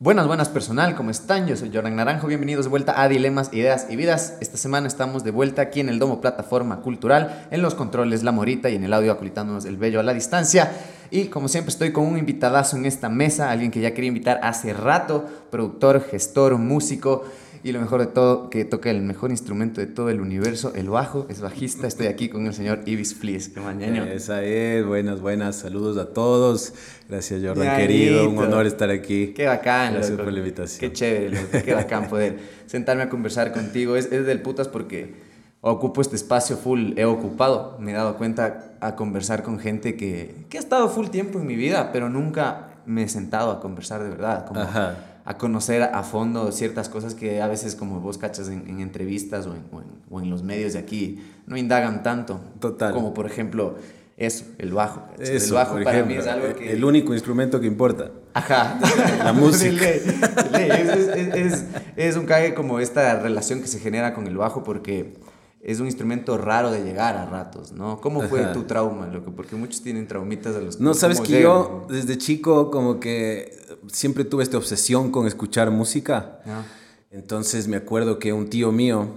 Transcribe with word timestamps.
Buenas, 0.00 0.28
buenas 0.28 0.48
personal, 0.48 0.94
¿cómo 0.94 1.10
están? 1.10 1.48
Yo 1.48 1.56
soy 1.56 1.72
Jordan 1.74 1.96
Naranjo, 1.96 2.28
bienvenidos 2.28 2.66
de 2.66 2.68
vuelta 2.68 3.02
a 3.02 3.08
Dilemas, 3.08 3.52
Ideas 3.52 3.88
y 3.90 3.96
Vidas. 3.96 4.36
Esta 4.40 4.56
semana 4.56 4.86
estamos 4.86 5.24
de 5.24 5.32
vuelta 5.32 5.60
aquí 5.60 5.80
en 5.80 5.88
el 5.88 5.98
Domo 5.98 6.20
Plataforma 6.20 6.82
Cultural, 6.82 7.48
en 7.50 7.62
los 7.62 7.74
controles 7.74 8.22
La 8.22 8.30
Morita 8.30 8.70
y 8.70 8.76
en 8.76 8.84
el 8.84 8.92
audio 8.92 9.10
acolitándonos 9.10 9.64
el 9.64 9.76
bello 9.76 9.98
a 9.98 10.04
la 10.04 10.14
distancia. 10.14 10.70
Y 11.10 11.24
como 11.24 11.48
siempre 11.48 11.70
estoy 11.70 11.90
con 11.90 12.06
un 12.06 12.16
invitadazo 12.16 12.76
en 12.76 12.86
esta 12.86 13.08
mesa, 13.08 13.50
alguien 13.50 13.72
que 13.72 13.80
ya 13.80 13.92
quería 13.92 14.06
invitar 14.06 14.38
hace 14.44 14.72
rato, 14.72 15.26
productor, 15.50 16.00
gestor, 16.08 16.56
músico 16.58 17.24
y 17.68 17.72
lo 17.72 17.80
mejor 17.80 18.00
de 18.00 18.06
todo, 18.06 18.48
que 18.48 18.64
toca 18.64 18.90
el 18.90 19.02
mejor 19.02 19.30
instrumento 19.30 19.80
de 19.80 19.86
todo 19.86 20.08
el 20.08 20.20
universo, 20.20 20.72
el 20.74 20.88
bajo, 20.88 21.26
es 21.28 21.40
bajista. 21.40 21.86
Estoy 21.86 22.06
aquí 22.06 22.30
con 22.30 22.46
el 22.46 22.54
señor 22.54 22.80
Ibis 22.86 23.14
Flies, 23.14 23.50
que 23.50 23.60
mañana. 23.60 24.10
Esa 24.10 24.42
es, 24.42 24.86
buenas, 24.86 25.20
buenas, 25.20 25.56
saludos 25.56 25.98
a 25.98 26.14
todos. 26.14 26.72
Gracias 27.08 27.42
Jordan, 27.44 27.76
querido, 27.76 28.28
un 28.30 28.38
honor 28.38 28.66
estar 28.66 28.88
aquí. 28.90 29.34
Qué 29.34 29.46
bacán. 29.46 29.94
Gracias 29.94 30.18
por 30.18 30.32
la 30.32 30.38
invitación. 30.38 30.80
Qué 30.80 30.92
chévere, 30.92 31.62
qué 31.62 31.74
bacán 31.74 32.08
poder 32.08 32.38
sentarme 32.66 33.02
a 33.02 33.10
conversar 33.10 33.52
contigo. 33.52 33.96
Es, 33.96 34.10
es 34.12 34.24
del 34.24 34.40
putas 34.40 34.66
porque 34.68 35.14
ocupo 35.60 36.00
este 36.00 36.16
espacio 36.16 36.56
full, 36.56 36.92
he 36.96 37.04
ocupado, 37.04 37.76
me 37.80 37.90
he 37.90 37.94
dado 37.94 38.16
cuenta 38.16 38.76
a 38.80 38.96
conversar 38.96 39.42
con 39.42 39.58
gente 39.58 39.94
que, 39.96 40.46
que 40.48 40.56
ha 40.56 40.60
estado 40.60 40.88
full 40.88 41.08
tiempo 41.08 41.38
en 41.38 41.46
mi 41.46 41.56
vida, 41.56 41.90
pero 41.92 42.08
nunca 42.08 42.70
me 42.86 43.02
he 43.02 43.08
sentado 43.08 43.50
a 43.50 43.60
conversar 43.60 44.02
de 44.02 44.08
verdad. 44.08 44.46
Como, 44.46 44.60
Ajá 44.60 44.96
a 45.28 45.36
conocer 45.36 45.82
a 45.82 46.02
fondo 46.04 46.50
ciertas 46.52 46.88
cosas 46.88 47.14
que 47.14 47.42
a 47.42 47.48
veces 47.48 47.74
como 47.74 48.00
vos 48.00 48.16
cachas 48.16 48.48
en, 48.48 48.80
entrevistas 48.80 49.46
o 49.46 49.54
en, 49.54 49.62
o, 50.08 50.22
en, 50.22 50.30
los 50.30 50.42
medios 50.42 50.72
de 50.72 50.78
aquí 50.78 51.22
no 51.46 51.58
indagan 51.58 52.02
tanto. 52.02 52.40
Total. 52.60 52.94
Como 52.94 53.12
por 53.12 53.26
ejemplo 53.26 53.76
eso, 54.16 54.46
el 54.56 54.72
bajo. 54.72 55.02
el 55.18 55.52
bajo 55.52 55.84
para 55.84 56.02
mí 56.02 56.14
es 56.14 56.26
algo 56.26 56.54
que... 56.56 56.72
El 56.72 56.82
único 56.82 57.12
instrumento 57.12 57.60
que 57.60 57.66
importa. 57.66 58.10
Ajá. 58.32 58.80
La 59.22 59.32
música. 59.34 59.86
es, 59.86 60.08
es, 60.56 61.64
es, 61.94 62.16
un 62.16 62.24
cague 62.24 62.54
como 62.54 62.80
esta 62.80 63.20
relación 63.20 63.60
que 63.60 63.66
se 63.66 63.80
genera 63.80 64.14
con 64.14 64.26
el 64.28 64.38
bajo 64.38 64.64
porque 64.64 65.12
es 65.60 65.80
un 65.80 65.86
instrumento 65.86 66.38
raro 66.38 66.70
de 66.70 66.84
llegar 66.84 67.16
a 67.16 67.26
ratos, 67.26 67.72
¿no? 67.72 68.00
¿Cómo 68.00 68.22
fue 68.22 68.44
tu 68.52 68.62
trauma, 68.62 69.06
loco? 69.08 69.32
Porque 69.32 69.56
muchos 69.56 69.82
tienen 69.82 70.06
traumitas 70.06 70.54
de 70.54 70.62
los 70.62 70.80
No, 70.80 70.94
sabes 70.94 71.20
que 71.20 71.42
yo 71.42 71.86
desde 71.88 72.16
chico 72.16 72.70
como 72.70 73.00
que 73.00 73.56
siempre 73.88 74.24
tuve 74.24 74.44
esta 74.44 74.56
obsesión 74.56 75.10
con 75.10 75.26
escuchar 75.26 75.70
música. 75.70 76.40
Ah. 76.46 76.62
Entonces 77.10 77.68
me 77.68 77.76
acuerdo 77.76 78.18
que 78.18 78.32
un 78.32 78.48
tío 78.48 78.70
mío 78.70 79.08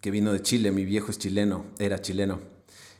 que 0.00 0.10
vino 0.10 0.32
de 0.32 0.40
Chile, 0.40 0.72
mi 0.72 0.84
viejo 0.84 1.10
es 1.10 1.18
chileno, 1.18 1.64
era 1.78 2.00
chileno. 2.00 2.40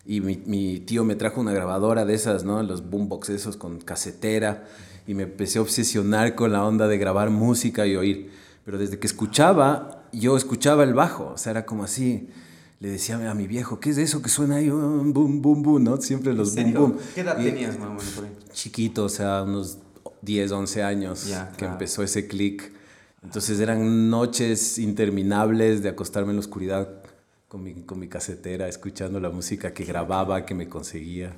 Y 0.05 0.21
mi, 0.21 0.81
tío 0.81 1.05
me 1.05 1.15
trajo 1.15 1.41
una 1.41 1.53
grabadora 1.53 2.05
de 2.05 2.15
esas, 2.15 2.45
¿no? 2.45 2.63
Los 2.63 2.91
boombox 2.91 3.31
esos 3.31 3.57
con 3.57 3.79
casetera. 3.81 4.67
Y 5.07 5.15
me 5.15 5.25
empecé 5.25 5.59
a 5.59 5.63
obsesionar 5.63 6.35
con 6.35 6.53
la 6.53 6.65
onda 6.65 6.89
de 6.89 6.99
grabar 6.99 7.31
música 7.31 7.87
y 7.87 7.97
oír. 7.97 8.31
Pero 8.65 8.79
desde 8.79 8.99
que 8.99 9.07
escuchaba, 9.07 10.09
yo 10.13 10.37
escuchaba 10.37 10.85
el 10.85 10.95
bajo. 10.95 11.33
O 11.35 11.39
sea, 11.39 11.53
era 11.53 11.67
como 11.67 11.85
así 11.85 12.29
le 12.83 12.91
decía 12.91 13.31
a 13.31 13.35
mi 13.35 13.47
viejo, 13.47 13.79
¿qué 13.79 13.91
es 13.91 13.99
eso 13.99 14.23
que 14.23 14.29
suena 14.29 14.57
ahí? 14.57 14.69
boom, 14.69 15.41
boom, 15.41 15.63
boom, 15.63 15.85
¿no? 15.85 16.01
Siempre 16.01 16.33
los 16.33 16.53
boom, 16.57 16.75
boom. 16.75 16.99
¿Qué 17.15 17.21
edad 17.21 17.37
tenías, 17.37 17.79
mamá? 17.79 18.01
Chiquito, 18.53 19.05
o 19.05 19.09
sea, 19.09 19.45
unos 19.45 19.79
10, 20.23 20.51
11 20.51 20.83
años 20.83 21.33
que 21.57 21.65
empezó 21.65 22.03
ese 22.03 22.27
click. 22.27 22.73
Entonces 23.23 23.61
eran 23.61 24.11
noches 24.11 24.81
interminables 24.81 25.81
de 25.85 25.91
acostarme 25.91 26.31
en 26.31 26.37
la 26.39 26.41
oscuridad 26.41 26.89
con 27.47 27.63
mi, 27.63 27.73
con 27.83 28.01
mi 28.01 28.09
casetera, 28.09 28.67
escuchando 28.67 29.21
la 29.21 29.31
música 29.31 29.73
que 29.73 29.85
grababa, 29.85 30.45
que 30.45 30.57
me 30.57 30.69
conseguía. 30.69 31.37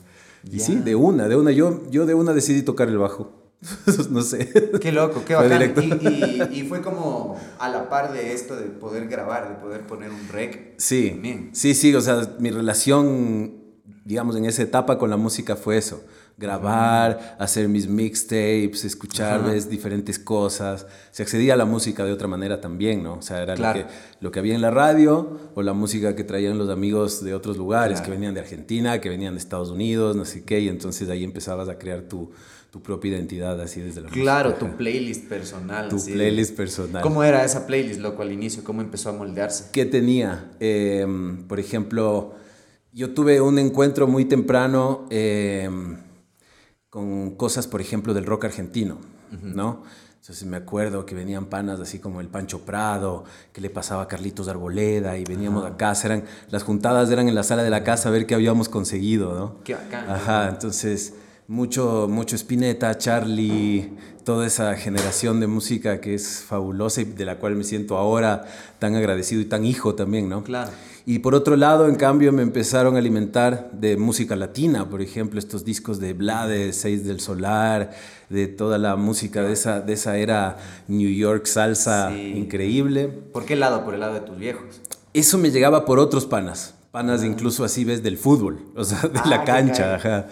Y 0.50 0.60
sí, 0.60 0.76
de 0.76 0.94
una, 0.94 1.28
de 1.28 1.36
una. 1.36 1.50
Yo, 1.50 1.82
yo 1.90 2.06
de 2.06 2.14
una 2.14 2.32
decidí 2.32 2.62
tocar 2.62 2.88
el 2.88 2.96
bajo. 2.96 3.43
no 4.10 4.22
sé. 4.22 4.52
Qué 4.80 4.92
loco, 4.92 5.24
qué 5.24 5.34
bacán. 5.34 5.74
Y, 5.78 6.60
y, 6.60 6.62
fue 6.64 6.82
como 6.82 7.40
a 7.58 7.68
la 7.68 7.88
par 7.88 8.12
de 8.12 8.32
esto 8.32 8.56
de 8.56 8.66
poder 8.66 9.08
grabar, 9.08 9.48
de 9.48 9.54
poder 9.56 9.86
poner 9.86 10.10
un 10.10 10.28
rec. 10.28 10.74
Sí, 10.78 11.20
sí, 11.52 11.74
sí, 11.74 11.94
o 11.94 12.00
sea, 12.00 12.34
mi 12.38 12.50
relación, 12.50 13.54
digamos, 14.04 14.36
en 14.36 14.44
esa 14.44 14.62
etapa 14.62 14.98
con 14.98 15.10
la 15.10 15.16
música 15.16 15.56
fue 15.56 15.76
eso. 15.76 16.04
Grabar, 16.36 17.36
hacer 17.38 17.68
mis 17.68 17.86
mixtapes, 17.86 18.84
escuchar 18.84 19.68
diferentes 19.68 20.18
cosas. 20.18 20.84
Se 21.12 21.22
accedía 21.22 21.54
a 21.54 21.56
la 21.56 21.64
música 21.64 22.04
de 22.04 22.10
otra 22.10 22.26
manera 22.26 22.60
también, 22.60 23.04
¿no? 23.04 23.14
O 23.14 23.22
sea, 23.22 23.40
era 23.40 23.54
lo, 23.54 23.72
que, 23.72 23.86
lo 24.18 24.32
que 24.32 24.40
había 24.40 24.56
en 24.56 24.60
la 24.60 24.72
radio 24.72 25.38
o 25.54 25.62
la 25.62 25.74
música 25.74 26.16
que 26.16 26.24
traían 26.24 26.58
los 26.58 26.70
amigos 26.70 27.22
de 27.22 27.34
otros 27.34 27.56
lugares, 27.56 28.00
que 28.00 28.10
venían 28.10 28.34
de 28.34 28.40
Argentina, 28.40 29.00
que 29.00 29.10
venían 29.10 29.34
de 29.34 29.38
Estados 29.38 29.70
Unidos, 29.70 30.16
no 30.16 30.24
sé 30.24 30.42
qué, 30.42 30.58
y 30.58 30.68
entonces 30.68 31.08
ahí 31.08 31.22
empezabas 31.22 31.68
a 31.68 31.78
crear 31.78 32.02
tu, 32.02 32.32
tu 32.74 32.82
propia 32.82 33.12
identidad 33.12 33.60
así 33.60 33.80
desde 33.80 34.00
la 34.00 34.10
Claro, 34.10 34.54
tu 34.54 34.76
playlist 34.76 35.28
personal. 35.28 35.88
Tu 35.88 36.04
playlist 36.06 36.56
personal. 36.56 37.02
¿Cómo 37.02 37.22
era 37.22 37.44
esa 37.44 37.68
playlist, 37.68 38.00
loco, 38.00 38.20
al 38.22 38.32
inicio? 38.32 38.64
¿Cómo 38.64 38.80
empezó 38.80 39.10
a 39.10 39.12
moldearse? 39.12 39.66
¿Qué 39.70 39.86
tenía? 39.86 40.50
Em, 40.58 41.46
por 41.46 41.60
ejemplo, 41.60 42.34
yo 42.92 43.14
tuve 43.14 43.40
un 43.40 43.60
encuentro 43.60 44.08
muy 44.08 44.24
temprano 44.24 45.06
em, 45.10 45.98
con 46.90 47.36
cosas, 47.36 47.68
por 47.68 47.80
ejemplo, 47.80 48.12
del 48.12 48.26
rock 48.26 48.46
argentino, 48.46 48.98
¿no? 49.40 49.84
Entonces 50.16 50.44
me 50.44 50.56
acuerdo 50.56 51.06
que 51.06 51.14
venían 51.14 51.46
panas 51.46 51.78
así 51.78 52.00
como 52.00 52.20
el 52.20 52.26
Pancho 52.26 52.62
Prado, 52.62 53.22
que 53.52 53.60
le 53.60 53.70
pasaba 53.70 54.02
a 54.02 54.08
Carlitos 54.08 54.48
Arboleda 54.48 55.16
y 55.16 55.22
veníamos 55.22 55.64
a 55.64 55.76
casa, 55.76 56.08
eran, 56.08 56.24
las 56.50 56.64
juntadas 56.64 57.08
eran 57.08 57.28
en 57.28 57.36
la 57.36 57.44
sala 57.44 57.62
de 57.62 57.70
la 57.70 57.84
casa 57.84 58.08
a 58.08 58.12
ver 58.12 58.26
qué 58.26 58.34
habíamos 58.34 58.68
conseguido, 58.68 59.32
¿no? 59.38 59.62
Qué 59.62 59.74
bacán. 59.74 60.10
Ajá, 60.10 60.48
entonces 60.48 61.14
mucho, 61.46 62.06
mucho 62.08 62.36
Spinetta, 62.36 62.96
Charlie, 62.96 63.92
toda 64.24 64.46
esa 64.46 64.74
generación 64.76 65.40
de 65.40 65.46
música 65.46 66.00
que 66.00 66.14
es 66.14 66.42
fabulosa 66.46 67.02
y 67.02 67.04
de 67.04 67.24
la 67.26 67.36
cual 67.38 67.54
me 67.54 67.64
siento 67.64 67.98
ahora 67.98 68.44
tan 68.78 68.94
agradecido 68.94 69.42
y 69.42 69.44
tan 69.44 69.64
hijo 69.66 69.94
también, 69.94 70.28
¿no? 70.28 70.42
Claro. 70.42 70.70
Y 71.06 71.18
por 71.18 71.34
otro 71.34 71.56
lado, 71.56 71.86
en 71.86 71.96
cambio, 71.96 72.32
me 72.32 72.40
empezaron 72.40 72.96
a 72.96 72.98
alimentar 72.98 73.70
de 73.72 73.98
música 73.98 74.36
latina, 74.36 74.88
por 74.88 75.02
ejemplo, 75.02 75.38
estos 75.38 75.62
discos 75.62 76.00
de 76.00 76.14
Blades, 76.14 76.76
Seis 76.76 77.04
del 77.04 77.20
Solar, 77.20 77.90
de 78.30 78.46
toda 78.46 78.78
la 78.78 78.96
música 78.96 79.42
de 79.42 79.52
esa, 79.52 79.82
de 79.82 79.92
esa 79.92 80.16
era 80.16 80.56
New 80.88 81.10
York 81.10 81.44
salsa 81.44 82.10
increíble. 82.16 83.08
¿Por 83.08 83.44
qué 83.44 83.54
lado? 83.54 83.84
Por 83.84 83.92
el 83.92 84.00
lado 84.00 84.14
de 84.14 84.20
tus 84.20 84.38
viejos. 84.38 84.80
Eso 85.12 85.36
me 85.36 85.50
llegaba 85.50 85.84
por 85.84 85.98
otros 85.98 86.24
panas 86.24 86.74
panas 86.94 87.24
incluso 87.24 87.64
así 87.64 87.84
ves 87.84 88.04
del 88.04 88.16
fútbol, 88.16 88.60
o 88.76 88.84
sea, 88.84 89.00
de 89.02 89.28
la 89.28 89.40
ah, 89.40 89.44
cancha. 89.44 89.96
Ajá. 89.96 90.28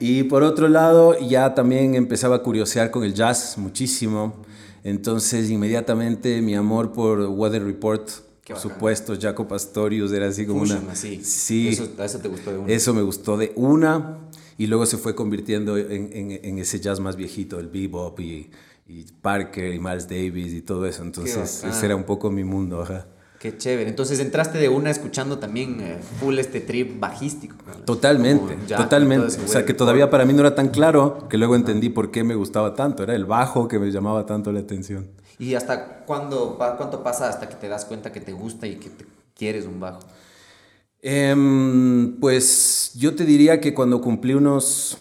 Y 0.00 0.22
por 0.22 0.42
otro 0.42 0.66
lado, 0.66 1.14
ya 1.18 1.54
también 1.54 1.94
empezaba 1.94 2.36
a 2.36 2.42
curiosear 2.42 2.90
con 2.90 3.04
el 3.04 3.12
jazz 3.12 3.58
muchísimo. 3.58 4.42
Entonces, 4.82 5.50
inmediatamente 5.50 6.40
mi 6.40 6.54
amor 6.54 6.92
por 6.92 7.20
Weather 7.20 7.62
Report, 7.62 8.08
por 8.46 8.56
supuesto, 8.56 9.14
Jaco 9.20 9.46
Pastorius 9.46 10.10
era 10.12 10.28
así 10.28 10.46
como 10.46 10.62
una. 10.62 10.94
Sí. 10.94 11.68
Eso, 11.68 11.86
eso, 12.02 12.18
te 12.18 12.28
gustó 12.28 12.50
de 12.50 12.58
una. 12.58 12.72
Eso 12.72 12.94
me 12.94 13.02
gustó 13.02 13.36
de 13.36 13.52
una. 13.54 14.20
Y 14.56 14.68
luego 14.68 14.86
se 14.86 14.96
fue 14.96 15.14
convirtiendo 15.14 15.76
en, 15.76 16.10
en, 16.42 16.58
ese 16.58 16.80
jazz 16.80 16.98
más 16.98 17.16
viejito, 17.16 17.60
el 17.60 17.68
bebop 17.68 18.18
y, 18.20 18.50
y, 18.88 19.04
Parker 19.20 19.74
y 19.74 19.78
Miles 19.78 20.08
Davis 20.08 20.54
y 20.54 20.62
todo 20.62 20.86
eso. 20.86 21.02
Entonces, 21.02 21.62
ese 21.62 21.84
era 21.84 21.94
un 21.94 22.04
poco 22.04 22.30
mi 22.30 22.44
mundo. 22.44 22.80
Ajá. 22.80 23.06
Qué 23.40 23.56
chévere. 23.56 23.88
Entonces 23.88 24.20
entraste 24.20 24.58
de 24.58 24.68
una 24.68 24.90
escuchando 24.90 25.38
también 25.38 25.80
eh, 25.80 25.98
full 26.20 26.38
este 26.38 26.60
trip 26.60 27.00
bajístico. 27.00 27.56
Totalmente, 27.86 28.54
totalmente. 28.76 29.34
O 29.42 29.48
sea, 29.48 29.64
que 29.64 29.72
todavía 29.72 30.10
para 30.10 30.26
mí 30.26 30.34
no 30.34 30.40
era 30.40 30.54
tan 30.54 30.68
claro 30.68 31.26
que 31.30 31.38
luego 31.38 31.56
entendí 31.56 31.88
por 31.88 32.10
qué 32.10 32.22
me 32.22 32.34
gustaba 32.34 32.74
tanto. 32.74 33.02
Era 33.02 33.14
el 33.14 33.24
bajo 33.24 33.66
que 33.66 33.78
me 33.78 33.90
llamaba 33.90 34.26
tanto 34.26 34.52
la 34.52 34.60
atención. 34.60 35.08
¿Y 35.38 35.54
hasta 35.54 36.04
cuándo, 36.04 36.58
cuánto 36.58 37.02
pasa 37.02 37.30
hasta 37.30 37.48
que 37.48 37.54
te 37.54 37.66
das 37.66 37.86
cuenta 37.86 38.12
que 38.12 38.20
te 38.20 38.32
gusta 38.32 38.66
y 38.66 38.76
que 38.76 38.90
te 38.90 39.06
quieres 39.34 39.64
un 39.64 39.80
bajo? 39.80 40.00
Em, 41.00 42.20
pues 42.20 42.92
yo 42.94 43.14
te 43.14 43.24
diría 43.24 43.58
que 43.58 43.72
cuando 43.72 44.02
cumplí 44.02 44.34
unos 44.34 44.98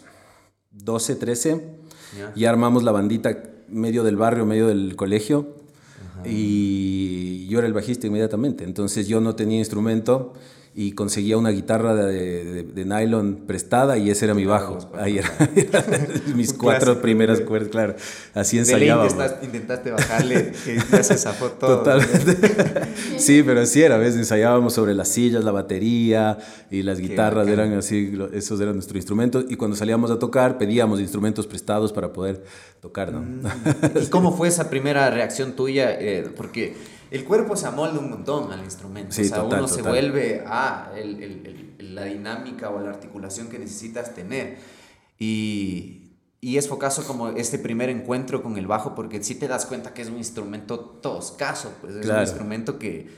12, 0.71 1.15
13, 1.15 1.69
ya 2.37 2.49
armamos 2.49 2.83
la 2.83 2.93
bandita 2.93 3.37
medio 3.67 4.05
del 4.05 4.15
barrio, 4.15 4.45
medio 4.45 4.67
del 4.67 4.95
colegio 4.95 5.58
y 6.25 7.47
yo 7.47 7.59
era 7.59 7.67
el 7.67 7.73
bajista 7.73 8.07
inmediatamente. 8.07 8.63
Entonces 8.63 9.07
yo 9.07 9.21
no 9.21 9.35
tenía 9.35 9.59
instrumento 9.59 10.33
y 10.79 10.93
conseguía 10.93 11.37
una 11.37 11.49
guitarra 11.49 11.93
de, 11.93 12.63
de, 12.63 12.85
nylon 12.85 13.43
prestada 13.45 13.97
y 13.97 14.09
ese 14.11 14.23
era 14.23 14.33
mi 14.33 14.45
bajo. 14.45 14.77
Ahí 14.97 15.17
era, 15.17 15.29
mis 16.37 16.53
cuatro 16.53 17.01
primeras 17.01 17.41
cuerdas, 17.41 17.67
claro. 17.67 17.95
Así 18.33 18.59
ensayaba. 18.59 19.05
intentaste 19.41 19.91
bajarle, 19.91 20.53
que 20.63 20.77
ya 20.77 21.03
se 21.03 21.17
zafó 21.17 21.49
todo. 21.49 21.79
Totalmente. 21.79 22.37
sí, 23.17 23.43
pero 23.43 23.59
así 23.59 23.81
era, 23.81 23.97
¿ves? 23.97 24.15
Ensayábamos 24.15 24.73
sobre 24.73 24.93
las 24.93 25.09
sillas, 25.09 25.43
la 25.43 25.51
batería 25.51 26.37
y 26.71 26.81
las 26.81 27.01
guitarras 27.01 27.49
eran 27.49 27.73
así, 27.73 28.17
esos 28.31 28.61
eran 28.61 28.75
nuestros 28.75 28.95
instrumentos. 28.95 29.47
Y 29.49 29.57
cuando 29.57 29.75
salíamos 29.75 30.11
a 30.11 30.17
tocar, 30.17 30.57
pedíamos 30.57 31.01
instrumentos 31.01 31.45
prestados 31.45 31.91
para 31.91 32.13
poder 32.13 32.41
tocar, 32.79 33.11
¿no? 33.11 33.19
Mm. 33.19 34.01
¿Y 34.01 34.07
cómo 34.07 34.31
fue 34.31 34.47
esa 34.47 34.69
primera 34.69 35.09
reacción 35.09 35.57
tuya? 35.57 35.91
Eh, 35.99 36.29
porque 36.37 36.77
el 37.11 37.25
cuerpo 37.25 37.55
se 37.55 37.67
amolda 37.67 37.99
un 37.99 38.09
montón 38.09 38.51
al 38.51 38.63
instrumento. 38.63 39.19
o 39.19 39.23
sea, 39.23 39.43
uno 39.43 39.67
se 39.67 39.81
vuelve 39.81 40.43
a 40.45 40.91
la 41.79 42.05
dinámica 42.05 42.69
o 42.69 42.79
la 42.79 42.89
articulación 42.89 43.49
que 43.49 43.57
necesitas 43.57 44.13
tener. 44.13 44.57
Y, 45.17 46.09
y 46.41 46.57
es 46.57 46.67
focazo 46.67 47.03
como 47.05 47.29
este 47.29 47.57
primer 47.59 47.89
encuentro 47.89 48.41
con 48.43 48.57
el 48.57 48.67
bajo, 48.67 48.95
porque 48.95 49.21
sí 49.23 49.35
te 49.35 49.47
das 49.47 49.65
cuenta 49.65 49.93
que 49.93 50.03
es 50.03 50.09
un 50.09 50.17
instrumento 50.17 50.79
toscaso, 50.79 51.73
pues 51.81 51.95
es 51.95 52.07
un 52.07 52.19
instrumento 52.19 52.79
que, 52.79 53.09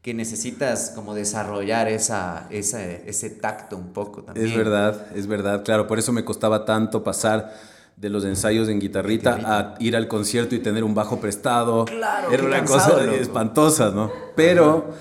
que, 0.00 0.14
necesitas 0.14 0.92
como 0.94 1.14
desarrollar 1.14 1.88
esa, 1.88 2.46
esa, 2.50 2.82
ese 2.82 3.30
tacto 3.30 3.76
un 3.76 3.92
poco 3.92 4.22
también. 4.22 4.46
Es 4.46 4.56
verdad, 4.56 5.06
es 5.14 5.26
verdad, 5.26 5.64
claro, 5.64 5.86
por 5.86 5.98
eso 5.98 6.12
me 6.12 6.24
costaba 6.24 6.64
tanto 6.64 7.04
pasar 7.04 7.52
de 7.96 8.08
los 8.08 8.24
ensayos 8.24 8.68
en 8.68 8.80
guitarrita, 8.80 9.38
a 9.44 9.74
ir 9.78 9.96
al 9.96 10.08
concierto 10.08 10.54
y 10.54 10.58
tener 10.58 10.84
un 10.84 10.94
bajo 10.94 11.20
prestado. 11.20 11.84
Claro, 11.84 12.32
Era 12.32 12.44
una 12.44 12.64
cosa 12.64 13.04
espantosa, 13.14 13.90
¿no? 13.90 14.10
Pero 14.34 14.94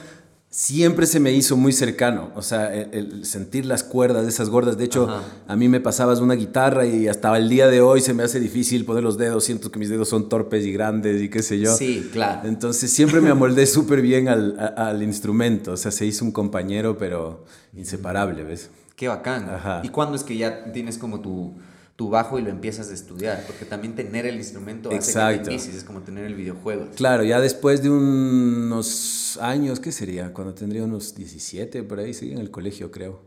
siempre 0.51 1.06
se 1.06 1.19
me 1.19 1.31
hizo 1.31 1.56
muy 1.56 1.71
cercano, 1.71 2.31
o 2.36 2.41
sea, 2.41 2.74
el, 2.74 3.24
sentir 3.25 3.65
las 3.65 3.83
cuerdas 3.83 4.24
de 4.24 4.30
esas 4.30 4.50
gordas. 4.50 4.77
De 4.77 4.86
hecho, 4.86 5.07
a 5.47 5.56
mí 5.56 5.69
me 5.69 5.80
pasabas 5.80 6.19
una 6.19 6.33
guitarra 6.33 6.86
y 6.88 7.07
hasta 7.07 7.36
el 7.38 7.50
día 7.50 7.68
de 7.68 7.81
hoy 7.81 8.01
se 8.01 8.13
me 8.13 8.24
hace 8.24 8.39
difícil 8.39 8.83
poner 8.83 9.03
los 9.03 9.18
dedos, 9.18 9.44
siento 9.44 9.71
que 9.71 9.77
mis 9.77 9.89
dedos 9.89 10.09
son 10.09 10.27
torpes 10.27 10.65
y 10.65 10.71
grandes 10.71 11.21
y 11.21 11.30
qué 11.30 11.44
sé 11.44 11.59
yo. 11.59 11.75
Sí, 11.75 12.09
claro. 12.12 12.47
Entonces 12.47 12.92
siempre 12.92 13.21
me 13.21 13.30
amoldé 13.30 13.65
súper 13.68 14.01
bien 14.01 14.27
al, 14.27 14.74
al, 14.75 15.03
instrumento, 15.03 15.74
o 15.74 15.77
sea, 15.77 15.92
se 15.92 16.06
hizo 16.06 16.25
un 16.25 16.31
compañero, 16.31 16.97
pero 16.97 17.45
inseparable, 17.75 18.44
¿ves? 18.44 18.71
Qué 18.95 19.07
bacán. 19.07 19.50
¿Y 19.83 19.89
cuándo 19.89 20.15
es 20.15 20.24
que 20.24 20.35
ya 20.35 20.71
tienes 20.74 20.97
como 20.97 21.21
tu 21.21 21.53
tu 22.00 22.10
bajo 22.10 22.40
y 22.40 22.42
lo 22.42 22.50
empiezas 22.50 22.90
a 22.92 22.94
estudiar, 22.94 23.44
porque 23.46 23.66
también 23.66 23.94
tener 23.94 24.25
el 24.25 24.38
instrumento 24.38 24.90
hace 24.90 25.12
que 25.34 25.40
te 25.40 25.56
es 25.56 25.84
como 25.84 26.00
tener 26.00 26.24
el 26.24 26.34
videojuego. 26.34 26.88
Claro, 26.96 27.25
ya 27.25 27.42
después 27.42 27.84
de 27.84 27.90
unos 27.90 29.38
años, 29.42 29.81
¿qué 29.81 29.92
sería? 29.92 30.31
Cuando 30.31 30.54
tendría 30.54 30.86
unos 30.86 31.13
17, 31.13 31.84
por 31.84 32.00
ahí, 32.00 32.13
sí, 32.13 32.31
en 32.31 32.38
el 32.38 32.51
colegio 32.51 32.90
creo. 32.90 33.19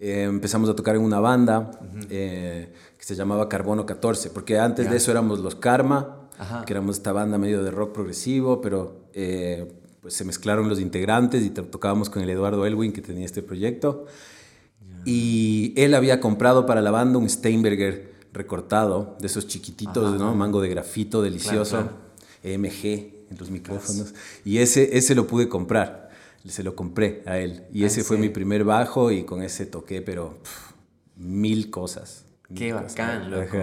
Eh, 0.00 0.24
empezamos 0.24 0.68
a 0.68 0.74
tocar 0.74 0.96
en 0.96 1.02
una 1.02 1.20
banda 1.20 1.70
eh, 2.10 2.72
que 2.98 3.04
se 3.04 3.14
llamaba 3.14 3.48
Carbono 3.48 3.86
14, 3.86 4.30
porque 4.30 4.58
antes 4.58 4.90
de 4.90 4.96
eso 4.96 5.12
éramos 5.12 5.38
los 5.38 5.54
Karma, 5.54 6.28
que 6.66 6.72
éramos 6.72 6.96
esta 6.96 7.12
banda 7.12 7.38
medio 7.38 7.62
de 7.62 7.70
rock 7.70 7.92
progresivo, 7.92 8.60
pero 8.60 9.04
eh, 9.12 9.72
pues 10.00 10.14
se 10.14 10.24
mezclaron 10.24 10.68
los 10.68 10.80
integrantes 10.80 11.44
y 11.44 11.50
tocábamos 11.50 12.10
con 12.10 12.24
el 12.24 12.30
Eduardo 12.30 12.66
Elwin, 12.66 12.92
que 12.92 13.02
tenía 13.02 13.24
este 13.24 13.40
proyecto. 13.40 14.06
Y 15.04 15.72
él 15.76 15.94
había 15.94 16.20
comprado 16.20 16.66
para 16.66 16.80
la 16.80 16.90
banda 16.90 17.18
un 17.18 17.28
Steinberger 17.28 18.14
recortado, 18.32 19.16
de 19.20 19.26
esos 19.26 19.46
chiquititos, 19.46 20.18
¿no? 20.18 20.34
Mango 20.34 20.60
de 20.60 20.68
grafito 20.68 21.22
delicioso, 21.22 21.88
EMG 22.42 22.84
en 23.30 23.38
los 23.38 23.50
micrófonos. 23.50 24.14
Y 24.44 24.58
ese, 24.58 24.96
ese 24.96 25.14
lo 25.14 25.26
pude 25.26 25.48
comprar, 25.48 26.10
se 26.46 26.62
lo 26.62 26.74
compré 26.74 27.22
a 27.26 27.38
él. 27.38 27.64
Y 27.72 27.84
ah, 27.84 27.86
ese 27.86 28.02
fue 28.02 28.18
mi 28.18 28.28
primer 28.28 28.64
bajo 28.64 29.10
y 29.10 29.24
con 29.24 29.42
ese 29.42 29.66
toqué, 29.66 30.02
pero 30.02 30.38
mil 31.16 31.70
cosas. 31.70 32.24
Qué 32.54 32.72
bacán, 32.72 33.30
loco. 33.30 33.56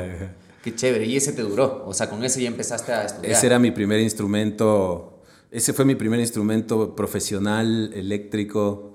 Qué 0.64 0.76
chévere. 0.76 1.06
Y 1.06 1.18
ese 1.18 1.34
te 1.34 1.42
duró, 1.42 1.84
o 1.86 1.94
sea, 1.94 2.10
con 2.10 2.24
ese 2.24 2.42
ya 2.42 2.48
empezaste 2.48 2.92
a 2.94 3.06
estudiar. 3.06 3.32
Ese 3.32 3.48
era 3.48 3.60
mi 3.60 3.72
primer 3.72 4.00
instrumento, 4.00 5.22
ese 5.50 5.74
fue 5.74 5.86
mi 5.86 5.96
primer 5.96 6.20
instrumento 6.20 6.96
profesional, 6.96 7.92
eléctrico, 7.94 8.91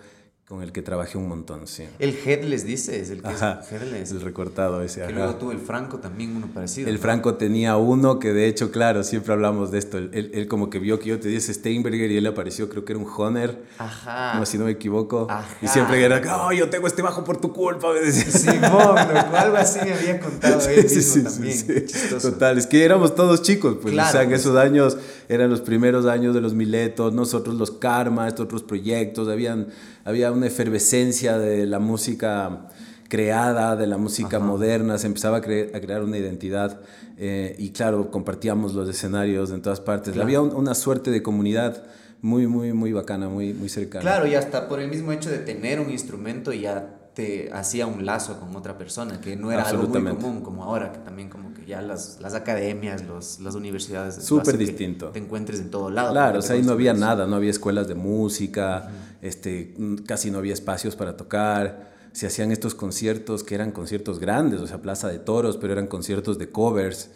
con 0.48 0.62
el 0.62 0.70
que 0.70 0.80
trabajé 0.80 1.18
un 1.18 1.26
montón, 1.26 1.66
sí. 1.66 1.88
El 1.98 2.16
Headless, 2.24 2.64
dices, 2.64 3.10
el 3.10 3.20
que 3.20 3.30
ajá, 3.30 3.62
es 3.64 3.72
headless. 3.72 4.12
El 4.12 4.20
recortado 4.20 4.80
ese, 4.80 5.04
Que 5.04 5.12
luego 5.12 5.34
tuvo 5.34 5.50
el 5.50 5.58
Franco 5.58 5.98
también, 5.98 6.36
uno 6.36 6.46
parecido. 6.46 6.88
El 6.88 7.00
Franco 7.00 7.34
tenía 7.34 7.76
uno 7.76 8.20
que, 8.20 8.32
de 8.32 8.46
hecho, 8.46 8.70
claro, 8.70 9.02
siempre 9.02 9.32
hablamos 9.32 9.72
de 9.72 9.78
esto. 9.78 9.98
Él, 9.98 10.30
él, 10.32 10.46
como 10.46 10.70
que 10.70 10.78
vio 10.78 11.00
que 11.00 11.08
yo 11.08 11.18
te 11.18 11.26
di 11.26 11.34
ese 11.34 11.52
Steinberger 11.52 12.12
y 12.12 12.16
él 12.16 12.26
apareció, 12.28 12.68
creo 12.68 12.84
que 12.84 12.92
era 12.92 13.02
un 13.02 13.10
Honor. 13.16 13.56
Ajá. 13.78 14.38
No, 14.38 14.46
si 14.46 14.56
no 14.56 14.66
me 14.66 14.70
equivoco. 14.70 15.26
Ajá. 15.28 15.48
Y 15.60 15.66
siempre 15.66 16.04
era, 16.04 16.22
oh, 16.46 16.52
yo 16.52 16.70
tengo 16.70 16.86
este 16.86 17.02
bajo 17.02 17.24
por 17.24 17.40
tu 17.40 17.52
culpa, 17.52 17.92
me 17.92 17.98
decía. 17.98 18.30
Simón, 18.30 18.98
algo 18.98 19.56
así 19.56 19.80
me 19.82 19.94
había 19.94 20.20
contado 20.20 20.60
él 20.68 20.88
sí, 20.88 20.96
mismo 20.98 21.12
sí, 21.12 21.22
también. 21.24 21.88
Sí, 21.88 22.14
Total, 22.22 22.56
es 22.56 22.68
que 22.68 22.84
éramos 22.84 23.16
todos 23.16 23.42
chicos, 23.42 23.78
pues, 23.82 23.98
o 23.98 24.12
sea, 24.12 24.22
en 24.22 24.32
esos 24.32 24.56
años 24.56 24.96
eran 25.28 25.50
los 25.50 25.60
primeros 25.60 26.06
años 26.06 26.36
de 26.36 26.40
los 26.40 26.54
Miletos, 26.54 27.12
nosotros 27.12 27.56
los 27.56 27.72
Karma, 27.72 28.28
estos 28.28 28.44
otros 28.44 28.62
proyectos, 28.62 29.26
habían 29.26 29.72
había 30.06 30.30
una 30.30 30.46
efervescencia 30.46 31.36
de 31.36 31.66
la 31.66 31.80
música 31.80 32.68
creada, 33.08 33.74
de 33.74 33.88
la 33.88 33.98
música 33.98 34.38
moderna, 34.38 34.98
se 34.98 35.08
empezaba 35.08 35.38
a, 35.38 35.40
crear 35.40 36.04
una 36.04 36.16
identidad 36.16 36.80
eh, 37.18 37.56
y 37.58 37.70
claro, 37.70 38.10
compartíamos 38.12 38.72
los 38.72 38.88
escenarios 38.88 39.50
en 39.50 39.62
todas 39.62 39.80
partes. 39.80 40.16
Había 40.16 40.40
una 40.40 40.74
suerte 40.76 41.10
de 41.10 41.24
comunidad 41.24 41.82
muy, 42.22 42.46
muy, 42.46 42.72
muy 42.72 42.92
bacana, 42.92 43.28
muy, 43.28 43.52
muy 43.52 43.68
cercana. 43.68 44.02
Claro, 44.02 44.28
y 44.28 44.36
hasta 44.36 44.68
por 44.68 44.80
el 44.80 44.88
mismo 44.88 45.10
hecho 45.10 45.28
de 45.28 45.38
tener 45.38 45.80
un 45.80 45.90
instrumento 45.90 46.52
ya 46.52 46.95
te 47.16 47.50
hacía 47.50 47.86
un 47.86 48.04
lazo 48.04 48.38
con 48.38 48.54
otra 48.56 48.76
persona, 48.76 49.22
que 49.22 49.36
no 49.36 49.50
era 49.50 49.62
algo 49.62 49.88
muy 49.88 50.14
común 50.16 50.42
como 50.42 50.62
ahora, 50.62 50.92
que 50.92 50.98
también 50.98 51.30
como 51.30 51.54
que 51.54 51.64
ya 51.64 51.80
las, 51.80 52.18
las 52.20 52.34
academias, 52.34 53.06
los, 53.06 53.40
las 53.40 53.54
universidades... 53.54 54.16
Súper 54.16 54.58
distinto. 54.58 55.08
Te 55.08 55.18
encuentres 55.18 55.60
en 55.60 55.70
todo 55.70 55.88
lado. 55.88 56.12
Claro, 56.12 56.40
o 56.40 56.42
sea, 56.42 56.56
ahí 56.56 56.62
no 56.62 56.72
había 56.72 56.92
nada, 56.92 57.26
no 57.26 57.36
había 57.36 57.48
escuelas 57.48 57.88
de 57.88 57.94
música, 57.94 58.90
este, 59.22 59.74
casi 60.04 60.30
no 60.30 60.36
había 60.36 60.52
espacios 60.52 60.94
para 60.94 61.16
tocar, 61.16 61.90
se 62.12 62.26
hacían 62.26 62.52
estos 62.52 62.74
conciertos 62.74 63.42
que 63.42 63.54
eran 63.54 63.72
conciertos 63.72 64.18
grandes, 64.20 64.60
o 64.60 64.66
sea, 64.66 64.82
Plaza 64.82 65.08
de 65.08 65.18
Toros, 65.18 65.56
pero 65.56 65.72
eran 65.72 65.86
conciertos 65.86 66.36
de 66.36 66.50
covers. 66.50 67.08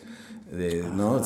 De, 0.50 0.82
¿no? 0.82 1.20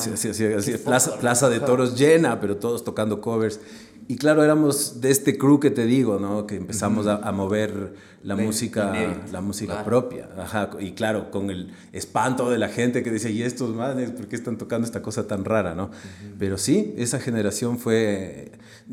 plaza, 0.83 1.17
plaza 1.17 1.49
de 1.49 1.59
toros 1.59 1.97
llena, 1.97 2.39
pero 2.39 2.57
todos 2.57 2.83
tocando 2.83 3.21
covers. 3.21 3.59
Y 4.07 4.17
claro, 4.17 4.43
éramos 4.43 5.01
de 5.01 5.09
este 5.09 5.35
crew 5.37 5.59
que 5.59 5.71
te 5.71 5.85
digo, 5.85 6.19
¿no? 6.19 6.45
Que 6.45 6.55
empezamos 6.57 7.07
a, 7.07 7.31
mover 7.31 7.93
la, 8.21 8.35
música, 8.35 8.93
la 9.31 9.41
música 9.41 9.83
propia. 9.83 10.29
Ajá. 10.37 10.69
Y 10.79 10.91
claro, 10.91 11.31
con 11.31 11.49
el 11.49 11.73
espanto 11.91 12.51
de 12.51 12.59
la 12.59 12.69
gente 12.69 13.01
que 13.01 13.09
dice, 13.09 13.31
¿y 13.31 13.41
estos 13.41 13.73
manes 13.73 14.11
por 14.11 14.27
qué 14.27 14.35
están 14.35 14.59
tocando 14.59 14.85
esta 14.85 15.01
cosa 15.01 15.25
tan 15.25 15.43
rara, 15.43 15.73
no? 15.73 15.89
Pero 16.37 16.59
sí, 16.59 16.93
esa 16.97 17.19
generación 17.19 17.79
fue... 17.79 18.51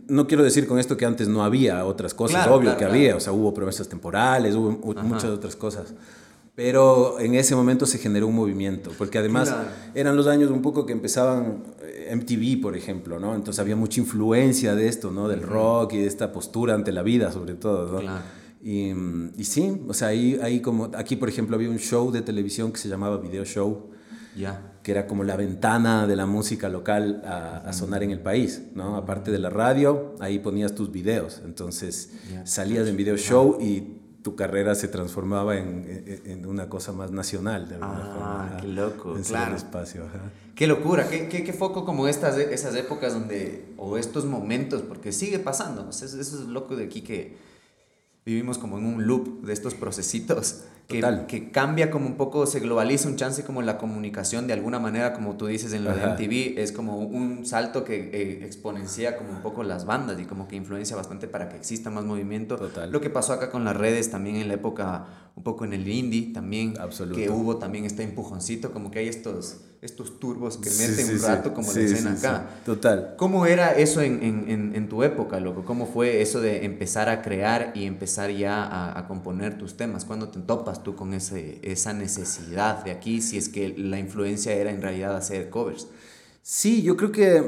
No 0.08 0.26
quiero 0.26 0.44
decir 0.44 0.66
con 0.66 0.78
esto 0.78 0.96
que 0.96 1.04
antes 1.04 1.28
no 1.28 1.44
había 1.44 1.84
otras 1.84 2.14
cosas, 2.14 2.46
obvio 2.46 2.78
que 2.78 2.86
había, 2.86 3.14
o 3.14 3.20
sea, 3.20 3.34
hubo 3.34 3.52
promesas 3.52 3.88
temporales, 3.88 4.54
hubo 4.54 4.70
muchas 5.02 5.30
otras 5.30 5.56
cosas. 5.56 5.92
Pero 6.54 7.18
en 7.18 7.34
ese 7.34 7.54
momento 7.54 7.86
se 7.86 7.98
generó 7.98 8.26
un 8.26 8.34
movimiento, 8.34 8.90
porque 8.96 9.18
además 9.18 9.54
eran 9.94 10.16
los 10.16 10.26
años 10.26 10.50
un 10.50 10.62
poco 10.62 10.84
que 10.84 10.92
empezaban 10.92 11.64
MTV, 12.14 12.60
por 12.60 12.76
ejemplo, 12.76 13.18
¿no? 13.18 13.34
Entonces 13.34 13.58
había 13.60 13.76
mucha 13.76 14.00
influencia 14.00 14.74
de 14.74 14.88
esto, 14.88 15.10
¿no? 15.10 15.28
Del 15.28 15.42
rock 15.42 15.94
y 15.94 15.98
de 15.98 16.06
esta 16.06 16.32
postura 16.32 16.74
ante 16.74 16.92
la 16.92 17.02
vida, 17.02 17.32
sobre 17.32 17.54
todo, 17.54 18.02
¿no? 18.02 18.20
Y, 18.62 18.92
y, 19.36 19.44
sí, 19.44 19.82
o 19.88 19.94
sea, 19.94 20.08
ahí, 20.08 20.38
ahí 20.40 20.60
como, 20.60 20.90
aquí 20.94 21.16
por 21.16 21.28
ejemplo 21.28 21.56
había 21.56 21.68
un 21.68 21.78
show 21.78 22.12
de 22.12 22.22
televisión 22.22 22.70
que 22.70 22.78
se 22.78 22.88
llamaba 22.88 23.16
Video 23.16 23.44
Show, 23.44 23.90
ya. 24.36 24.74
que 24.84 24.92
era 24.92 25.08
como 25.08 25.24
la 25.24 25.36
ventana 25.36 26.06
de 26.06 26.14
la 26.14 26.26
música 26.26 26.68
local 26.68 27.22
a, 27.24 27.72
sonar 27.72 28.04
en 28.04 28.12
el 28.12 28.20
país, 28.20 28.62
¿no? 28.74 28.96
Aparte 28.96 29.32
de 29.32 29.40
la 29.40 29.50
radio, 29.50 30.14
ahí 30.20 30.38
ponías 30.38 30.76
tus 30.76 30.92
videos, 30.92 31.42
entonces 31.44 32.12
salías 32.44 32.86
en 32.86 32.96
Video 32.96 33.16
Show 33.16 33.58
y 33.60 34.01
tu 34.22 34.36
carrera 34.36 34.74
se 34.74 34.88
transformaba 34.88 35.56
en, 35.56 36.22
en, 36.24 36.46
una 36.46 36.68
cosa 36.68 36.92
más 36.92 37.10
nacional, 37.10 37.68
de 37.68 37.74
alguna 37.74 38.04
ah, 38.04 38.12
forma. 38.12 38.56
qué 38.60 38.68
loco, 38.68 39.16
en 39.16 39.22
claro. 39.24 39.56
espacio. 39.56 40.04
Qué 40.54 40.66
locura, 40.66 41.08
qué, 41.08 41.28
qué, 41.28 41.42
qué, 41.42 41.52
foco 41.52 41.84
como 41.84 42.06
estas, 42.06 42.38
esas 42.38 42.74
épocas 42.76 43.14
donde, 43.14 43.64
o 43.76 43.96
estos 43.96 44.24
momentos, 44.24 44.82
porque 44.82 45.12
sigue 45.12 45.38
pasando, 45.38 45.88
eso, 45.90 46.04
eso 46.04 46.20
es 46.20 46.32
loco 46.46 46.76
de 46.76 46.84
aquí 46.84 47.02
que 47.02 47.36
vivimos 48.24 48.58
como 48.58 48.78
en 48.78 48.86
un 48.86 49.06
loop 49.06 49.42
de 49.42 49.52
estos 49.52 49.74
procesitos 49.74 50.62
que, 50.88 51.00
que, 51.26 51.50
cambia 51.50 51.90
como 51.90 52.06
un 52.06 52.16
poco, 52.16 52.46
se 52.46 52.60
globaliza 52.60 53.08
un 53.08 53.16
chance 53.16 53.44
como 53.44 53.62
la 53.62 53.78
comunicación 53.78 54.46
de 54.46 54.52
alguna 54.52 54.78
manera, 54.78 55.12
como 55.12 55.36
tú 55.36 55.46
dices 55.46 55.72
en 55.72 55.84
lo 55.84 55.94
de 55.94 56.06
MTV, 56.06 56.58
es 56.58 56.72
como 56.72 56.98
un 56.98 57.46
salto 57.46 57.84
que 57.84 58.10
eh, 58.12 58.44
exponencia 58.44 59.16
como 59.16 59.30
un 59.30 59.42
poco 59.42 59.62
las 59.62 59.86
bandas 59.86 60.20
y 60.20 60.24
como 60.24 60.48
que 60.48 60.56
influencia 60.56 60.96
bastante 60.96 61.28
para 61.28 61.48
que 61.48 61.56
exista 61.56 61.90
más 61.90 62.04
movimiento. 62.04 62.58
Lo 62.90 63.00
que 63.00 63.10
pasó 63.10 63.32
acá 63.32 63.50
con 63.50 63.64
las 63.64 63.76
redes 63.76 64.10
también 64.10 64.36
en 64.36 64.48
la 64.48 64.54
época, 64.54 65.06
un 65.36 65.42
poco 65.42 65.64
en 65.64 65.72
el 65.72 65.88
indie 65.88 66.32
también, 66.32 66.74
que 67.14 67.30
hubo 67.30 67.56
también 67.56 67.84
este 67.84 68.02
empujoncito, 68.02 68.72
como 68.72 68.90
que 68.90 69.00
hay 69.00 69.08
estos 69.08 69.62
estos 69.82 70.20
turbos 70.20 70.58
que 70.58 70.70
meten 70.70 71.10
un 71.10 71.20
rato 71.20 71.52
como 71.52 71.72
la 71.72 71.80
escena 71.80 72.12
acá. 72.12 72.46
Total. 72.64 73.14
¿Cómo 73.18 73.46
era 73.46 73.72
eso 73.72 74.00
en, 74.00 74.22
en, 74.22 74.76
en, 74.76 74.88
tu 74.88 75.02
época, 75.02 75.40
loco? 75.40 75.64
¿Cómo 75.64 75.86
fue 75.86 76.22
eso 76.22 76.40
de 76.40 76.64
empezar 76.64 77.08
a 77.08 77.20
crear 77.20 77.72
y 77.74 77.86
empezar 77.86 78.30
ya 78.30 78.62
a, 78.62 78.96
a 78.96 79.08
componer 79.08 79.58
tus 79.58 79.76
temas? 79.76 80.04
¿Cuándo 80.04 80.28
te 80.28 80.38
topas 80.38 80.71
tú 80.80 80.94
con 80.94 81.14
ese, 81.14 81.58
esa 81.62 81.92
necesidad 81.92 82.84
de 82.84 82.90
aquí, 82.90 83.20
si 83.20 83.36
es 83.36 83.48
que 83.48 83.74
la 83.76 83.98
influencia 83.98 84.52
era 84.52 84.70
en 84.70 84.82
realidad 84.82 85.16
hacer 85.16 85.50
covers? 85.50 85.88
Sí, 86.42 86.82
yo 86.82 86.96
creo 86.96 87.12
que, 87.12 87.42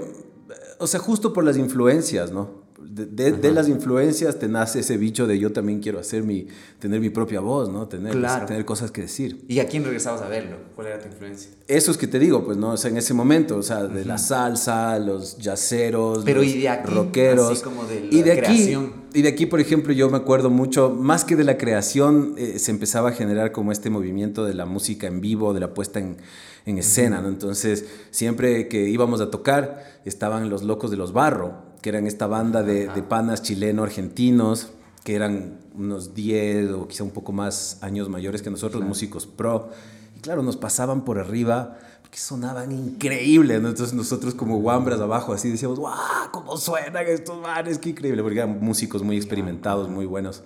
o 0.78 0.86
sea, 0.86 1.00
justo 1.00 1.32
por 1.32 1.44
las 1.44 1.56
influencias, 1.56 2.32
¿no? 2.32 2.63
De, 2.94 3.52
las 3.52 3.68
influencias 3.68 4.38
te 4.38 4.46
nace 4.46 4.80
ese 4.80 4.96
bicho 4.96 5.26
de 5.26 5.38
yo 5.38 5.52
también 5.52 5.80
quiero 5.80 5.98
hacer 5.98 6.22
mi, 6.22 6.46
tener 6.78 7.00
mi 7.00 7.10
propia 7.10 7.40
voz, 7.40 7.68
¿no? 7.68 7.88
Tener, 7.88 8.14
tener 8.46 8.64
cosas 8.64 8.90
que 8.92 9.02
decir. 9.02 9.44
¿Y 9.48 9.58
a 9.58 9.66
quién 9.66 9.84
regresabas 9.84 10.22
a 10.22 10.28
verlo? 10.28 10.56
¿Cuál 10.76 10.88
era 10.88 11.00
tu 11.00 11.08
influencia? 11.08 11.50
Eso 11.66 11.90
es 11.90 11.96
que 11.96 12.06
te 12.06 12.18
digo, 12.18 12.44
pues, 12.44 12.56
¿no? 12.56 12.72
O 12.72 12.76
sea, 12.76 12.90
en 12.90 12.96
ese 12.96 13.12
momento, 13.12 13.56
o 13.56 13.62
sea, 13.62 13.84
de 13.84 14.04
la 14.04 14.18
salsa, 14.18 14.98
los 14.98 15.38
yaceros, 15.38 16.24
Pero 16.24 16.42
los 16.42 16.54
y 16.54 16.60
de 16.60 16.68
aquí, 16.68 16.90
rockeros. 16.92 17.50
Así 17.50 17.62
como 17.62 17.84
de 17.84 18.00
la 18.00 18.14
y 18.14 18.22
de 18.22 18.38
creación. 18.38 18.84
Aquí, 18.84 19.18
y 19.18 19.22
de 19.22 19.28
aquí, 19.28 19.46
por 19.46 19.60
ejemplo, 19.60 19.92
yo 19.92 20.08
me 20.08 20.16
acuerdo 20.16 20.50
mucho, 20.50 20.90
más 20.90 21.24
que 21.24 21.34
de 21.34 21.44
la 21.44 21.58
creación, 21.58 22.34
eh, 22.36 22.58
se 22.58 22.70
empezaba 22.70 23.10
a 23.10 23.12
generar 23.12 23.50
como 23.50 23.72
este 23.72 23.90
movimiento 23.90 24.44
de 24.44 24.54
la 24.54 24.66
música 24.66 25.08
en 25.08 25.20
vivo, 25.20 25.52
de 25.52 25.60
la 25.60 25.74
puesta 25.74 25.98
en, 25.98 26.18
en 26.64 26.78
escena, 26.78 27.20
¿no? 27.20 27.28
Entonces, 27.28 27.86
siempre 28.10 28.68
que 28.68 28.88
íbamos 28.88 29.20
a 29.20 29.30
tocar, 29.30 30.00
estaban 30.04 30.48
los 30.48 30.62
locos 30.62 30.90
de 30.90 30.96
los 30.96 31.12
Barro, 31.12 31.73
que 31.84 31.90
eran 31.90 32.06
esta 32.06 32.26
banda 32.26 32.62
de, 32.62 32.88
de 32.88 33.02
panas 33.02 33.42
chileno-argentinos, 33.42 34.70
que 35.04 35.14
eran 35.14 35.58
unos 35.74 36.14
10 36.14 36.70
o 36.70 36.88
quizá 36.88 37.04
un 37.04 37.10
poco 37.10 37.32
más 37.32 37.76
años 37.82 38.08
mayores 38.08 38.40
que 38.40 38.48
nosotros, 38.48 38.82
músicos 38.82 39.26
pro. 39.26 39.68
Y 40.16 40.20
claro, 40.20 40.42
nos 40.42 40.56
pasaban 40.56 41.04
por 41.04 41.18
arriba 41.18 41.76
porque 42.00 42.16
sonaban 42.16 42.72
increíble. 42.72 43.56
Entonces 43.56 43.92
nosotros 43.92 44.34
como 44.34 44.60
guambras 44.60 44.98
abajo 44.98 45.34
así 45.34 45.50
decíamos, 45.50 45.78
¡guau! 45.78 45.94
¿Cómo 46.32 46.56
suenan 46.56 47.06
estos 47.06 47.38
manes? 47.42 47.76
¡Qué 47.76 47.90
increíble! 47.90 48.22
Porque 48.22 48.38
eran 48.38 48.60
músicos 48.62 49.02
muy 49.02 49.18
experimentados, 49.18 49.90
muy 49.90 50.06
buenos. 50.06 50.42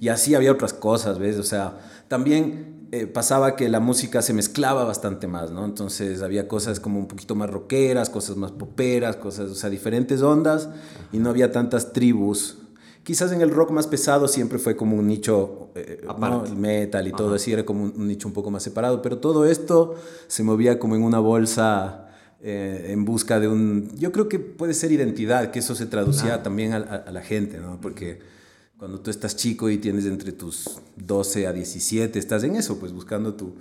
Y 0.00 0.08
así 0.08 0.34
había 0.34 0.52
otras 0.52 0.72
cosas, 0.72 1.18
¿ves? 1.18 1.36
O 1.36 1.42
sea, 1.42 1.80
también 2.08 2.77
eh, 2.90 3.06
pasaba 3.06 3.54
que 3.54 3.68
la 3.68 3.80
música 3.80 4.22
se 4.22 4.32
mezclaba 4.32 4.84
bastante 4.84 5.26
más, 5.26 5.50
¿no? 5.50 5.66
Entonces 5.66 6.22
había 6.22 6.48
cosas 6.48 6.80
como 6.80 6.98
un 6.98 7.06
poquito 7.06 7.34
más 7.34 7.50
rockeras, 7.50 8.08
cosas 8.08 8.36
más 8.36 8.50
poperas, 8.50 9.16
cosas, 9.16 9.50
o 9.50 9.54
sea, 9.54 9.68
diferentes 9.68 10.22
ondas 10.22 10.70
y 11.12 11.18
no 11.18 11.28
había 11.28 11.52
tantas 11.52 11.92
tribus. 11.92 12.56
Quizás 13.02 13.32
en 13.32 13.42
el 13.42 13.50
rock 13.50 13.72
más 13.72 13.86
pesado 13.86 14.26
siempre 14.26 14.58
fue 14.58 14.74
como 14.74 14.96
un 14.96 15.06
nicho, 15.06 15.68
eh, 15.74 16.00
el 16.46 16.56
metal 16.56 17.06
y 17.06 17.12
todo 17.12 17.34
así, 17.34 17.52
era 17.52 17.66
como 17.66 17.84
un, 17.84 18.06
nicho 18.08 18.26
un 18.26 18.32
poco 18.32 18.50
más 18.50 18.62
separado, 18.62 19.02
pero 19.02 19.18
todo 19.18 19.44
esto 19.44 19.94
se 20.26 20.42
movía 20.42 20.78
como 20.78 20.96
en 20.96 21.02
una 21.02 21.18
bolsa 21.18 22.08
eh, 22.40 22.86
en 22.88 23.04
busca 23.04 23.38
de 23.38 23.48
un, 23.48 23.94
yo 23.98 24.12
creo 24.12 24.30
que 24.30 24.38
puede 24.38 24.72
ser 24.72 24.92
identidad, 24.92 25.50
que 25.50 25.58
eso 25.58 25.74
se 25.74 25.84
traducía 25.84 26.42
también 26.42 26.72
a, 26.72 26.76
a 26.78 27.12
la 27.12 27.20
gente, 27.20 27.58
¿no? 27.58 27.78
Porque 27.82 28.37
cuando 28.78 29.00
tú 29.00 29.10
estás 29.10 29.36
chico 29.36 29.68
y 29.68 29.78
tienes 29.78 30.06
entre 30.06 30.32
tus 30.32 30.78
12 30.96 31.48
a 31.48 31.52
17, 31.52 32.18
estás 32.18 32.44
en 32.44 32.54
eso, 32.56 32.78
pues 32.78 32.92
buscando 32.92 33.34
tu, 33.34 33.56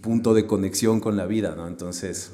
punto 0.00 0.34
de 0.34 0.46
conexión 0.46 1.00
con 1.00 1.16
la 1.16 1.26
vida, 1.26 1.54
¿no? 1.54 1.68
Entonces, 1.68 2.32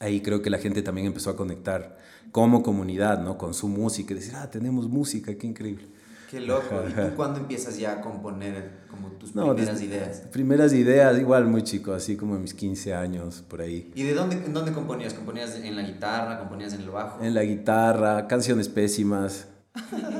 ahí 0.00 0.20
creo 0.20 0.42
que 0.42 0.50
la 0.50 0.58
gente 0.58 0.82
también 0.82 1.06
empezó 1.06 1.30
a 1.30 1.36
conectar 1.36 1.98
como 2.30 2.62
comunidad, 2.62 3.22
¿no? 3.22 3.38
Con 3.38 3.54
su 3.54 3.68
música 3.68 4.12
y 4.12 4.16
decir, 4.16 4.34
ah, 4.36 4.50
tenemos 4.50 4.88
música, 4.88 5.34
qué 5.36 5.46
increíble. 5.46 5.86
Qué 6.30 6.40
loco. 6.40 6.82
¿Y 6.86 6.92
tú 6.92 7.16
cuándo 7.16 7.40
empiezas 7.40 7.78
ya 7.78 7.92
a 7.92 8.00
componer 8.02 8.80
como 8.90 9.08
tus 9.12 9.32
primeras 9.32 9.80
ideas? 9.80 10.22
Primeras 10.30 10.72
ideas, 10.74 11.18
igual 11.18 11.46
muy 11.46 11.62
chico, 11.62 11.92
así 11.92 12.16
como 12.16 12.34
a 12.34 12.38
mis 12.38 12.52
15 12.52 12.94
años, 12.94 13.42
por 13.48 13.62
ahí. 13.62 13.90
¿Y 13.94 14.02
de 14.02 14.12
dónde, 14.12 14.36
en 14.36 14.52
dónde 14.52 14.72
componías? 14.72 15.14
¿Componías 15.14 15.54
en 15.54 15.74
la 15.74 15.82
guitarra? 15.82 16.38
¿Componías 16.38 16.74
en 16.74 16.82
el 16.82 16.90
bajo? 16.90 17.24
En 17.24 17.32
la 17.32 17.44
guitarra, 17.44 18.26
canciones 18.26 18.68
pésimas. 18.68 19.48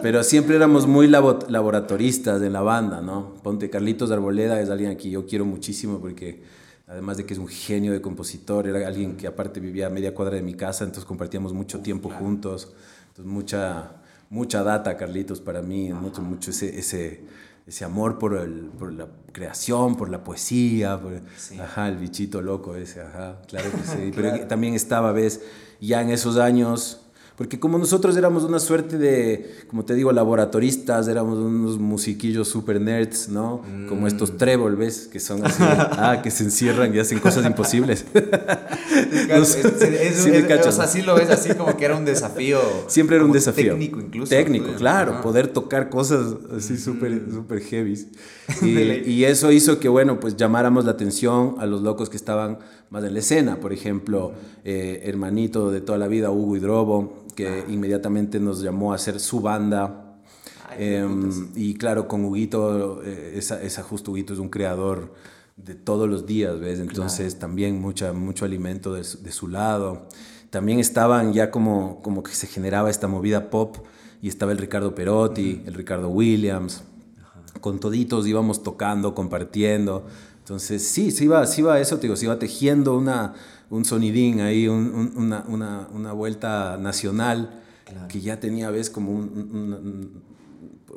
Pero 0.03 0.23
siempre 0.23 0.57
éramos 0.57 0.87
muy 0.87 1.09
laboratoristas 1.09 2.43
en 2.43 2.53
la 2.53 2.61
banda, 2.63 3.01
¿no? 3.01 3.35
Ponte 3.43 3.71
Carlitos 3.71 4.11
Arboleda 4.11 4.61
es 4.61 4.71
alguien 4.71 4.93
a 4.93 4.97
quien 4.97 5.13
yo 5.13 5.27
quiero 5.27 5.45
muchísimo 5.45 6.01
porque 6.01 6.43
además 6.89 7.19
de 7.19 7.27
que 7.27 7.35
es 7.35 7.39
un 7.39 7.49
genio 7.49 7.93
de 7.93 8.01
compositor, 8.01 8.67
era 8.67 8.87
alguien 8.87 9.17
que 9.17 9.27
aparte 9.27 9.61
vivía 9.61 9.87
a 9.87 9.91
media 9.91 10.15
cuadra 10.15 10.37
de 10.37 10.43
mi 10.43 10.55
casa, 10.55 10.85
entonces 10.85 11.05
compartíamos 11.05 11.53
mucho 11.53 11.81
tiempo 11.81 12.09
juntos, 12.11 12.73
entonces 13.09 13.27
mucha, 13.27 13.93
mucha 14.31 14.63
data, 14.63 14.97
Carlitos, 14.97 15.41
para 15.41 15.61
mí, 15.61 15.93
mucho, 15.93 16.23
mucho 16.23 16.51
ese, 16.51 16.79
ese, 16.79 17.21
ese 17.67 17.85
amor 17.85 18.19
por, 18.19 18.37
el, 18.37 18.71
por 18.79 18.93
la 18.93 19.07
creación, 19.33 19.97
por 19.97 20.09
la 20.09 20.25
poesía, 20.25 20.99
por, 20.99 21.13
ajá, 21.61 21.89
el 21.89 21.99
bichito 21.99 22.41
loco 22.41 22.75
ese, 22.75 23.03
ajá, 23.03 23.43
claro 23.47 23.71
que 23.71 23.83
sí, 23.87 24.11
pero 24.17 24.47
también 24.47 24.75
estaba, 24.75 25.13
ves, 25.13 25.43
ya 25.81 26.01
en 26.01 26.09
esos 26.09 26.39
años 26.39 27.03
porque 27.39 27.61
como 27.61 27.79
nosotros 27.79 28.17
éramos 28.17 28.43
una 28.43 28.59
suerte 28.59 28.99
de, 28.99 29.55
como 29.69 29.85
te 29.85 29.95
digo, 29.95 30.11
laboratoristas, 30.11 31.07
éramos 31.07 31.39
unos 31.39 31.79
musiquillos 31.79 32.49
super 32.49 32.81
nerds, 32.81 33.29
¿no? 33.29 33.63
Como 33.89 34.03
mm. 34.03 34.07
estos 34.09 34.37
Trébol, 34.37 34.75
¿ves? 34.75 35.07
Que 35.07 35.21
son 35.21 35.47
así, 35.47 35.63
ah, 35.63 36.19
que 36.21 36.33
se 36.33 36.43
encierran 36.43 36.93
y 36.93 36.99
hacen 36.99 37.21
cosas 37.21 37.47
imposibles. 37.47 38.07
o 39.41 39.45
sea, 40.73 40.87
sí 40.89 41.03
lo 41.03 41.15
ves 41.15 41.31
así 41.31 41.55
como 41.55 41.77
que 41.77 41.85
era 41.85 41.95
un 41.95 42.05
desafío. 42.05 42.59
Siempre 42.89 43.15
era 43.15 43.25
un 43.25 43.31
desafío. 43.31 43.75
Técnico 43.75 44.01
incluso. 44.01 44.31
Técnico, 44.31 44.73
claro. 44.73 45.21
Poder 45.21 45.47
tocar 45.47 45.91
cosas 45.91 46.35
así 46.57 46.77
súper, 46.77 47.13
mm. 47.13 47.33
súper 47.33 47.61
heavy. 47.61 48.09
Y, 48.63 49.11
y 49.11 49.25
eso 49.27 49.53
hizo 49.53 49.79
que, 49.79 49.91
bueno, 49.91 50.21
pues 50.21 50.35
llamáramos 50.35 50.87
la 50.87 50.93
atención 50.93 51.57
a 51.59 51.67
los 51.67 51.83
locos 51.83 52.09
que 52.09 52.17
estaban 52.17 52.59
más 52.91 53.05
en 53.05 53.13
la 53.13 53.19
escena. 53.21 53.61
Por 53.61 53.73
ejemplo, 53.73 54.33
eh, 54.65 55.03
hermanito 55.05 55.71
de 55.71 55.81
toda 55.81 55.99
la 55.99 56.09
vida, 56.09 56.31
Hugo 56.31 56.57
Hidrobo, 56.57 57.25
que 57.35 57.65
inmediatamente 57.69 58.41
nos 58.41 58.63
llamó 58.63 58.93
a 58.93 58.97
hacer 58.97 59.21
su 59.21 59.41
banda. 59.41 60.21
Em, 60.79 61.49
y 61.55 61.75
claro, 61.75 62.09
con 62.09 62.25
Huguito, 62.25 63.03
eh, 63.03 63.35
esa, 63.37 63.63
esa, 63.63 63.83
justo 63.83 64.13
Huguito 64.13 64.33
es 64.33 64.39
un 64.39 64.49
creador 64.49 65.15
de 65.57 65.75
todos 65.75 66.09
los 66.09 66.27
días, 66.27 66.59
¿ves? 66.61 66.79
Entonces 66.79 67.39
también 67.39 67.81
mucha, 67.81 68.13
mucho 68.13 68.45
alimento 68.45 68.93
de, 68.93 69.01
de, 69.01 69.33
su 69.33 69.49
lado. 69.49 70.07
También 70.51 70.79
estaban 70.79 71.33
ya 71.33 71.51
como, 71.51 72.01
como 72.03 72.23
que 72.23 72.33
se 72.33 72.47
generaba 72.47 72.91
esta 72.91 73.09
movida 73.09 73.51
pop 73.51 73.77
y 74.23 74.29
estaba 74.29 74.53
el 74.53 74.59
Ricardo 74.59 74.95
Perotti, 74.95 75.63
el 75.67 75.75
Ricardo 75.75 76.09
Williams. 76.09 76.85
Con 77.61 77.81
toditos 77.81 78.27
íbamos 78.27 78.63
tocando, 78.63 79.15
compartiendo. 79.15 80.07
Entonces 80.49 80.83
sí, 80.83 81.11
se 81.11 81.25
iba, 81.25 81.47
se 81.47 81.61
iba 81.61 81.79
eso, 81.79 81.97
te 81.97 82.05
digo, 82.05 82.17
se 82.17 82.25
iba 82.25 82.39
tejiendo 82.39 82.97
una, 82.97 83.35
un 83.69 83.85
sonidín 83.85 84.41
ahí, 84.41 84.67
una, 84.67 85.45
una, 85.47 85.89
una, 85.93 86.13
vuelta 86.13 86.79
nacional 86.79 87.61
que 88.09 88.23
ya 88.23 88.41
tenía, 88.41 88.71
ves, 88.71 88.89
como 88.89 89.11
un, 89.13 90.23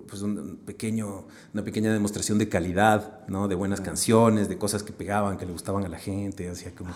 pues 0.08 0.22
un 0.22 0.56
pequeño, 0.66 1.26
una 1.54 1.66
pequeña 1.66 1.92
demostración 1.92 2.38
de 2.38 2.48
calidad, 2.48 3.28
¿no? 3.28 3.50
De 3.50 3.56
buenas 3.56 3.82
canciones, 3.82 4.48
de 4.48 4.58
cosas 4.58 4.84
que 4.84 4.94
pegaban, 4.94 5.38
que 5.38 5.46
le 5.46 5.52
gustaban 5.52 5.84
a 5.84 5.90
la 5.90 6.00
gente, 6.00 6.50
o 6.50 6.56
sea, 6.56 6.72
como 6.74 6.92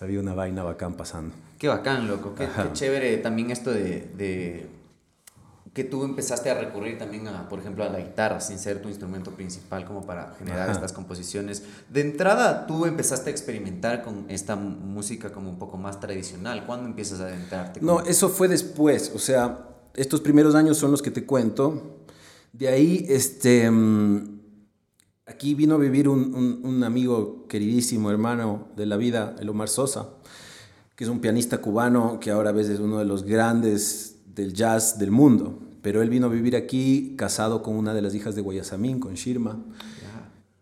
había 0.00 0.18
una 0.18 0.32
vaina 0.32 0.62
bacán 0.62 0.94
pasando. 0.94 1.34
Qué 1.58 1.68
bacán, 1.68 2.08
loco, 2.08 2.34
qué, 2.34 2.46
qué 2.46 2.72
chévere 2.72 3.18
también 3.18 3.50
esto 3.50 3.70
de, 3.70 4.10
de 4.16 4.66
que 5.74 5.84
tú 5.84 6.04
empezaste 6.04 6.50
a 6.50 6.54
recurrir 6.54 6.98
también 6.98 7.28
a, 7.28 7.48
por 7.48 7.58
ejemplo, 7.58 7.84
a 7.84 7.88
la 7.88 7.98
guitarra 7.98 8.40
sin 8.40 8.58
ser 8.58 8.80
tu 8.80 8.88
instrumento 8.88 9.32
principal 9.32 9.84
como 9.84 10.06
para 10.06 10.34
generar 10.38 10.70
estas 10.70 10.92
composiciones. 10.92 11.62
De 11.88 12.00
entrada, 12.00 12.66
tú 12.66 12.86
empezaste 12.86 13.30
a 13.30 13.32
experimentar 13.32 14.02
con 14.02 14.26
esta 14.28 14.56
música 14.56 15.32
como 15.32 15.50
un 15.50 15.58
poco 15.58 15.76
más 15.76 16.00
tradicional. 16.00 16.64
¿Cuándo 16.66 16.86
empiezas 16.86 17.20
a 17.20 17.24
adentrarte? 17.24 17.80
No, 17.80 18.00
eso 18.00 18.28
fue 18.28 18.48
después. 18.48 19.12
O 19.14 19.18
sea, 19.18 19.68
estos 19.94 20.20
primeros 20.20 20.54
años 20.54 20.78
son 20.78 20.90
los 20.90 21.02
que 21.02 21.10
te 21.10 21.26
cuento. 21.26 21.98
De 22.52 22.68
ahí, 22.68 23.04
este, 23.08 23.70
mm, 23.70 24.40
aquí 25.26 25.54
vino 25.54 25.74
a 25.74 25.78
vivir 25.78 26.08
un, 26.08 26.60
un 26.62 26.84
amigo 26.84 27.46
queridísimo, 27.48 28.10
hermano 28.10 28.68
de 28.76 28.86
la 28.86 28.96
vida, 28.96 29.36
el 29.38 29.48
Omar 29.48 29.68
Sosa, 29.68 30.08
que 30.96 31.04
es 31.04 31.10
un 31.10 31.20
pianista 31.20 31.58
cubano 31.58 32.18
que 32.20 32.30
ahora 32.30 32.52
ves 32.52 32.68
es 32.68 32.80
uno 32.80 32.98
de 32.98 33.04
los 33.04 33.24
grandes 33.24 34.17
del 34.38 34.54
jazz 34.54 34.98
del 34.98 35.10
mundo. 35.10 35.58
Pero 35.82 36.00
él 36.00 36.08
vino 36.08 36.26
a 36.26 36.30
vivir 36.30 36.56
aquí 36.56 37.14
casado 37.16 37.62
con 37.62 37.76
una 37.76 37.92
de 37.92 38.02
las 38.02 38.14
hijas 38.14 38.34
de 38.34 38.40
Guayasamín, 38.40 38.98
con 38.98 39.14
Shirma. 39.14 39.58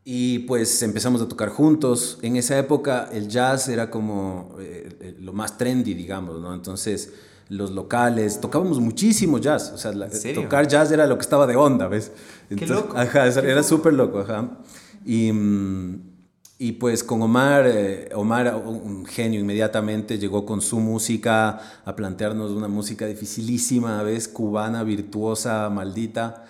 Y 0.05 0.41
pues 0.41 0.83
empezamos 0.83 1.21
a 1.21 1.29
tocar 1.29 1.49
juntos. 1.49 2.19
En 2.23 2.37
esa 2.37 2.59
época 2.59 3.09
el 3.13 3.29
jazz 3.29 3.69
era 3.69 3.91
como 3.91 4.55
eh, 4.61 4.89
eh, 5.01 5.17
lo 5.21 5.33
más 5.33 5.59
trendy, 5.59 5.95
digamos, 5.95 6.41
¿no? 6.41 6.55
Entonces 6.55 7.13
los 7.49 7.71
locales, 7.71 8.41
tocábamos 8.41 8.81
muchísimo 8.81 9.39
jazz. 9.39 9.73
O 9.73 9.79
sea, 9.79 9.93
tocar 10.35 10.67
jazz 10.69 10.91
era 10.91 11.07
lo 11.07 11.17
que 11.17 11.23
estaba 11.23 11.47
de 11.47 11.57
onda, 11.57 11.89
¿ves? 11.89 12.13
Qué 12.49 12.67
loco. 12.67 12.97
Ajá, 12.97 13.27
era 13.27 13.63
súper 13.63 13.93
loco, 13.93 14.21
ajá. 14.21 14.59
Y... 15.05 15.33
Mm, 15.33 16.16
y 16.59 16.73
pues 16.73 17.05
con 17.05 17.21
Omar, 17.21 17.67
eh, 17.67 18.09
Omar, 18.15 18.63
un 18.65 19.05
genio, 19.05 19.41
inmediatamente 19.41 20.19
llegó 20.19 20.47
con 20.47 20.63
su 20.63 20.81
música 20.81 21.61
a 21.85 21.95
plantearnos 21.95 22.53
una 22.53 22.69
música 22.69 23.07
dificilísima, 23.07 24.03
¿ves? 24.03 24.27
Cubana, 24.27 24.83
virtuosa, 24.83 25.69
maldita. 25.69 26.47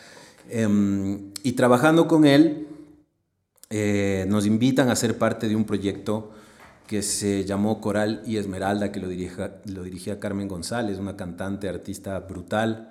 Em, 0.49 1.33
y 1.43 1.53
trabajando 1.53 2.07
con 2.07 2.25
él, 2.25 2.69
eh, 3.69 4.27
nos 4.29 4.47
invitan 4.47 4.91
a 4.91 4.97
ser 4.97 5.19
parte 5.19 5.49
de 5.49 5.57
un 5.57 5.65
proyecto 5.65 6.31
que 6.87 7.03
se 7.03 7.45
llamó 7.45 7.81
Coral 7.81 8.23
y 8.25 8.37
Esmeralda, 8.37 8.93
que 8.93 9.01
lo 9.01 9.09
dirigía, 9.09 9.61
lo 9.65 9.83
dirigía 9.83 10.21
Carmen 10.21 10.47
González, 10.47 10.99
una 10.99 11.17
cantante, 11.17 11.69
artista 11.69 12.21
brutal. 12.21 12.91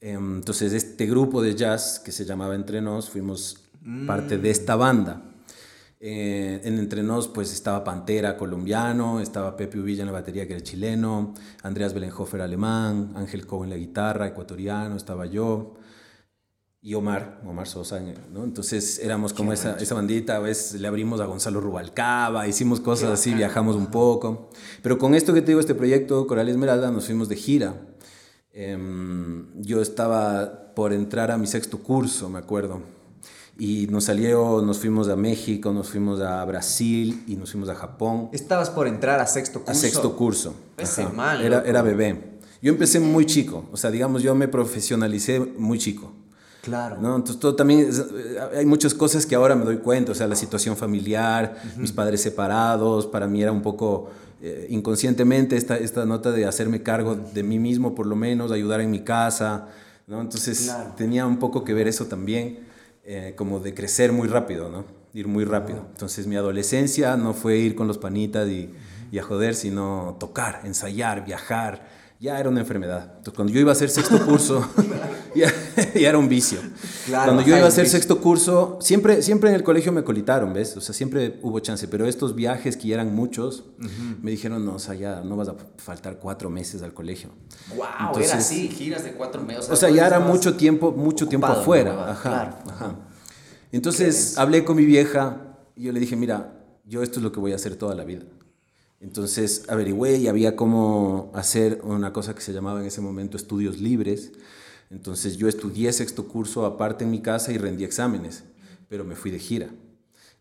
Em, 0.00 0.36
entonces, 0.36 0.72
este 0.72 1.04
grupo 1.04 1.42
de 1.42 1.54
jazz 1.54 2.00
que 2.02 2.10
se 2.10 2.24
llamaba 2.24 2.54
Entre 2.54 2.80
Nos, 2.80 3.10
fuimos 3.10 3.58
parte 4.06 4.38
de 4.38 4.48
esta 4.48 4.76
banda. 4.76 5.33
Eh, 6.06 6.60
en 6.64 6.78
Entrenos 6.78 7.28
pues 7.28 7.50
estaba 7.50 7.82
Pantera 7.82 8.36
colombiano, 8.36 9.20
estaba 9.20 9.56
Pepe 9.56 9.78
Uvilla 9.78 10.02
en 10.02 10.08
la 10.08 10.12
batería 10.12 10.46
que 10.46 10.52
era 10.52 10.62
chileno, 10.62 11.32
Andreas 11.62 11.94
Belenhofer 11.94 12.42
alemán, 12.42 13.12
Ángel 13.14 13.46
Cohen 13.46 13.64
en 13.64 13.70
la 13.70 13.76
guitarra 13.78 14.26
ecuatoriano, 14.26 14.96
estaba 14.96 15.24
yo 15.24 15.76
y 16.82 16.92
Omar, 16.92 17.40
Omar 17.46 17.66
Sosa, 17.66 18.02
¿no? 18.30 18.44
Entonces 18.44 18.98
éramos 18.98 19.32
como 19.32 19.54
esa, 19.54 19.78
esa, 19.78 19.94
bandita, 19.94 20.36
a 20.36 20.40
veces 20.40 20.78
le 20.78 20.88
abrimos 20.88 21.22
a 21.22 21.24
Gonzalo 21.24 21.62
Rubalcaba, 21.62 22.46
hicimos 22.46 22.80
cosas 22.80 23.08
así, 23.08 23.32
viajamos 23.32 23.74
un 23.74 23.86
poco. 23.86 24.50
Pero 24.82 24.98
con 24.98 25.14
esto 25.14 25.32
que 25.32 25.40
te 25.40 25.52
digo, 25.52 25.60
este 25.60 25.74
proyecto 25.74 26.26
Coral 26.26 26.50
Esmeralda, 26.50 26.90
nos 26.90 27.06
fuimos 27.06 27.30
de 27.30 27.36
gira. 27.36 27.80
Em, 28.52 29.46
yo 29.62 29.80
estaba 29.80 30.74
por 30.74 30.92
entrar 30.92 31.30
a 31.30 31.38
mi 31.38 31.46
sexto 31.46 31.78
curso, 31.78 32.28
me 32.28 32.40
acuerdo. 32.40 32.82
Y 33.56 33.86
nos 33.86 34.04
salió, 34.04 34.62
nos 34.62 34.78
fuimos 34.78 35.08
a 35.08 35.16
México, 35.16 35.72
nos 35.72 35.88
fuimos 35.88 36.20
a 36.20 36.44
Brasil 36.44 37.22
y 37.26 37.36
nos 37.36 37.52
fuimos 37.52 37.68
a 37.68 37.74
Japón. 37.74 38.28
¿Estabas 38.32 38.70
por 38.70 38.88
entrar 38.88 39.20
a 39.20 39.26
sexto 39.26 39.60
curso? 39.60 39.70
A 39.70 39.74
sexto 39.74 40.16
curso. 40.16 40.54
Ese 40.76 41.06
mal. 41.06 41.40
Era, 41.40 41.62
era 41.64 41.82
bebé. 41.82 42.34
Yo 42.60 42.72
empecé 42.72 42.98
muy 42.98 43.26
chico, 43.26 43.66
o 43.72 43.76
sea, 43.76 43.90
digamos, 43.90 44.22
yo 44.22 44.34
me 44.34 44.48
profesionalicé 44.48 45.38
muy 45.38 45.78
chico. 45.78 46.12
Claro. 46.64 46.96
¿no? 46.98 47.14
Entonces, 47.16 47.38
todo 47.38 47.54
también, 47.54 47.90
eh, 47.90 48.38
hay 48.56 48.64
muchas 48.64 48.94
cosas 48.94 49.26
que 49.26 49.34
ahora 49.34 49.54
me 49.54 49.66
doy 49.66 49.76
cuenta, 49.78 50.12
o 50.12 50.14
sea, 50.14 50.26
la 50.26 50.34
situación 50.34 50.76
familiar, 50.76 51.56
mis 51.76 51.92
padres 51.92 52.22
separados, 52.22 53.06
para 53.06 53.28
mí 53.28 53.42
era 53.42 53.52
un 53.52 53.60
poco 53.60 54.08
eh, 54.40 54.66
inconscientemente 54.70 55.56
esta, 55.56 55.76
esta 55.76 56.06
nota 56.06 56.32
de 56.32 56.46
hacerme 56.46 56.82
cargo 56.82 57.16
de 57.16 57.42
mí 57.42 57.58
mismo, 57.58 57.94
por 57.94 58.06
lo 58.06 58.16
menos, 58.16 58.50
ayudar 58.50 58.80
en 58.80 58.90
mi 58.90 59.00
casa, 59.00 59.68
¿no? 60.06 60.22
Entonces, 60.22 60.74
tenía 60.96 61.26
un 61.26 61.38
poco 61.38 61.64
que 61.64 61.74
ver 61.74 61.86
eso 61.86 62.06
también, 62.06 62.60
eh, 63.06 63.34
como 63.36 63.60
de 63.60 63.74
crecer 63.74 64.12
muy 64.12 64.28
rápido, 64.28 64.68
¿no? 64.68 64.84
Ir 65.12 65.28
muy 65.28 65.44
rápido. 65.44 65.86
Entonces, 65.90 66.26
mi 66.26 66.36
adolescencia 66.36 67.16
no 67.16 67.34
fue 67.34 67.56
ir 67.56 67.74
con 67.74 67.86
los 67.86 67.98
panitas 67.98 68.48
y, 68.48 68.70
y 69.12 69.18
a 69.18 69.22
joder, 69.22 69.54
sino 69.54 70.16
tocar, 70.18 70.60
ensayar, 70.64 71.24
viajar 71.24 71.93
ya 72.24 72.40
era 72.40 72.48
una 72.48 72.60
enfermedad. 72.60 73.04
Entonces, 73.18 73.34
cuando 73.34 73.52
yo 73.52 73.60
iba 73.60 73.70
a 73.70 73.74
hacer 73.74 73.90
sexto 73.90 74.24
curso, 74.24 74.66
ya, 75.34 75.52
era 75.94 76.16
un 76.16 76.26
vicio. 76.26 76.58
cuando 77.06 77.42
yo 77.42 77.54
iba 77.54 77.66
a 77.66 77.68
hacer 77.68 77.86
sexto 77.86 78.18
curso, 78.18 78.78
siempre, 78.80 79.20
siempre 79.20 79.50
en 79.50 79.56
el 79.56 79.62
colegio 79.62 79.92
me 79.92 80.02
colitaron, 80.04 80.54
¿ves? 80.54 80.74
O 80.74 80.80
sea, 80.80 80.94
siempre 80.94 81.38
hubo 81.42 81.60
chance, 81.60 81.86
pero 81.86 82.06
estos 82.06 82.34
viajes 82.34 82.78
que 82.78 82.88
ya 82.88 82.94
eran 82.94 83.14
muchos, 83.14 83.64
me 84.22 84.30
dijeron, 84.30 84.64
no, 84.64 84.76
o 84.76 84.78
sea, 84.78 84.94
ya 84.94 85.20
no 85.20 85.36
vas 85.36 85.48
a 85.48 85.54
faltar 85.76 86.18
cuatro 86.18 86.48
meses 86.48 86.80
al 86.80 86.94
colegio. 86.94 87.28
¡Wow! 87.76 88.18
era 88.18 88.38
así, 88.38 88.68
giras 88.68 89.04
de 89.04 89.12
cuatro 89.12 89.42
meses. 89.42 89.68
O 89.68 89.76
sea, 89.76 89.90
ya 89.90 90.06
era 90.06 90.18
mucho 90.18 90.54
tiempo, 90.54 90.92
mucho 90.92 91.28
tiempo 91.28 91.46
afuera. 91.48 92.10
Ajá, 92.10 92.58
ajá. 92.66 92.96
Entonces, 93.70 94.38
hablé 94.38 94.64
con 94.64 94.76
mi 94.76 94.86
vieja 94.86 95.58
y 95.76 95.82
yo 95.82 95.92
le 95.92 96.00
dije, 96.00 96.16
mira, 96.16 96.54
yo 96.86 97.02
esto 97.02 97.18
es 97.18 97.22
lo 97.22 97.32
que 97.32 97.40
voy 97.40 97.52
a 97.52 97.56
hacer 97.56 97.76
toda 97.76 97.94
la 97.94 98.04
vida. 98.04 98.22
Entonces 99.04 99.64
averigüé 99.68 100.16
y 100.16 100.28
había 100.28 100.56
cómo 100.56 101.30
hacer 101.34 101.82
una 101.84 102.14
cosa 102.14 102.34
que 102.34 102.40
se 102.40 102.54
llamaba 102.54 102.80
en 102.80 102.86
ese 102.86 103.02
momento 103.02 103.36
estudios 103.36 103.78
libres. 103.78 104.32
Entonces 104.90 105.36
yo 105.36 105.46
estudié 105.46 105.92
sexto 105.92 106.26
curso 106.26 106.64
aparte 106.64 107.04
en 107.04 107.10
mi 107.10 107.20
casa 107.20 107.52
y 107.52 107.58
rendí 107.58 107.84
exámenes, 107.84 108.44
pero 108.88 109.04
me 109.04 109.14
fui 109.14 109.30
de 109.30 109.38
gira. 109.38 109.68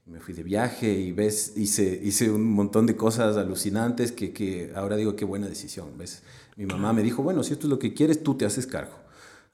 Me 0.06 0.22
fui 0.22 0.34
de 0.34 0.44
viaje 0.44 0.94
y 0.94 1.12
ves, 1.12 1.54
hice, 1.58 2.32
un 2.32 2.52
montón 2.52 2.86
de 2.86 2.96
cosas 2.96 3.36
alucinantes 3.36 4.14
que, 4.14 4.32
que 4.32 4.72
ahora 4.76 4.96
digo 4.96 5.18
qué 5.18 5.26
buena 5.26 5.50
decisión. 5.50 5.98
¿ves? 5.98 6.24
Mi 6.56 6.66
mamá 6.66 6.94
me 6.94 7.04
dijo, 7.04 7.22
bueno, 7.22 7.44
si 7.44 7.52
esto 7.52 7.68
es 7.68 7.70
lo 7.70 7.80
que 7.80 7.94
quieres, 7.94 8.24
tú 8.24 8.36
te 8.36 8.46
haces 8.46 8.66
cargo. 8.66 8.96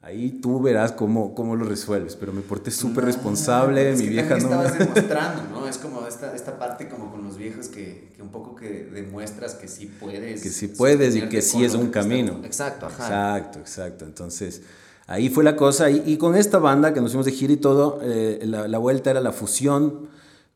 Ahí 0.02 0.40
tú 0.42 0.62
verás 0.62 0.94
cómo, 0.94 1.36
cómo 1.36 1.58
lo 1.58 1.66
resuelves, 1.66 2.16
pero 2.16 2.32
me 2.32 2.42
porté 2.42 2.72
súper 2.72 3.04
responsable, 3.04 3.94
mi 3.98 4.08
vieja 4.08 4.38
no... 4.38 4.38
estabas 4.38 4.80
demostrando, 4.80 5.44
¿no? 5.52 5.68
Es 5.68 5.78
como 5.78 6.08
esta, 6.08 6.34
esta 6.34 6.58
parte 6.58 6.88
como 6.88 7.12
con 7.12 7.22
los 7.26 7.38
viejos 7.38 7.68
que, 7.68 8.14
que, 8.16 8.22
un 8.22 8.30
poco 8.30 8.56
que 8.56 8.86
demuestras 8.86 9.56
que 9.56 9.68
sí 9.68 9.88
puedes. 9.88 10.42
Que 10.42 10.50
sí 10.50 10.70
puedes 10.70 11.18
y 11.18 11.24
que 11.24 11.42
sí 11.42 11.66
es 11.66 11.76
un 11.76 11.90
camino. 11.90 12.40
Exacto, 12.46 12.86
ajá. 12.86 13.38
Exacto, 13.38 13.60
exacto. 13.60 14.06
Entonces, 14.06 14.62
ahí 15.06 15.30
fue 15.30 15.44
la 15.44 15.58
cosa. 15.58 15.90
Y, 15.90 16.02
y 16.06 16.18
con 16.18 16.38
esta 16.38 16.60
banda 16.60 16.94
que 16.94 17.02
nos 17.02 17.12
fuimos 17.12 17.26
de 17.26 17.34
gira 17.34 17.52
y 17.52 17.58
todo, 17.58 18.00
eh, 18.02 18.40
la, 18.46 18.70
la, 18.70 18.78
vuelta 18.78 19.12
era 19.12 19.20
la 19.20 19.34
fusión 19.34 20.08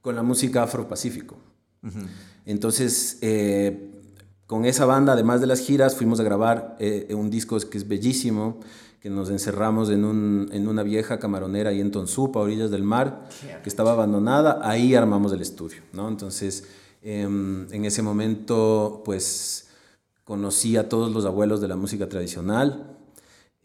con 0.01 0.15
la 0.15 0.23
música 0.23 0.63
afro-pacífico. 0.63 1.35
Entonces, 2.45 3.17
eh, 3.21 3.92
con 4.53 4.65
esa 4.65 4.85
banda, 4.85 5.13
además 5.13 5.41
de 5.41 5.47
las 5.47 5.61
giras, 5.61 5.95
fuimos 5.95 6.19
a 6.19 6.23
grabar 6.23 6.75
eh, 6.77 7.11
un 7.15 7.31
disco 7.31 7.57
que 7.57 7.75
es 7.75 7.87
bellísimo, 7.87 8.59
que 9.01 9.09
nos 9.09 9.31
encerramos 9.31 9.89
en, 9.89 10.05
un, 10.05 10.47
en 10.51 10.67
una 10.67 10.83
vieja 10.83 11.17
camaronera 11.17 11.71
ahí 11.71 11.81
en 11.81 11.89
Tonsupa, 11.89 12.39
a 12.39 12.43
orillas 12.43 12.69
del 12.69 12.83
mar, 12.83 13.27
que 13.63 13.67
estaba 13.67 13.93
abandonada, 13.93 14.59
ahí 14.61 14.93
armamos 14.93 15.33
el 15.33 15.41
estudio, 15.41 15.81
¿no? 15.91 16.07
Entonces, 16.07 16.65
em, 17.01 17.65
en 17.73 17.85
ese 17.85 18.03
momento, 18.03 19.01
pues, 19.03 19.69
conocí 20.23 20.77
a 20.77 20.87
todos 20.87 21.11
los 21.11 21.25
abuelos 21.25 21.59
de 21.59 21.69
la 21.69 21.75
música 21.75 22.07
tradicional, 22.07 22.95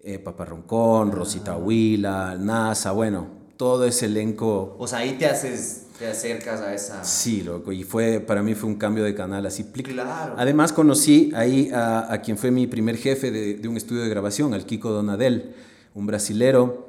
eh, 0.03 0.19
Paparroncón, 0.19 1.13
Rosita 1.13 1.59
Huila, 1.59 2.35
NASA, 2.41 2.93
bueno, 2.93 3.27
todo 3.59 3.85
ese 3.85 4.07
elenco. 4.07 4.75
O 4.79 4.87
sea, 4.87 5.01
ahí 5.01 5.19
te 5.19 5.27
haces 5.27 5.88
te 5.99 6.07
acercas 6.07 6.61
a 6.61 6.75
esa... 6.75 7.05
Sí, 7.05 7.43
loco, 7.43 7.73
y 7.73 7.83
fue, 7.83 8.21
para 8.21 8.43
mí 8.43 8.55
fue 8.55 8.69
un 8.69 8.77
cambio 8.77 9.05
de 9.05 9.15
canal 9.15 9.45
así. 9.47 9.65
Claro. 9.65 10.35
Además 10.37 10.73
conocí 10.73 11.33
ahí 11.35 11.71
a, 11.73 12.13
a, 12.13 12.23
quien 12.23 12.39
fue 12.39 12.51
mi 12.51 12.67
primer 12.67 12.97
jefe 12.97 13.31
de, 13.31 13.55
de, 13.55 13.69
un 13.69 13.77
estudio 13.77 14.03
de 14.03 14.09
grabación, 14.09 14.55
al 14.55 14.65
Kiko 14.65 14.91
Donadel, 14.91 15.55
un 15.95 16.07
brasilero, 16.07 16.89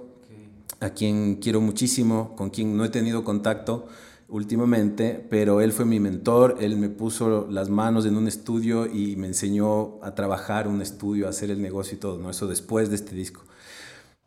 a 0.80 0.92
quien 0.92 1.36
quiero 1.36 1.60
muchísimo, 1.60 2.36
con 2.36 2.50
quien 2.50 2.78
no 2.78 2.86
he 2.86 2.90
tenido 2.90 3.24
contacto 3.24 3.88
últimamente, 4.30 5.26
pero 5.30 5.60
él 5.60 5.72
fue 5.72 5.86
mi 5.86 6.00
mentor, 6.00 6.58
él 6.60 6.78
me 6.78 6.90
puso 6.90 7.48
las 7.50 7.70
manos 7.70 8.06
en 8.06 8.16
un 8.16 8.28
estudio 8.28 8.86
y 8.86 9.16
me 9.16 9.28
enseñó 9.28 10.04
a 10.04 10.14
trabajar 10.14 10.68
un 10.68 10.82
estudio, 10.82 11.26
a 11.26 11.32
hacer 11.32 11.50
el 11.50 11.62
negocio 11.62 11.96
y 11.96 12.00
todo, 12.00 12.20
¿no? 12.20 12.30
Eso 12.30 12.48
después 12.48 12.90
de 12.90 12.96
este 12.96 13.16
disco. 13.16 13.42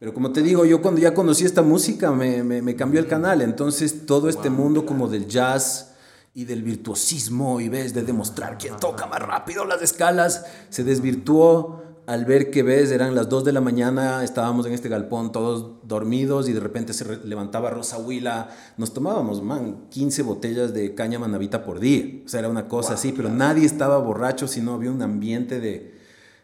Pero 0.03 0.15
como 0.15 0.33
te 0.33 0.43
digo, 0.43 0.65
yo 0.65 0.83
cuando 0.83 1.01
ya 1.01 1.15
conocí 1.15 1.45
esta 1.45 1.63
música 1.63 2.11
me, 2.11 2.43
me, 2.43 2.61
me 2.61 2.75
cambió 2.75 2.99
el 2.99 3.07
canal. 3.07 3.41
Entonces 3.41 4.05
todo 4.05 4.29
este 4.29 4.51
mundo 4.51 4.85
como 4.85 5.07
del 5.07 5.29
jazz 5.29 5.95
y 6.35 6.45
del 6.45 6.65
virtuosismo 6.65 7.61
y 7.61 7.69
ves 7.69 7.95
de 7.95 8.03
demostrar 8.03 8.59
quién 8.59 8.77
toca 8.79 9.07
más 9.07 9.23
rápido 9.23 9.65
las 9.65 9.81
escalas 9.81 10.45
se 10.71 10.83
desvirtuó. 10.83 11.85
Al 12.07 12.25
ver 12.25 12.51
que 12.51 12.65
ves 12.65 12.91
eran 12.91 13.15
las 13.15 13.29
2 13.29 13.45
de 13.45 13.53
la 13.53 13.61
mañana, 13.61 14.25
estábamos 14.25 14.67
en 14.67 14.73
este 14.73 14.89
galpón 14.89 15.31
todos 15.31 15.87
dormidos 15.87 16.49
y 16.49 16.53
de 16.53 16.59
repente 16.59 16.95
se 16.95 17.25
levantaba 17.25 17.71
Rosa 17.71 17.99
Huila, 17.99 18.49
nos 18.77 18.93
tomábamos, 18.93 19.41
man, 19.41 19.87
15 19.89 20.23
botellas 20.23 20.75
de 20.75 20.97
caña 20.97 21.21
manavita 21.21 21.65
por 21.65 21.79
día, 21.79 22.23
o 22.27 22.29
sea, 22.29 22.41
era 22.41 22.49
una 22.49 22.67
cosa 22.67 22.95
así, 22.95 23.13
pero 23.13 23.29
nadie 23.29 23.65
estaba 23.65 23.99
borracho, 23.99 24.49
sino 24.49 24.75
había 24.75 24.91
un 24.91 25.01
ambiente 25.01 25.61
de, 25.61 25.95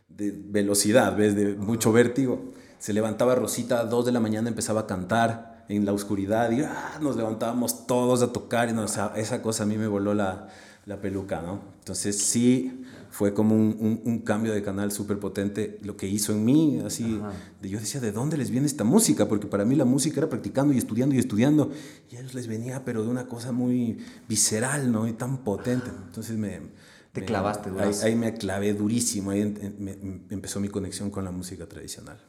de 0.08 0.30
velocidad, 0.30 1.16
ves, 1.16 1.34
de 1.34 1.56
mucho 1.56 1.90
vértigo 1.90 2.52
se 2.78 2.92
levantaba 2.92 3.34
Rosita 3.34 3.80
a 3.80 3.84
2 3.84 4.06
de 4.06 4.12
la 4.12 4.20
mañana, 4.20 4.48
empezaba 4.48 4.82
a 4.82 4.86
cantar 4.86 5.64
en 5.68 5.84
la 5.84 5.92
oscuridad 5.92 6.50
y 6.50 6.62
ah, 6.62 6.98
nos 7.00 7.16
levantábamos 7.16 7.86
todos 7.86 8.22
a 8.22 8.32
tocar 8.32 8.68
y 8.68 8.72
no, 8.72 8.84
esa 8.84 9.42
cosa 9.42 9.64
a 9.64 9.66
mí 9.66 9.76
me 9.76 9.86
voló 9.86 10.14
la, 10.14 10.48
la 10.88 11.00
peluca, 11.00 11.42
¿no? 11.42 11.60
Entonces 11.80 12.18
sí 12.18 12.84
fue 13.10 13.34
como 13.34 13.54
un, 13.54 13.76
un, 13.78 14.00
un 14.04 14.18
cambio 14.20 14.52
de 14.52 14.62
canal 14.62 14.90
súper 14.90 15.18
potente 15.18 15.78
lo 15.82 15.96
que 15.96 16.08
hizo 16.08 16.32
en 16.32 16.44
mí, 16.44 16.80
así, 16.84 17.20
de, 17.60 17.68
yo 17.68 17.78
decía, 17.78 18.00
¿de 18.00 18.12
dónde 18.12 18.38
les 18.38 18.50
viene 18.50 18.66
esta 18.66 18.84
música? 18.84 19.28
Porque 19.28 19.46
para 19.46 19.64
mí 19.64 19.74
la 19.74 19.84
música 19.84 20.20
era 20.20 20.28
practicando 20.28 20.72
y 20.72 20.78
estudiando 20.78 21.14
y 21.14 21.18
estudiando 21.18 21.70
y 22.10 22.16
a 22.16 22.20
ellos 22.20 22.34
les 22.34 22.46
venía 22.46 22.84
pero 22.84 23.02
de 23.02 23.08
una 23.08 23.26
cosa 23.26 23.52
muy 23.52 23.98
visceral, 24.28 24.90
¿no? 24.90 25.06
Y 25.06 25.12
tan 25.12 25.38
potente. 25.38 25.90
Entonces 26.06 26.36
me... 26.36 26.88
Te 27.12 27.24
clavaste, 27.24 27.70
ahí, 27.78 27.92
ahí, 28.04 28.14
me 28.14 28.34
clavé 28.34 28.74
durísimo, 28.74 29.30
ahí 29.30 29.74
me, 29.78 29.98
empezó 30.30 30.60
mi 30.60 30.68
conexión 30.68 31.10
con 31.10 31.24
la 31.24 31.32
música 31.32 31.66
tradicional. 31.66 32.20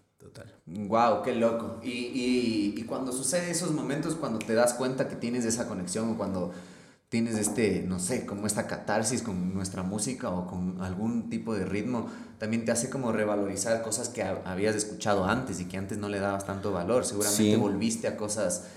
Wow, 0.71 1.23
qué 1.23 1.34
loco. 1.34 1.79
Y, 1.84 1.89
y, 1.89 2.73
y, 2.77 2.84
cuando 2.84 3.12
sucede 3.12 3.49
esos 3.49 3.71
momentos, 3.71 4.15
cuando 4.15 4.38
te 4.39 4.53
das 4.53 4.73
cuenta 4.73 5.08
que 5.08 5.15
tienes 5.15 5.45
esa 5.45 5.67
conexión 5.67 6.12
o 6.12 6.17
cuando 6.17 6.51
tienes 7.10 7.39
este, 7.39 7.84
no 7.88 7.99
sé, 7.99 8.25
como 8.27 8.45
esta 8.45 8.67
catarsis 8.67 9.23
con 9.23 9.55
nuestra 9.55 9.82
música 9.82 10.29
o 10.29 10.45
con 10.45 10.79
algún 10.82 11.29
tipo 11.29 11.55
de 11.55 11.65
ritmo, 11.65 12.08
también 12.38 12.65
te 12.65 12.71
hace 12.71 12.91
como 12.91 13.12
revalorizar 13.12 13.82
cosas 13.82 14.10
que 14.10 14.21
habías 14.21 14.75
escuchado 14.75 15.25
antes 15.25 15.60
y 15.60 15.65
que 15.65 15.77
antes 15.77 15.97
no 15.97 16.08
le 16.08 16.19
dabas 16.19 16.45
tanto 16.45 16.71
valor. 16.71 17.03
Seguramente 17.03 17.58
volviste 17.58 18.08
a 18.08 18.15
cosas 18.15 18.67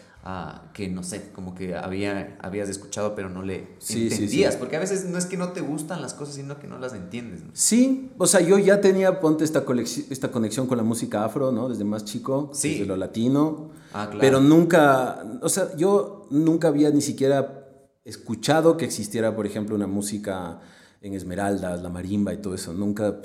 que 0.73 0.89
no 0.89 1.03
sé, 1.03 1.31
como 1.33 1.55
que 1.55 1.75
había, 1.75 2.39
habías 2.41 2.69
escuchado 2.69 3.17
pero 3.17 3.29
no 3.29 3.43
le 3.43 3.67
entendías, 3.91 4.57
porque 4.57 4.77
a 4.77 4.81
veces 4.81 5.05
no 5.07 5.19
es 5.19 5.27
que 5.27 5.37
no 5.37 5.49
te 5.49 5.61
gustan 5.61 6.01
las 6.01 6.15
cosas, 6.15 6.37
sino 6.37 6.61
que 6.61 6.69
no 6.69 6.79
las 6.79 6.95
entiendes. 6.95 7.43
Sí, 7.55 8.13
o 8.19 8.29
sea, 8.29 8.41
yo 8.41 8.57
ya 8.59 8.81
tenía, 8.81 9.19
ponte 9.19 9.43
esta, 9.43 9.65
esta 10.11 10.31
conexión 10.31 10.69
con 10.69 10.79
la 10.79 10.85
música 10.85 11.25
afro, 11.25 11.51
¿no? 11.51 11.69
Desde 11.69 11.83
más 11.83 12.05
chico, 12.05 12.51
desde 12.53 12.87
lo 12.87 12.97
latino, 12.97 13.71
ah, 13.93 14.07
claro. 14.07 14.21
pero 14.21 14.41
nunca, 14.41 15.25
o 15.43 15.49
sea, 15.49 15.75
yo 15.77 16.29
nunca 16.31 16.69
había 16.69 16.91
ni 16.91 17.01
siquiera 17.01 17.67
escuchado 18.05 18.77
que 18.77 18.85
existiera, 18.85 19.35
por 19.35 19.47
ejemplo, 19.47 19.75
una 19.75 19.89
música 19.89 20.61
en 21.01 21.15
Esmeraldas, 21.15 21.83
la 21.83 21.89
marimba 21.89 22.33
y 22.33 22.37
todo 22.37 22.55
eso, 22.55 22.73
nunca, 22.73 23.17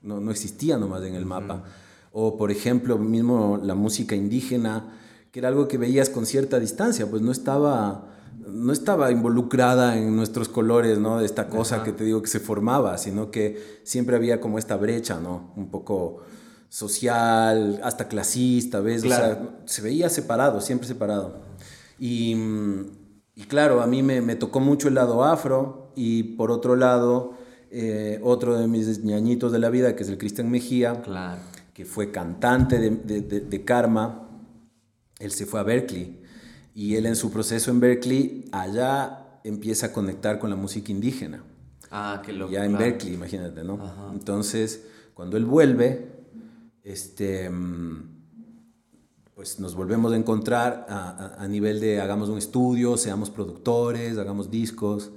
no, 0.00 0.20
no, 0.20 0.30
existía 0.30 0.78
nomás 0.78 1.02
en 1.02 1.14
el 1.14 1.26
mapa. 1.26 1.64
O, 2.12 2.38
por 2.38 2.50
ejemplo, 2.50 2.96
mismo 2.96 3.60
la 3.62 3.74
música 3.74 4.16
indígena, 4.16 4.96
que 5.36 5.40
era 5.40 5.48
algo 5.48 5.68
que 5.68 5.76
veías 5.76 6.08
con 6.08 6.24
cierta 6.24 6.58
distancia, 6.58 7.10
pues 7.10 7.20
no 7.20 7.30
estaba, 7.30 8.06
no 8.48 8.72
estaba 8.72 9.10
involucrada 9.10 9.98
en 9.98 10.16
nuestros 10.16 10.48
colores, 10.48 10.98
¿no? 10.98 11.18
De 11.18 11.26
esta 11.26 11.50
cosa 11.50 11.84
que 11.84 11.92
te 11.92 12.04
digo 12.04 12.22
que 12.22 12.28
se 12.28 12.40
formaba, 12.40 12.96
sino 12.96 13.30
que 13.30 13.82
siempre 13.84 14.16
había 14.16 14.40
como 14.40 14.58
esta 14.58 14.78
brecha, 14.78 15.20
¿no? 15.20 15.52
Un 15.54 15.68
poco 15.70 16.22
social, 16.70 17.78
hasta 17.84 18.08
clasista, 18.08 18.80
¿ves? 18.80 19.04
O 19.04 19.08
sea, 19.08 19.58
se 19.66 19.82
veía 19.82 20.08
separado, 20.08 20.62
siempre 20.62 20.88
separado. 20.88 21.34
Y, 21.98 22.34
y 23.34 23.42
claro, 23.46 23.82
a 23.82 23.86
mí 23.86 24.02
me, 24.02 24.22
me, 24.22 24.36
tocó 24.36 24.60
mucho 24.60 24.88
el 24.88 24.94
lado 24.94 25.22
afro 25.22 25.92
y 25.94 26.22
por 26.22 26.50
otro 26.50 26.76
lado, 26.76 27.34
eh, 27.70 28.20
otro 28.22 28.56
de 28.56 28.68
mis 28.68 29.04
ñañitos 29.04 29.52
de 29.52 29.58
la 29.58 29.68
vida, 29.68 29.96
que 29.96 30.02
es 30.02 30.08
el 30.08 30.16
Cristian 30.16 30.50
Mejía, 30.50 31.02
claro. 31.02 31.42
que 31.74 31.84
fue 31.84 32.10
cantante 32.10 32.78
de, 32.78 32.88
de, 32.88 33.40
de 33.40 33.64
Karma, 33.66 34.25
él 35.18 35.30
se 35.30 35.46
fue 35.46 35.60
a 35.60 35.62
Berkeley 35.62 36.20
y 36.74 36.96
él 36.96 37.06
en 37.06 37.16
su 37.16 37.30
proceso 37.30 37.70
en 37.70 37.80
Berkeley, 37.80 38.44
allá 38.52 39.40
empieza 39.44 39.86
a 39.86 39.92
conectar 39.92 40.38
con 40.38 40.50
la 40.50 40.56
música 40.56 40.92
indígena. 40.92 41.42
Ah, 41.90 42.22
qué 42.24 42.32
loco. 42.32 42.52
Ya 42.52 42.64
en 42.64 42.76
Berkeley, 42.76 43.14
imagínate, 43.14 43.64
¿no? 43.64 44.12
Entonces, 44.12 44.84
cuando 45.14 45.36
él 45.36 45.46
vuelve, 45.46 46.10
este, 46.82 47.50
pues 49.34 49.58
nos 49.60 49.74
volvemos 49.74 50.12
a 50.12 50.16
encontrar 50.16 50.86
a, 50.88 51.36
a, 51.38 51.48
nivel 51.48 51.80
de 51.80 52.00
hagamos 52.00 52.28
un 52.28 52.38
estudio, 52.38 52.96
seamos 52.96 53.30
productores, 53.30 54.18
hagamos 54.18 54.50
discos, 54.50 55.12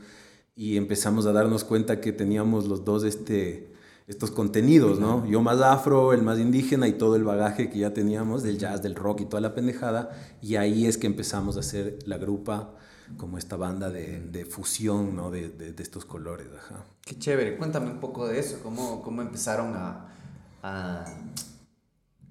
y 0.56 0.78
empezamos 0.78 1.26
a 1.26 1.32
darnos 1.32 1.64
cuenta 1.64 2.00
que 2.00 2.14
teníamos 2.14 2.68
los 2.68 2.86
dos 2.86 3.04
este, 3.04 3.74
estos 4.10 4.32
contenidos, 4.32 5.00
¿no? 5.00 5.24
Yo 5.28 5.40
más 5.42 5.62
afro, 5.62 6.14
el 6.14 6.24
más 6.24 6.40
indígena 6.40 6.88
y 6.88 6.94
todo 6.94 7.16
el 7.16 7.24
bagaje 7.24 7.70
que 7.70 7.78
ya 7.78 7.94
teníamos 7.94 8.42
del 8.42 8.58
jazz, 8.58 8.82
del 8.82 8.96
rock 8.96 9.22
y 9.22 9.26
toda 9.26 9.40
la 9.40 9.54
pendejada. 9.54 10.10
Y 10.42 10.56
ahí 10.56 10.88
es 10.88 10.98
que 10.98 11.06
empezamos 11.06 11.58
a 11.58 11.60
hacer 11.60 12.00
la 12.08 12.18
grupa 12.18 12.74
como 13.18 13.38
esta 13.38 13.56
banda 13.56 13.92
de, 13.92 14.20
de 14.20 14.46
fusión, 14.46 15.16
¿no? 15.16 15.30
De, 15.30 15.50
de, 15.50 15.74
de, 15.74 15.84
estos 15.84 16.06
colores, 16.06 16.48
ajá. 16.58 16.84
Qué 17.02 17.20
chévere. 17.20 17.56
Cuéntame 17.56 17.92
un 17.92 18.00
poco 18.00 18.28
de 18.28 18.40
eso. 18.40 18.60
¿Cómo, 18.64 19.04
cómo 19.04 19.22
empezaron 19.22 19.76
a, 19.76 20.08
a 20.64 21.06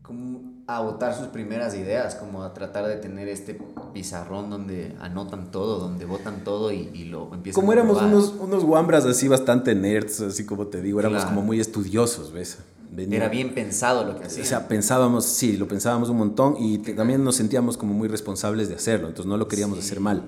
como 0.02 0.57
a 0.68 0.80
votar 0.80 1.16
sus 1.16 1.28
primeras 1.28 1.74
ideas, 1.74 2.14
como 2.14 2.42
a 2.42 2.52
tratar 2.52 2.86
de 2.86 2.96
tener 2.96 3.26
este 3.26 3.58
pizarrón 3.94 4.50
donde 4.50 4.94
anotan 5.00 5.50
todo, 5.50 5.78
donde 5.78 6.04
votan 6.04 6.44
todo 6.44 6.70
y, 6.70 6.90
y 6.92 7.04
lo 7.06 7.32
empiezan 7.32 7.58
Como 7.58 7.72
éramos 7.72 8.02
unos, 8.02 8.34
unos 8.38 8.64
guambras 8.64 9.06
así 9.06 9.28
bastante 9.28 9.74
nerds, 9.74 10.20
así 10.20 10.44
como 10.44 10.66
te 10.66 10.82
digo, 10.82 11.00
éramos 11.00 11.20
claro. 11.20 11.34
como 11.34 11.46
muy 11.46 11.58
estudiosos, 11.58 12.32
¿ves? 12.32 12.58
Venía, 12.90 13.16
Era 13.16 13.28
bien 13.30 13.54
pensado 13.54 14.04
lo 14.04 14.18
que 14.18 14.26
hacían. 14.26 14.44
O 14.44 14.48
sea, 14.48 14.68
pensábamos, 14.68 15.24
sí, 15.24 15.56
lo 15.56 15.66
pensábamos 15.66 16.10
un 16.10 16.18
montón 16.18 16.56
y 16.58 16.76
también 16.78 17.24
nos 17.24 17.36
sentíamos 17.36 17.78
como 17.78 17.94
muy 17.94 18.08
responsables 18.08 18.68
de 18.68 18.74
hacerlo, 18.74 19.08
entonces 19.08 19.26
no 19.26 19.38
lo 19.38 19.48
queríamos 19.48 19.78
sí. 19.78 19.86
hacer 19.86 20.00
mal. 20.00 20.22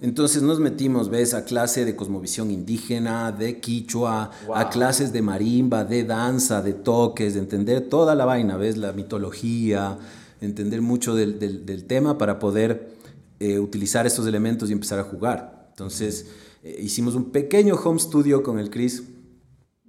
Entonces 0.00 0.42
nos 0.42 0.60
metimos, 0.60 1.10
ves, 1.10 1.34
a 1.34 1.44
clase 1.44 1.84
de 1.84 1.96
cosmovisión 1.96 2.50
indígena, 2.50 3.32
de 3.32 3.58
quichua, 3.58 4.30
wow. 4.46 4.54
a 4.54 4.70
clases 4.70 5.12
de 5.12 5.22
marimba, 5.22 5.84
de 5.84 6.04
danza, 6.04 6.62
de 6.62 6.72
toques, 6.72 7.34
de 7.34 7.40
entender 7.40 7.88
toda 7.88 8.14
la 8.14 8.24
vaina, 8.24 8.56
ves, 8.56 8.76
la 8.76 8.92
mitología, 8.92 9.98
entender 10.40 10.82
mucho 10.82 11.16
del, 11.16 11.38
del, 11.38 11.66
del 11.66 11.84
tema 11.84 12.16
para 12.16 12.38
poder 12.38 12.96
eh, 13.40 13.58
utilizar 13.58 14.06
estos 14.06 14.26
elementos 14.26 14.68
y 14.68 14.72
empezar 14.72 14.98
a 14.98 15.04
jugar. 15.04 15.68
Entonces 15.70 16.26
eh, 16.62 16.76
hicimos 16.80 17.14
un 17.14 17.30
pequeño 17.30 17.74
home 17.76 18.00
studio 18.00 18.42
con 18.42 18.58
el 18.58 18.70
Chris, 18.70 19.04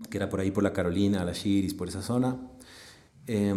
que 0.10 0.18
era 0.18 0.30
por 0.30 0.40
ahí 0.40 0.52
por 0.52 0.64
la 0.64 0.74
Carolina, 0.74 1.26
la 1.26 1.34
Shiris, 1.34 1.74
por 1.74 1.88
esa 1.88 2.02
zona. 2.02 2.38
Eh, 3.32 3.54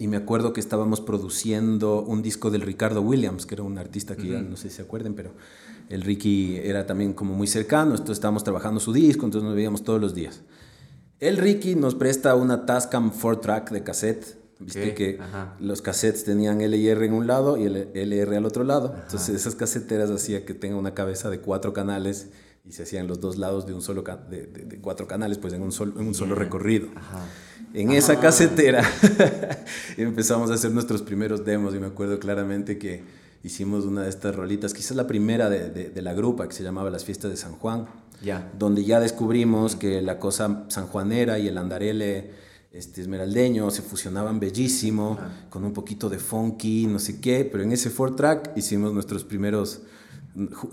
y 0.00 0.08
me 0.08 0.16
acuerdo 0.16 0.52
que 0.52 0.58
estábamos 0.58 1.00
produciendo 1.00 2.02
un 2.02 2.20
disco 2.20 2.50
del 2.50 2.62
Ricardo 2.62 3.00
Williams, 3.00 3.46
que 3.46 3.54
era 3.54 3.62
un 3.62 3.78
artista 3.78 4.16
que 4.16 4.22
uh 4.22 4.24
-huh. 4.24 4.32
ya 4.32 4.42
no 4.42 4.56
sé 4.56 4.70
si 4.70 4.76
se 4.76 4.82
acuerden, 4.82 5.14
pero 5.14 5.30
el 5.88 6.02
Ricky 6.02 6.56
era 6.56 6.84
también 6.84 7.12
como 7.12 7.32
muy 7.32 7.46
cercano, 7.46 7.92
entonces 7.92 8.14
estábamos 8.14 8.42
trabajando 8.42 8.80
su 8.80 8.92
disco, 8.92 9.24
entonces 9.24 9.46
nos 9.46 9.54
veíamos 9.54 9.84
todos 9.84 10.00
los 10.00 10.16
días. 10.16 10.40
El 11.20 11.36
Ricky 11.36 11.76
nos 11.76 11.94
presta 11.94 12.34
una 12.34 12.66
Tascam 12.66 13.12
4-track 13.12 13.70
de 13.70 13.84
cassette, 13.84 14.36
viste 14.58 14.90
okay. 14.90 14.94
que 14.94 15.22
Ajá. 15.22 15.54
los 15.60 15.80
cassettes 15.80 16.24
tenían 16.24 16.60
LR 16.60 17.06
en 17.06 17.12
un 17.12 17.28
lado 17.28 17.56
y 17.56 17.66
el 17.66 17.90
LR 17.94 18.36
al 18.36 18.46
otro 18.46 18.64
lado, 18.64 18.88
Ajá. 18.88 19.02
entonces 19.04 19.36
esas 19.36 19.54
caseteras 19.54 20.10
hacía 20.10 20.44
que 20.44 20.54
tenga 20.54 20.76
una 20.76 20.94
cabeza 20.94 21.30
de 21.30 21.38
cuatro 21.38 21.72
canales 21.72 22.30
y 22.64 22.72
se 22.72 22.82
hacían 22.82 23.06
los 23.06 23.20
dos 23.20 23.38
lados 23.38 23.64
de 23.64 23.74
un 23.74 23.80
solo 23.80 24.02
de, 24.02 24.46
de, 24.46 24.64
de, 24.64 24.80
cuatro 24.80 25.06
canales 25.06 25.38
pues 25.38 25.52
en 25.54 25.62
un 25.62 25.70
solo, 25.70 26.00
en 26.00 26.06
un 26.08 26.14
solo 26.14 26.34
recorrido 26.34 26.88
Ajá. 26.96 27.24
En 27.74 27.88
Ajá. 27.88 27.98
esa 27.98 28.20
casetera 28.20 28.82
empezamos 29.96 30.50
a 30.50 30.54
hacer 30.54 30.70
nuestros 30.72 31.02
primeros 31.02 31.44
demos 31.44 31.74
y 31.74 31.78
me 31.78 31.86
acuerdo 31.86 32.18
claramente 32.18 32.78
que 32.78 33.02
hicimos 33.42 33.84
una 33.84 34.02
de 34.02 34.08
estas 34.08 34.34
rolitas 34.34 34.74
quizás 34.74 34.96
la 34.96 35.06
primera 35.06 35.48
de, 35.48 35.68
de 35.70 36.02
la 36.02 36.14
grupa 36.14 36.48
que 36.48 36.54
se 36.54 36.62
llamaba 36.62 36.90
las 36.90 37.04
fiestas 37.04 37.30
de 37.30 37.36
San 37.36 37.52
Juan 37.52 37.86
ya. 38.22 38.50
donde 38.58 38.84
ya 38.84 39.00
descubrimos 39.00 39.76
que 39.76 40.02
la 40.02 40.18
cosa 40.18 40.64
sanjuanera 40.68 41.38
y 41.38 41.48
el 41.48 41.58
andarele 41.58 42.30
este, 42.72 43.00
esmeraldeño 43.00 43.70
se 43.70 43.82
fusionaban 43.82 44.40
bellísimo 44.40 45.18
con 45.50 45.64
un 45.64 45.72
poquito 45.72 46.08
de 46.08 46.18
funky 46.18 46.86
no 46.86 46.98
sé 46.98 47.20
qué 47.20 47.48
pero 47.50 47.62
en 47.64 47.72
ese 47.72 47.90
four 47.90 48.16
track 48.16 48.52
hicimos 48.56 48.92
nuestros 48.92 49.24
primeros 49.24 49.82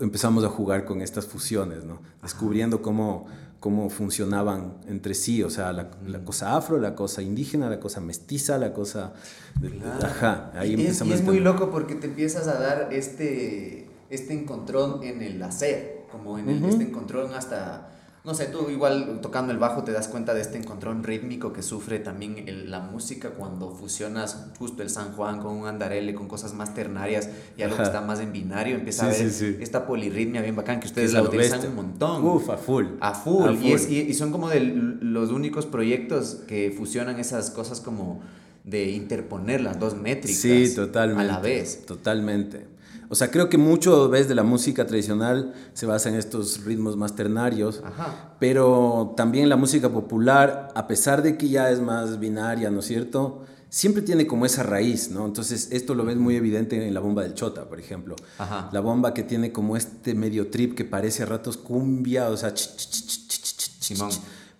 empezamos 0.00 0.44
a 0.44 0.48
jugar 0.48 0.84
con 0.84 1.02
estas 1.02 1.26
fusiones, 1.26 1.84
¿no? 1.84 2.00
Descubriendo 2.22 2.82
cómo, 2.82 3.26
cómo 3.60 3.90
funcionaban 3.90 4.74
entre 4.86 5.14
sí, 5.14 5.42
o 5.42 5.50
sea, 5.50 5.72
la, 5.72 5.90
la, 6.06 6.24
cosa 6.24 6.56
afro, 6.56 6.78
la 6.78 6.94
cosa 6.94 7.22
indígena, 7.22 7.68
la 7.70 7.80
cosa 7.80 8.00
mestiza, 8.00 8.58
la 8.58 8.72
cosa... 8.72 9.14
De, 9.60 9.70
claro. 9.70 10.06
Ajá, 10.06 10.52
ahí 10.54 10.74
y 10.74 10.86
es, 10.86 11.00
y 11.02 11.12
es 11.12 11.22
muy 11.22 11.40
loco 11.40 11.70
porque 11.70 11.94
te 11.94 12.06
empiezas 12.06 12.46
a 12.48 12.58
dar 12.60 12.92
este, 12.92 13.88
este 14.10 14.34
encontrón 14.34 15.02
en 15.02 15.22
el 15.22 15.42
hacer, 15.42 16.04
como 16.12 16.38
en 16.38 16.48
el, 16.48 16.62
uh 16.62 16.66
-huh. 16.66 16.70
este 16.70 16.84
encontrón 16.84 17.34
hasta 17.34 17.95
no 18.26 18.34
sé, 18.34 18.46
tú 18.46 18.68
igual 18.70 19.20
tocando 19.22 19.52
el 19.52 19.58
bajo 19.58 19.84
te 19.84 19.92
das 19.92 20.08
cuenta 20.08 20.34
de 20.34 20.40
este 20.40 20.58
encontrón 20.58 21.04
rítmico 21.04 21.52
que 21.52 21.62
sufre 21.62 22.00
también 22.00 22.48
el, 22.48 22.72
la 22.72 22.80
música 22.80 23.30
cuando 23.30 23.70
fusionas 23.70 24.48
justo 24.58 24.82
el 24.82 24.90
San 24.90 25.12
Juan 25.12 25.40
con 25.40 25.54
un 25.54 25.68
andarele, 25.68 26.12
con 26.12 26.26
cosas 26.26 26.52
más 26.52 26.74
ternarias 26.74 27.30
y 27.56 27.62
algo 27.62 27.76
que 27.76 27.84
está 27.84 28.00
más 28.00 28.18
en 28.18 28.32
binario, 28.32 28.74
empieza 28.74 29.02
sí, 29.02 29.06
a 29.06 29.22
ver 29.22 29.30
sí, 29.32 29.52
sí. 29.52 29.58
esta 29.62 29.86
polirritmia 29.86 30.42
bien 30.42 30.56
bacán 30.56 30.80
que 30.80 30.88
ustedes 30.88 31.12
la 31.12 31.22
utilizan 31.22 31.64
un 31.68 31.76
montón. 31.76 32.24
Uf, 32.24 32.50
a 32.50 32.56
full. 32.56 32.86
A 32.98 33.14
full. 33.14 33.44
A 33.44 33.52
full. 33.52 33.64
Y, 33.64 33.72
es, 33.72 33.88
y, 33.88 34.00
y, 34.00 34.14
son 34.14 34.32
como 34.32 34.48
de 34.48 34.58
los 34.60 35.30
únicos 35.30 35.64
proyectos 35.64 36.38
que 36.48 36.74
fusionan 36.76 37.20
esas 37.20 37.50
cosas 37.50 37.80
como 37.80 38.22
de 38.64 38.90
interponer 38.90 39.60
las 39.60 39.78
dos 39.78 39.96
métricas 39.96 40.40
sí, 40.40 40.74
totalmente, 40.74 41.22
a 41.22 41.34
la 41.34 41.38
vez. 41.38 41.86
Totalmente. 41.86 42.66
O 43.08 43.14
sea, 43.14 43.30
creo 43.30 43.48
que 43.48 43.58
mucho 43.58 44.08
ves 44.08 44.28
de 44.28 44.34
la 44.34 44.42
música 44.42 44.86
tradicional 44.86 45.54
se 45.74 45.86
basa 45.86 46.08
en 46.08 46.16
estos 46.16 46.64
ritmos 46.64 46.96
más 46.96 47.14
ternarios, 47.14 47.82
Ajá. 47.84 48.34
pero 48.40 49.14
también 49.16 49.48
la 49.48 49.56
música 49.56 49.90
popular, 49.90 50.68
a 50.74 50.86
pesar 50.86 51.22
de 51.22 51.36
que 51.36 51.48
ya 51.48 51.70
es 51.70 51.80
más 51.80 52.18
binaria, 52.18 52.70
¿no 52.70 52.80
es 52.80 52.86
cierto? 52.86 53.44
Siempre 53.68 54.02
tiene 54.02 54.26
como 54.26 54.46
esa 54.46 54.62
raíz, 54.62 55.10
¿no? 55.10 55.26
Entonces, 55.26 55.68
esto 55.72 55.94
lo 55.94 56.04
ves 56.04 56.16
muy 56.16 56.36
evidente 56.36 56.86
en 56.86 56.94
la 56.94 57.00
bomba 57.00 57.22
del 57.22 57.34
Chota, 57.34 57.68
por 57.68 57.78
ejemplo. 57.80 58.16
Ajá. 58.38 58.70
La 58.72 58.80
bomba 58.80 59.12
que 59.12 59.22
tiene 59.22 59.52
como 59.52 59.76
este 59.76 60.14
medio 60.14 60.50
trip 60.50 60.74
que 60.74 60.84
parece 60.84 61.24
a 61.24 61.26
ratos 61.26 61.56
cumbia, 61.56 62.28
o 62.30 62.36
sea, 62.36 62.54
Simón. 62.56 64.10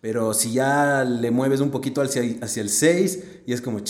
Pero 0.00 0.34
si 0.34 0.52
ya 0.52 1.04
le 1.04 1.30
mueves 1.30 1.60
un 1.60 1.70
poquito 1.70 2.02
hacia, 2.02 2.22
hacia 2.42 2.62
el 2.62 2.68
6 2.68 3.24
y 3.46 3.52
es 3.52 3.60
como... 3.60 3.80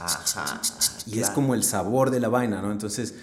Ajá 0.00 0.60
y 1.08 1.12
claro. 1.12 1.26
es 1.26 1.30
como 1.30 1.54
el 1.54 1.62
sabor 1.62 2.10
de 2.10 2.20
la 2.20 2.28
vaina, 2.28 2.60
¿no? 2.60 2.70
Entonces, 2.70 3.14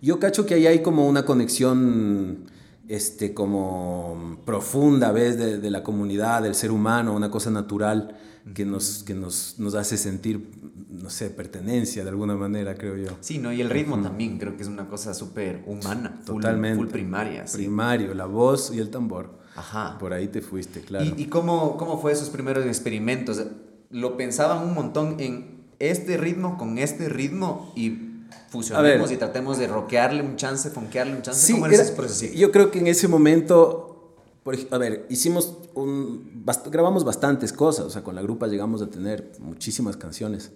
yo 0.00 0.18
cacho 0.18 0.46
que 0.46 0.54
ahí 0.54 0.66
hay 0.66 0.82
como 0.82 1.06
una 1.06 1.24
conexión 1.24 2.50
este, 2.88 3.34
como 3.34 4.38
profunda, 4.46 5.12
¿ves? 5.12 5.36
De, 5.36 5.58
de, 5.58 5.70
la 5.70 5.82
comunidad, 5.82 6.42
del 6.42 6.54
ser 6.54 6.70
humano, 6.70 7.14
una 7.14 7.30
cosa 7.30 7.50
natural 7.50 8.16
que, 8.54 8.64
nos, 8.64 9.02
que 9.04 9.14
nos, 9.14 9.56
nos 9.58 9.74
hace 9.74 9.98
sentir, 9.98 10.50
no 10.88 11.10
sé, 11.10 11.28
pertenencia 11.30 12.02
de 12.02 12.10
alguna 12.10 12.34
manera, 12.34 12.74
creo 12.74 12.96
yo. 12.96 13.16
Sí, 13.20 13.38
¿no? 13.38 13.52
Y 13.52 13.60
el 13.60 13.68
ritmo 13.68 13.96
uh 13.96 13.98
-huh. 13.98 14.04
también 14.04 14.38
creo 14.38 14.56
que 14.56 14.62
es 14.62 14.68
una 14.68 14.88
cosa 14.88 15.12
súper 15.12 15.62
humana. 15.66 16.22
Totalmente. 16.24 16.76
Full, 16.76 16.86
full 16.86 16.92
primaria. 16.92 17.46
Sí. 17.46 17.58
Primario, 17.58 18.14
la 18.14 18.26
voz 18.26 18.72
y 18.74 18.78
el 18.78 18.88
tambor. 18.88 19.38
Ajá. 19.54 19.98
Por 19.98 20.14
ahí 20.14 20.28
te 20.28 20.40
fuiste, 20.40 20.80
claro. 20.80 21.04
¿Y, 21.04 21.22
y 21.22 21.26
cómo, 21.26 21.76
cómo 21.76 22.00
fue 22.00 22.12
esos 22.12 22.30
primeros 22.30 22.64
experimentos? 22.66 23.42
¿Lo 23.90 24.16
pensaban 24.16 24.66
un 24.66 24.74
montón 24.74 25.16
en 25.20 25.53
este 25.90 26.16
ritmo 26.16 26.56
con 26.58 26.78
este 26.78 27.08
ritmo 27.08 27.72
y 27.76 28.14
fusionemos 28.48 29.10
y 29.10 29.16
tratemos 29.16 29.58
de 29.58 29.66
rockearle 29.66 30.22
un 30.22 30.36
chance, 30.36 30.70
fonquearle 30.70 31.16
un 31.16 31.22
chance. 31.22 31.46
Sí, 31.46 31.52
¿Cómo 31.54 31.66
era, 31.66 31.82
ese? 31.82 32.36
Yo 32.36 32.52
creo 32.52 32.70
que 32.70 32.78
en 32.78 32.86
ese 32.86 33.08
momento, 33.08 34.14
por, 34.42 34.56
a 34.70 34.78
ver, 34.78 35.06
hicimos 35.08 35.56
un, 35.74 36.42
bast 36.44 36.68
grabamos 36.68 37.04
bastantes 37.04 37.52
cosas, 37.52 37.86
o 37.86 37.90
sea, 37.90 38.02
con 38.02 38.14
la 38.14 38.22
grupa 38.22 38.46
llegamos 38.46 38.80
a 38.82 38.86
tener 38.86 39.32
muchísimas 39.40 39.96
canciones. 39.96 40.52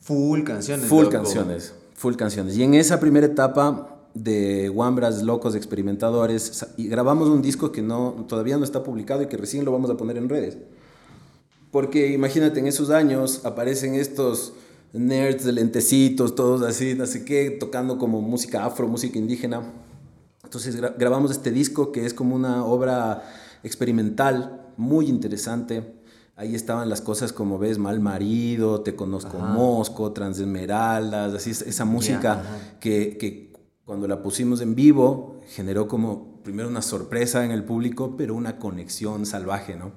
Full 0.00 0.42
canciones. 0.42 0.86
Full 0.86 1.04
loco. 1.04 1.12
canciones, 1.12 1.74
full 1.94 2.14
canciones. 2.16 2.56
Y 2.56 2.62
en 2.62 2.74
esa 2.74 3.00
primera 3.00 3.26
etapa 3.26 3.96
de 4.14 4.70
Wambras 4.70 5.22
Locos 5.22 5.54
Experimentadores, 5.54 6.66
y 6.76 6.88
grabamos 6.88 7.28
un 7.28 7.42
disco 7.42 7.70
que 7.70 7.82
no, 7.82 8.24
todavía 8.28 8.56
no 8.56 8.64
está 8.64 8.82
publicado 8.82 9.22
y 9.22 9.26
que 9.26 9.36
recién 9.36 9.64
lo 9.64 9.72
vamos 9.72 9.90
a 9.90 9.96
poner 9.96 10.16
en 10.16 10.28
redes. 10.28 10.58
Porque 11.70 12.12
imagínate, 12.12 12.60
en 12.60 12.66
esos 12.66 12.90
años 12.90 13.42
aparecen 13.44 13.94
estos 13.94 14.54
nerds 14.98 15.44
de 15.44 15.52
lentecitos, 15.52 16.34
todos 16.34 16.62
así, 16.62 16.94
no 16.94 17.06
sé 17.06 17.24
qué, 17.24 17.50
tocando 17.50 17.98
como 17.98 18.20
música 18.20 18.64
afro, 18.64 18.88
música 18.88 19.18
indígena. 19.18 19.62
Entonces 20.44 20.76
grabamos 20.98 21.30
este 21.30 21.50
disco 21.50 21.92
que 21.92 22.06
es 22.06 22.14
como 22.14 22.36
una 22.36 22.64
obra 22.64 23.22
experimental 23.62 24.66
muy 24.76 25.08
interesante. 25.08 25.94
Ahí 26.36 26.54
estaban 26.54 26.88
las 26.88 27.00
cosas 27.00 27.32
como 27.32 27.58
ves, 27.58 27.78
Mal 27.78 28.00
Marido, 28.00 28.82
Te 28.82 28.94
Conozco 28.94 29.38
Mosco, 29.38 30.12
Transesmeraldas, 30.12 31.34
así 31.34 31.50
esa 31.50 31.84
música 31.84 32.42
que, 32.78 33.16
que 33.18 33.52
cuando 33.84 34.06
la 34.06 34.22
pusimos 34.22 34.60
en 34.60 34.74
vivo 34.74 35.40
generó 35.48 35.88
como 35.88 36.42
primero 36.42 36.68
una 36.68 36.82
sorpresa 36.82 37.44
en 37.44 37.50
el 37.50 37.64
público, 37.64 38.16
pero 38.16 38.34
una 38.34 38.58
conexión 38.58 39.26
salvaje, 39.26 39.76
¿no? 39.76 39.92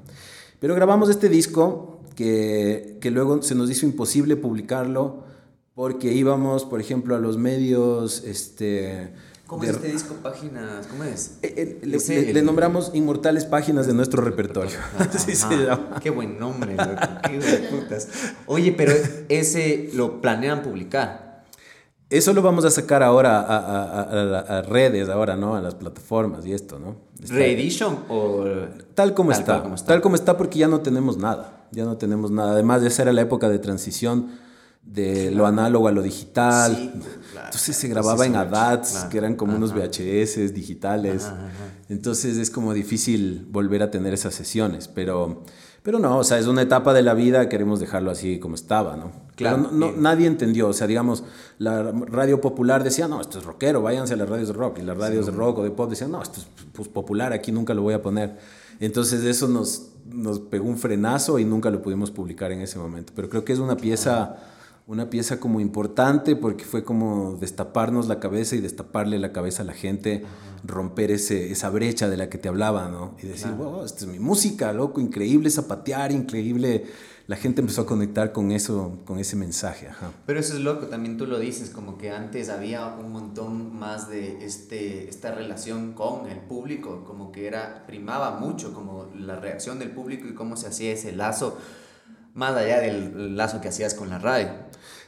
Pero 0.59 0.75
grabamos 0.75 1.09
este 1.09 1.29
disco 1.29 1.98
que, 2.19 2.97
que 2.99 3.11
luego 3.11 3.41
se 3.41 3.55
nos 3.55 3.71
hizo 3.71 3.85
imposible 3.85 4.35
publicarlo 4.35 5.23
porque 5.73 6.11
íbamos, 6.11 6.65
por 6.65 6.81
ejemplo, 6.81 7.15
a 7.15 7.19
los 7.19 7.37
medios, 7.37 8.25
este 8.25 9.13
¿Cómo 9.47 9.63
es 9.63 9.69
este 9.69 9.87
disco? 9.87 10.15
Páginas, 10.21 10.85
¿cómo 10.87 11.05
es? 11.05 11.37
Eh, 11.43 11.79
eh, 11.81 12.31
le, 12.33 12.41
nombramos 12.41 12.91
inmortales 12.93 13.45
páginas 13.45 13.87
de 13.87 13.93
nuestro 13.93 14.21
repertorio. 14.21 14.77
Así 14.99 15.33
se 15.33 15.65
llama. 15.65 16.01
Qué 16.03 16.09
buen 16.09 16.37
nombre, 16.37 16.75
Qué 17.25 17.39
de 17.39 17.57
putas. 17.69 18.09
Oye, 18.47 18.73
pero 18.73 18.91
ese 19.29 19.89
lo 19.93 20.19
planean 20.19 20.61
publicar. 20.61 21.28
Eso 22.09 22.33
lo 22.33 22.41
vamos 22.41 22.65
a 22.65 22.71
sacar 22.71 23.03
ahora 23.03 23.39
a, 23.39 24.61
redes, 24.63 25.09
ahora, 25.09 25.35
¿no? 25.35 25.55
A 25.55 25.61
las 25.61 25.75
plataformas 25.75 26.45
y 26.45 26.53
esto, 26.53 26.79
¿no? 26.79 26.95
¿Reedition 27.27 27.99
o...? 28.09 28.45
Tal 28.95 29.13
como, 29.13 29.31
está, 29.31 29.61
como 29.61 29.75
está. 29.75 29.87
Tal 29.87 30.01
como 30.01 30.15
está 30.15 30.35
porque 30.35 30.57
ya 30.59 30.67
no 30.67 30.81
tenemos 30.81 31.17
nada. 31.17 31.67
Ya 31.71 31.85
no 31.85 31.97
tenemos 31.97 32.31
nada. 32.31 32.53
Además, 32.53 32.81
esa 32.81 33.03
era 33.03 33.13
la 33.13 33.21
época 33.21 33.47
de 33.47 33.59
transición 33.59 34.31
de 34.83 35.29
lo 35.29 35.45
análogo 35.45 35.87
a 35.87 35.91
lo 35.91 36.01
digital. 36.01 36.93
Entonces 37.45 37.75
se 37.75 37.87
grababa 37.87 38.25
en 38.25 38.35
ADATs, 38.35 39.05
que 39.05 39.17
eran 39.17 39.35
como 39.35 39.55
unos 39.55 39.73
VHS 39.73 40.53
digitales. 40.53 41.29
Entonces 41.89 42.37
es 42.37 42.49
como 42.49 42.73
difícil 42.73 43.45
volver 43.49 43.83
a 43.83 43.91
tener 43.91 44.13
esas 44.13 44.33
sesiones, 44.33 44.87
pero, 44.87 45.43
pero 45.83 45.99
no, 45.99 46.17
o 46.17 46.23
sea, 46.23 46.37
es 46.39 46.47
una 46.47 46.61
etapa 46.61 46.93
de 46.93 47.01
la 47.01 47.13
vida, 47.13 47.49
queremos 47.49 47.79
dejarlo 47.79 48.11
así 48.11 48.39
como 48.39 48.55
estaba, 48.55 48.97
¿no? 48.97 49.11
Claro. 49.35 49.69
No, 49.71 49.91
nadie 49.93 50.27
entendió, 50.27 50.67
o 50.67 50.73
sea, 50.73 50.87
digamos, 50.87 51.23
la 51.57 51.91
radio 51.91 52.41
popular 52.41 52.83
decía, 52.83 53.07
no, 53.07 53.21
esto 53.21 53.39
es 53.39 53.45
rockero, 53.45 53.81
váyanse 53.81 54.13
a 54.13 54.17
las 54.17 54.27
radios 54.27 54.49
de 54.49 54.53
rock, 54.53 54.79
y 54.79 54.81
las 54.81 54.97
radios 54.97 55.25
de 55.25 55.31
rock 55.31 55.59
o 55.59 55.63
de 55.63 55.71
pop 55.71 55.89
decían, 55.89 56.11
no, 56.11 56.21
esto 56.21 56.41
es 56.41 56.47
pues, 56.73 56.87
popular, 56.87 57.31
aquí 57.33 57.51
nunca 57.51 57.73
lo 57.73 57.81
voy 57.81 57.93
a 57.93 58.01
poner. 58.01 58.37
Entonces 58.79 59.23
eso 59.23 59.47
nos, 59.47 59.89
nos 60.11 60.39
pegó 60.39 60.67
un 60.67 60.77
frenazo 60.77 61.39
y 61.39 61.45
nunca 61.45 61.69
lo 61.69 61.81
pudimos 61.81 62.11
publicar 62.11 62.51
en 62.51 62.61
ese 62.61 62.77
momento, 62.79 63.13
pero 63.15 63.29
creo 63.29 63.45
que 63.45 63.53
es 63.53 63.59
una 63.59 63.77
pieza 63.77 64.37
una 64.89 65.11
pieza 65.11 65.39
como 65.39 65.59
importante 65.59 66.35
porque 66.35 66.65
fue 66.65 66.83
como 66.83 67.37
destaparnos 67.39 68.07
la 68.07 68.19
cabeza 68.19 68.55
y 68.55 68.59
destaparle 68.59 69.19
la 69.19 69.31
cabeza 69.31 69.61
a 69.61 69.65
la 69.65 69.73
gente, 69.73 70.25
romper 70.63 71.11
ese, 71.11 71.51
esa 71.51 71.69
brecha 71.69 72.09
de 72.09 72.17
la 72.17 72.27
que 72.27 72.39
te 72.39 72.49
hablaba, 72.49 72.89
¿no? 72.89 73.15
Y 73.21 73.27
decir, 73.27 73.51
wow, 73.51 73.85
esta 73.85 73.99
es 73.99 74.07
mi 74.07 74.17
música, 74.17 74.73
loco, 74.73 74.99
increíble 74.99 75.51
zapatear, 75.51 76.11
increíble. 76.11 76.85
La 77.27 77.35
gente 77.35 77.61
empezó 77.61 77.83
a 77.83 77.85
conectar 77.85 78.31
con 78.33 78.51
eso, 78.51 78.97
con 79.05 79.19
ese 79.19 79.35
mensaje, 79.35 79.89
ajá. 79.89 80.11
Pero 80.25 80.39
eso 80.39 80.55
es 80.55 80.61
loco, 80.61 80.87
también 80.87 81.19
tú 81.19 81.27
lo 81.27 81.37
dices, 81.37 81.69
como 81.69 81.99
que 81.99 82.09
antes 82.09 82.49
había 82.49 82.87
un 82.87 83.11
montón 83.11 83.77
más 83.77 84.09
de 84.09 84.43
este, 84.43 85.07
esta 85.07 85.35
relación 85.35 85.93
con 85.93 86.27
el 86.27 86.39
público, 86.39 87.03
como 87.05 87.31
que 87.31 87.45
era, 87.45 87.85
primaba 87.85 88.39
mucho 88.39 88.73
como 88.73 89.05
la 89.15 89.35
reacción 89.35 89.77
del 89.77 89.91
público 89.91 90.27
y 90.27 90.33
cómo 90.33 90.57
se 90.57 90.65
hacía 90.65 90.91
ese 90.91 91.11
lazo, 91.11 91.59
más 92.33 92.55
allá 92.55 92.79
del 92.79 93.37
lazo 93.37 93.61
que 93.61 93.67
hacías 93.67 93.93
con 93.93 94.09
la 94.09 94.17
radio. 94.17 94.49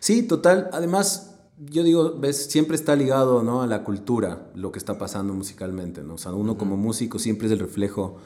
Sí, 0.01 0.23
total. 0.23 0.67
Además, 0.73 1.35
yo 1.59 1.83
digo, 1.83 2.15
ves, 2.17 2.47
siempre 2.47 2.75
está 2.75 2.95
ligado 2.95 3.43
¿no? 3.43 3.61
a 3.61 3.67
la 3.67 3.83
cultura, 3.83 4.49
lo 4.55 4.71
que 4.71 4.79
está 4.79 4.97
pasando 4.97 5.33
musicalmente, 5.35 6.01
¿no? 6.01 6.15
O 6.15 6.17
sea, 6.17 6.33
uno 6.33 6.57
como 6.57 6.75
músico 6.75 7.19
siempre 7.19 7.45
es 7.45 7.53
el 7.53 7.59
reflejo 7.59 8.17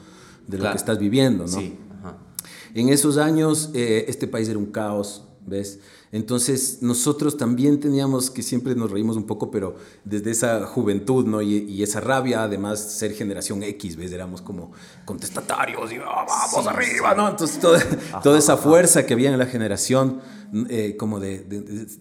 de 0.46 0.56
lo 0.56 0.70
que 0.70 0.76
estás 0.76 0.98
viviendo, 0.98 1.44
¿no? 1.44 1.58
Sí. 1.58 1.78
En 2.74 2.88
esos 2.88 3.18
años, 3.18 3.70
eh, 3.74 4.06
este 4.08 4.26
país 4.26 4.48
era 4.48 4.58
un 4.58 4.66
caos, 4.66 5.24
¿ves? 5.46 5.80
Entonces 6.16 6.78
nosotros 6.80 7.36
también 7.36 7.78
teníamos 7.78 8.30
que 8.30 8.42
siempre 8.42 8.74
nos 8.74 8.90
reímos 8.90 9.16
un 9.16 9.24
poco, 9.24 9.50
pero 9.50 9.76
desde 10.04 10.30
esa 10.30 10.66
juventud, 10.66 11.26
¿no? 11.26 11.42
Y, 11.42 11.82
esa 11.82 12.00
rabia, 12.00 12.42
además 12.42 12.80
ser 12.80 13.12
generación 13.12 13.62
X, 13.62 13.96
¿ves? 13.96 14.12
Éramos 14.12 14.40
como 14.40 14.72
contestatarios 15.04 15.92
y 15.92 15.96
ah, 15.96 16.24
vamos 16.26 16.66
arriba, 16.66 17.14
¿no? 17.14 17.28
Entonces 17.28 17.60
toda 17.60 18.38
esa 18.38 18.56
fuerza 18.56 19.04
que 19.04 19.12
había 19.12 19.30
en 19.30 19.38
la 19.38 19.46
generación 19.46 20.20
eh, 20.68 20.96
como 20.96 21.18
de, 21.18 21.44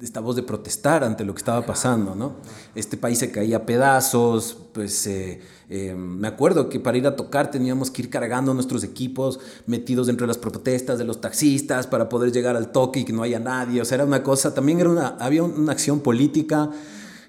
esta 0.02 0.20
voz 0.20 0.36
de 0.36 0.44
protestar 0.44 1.04
ante 1.04 1.26
lo 1.26 1.34
que 1.34 1.40
estaba 1.40 1.66
pasando, 1.66 2.14
¿no? 2.14 2.36
Este 2.76 2.96
país 2.96 3.18
se 3.18 3.32
caía 3.32 3.58
a 3.58 3.66
pedazos, 3.66 4.56
pues 4.72 5.08
eh, 5.08 5.42
eh, 5.68 5.96
me 5.96 6.28
acuerdo 6.28 6.70
que 6.70 6.80
para 6.80 6.96
ir 6.96 7.08
a 7.08 7.16
tocar 7.16 7.50
teníamos 7.50 7.90
que 7.90 8.04
ir 8.04 8.10
cargando 8.12 8.54
nuestros 8.54 8.84
equipos 8.84 9.40
metidos 9.66 10.06
dentro 10.08 10.26
de 10.26 10.28
las 10.28 10.38
protestas 10.38 11.00
de 11.00 11.06
los 11.06 11.22
taxistas 11.22 11.88
para 11.88 12.08
poder 12.08 12.32
llegar 12.32 12.56
al 12.56 12.72
toque 12.72 13.00
y 13.00 13.06
que 13.06 13.14
no 13.14 13.24
haya 13.24 13.40
nadie, 13.40 13.82
o 13.82 13.86
sea, 13.86 13.96
era 13.96 14.05
una 14.06 14.24
cosa, 14.24 14.54
también 14.54 14.80
era 14.80 14.90
una, 14.90 15.08
había 15.20 15.44
una 15.44 15.72
acción 15.72 16.00
política 16.00 16.70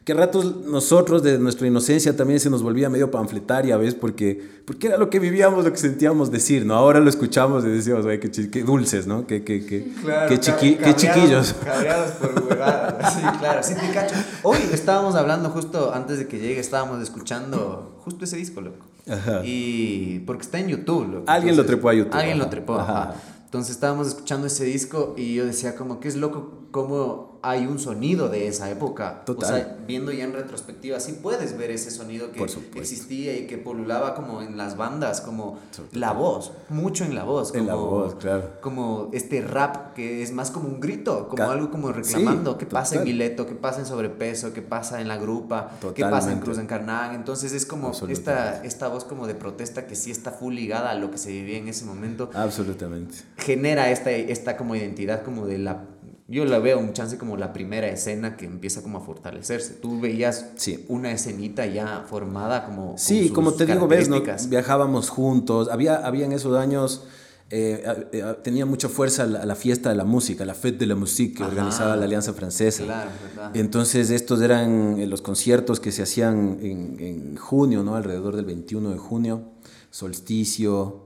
que 0.07 0.13
a 0.13 0.15
ratos 0.15 0.65
nosotros 0.65 1.25
de 1.25 1.37
nuestra 1.37 1.67
inocencia 1.67 2.17
también 2.17 2.39
se 2.39 2.49
nos 2.49 2.63
volvía 2.63 2.89
medio 2.89 3.11
panfletaria, 3.11 3.77
¿ves? 3.77 3.97
Porque, 3.97 4.41
porque 4.65 4.87
era 4.87 4.99
lo 4.99 5.11
que 5.11 5.19
vivíamos, 5.19 5.65
lo 5.65 5.73
que 5.73 5.79
sentíamos 5.79 6.31
decir, 6.31 6.65
¿no? 6.65 6.75
Ahora 6.75 7.01
lo 7.01 7.11
escuchamos 7.11 7.65
y 7.65 7.71
decíamos, 7.71 8.07
qué, 8.07 8.31
qué, 8.49 8.63
dulces, 8.63 9.09
¿no? 9.09 9.27
Qué, 9.27 9.43
qué, 9.43 9.67
qué, 9.67 9.85
qué, 10.29 10.95
chiquillos. 10.95 11.55
Cabreados 11.55 12.13
por 12.13 12.41
huevadas, 12.41 13.15
sí, 13.15 13.21
claro, 13.41 13.61
sí 13.65 13.75
te 13.75 13.91
cacho. 13.93 14.15
Hoy 14.45 14.59
estábamos 14.73 15.17
hablando 15.17 15.51
justo 15.51 15.93
antes 15.93 16.19
de 16.19 16.29
que 16.29 16.39
llegue, 16.39 16.61
estábamos 16.61 17.03
escuchando 17.03 17.99
justo 18.05 18.27
ese 18.27 18.37
disco, 18.37 18.61
loco. 18.61 18.87
Ajá. 19.11 19.41
Y 19.45 20.21
porque 20.21 20.43
está 20.43 20.61
en 20.61 20.69
YouTube, 20.69 21.15
loco. 21.15 21.25
Alguien 21.27 21.57
lo 21.57 21.67
trepó 21.67 21.89
a 21.89 21.95
YouTube. 21.95 22.15
Alguien 22.15 22.39
lo 22.39 22.49
trepó, 22.49 22.79
ajá. 22.79 23.17
Entonces 23.47 23.77
estábamos 23.77 24.09
escuchando 24.09 24.49
ese 24.49 24.65
disco 24.65 25.15
y 25.17 25.35
yo 25.35 25.47
decía 25.47 25.77
como 25.77 26.01
que 26.01 26.09
es 26.09 26.17
loco 26.17 26.67
cómo 26.73 27.36
hay 27.49 27.65
un 27.67 27.79
sonido 27.79 28.29
de 28.29 28.49
esa 28.49 28.69
época. 28.71 29.23
Total. 29.25 29.45
O 29.45 29.57
sea, 29.57 29.77
viendo 29.87 30.11
ya 30.11 30.25
en 30.25 30.33
retrospectiva, 30.33 30.99
sí 30.99 31.19
puedes 31.23 31.57
ver 31.57 31.71
ese 31.71 31.93
sonido 31.93 32.33
que 32.33 32.43
existía 32.75 33.37
y 33.37 33.47
que 33.47 33.57
polulaba 33.57 34.15
como 34.15 34.43
en 34.43 34.57
las 34.57 34.77
bandas, 34.77 35.21
como 35.21 35.61
la 35.93 36.13
voz, 36.13 36.53
mucho 36.69 37.05
en 37.05 37.15
la 37.15 37.23
voz. 37.23 37.53
Como, 37.53 37.61
en 37.61 37.67
la 37.69 37.75
voz, 37.75 38.17
claro. 38.17 38.51
Como 38.61 39.11
este 39.13 39.43
rap 39.43 39.95
que 39.95 40.25
es 40.25 40.33
más 40.33 40.51
como 40.51 40.69
un 40.69 40.81
grito, 40.81 41.29
como 41.29 41.45
algo 41.45 41.71
como 41.71 41.93
reclamando 41.93 42.59
qué 42.59 42.67
pasa 42.67 42.97
en 42.97 43.05
Mileto, 43.05 43.47
qué 43.47 43.55
pasa 43.55 43.79
en 43.79 43.87
Sobrepeso, 43.87 44.53
qué 44.53 44.63
pasa 44.63 45.01
en 45.01 45.07
la 45.07 45.17
grupa, 45.17 45.71
qué 45.95 46.03
pasa 46.03 46.33
en 46.33 46.41
Cruz 46.41 46.59
Encarnada. 46.59 47.15
Entonces 47.15 47.53
es 47.53 47.65
como 47.65 47.93
esta, 48.09 48.65
esta 48.65 48.89
voz 48.89 49.05
como 49.05 49.29
de 49.29 49.37
protesta 49.37 49.87
que 49.87 49.95
sí 49.95 50.11
está 50.11 50.33
full 50.33 50.55
ligada 50.55 50.91
a 50.91 50.95
lo 50.95 51.13
que 51.13 51.19
se 51.19 51.31
vivía 51.31 51.59
en 51.59 51.69
ese 51.69 51.85
momento. 51.85 52.29
Absolutamente. 52.35 53.19
Genera 53.37 53.91
esta, 53.91 54.11
esta 54.11 54.57
como 54.57 54.75
identidad 54.75 55.23
como 55.23 55.47
de 55.47 55.59
la 55.59 55.85
yo 56.29 56.45
la 56.45 56.59
veo 56.59 56.81
un 56.81 56.93
chance 56.93 57.19
como 57.19 57.37
la 57.37 57.53
primera 57.53 57.87
escena 57.87 58.37
que 58.37 58.47
empieza 58.47 58.83
como 58.83 58.99
a 58.99 59.01
fortalecerse. 59.01 59.75
Tú 59.75 60.01
veías 60.01 60.51
sí. 60.57 60.85
una 60.89 61.13
escenita 61.13 61.67
ya 61.67 62.05
formada 62.09 62.67
como... 62.67 62.99
Sí, 62.99 63.31
como 63.31 63.53
te 63.53 63.65
digo, 63.65 63.87
ves, 63.87 64.11
viajábamos 64.49 65.09
juntos, 65.09 65.69
había, 65.71 66.05
había 66.05 66.27
en 66.27 66.33
esos 66.33 66.57
años... 66.57 67.05
Eh, 67.49 67.85
eh, 68.11 68.25
tenía 68.43 68.67
mucha 68.67 68.89
fuerza 68.89 69.25
la, 69.25 69.55
fiesta 69.55 69.91
de 69.91 69.95
la 69.95 70.03
música, 70.03 70.45
la 70.45 70.55
Fête 70.55 70.79
de 70.79 70.87
la 70.87 70.97
Musique 70.97 71.37
que 71.37 71.45
organizaba 71.45 71.95
la 71.95 72.07
Alianza 72.07 72.33
Francesa. 72.33 72.83
Claro, 72.83 73.11
Entonces 73.55 74.11
estos 74.11 74.43
eran 74.43 74.99
eh, 74.99 75.07
los 75.07 75.23
conciertos 75.23 75.79
que 75.79 75.93
se 75.93 76.03
hacían 76.03 76.59
en, 76.61 76.97
en, 76.99 77.37
junio, 77.37 77.85
¿no? 77.85 77.95
alrededor 77.95 78.35
del 78.35 78.47
21 78.47 78.91
de 78.91 78.99
junio, 78.99 79.45
solsticio. 79.91 81.05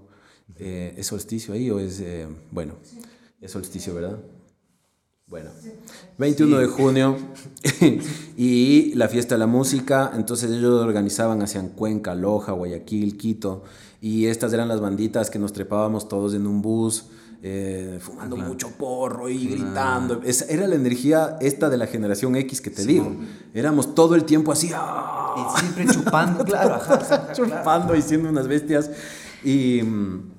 ¿Es 0.58 1.06
solsticio 1.06 1.52
ahí 1.52 1.70
o 1.70 1.78
es...? 1.78 2.02
bueno, 2.50 2.74
es 3.42 3.50
solsticio, 3.50 3.94
¿verdad? 3.94 4.18
Bueno, 5.30 5.50
21 6.18 6.58
de 6.58 6.66
junio 6.66 7.16
y 8.36 8.92
la 8.96 9.06
fiesta 9.06 9.36
de 9.36 9.38
la 9.38 9.46
música, 9.46 10.10
entonces 10.16 10.50
ellos 10.50 10.84
organizaban 10.84 11.40
hacia 11.40 11.62
Cuenca, 11.68 12.16
Loja, 12.16 12.50
Guayaquil, 12.50 13.16
Quito, 13.16 13.62
y 14.00 14.26
estas 14.26 14.52
eran 14.52 14.66
las 14.66 14.80
banditas 14.80 15.30
que 15.30 15.38
nos 15.38 15.52
trepábamos 15.52 16.08
todos 16.08 16.34
en 16.34 16.48
un 16.48 16.62
bus, 16.62 17.04
eh, 17.44 18.00
fumando 18.00 18.36
mucho 18.38 18.70
porro 18.76 19.28
y 19.28 19.46
gritando. 19.46 20.20
Esa 20.24 20.46
era 20.46 20.66
la 20.66 20.74
energía 20.74 21.36
esta 21.40 21.70
de 21.70 21.76
la 21.76 21.86
generación 21.86 22.34
X 22.34 22.60
que 22.60 22.70
te 22.70 22.84
digo. 22.84 23.14
Éramos 23.54 23.94
todo 23.94 24.16
el 24.16 24.24
tiempo 24.24 24.50
así. 24.50 24.72
¡ah! 24.74 25.36
Y 25.36 25.60
siempre 25.60 25.86
chupando, 25.86 26.44
claro. 26.44 26.82
chupando 27.34 27.94
y 27.94 28.02
siendo 28.02 28.28
unas 28.30 28.48
bestias. 28.48 28.90
Y 29.44 29.80
mm, 29.80 30.29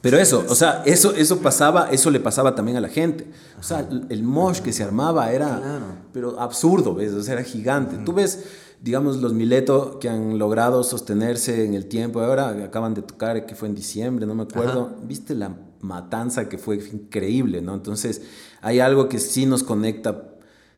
pero 0.00 0.18
eso, 0.18 0.44
o 0.48 0.54
sea, 0.54 0.82
eso, 0.84 1.14
eso 1.14 1.38
pasaba, 1.38 1.90
eso 1.90 2.10
le 2.10 2.18
pasaba 2.18 2.54
también 2.54 2.76
a 2.76 2.80
la 2.80 2.88
gente. 2.88 3.30
O 3.60 3.62
sea, 3.62 3.86
el 4.08 4.22
mosh 4.22 4.60
que 4.60 4.72
se 4.72 4.82
armaba 4.82 5.32
era, 5.32 5.80
pero 6.12 6.40
absurdo, 6.40 6.94
¿ves? 6.94 7.12
O 7.12 7.22
sea, 7.22 7.34
era 7.34 7.44
gigante. 7.44 7.98
Tú 7.98 8.12
ves, 8.12 8.44
digamos, 8.80 9.18
los 9.18 9.32
Mileto 9.32 9.98
que 10.00 10.08
han 10.08 10.38
logrado 10.38 10.82
sostenerse 10.82 11.64
en 11.64 11.74
el 11.74 11.86
tiempo. 11.86 12.20
Ahora 12.20 12.48
acaban 12.64 12.94
de 12.94 13.02
tocar, 13.02 13.46
que 13.46 13.54
fue 13.54 13.68
en 13.68 13.74
diciembre, 13.74 14.26
no 14.26 14.34
me 14.34 14.42
acuerdo. 14.44 14.96
Viste 15.04 15.34
la 15.34 15.56
matanza 15.80 16.48
que 16.48 16.58
fue 16.58 16.76
increíble, 16.76 17.60
¿no? 17.60 17.74
Entonces, 17.74 18.22
hay 18.60 18.80
algo 18.80 19.08
que 19.08 19.18
sí 19.18 19.46
nos 19.46 19.62
conecta 19.62 20.31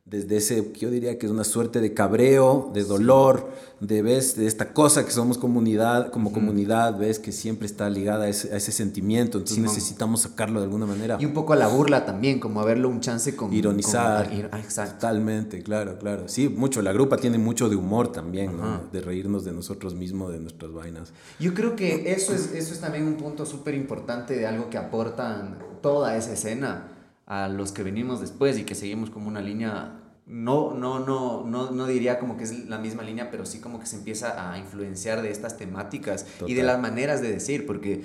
desde 0.06 0.36
ese, 0.36 0.70
yo 0.74 0.90
diría 0.90 1.18
que 1.18 1.24
es 1.24 1.32
una 1.32 1.44
suerte 1.44 1.80
de 1.80 1.94
cabreo, 1.94 2.70
de 2.74 2.84
dolor, 2.84 3.48
de, 3.80 4.02
¿ves? 4.02 4.36
de 4.36 4.46
esta 4.46 4.74
cosa 4.74 5.06
que 5.06 5.10
somos 5.10 5.38
comunidad, 5.38 6.10
como 6.10 6.30
comunidad, 6.30 6.98
ves 6.98 7.18
que 7.18 7.32
siempre 7.32 7.64
está 7.64 7.88
ligada 7.88 8.24
a 8.24 8.28
ese, 8.28 8.72
sentimiento, 8.72 9.38
entonces 9.38 9.60
necesitamos 9.60 10.20
sacarlo 10.20 10.60
de 10.60 10.66
alguna 10.66 10.84
manera. 10.84 11.16
Y 11.18 11.24
un 11.24 11.32
poco 11.32 11.54
a 11.54 11.56
la 11.56 11.68
burla 11.68 12.04
también, 12.04 12.38
como 12.38 12.60
a 12.60 12.66
verlo 12.66 12.90
un 12.90 13.00
chance 13.00 13.34
con... 13.34 13.50
Ironizar. 13.54 14.30
Ah, 14.52 14.60
Totalmente, 14.84 15.62
claro, 15.62 15.98
claro. 15.98 16.28
Sí, 16.28 16.50
mucho, 16.50 16.82
la 16.82 16.92
grupa 16.92 17.16
tiene 17.16 17.38
mucho 17.38 17.70
de 17.70 17.76
humor 17.76 18.12
también, 18.12 18.54
¿no? 18.58 18.82
De 18.92 19.00
reírnos 19.00 19.46
de 19.46 19.52
nosotros 19.52 19.94
mismos, 19.94 20.32
de 20.32 20.38
nuestras 20.38 20.70
vainas. 20.70 21.14
Yo 21.40 21.54
creo 21.54 21.76
que 21.76 22.12
eso 22.12 22.34
es, 22.34 22.52
eso 22.52 22.74
es 22.74 22.80
también 22.80 23.06
un 23.06 23.14
punto 23.14 23.46
súper 23.46 23.74
importante 23.74 24.36
de 24.36 24.46
algo 24.46 24.68
que 24.68 24.76
aportan 24.76 25.58
toda 25.80 26.14
esa 26.18 26.34
escena 26.34 26.90
a 27.26 27.48
los 27.48 27.72
que 27.72 27.82
venimos 27.82 28.20
después 28.20 28.58
y 28.58 28.64
que 28.64 28.74
seguimos 28.74 29.10
como 29.10 29.28
una 29.28 29.40
línea, 29.40 30.00
no, 30.26 30.74
no, 30.74 30.98
no, 30.98 31.44
no, 31.44 31.70
no 31.70 31.87
diría 31.87 32.18
como 32.18 32.37
que 32.37 32.44
es 32.44 32.66
la 32.68 32.78
misma 32.78 33.02
línea, 33.02 33.30
pero 33.30 33.46
sí 33.46 33.60
como 33.60 33.80
que 33.80 33.87
se 33.87 33.96
empieza 33.96 34.50
a 34.50 34.58
influenciar 34.58 35.22
de 35.22 35.30
estas 35.30 35.56
temáticas 35.56 36.26
y 36.46 36.54
de 36.54 36.62
las 36.62 36.80
maneras 36.80 37.22
de 37.22 37.30
decir, 37.30 37.66
porque 37.66 38.04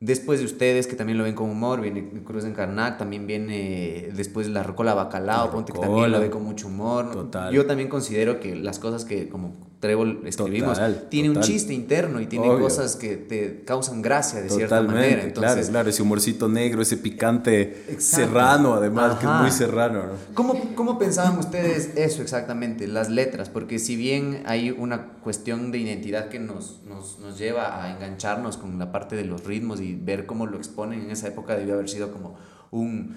Después 0.00 0.38
de 0.38 0.46
ustedes, 0.46 0.86
que 0.86 0.94
también 0.94 1.18
lo 1.18 1.24
ven 1.24 1.34
con 1.34 1.50
humor, 1.50 1.80
viene 1.80 2.08
Cruz 2.24 2.44
en 2.44 2.52
Carnac, 2.52 2.98
también 2.98 3.26
viene 3.26 4.10
después 4.14 4.46
La 4.46 4.62
Rocola 4.62 4.94
Bacalao, 4.94 5.50
Ponte 5.50 5.72
que 5.72 5.80
también 5.80 6.12
lo 6.12 6.20
ve 6.20 6.30
con 6.30 6.44
mucho 6.44 6.68
humor. 6.68 7.28
Yo 7.52 7.66
también 7.66 7.88
considero 7.88 8.38
que 8.38 8.54
las 8.54 8.78
cosas 8.78 9.04
que 9.04 9.28
como 9.28 9.54
Trébol 9.80 10.22
escribimos 10.26 10.80
tiene 11.08 11.30
un 11.30 11.40
chiste 11.40 11.72
interno 11.72 12.20
y 12.20 12.26
tiene 12.26 12.48
cosas 12.58 12.96
que 12.96 13.16
te 13.16 13.62
causan 13.64 14.02
gracia 14.02 14.40
de 14.40 14.50
cierta 14.50 14.82
manera. 14.82 15.22
Entonces, 15.22 15.54
claro, 15.54 15.68
claro, 15.70 15.90
ese 15.90 16.02
humorcito 16.02 16.48
negro, 16.48 16.82
ese 16.82 16.96
picante 16.96 17.84
serrano, 17.98 18.74
además, 18.74 19.18
que 19.18 19.26
es 19.26 19.32
muy 19.32 19.50
serrano. 19.52 20.02
¿Cómo, 20.34 20.74
¿Cómo 20.74 20.98
pensaban 20.98 21.38
ustedes 21.38 21.92
eso 21.96 22.22
exactamente, 22.22 22.88
las 22.88 23.08
letras? 23.08 23.50
Porque 23.50 23.78
si 23.78 23.94
bien 23.94 24.42
hay 24.46 24.72
una 24.72 25.12
cuestión 25.22 25.70
de 25.70 25.78
identidad 25.78 26.28
que 26.28 26.40
nos, 26.40 26.80
nos, 26.88 27.20
nos 27.20 27.38
lleva 27.38 27.84
a 27.84 27.92
engancharnos 27.92 28.56
con 28.56 28.78
la 28.80 28.90
parte 28.90 29.14
de 29.14 29.24
los 29.24 29.44
ritmos 29.44 29.80
y 29.80 29.94
ver 29.94 30.26
cómo 30.26 30.46
lo 30.46 30.56
exponen 30.56 31.02
en 31.02 31.10
esa 31.12 31.28
época 31.28 31.54
debió 31.54 31.74
haber 31.74 31.88
sido 31.88 32.12
como 32.12 32.36
un, 32.72 33.16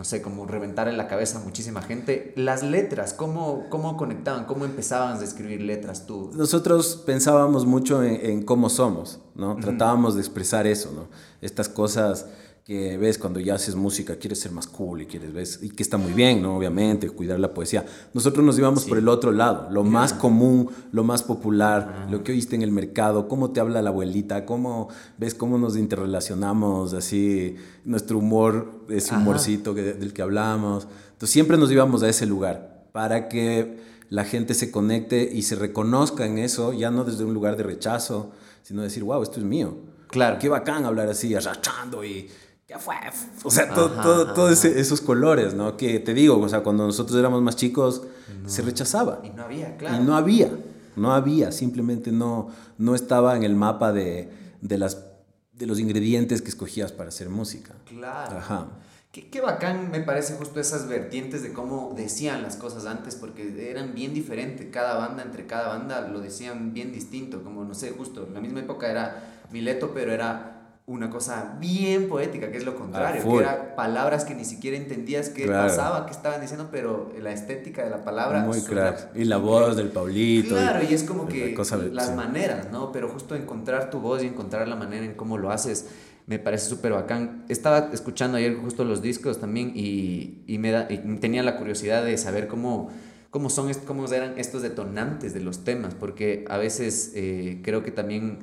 no 0.00 0.04
sé, 0.04 0.22
como 0.22 0.46
reventar 0.46 0.88
en 0.88 0.96
la 0.96 1.08
cabeza 1.08 1.40
a 1.40 1.44
muchísima 1.44 1.82
gente. 1.82 2.32
Las 2.34 2.62
letras, 2.62 3.12
¿cómo, 3.12 3.66
cómo 3.68 3.98
conectaban? 3.98 4.46
¿Cómo 4.46 4.64
empezaban 4.64 5.20
a 5.20 5.22
escribir 5.22 5.60
letras 5.60 6.06
tú? 6.06 6.30
Nosotros 6.32 7.02
pensábamos 7.04 7.66
mucho 7.66 8.02
en, 8.02 8.42
cómo 8.42 8.70
somos, 8.70 9.20
¿no? 9.34 9.56
Tratábamos 9.56 10.14
de 10.14 10.22
expresar 10.22 10.66
eso, 10.66 10.90
¿no? 10.94 11.08
Estas 11.42 11.68
cosas 11.68 12.24
que 12.70 12.96
ves 12.96 13.18
cuando 13.18 13.40
ya 13.40 13.56
haces 13.56 13.74
música, 13.74 14.14
quieres 14.14 14.38
ser 14.38 14.52
más 14.52 14.68
cool 14.68 15.02
y 15.02 15.06
quieres, 15.06 15.32
ves, 15.32 15.58
y 15.60 15.70
que 15.70 15.82
está 15.82 15.96
muy 15.96 16.12
bien, 16.12 16.40
¿no? 16.40 16.56
Obviamente, 16.56 17.10
cuidar 17.10 17.40
la 17.40 17.52
poesía. 17.52 17.84
Nosotros 18.14 18.46
nos 18.46 18.56
íbamos 18.60 18.84
por 18.84 18.96
el 18.96 19.08
otro 19.08 19.32
lado, 19.32 19.68
lo 19.72 19.82
más 19.82 20.12
común, 20.12 20.70
lo 20.92 21.02
más 21.02 21.24
popular, 21.24 22.06
lo 22.12 22.22
que 22.22 22.30
oíste 22.30 22.54
en 22.54 22.62
el 22.62 22.70
mercado, 22.70 23.26
cómo 23.26 23.50
te 23.50 23.58
habla 23.58 23.82
la 23.82 23.90
abuelita, 23.90 24.46
cómo, 24.46 24.88
ves 25.18 25.34
cómo 25.34 25.58
nos 25.58 25.76
interrelacionamos, 25.76 26.92
así, 26.92 27.56
nuestro 27.84 28.18
humor, 28.18 28.84
ese 28.88 29.16
humorcito 29.16 29.74
del 29.74 30.12
que 30.12 30.22
hablamos. 30.22 30.86
Entonces 31.14 31.30
siempre 31.30 31.56
nos 31.56 31.72
íbamos 31.72 32.04
a 32.04 32.08
ese 32.08 32.24
lugar 32.24 32.84
para 32.92 33.28
que 33.28 33.80
la 34.10 34.22
gente 34.22 34.54
se 34.54 34.70
conecte 34.70 35.28
y 35.32 35.42
se 35.42 35.56
reconozca 35.56 36.24
en 36.24 36.38
eso, 36.38 36.72
ya 36.72 36.92
no 36.92 37.02
desde 37.02 37.24
un 37.24 37.34
lugar 37.34 37.56
de 37.56 37.64
rechazo, 37.64 38.30
sino 38.62 38.82
decir, 38.82 39.02
wow, 39.02 39.24
esto 39.24 39.40
es 39.40 39.44
mío. 39.44 39.74
Claro. 40.06 40.38
Qué 40.38 40.48
bacán 40.48 40.84
hablar 40.84 41.08
así, 41.08 41.34
arrachando 41.34 42.04
y 42.04 42.28
¿qué 42.70 42.78
fue? 42.78 42.94
O 43.42 43.50
sea, 43.50 43.74
todos 43.74 44.34
todo, 44.34 44.48
esos 44.50 45.00
colores, 45.00 45.54
¿no? 45.54 45.76
Que 45.76 45.98
te 45.98 46.14
digo, 46.14 46.38
o 46.38 46.48
sea, 46.48 46.62
cuando 46.62 46.86
nosotros 46.86 47.18
éramos 47.18 47.42
más 47.42 47.56
chicos, 47.56 48.02
se 48.46 48.62
rechazaba. 48.62 49.20
Y 49.24 49.30
no 49.30 49.42
había, 49.42 49.76
claro. 49.76 49.96
Y 49.96 50.06
no 50.06 50.16
había, 50.16 50.50
no 50.96 51.12
había, 51.12 51.50
simplemente 51.50 52.12
no, 52.12 52.48
no 52.78 52.94
estaba 52.94 53.36
en 53.36 53.42
el 53.42 53.56
mapa 53.56 53.92
de, 53.92 54.30
de, 54.60 54.78
las, 54.78 55.04
de 55.52 55.66
los 55.66 55.80
ingredientes 55.80 56.42
que 56.42 56.48
escogías 56.48 56.92
para 56.92 57.08
hacer 57.08 57.28
música. 57.28 57.74
Claro. 57.86 58.38
Ajá. 58.38 58.68
Qué, 59.10 59.28
qué, 59.28 59.40
bacán 59.40 59.90
me 59.90 59.98
parece 60.00 60.34
justo 60.34 60.60
esas 60.60 60.86
vertientes 60.86 61.42
de 61.42 61.52
cómo 61.52 61.94
decían 61.96 62.42
las 62.44 62.54
cosas 62.54 62.86
antes, 62.86 63.16
porque 63.16 63.68
eran 63.68 63.92
bien 63.94 64.14
diferentes. 64.14 64.68
Cada 64.70 64.96
banda, 64.96 65.24
entre 65.24 65.46
cada 65.46 65.76
banda, 65.76 66.02
lo 66.02 66.20
decían 66.20 66.72
bien 66.72 66.92
distinto. 66.92 67.42
Como, 67.42 67.64
no 67.64 67.74
sé, 67.74 67.90
justo 67.90 68.28
en 68.28 68.34
la 68.34 68.40
misma 68.40 68.60
época 68.60 68.88
era 68.88 69.40
Mileto, 69.50 69.90
pero 69.92 70.12
era 70.12 70.59
una 70.90 71.08
cosa 71.08 71.56
bien 71.60 72.08
poética, 72.08 72.50
que 72.50 72.58
es 72.58 72.64
lo 72.64 72.74
contrario, 72.74 73.22
que 73.22 73.36
eran 73.38 73.74
palabras 73.76 74.24
que 74.24 74.34
ni 74.34 74.44
siquiera 74.44 74.76
entendías 74.76 75.28
qué 75.28 75.46
pasaba, 75.46 76.04
qué 76.04 76.10
estaban 76.10 76.40
diciendo, 76.40 76.68
pero 76.72 77.12
la 77.16 77.30
estética 77.30 77.84
de 77.84 77.90
la 77.90 78.02
palabra... 78.02 78.42
Muy 78.42 78.60
claro. 78.60 78.96
Y 79.14 79.22
la 79.22 79.36
voz 79.36 79.76
del 79.76 79.90
Paulito. 79.90 80.56
Claro, 80.56 80.80
y, 80.82 80.92
es 80.92 81.04
como 81.04 81.28
que 81.28 81.56
las 81.92 82.16
maneras, 82.16 82.72
¿no? 82.72 82.90
Pero 82.90 83.08
justo 83.08 83.36
encontrar 83.36 83.88
tu 83.90 84.00
voz 84.00 84.24
y 84.24 84.26
encontrar 84.26 84.66
la 84.66 84.74
manera 84.74 85.04
en 85.04 85.14
cómo 85.14 85.38
lo 85.38 85.52
haces, 85.52 85.86
me 86.26 86.40
parece 86.40 86.68
súper 86.68 86.90
bacán. 86.90 87.44
Estaba 87.48 87.90
escuchando 87.92 88.38
ayer 88.38 88.56
justo 88.56 88.84
los 88.84 89.00
discos 89.00 89.38
también 89.38 89.70
y, 89.76 90.42
y 90.48 90.58
me 90.58 90.72
da, 90.72 90.88
y 90.90 90.98
tenía 91.18 91.44
la 91.44 91.56
curiosidad 91.56 92.04
de 92.04 92.18
saber 92.18 92.48
cómo 92.48 92.90
cómo 93.30 93.48
son 93.48 93.72
cómo 93.86 94.06
eran 94.12 94.40
estos 94.40 94.62
detonantes 94.62 95.32
de 95.34 95.40
los 95.40 95.62
temas, 95.62 95.94
porque 95.94 96.44
a 96.48 96.58
veces 96.58 97.12
eh, 97.14 97.60
creo 97.62 97.84
que 97.84 97.92
también 97.92 98.40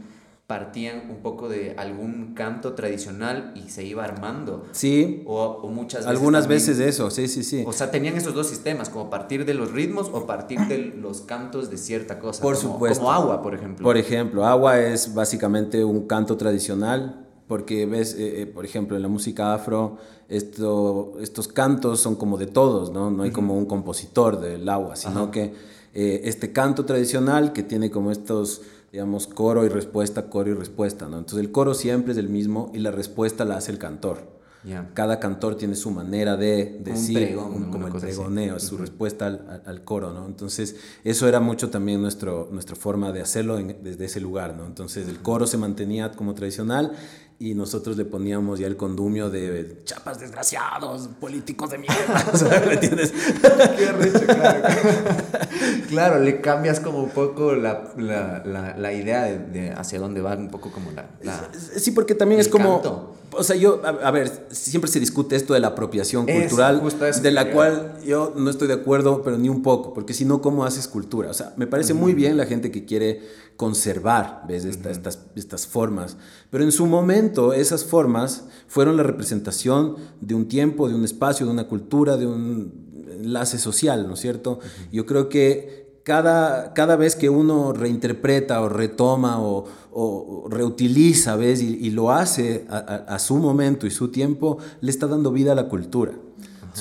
partían 0.48 1.10
un 1.10 1.18
poco 1.18 1.50
de 1.50 1.76
algún 1.78 2.34
canto 2.34 2.74
tradicional 2.74 3.52
y 3.54 3.70
se 3.70 3.84
iba 3.84 4.06
armando. 4.06 4.64
Sí. 4.72 5.24
O, 5.26 5.44
o 5.44 5.68
muchas 5.68 6.06
veces. 6.06 6.10
Algunas 6.10 6.48
veces 6.48 6.80
eso, 6.80 7.12
sí, 7.12 7.28
sí, 7.28 7.44
sí. 7.44 7.66
O 7.68 7.74
sea, 7.74 7.92
tenían 7.92 8.16
esos 8.16 8.34
dos 8.34 8.48
sistemas, 8.48 8.90
como 8.90 9.10
partir 9.10 9.44
de 9.44 9.54
los 9.54 9.74
ritmos 9.74 10.10
o 10.14 10.26
partir 10.26 10.62
de 10.68 10.78
los 10.78 11.20
cantos 11.20 11.70
de 11.70 11.78
cierta 11.78 12.18
cosa. 12.20 12.42
Por 12.42 12.56
supuesto. 12.56 13.02
Como 13.02 13.12
agua, 13.12 13.42
por 13.42 13.56
ejemplo. 13.56 13.84
Por 13.84 13.98
ejemplo, 13.98 14.46
agua 14.46 14.80
es 14.80 15.14
básicamente 15.14 15.84
un 15.84 16.08
canto 16.08 16.38
tradicional. 16.38 17.26
Porque 17.48 17.86
ves, 17.86 18.14
eh, 18.14 18.42
eh, 18.42 18.46
por 18.46 18.66
ejemplo, 18.66 18.98
en 18.98 19.02
la 19.02 19.08
música 19.08 19.54
afro, 19.54 20.00
esto, 20.28 21.14
estos 21.22 21.48
cantos 21.48 22.02
son 22.02 22.16
como 22.16 22.38
de 22.38 22.46
todos, 22.46 22.92
¿no? 22.92 23.10
No 23.10 23.24
hay 23.24 23.32
como 23.32 23.58
un 23.58 23.66
compositor 23.66 24.42
del 24.42 24.68
agua, 24.68 24.98
sino 24.98 25.32
que 25.32 25.54
eh, 25.94 26.22
este 26.26 26.52
canto 26.52 26.84
tradicional 26.84 27.54
que 27.54 27.64
tiene 27.64 27.90
como 27.90 28.12
estos 28.12 28.62
digamos, 28.98 29.28
coro 29.28 29.64
y 29.64 29.70
respuesta, 29.70 30.28
coro 30.28 30.50
y 30.50 30.54
respuesta, 30.56 31.08
¿no? 31.08 31.20
Entonces 31.20 31.46
el 31.46 31.52
coro 31.52 31.76
siempre 31.76 32.14
es 32.14 32.18
el 32.18 32.30
mismo 32.30 32.72
y 32.74 32.80
la 32.80 32.90
respuesta 32.90 33.46
la 33.46 33.58
hace 33.58 33.72
el 33.72 33.78
cantor. 33.78 34.36
Cada 34.96 35.20
cantor 35.20 35.56
tiene 35.56 35.76
su 35.76 35.92
manera 35.92 36.36
de 36.36 36.82
decir, 36.84 37.36
como 37.36 37.88
el 37.88 37.94
pregoneo, 37.94 38.60
su 38.60 38.76
respuesta 38.76 39.28
al, 39.28 39.62
al, 39.66 39.84
coro, 39.84 40.12
¿no? 40.12 40.26
Entonces, 40.26 40.76
eso 41.04 41.28
era 41.28 41.40
mucho 41.40 41.70
también 41.70 42.02
nuestro, 42.02 42.50
nuestra 42.52 42.76
forma 42.76 43.12
de 43.12 43.22
hacerlo 43.22 43.58
desde 43.58 44.06
ese 44.06 44.20
lugar, 44.20 44.58
¿no? 44.58 44.66
Entonces, 44.66 45.08
el 45.08 45.20
coro 45.20 45.46
se 45.46 45.58
mantenía 45.58 46.12
como 46.12 46.34
tradicional 46.34 46.92
y 47.40 47.54
nosotros 47.54 47.98
le 47.98 48.06
poníamos 48.06 48.60
ya 48.60 48.66
el 48.66 48.78
condumio 48.78 49.30
de 49.30 49.82
chapas 49.86 50.20
desgraciados, 50.20 51.08
políticos 51.20 51.70
de 51.70 51.78
mierda, 51.78 52.26
¿me 52.66 52.74
entiendes? 52.74 53.14
Qué 53.78 53.92
recho, 53.92 54.26
claro. 54.26 54.68
claro, 55.88 56.20
le 56.20 56.42
cambias 56.42 56.80
como 56.80 57.04
un 57.04 57.12
poco 57.12 57.54
la, 57.54 57.94
la, 57.98 58.44
la, 58.44 58.76
la 58.76 58.94
idea 58.94 59.26
de, 59.26 59.38
de, 59.38 59.72
hacia 59.72 60.00
dónde 60.00 60.22
va, 60.22 60.36
un 60.36 60.50
poco 60.50 60.72
como 60.72 60.90
la... 60.92 61.08
sí, 61.76 61.92
porque 61.92 62.16
también 62.16 62.42
es 62.42 62.48
como... 62.48 63.16
O 63.32 63.44
sea, 63.44 63.58
yo, 63.58 63.82
a, 63.86 64.10
ver, 64.10 64.48
siempre 64.50 64.90
se 64.90 65.00
discute 65.00 65.36
esto 65.36 65.54
de 65.54 65.60
la 65.60 65.68
apropiación 65.68 66.26
cultural, 66.26 66.82
de 67.22 67.32
la 67.32 67.52
cual 67.52 68.00
yo 68.06 68.34
no 68.36 68.50
estoy 68.50 68.70
de 68.70 68.76
acuerdo, 68.76 69.22
pero 69.22 69.38
ni 69.38 69.50
un 69.50 69.62
poco, 69.62 69.94
porque 69.94 70.14
si 70.14 70.24
no, 70.24 70.42
¿cómo 70.42 70.64
haces 70.64 70.88
cultura? 70.88 71.30
O 71.30 71.34
sea, 71.34 71.54
me 71.58 71.68
parece 71.68 71.94
muy 71.94 72.14
bien 72.14 72.38
la 72.38 72.46
gente 72.46 72.72
que 72.72 72.86
quiere 72.86 73.22
conservar, 73.58 74.44
¿ves? 74.48 74.64
estas, 74.64 75.20
estas 75.36 75.68
formas, 75.68 76.16
pero 76.50 76.64
en 76.64 76.72
su 76.72 76.86
momento 76.86 77.54
esas 77.54 77.84
formas 77.84 78.46
fueron 78.68 78.96
la 78.96 79.04
representación 79.04 79.96
de 80.22 80.36
un 80.36 80.48
tiempo, 80.48 80.88
de 80.88 80.96
un 80.96 81.04
espacio, 81.04 81.46
de 81.46 81.52
una 81.52 81.68
cultura, 81.68 82.18
de 82.18 82.28
un 82.28 83.06
enlace 83.20 83.58
social, 83.58 84.08
¿no 84.08 84.14
es 84.14 84.20
cierto? 84.20 84.60
Yo 84.92 85.08
creo 85.08 85.28
que 85.28 86.00
cada, 86.04 86.74
cada 86.74 86.96
vez 86.96 87.16
que 87.16 87.30
uno 87.30 87.74
reinterpreta 87.74 88.62
o 88.62 88.70
retoma 88.70 89.42
o, 89.42 89.66
o 89.92 90.48
reutiliza, 90.50 91.36
¿ves? 91.36 91.62
Y, 91.62 91.76
y 91.82 91.90
lo 91.90 92.12
hace 92.12 92.66
a, 92.70 92.78
a, 92.78 93.20
su 93.20 93.38
momento 93.38 93.88
y 93.88 93.92
su 93.92 94.10
tiempo, 94.10 94.60
le 94.80 94.92
está 94.92 95.08
dando 95.08 95.32
vida 95.32 95.52
a 95.52 95.56
la 95.56 95.68
cultura 95.68 96.14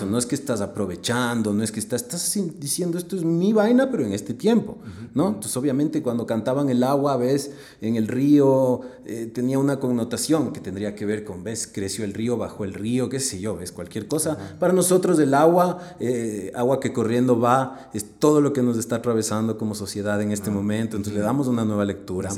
no 0.04 0.18
es 0.18 0.26
que 0.26 0.34
estás 0.34 0.60
aprovechando, 0.60 1.54
no 1.54 1.62
es 1.62 1.72
que 1.72 1.80
estás, 1.80 2.02
estás 2.02 2.38
diciendo 2.58 2.98
esto 2.98 3.16
es 3.16 3.24
mi 3.24 3.52
vaina, 3.52 3.90
pero 3.90 4.04
en 4.04 4.12
este 4.12 4.34
tiempo, 4.34 4.78
¿no? 5.14 5.28
Entonces, 5.28 5.56
obviamente, 5.56 6.02
cuando 6.02 6.26
cantaban 6.26 6.68
el 6.68 6.82
agua, 6.82 7.16
ves, 7.16 7.52
en 7.80 7.96
el 7.96 8.08
río, 8.08 8.82
eh, 9.06 9.30
tenía 9.32 9.58
una 9.58 9.80
connotación 9.80 10.52
que 10.52 10.60
tendría 10.60 10.94
que 10.94 11.06
ver 11.06 11.24
con, 11.24 11.42
ves, 11.44 11.66
creció 11.72 12.04
el 12.04 12.12
río, 12.12 12.36
bajo 12.36 12.64
el 12.64 12.74
río, 12.74 13.08
qué 13.08 13.20
sé 13.20 13.40
yo, 13.40 13.56
ves, 13.56 13.72
cualquier 13.72 14.08
cosa. 14.08 14.36
Para 14.58 14.72
nosotros, 14.72 15.18
el 15.18 15.32
agua, 15.32 15.78
eh, 16.00 16.52
agua 16.54 16.80
que 16.80 16.92
corriendo 16.92 17.40
va, 17.40 17.90
es 17.94 18.04
todo 18.18 18.40
lo 18.40 18.52
que 18.52 18.62
nos 18.62 18.76
está 18.76 18.96
atravesando 18.96 19.56
como 19.56 19.74
sociedad 19.74 20.20
en 20.20 20.32
este 20.32 20.50
momento. 20.50 20.96
Entonces, 20.96 21.14
le 21.14 21.24
damos 21.24 21.46
una 21.46 21.64
nueva 21.64 21.84
lectura. 21.84 22.30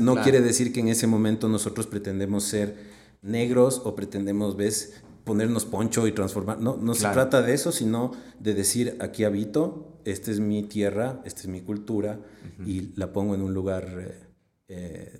no 0.00 0.16
quiere 0.22 0.40
decir 0.40 0.72
que 0.72 0.80
en 0.80 0.88
ese 0.88 1.06
momento 1.06 1.48
nosotros 1.48 1.86
pretendemos 1.86 2.44
ser 2.44 2.96
negros 3.22 3.82
o 3.84 3.94
pretendemos, 3.94 4.56
ves, 4.56 4.94
ponernos 5.26 5.64
poncho 5.64 6.06
y 6.06 6.12
transformar. 6.12 6.60
No, 6.60 6.76
no 6.76 6.94
se 6.94 7.08
trata 7.08 7.42
de 7.42 7.52
eso, 7.52 7.72
sino 7.72 8.12
de 8.38 8.54
decir, 8.54 8.96
aquí 9.00 9.24
habito, 9.24 9.98
esta 10.04 10.30
es 10.30 10.38
mi 10.38 10.62
tierra, 10.62 11.20
esta 11.24 11.40
es 11.40 11.48
mi 11.48 11.62
cultura, 11.62 12.20
y 12.64 12.92
la 12.94 13.12
pongo 13.12 13.34
en 13.34 13.42
un 13.42 13.52
lugar 13.52 13.84
eh, 13.98 14.28
eh, 14.68 15.18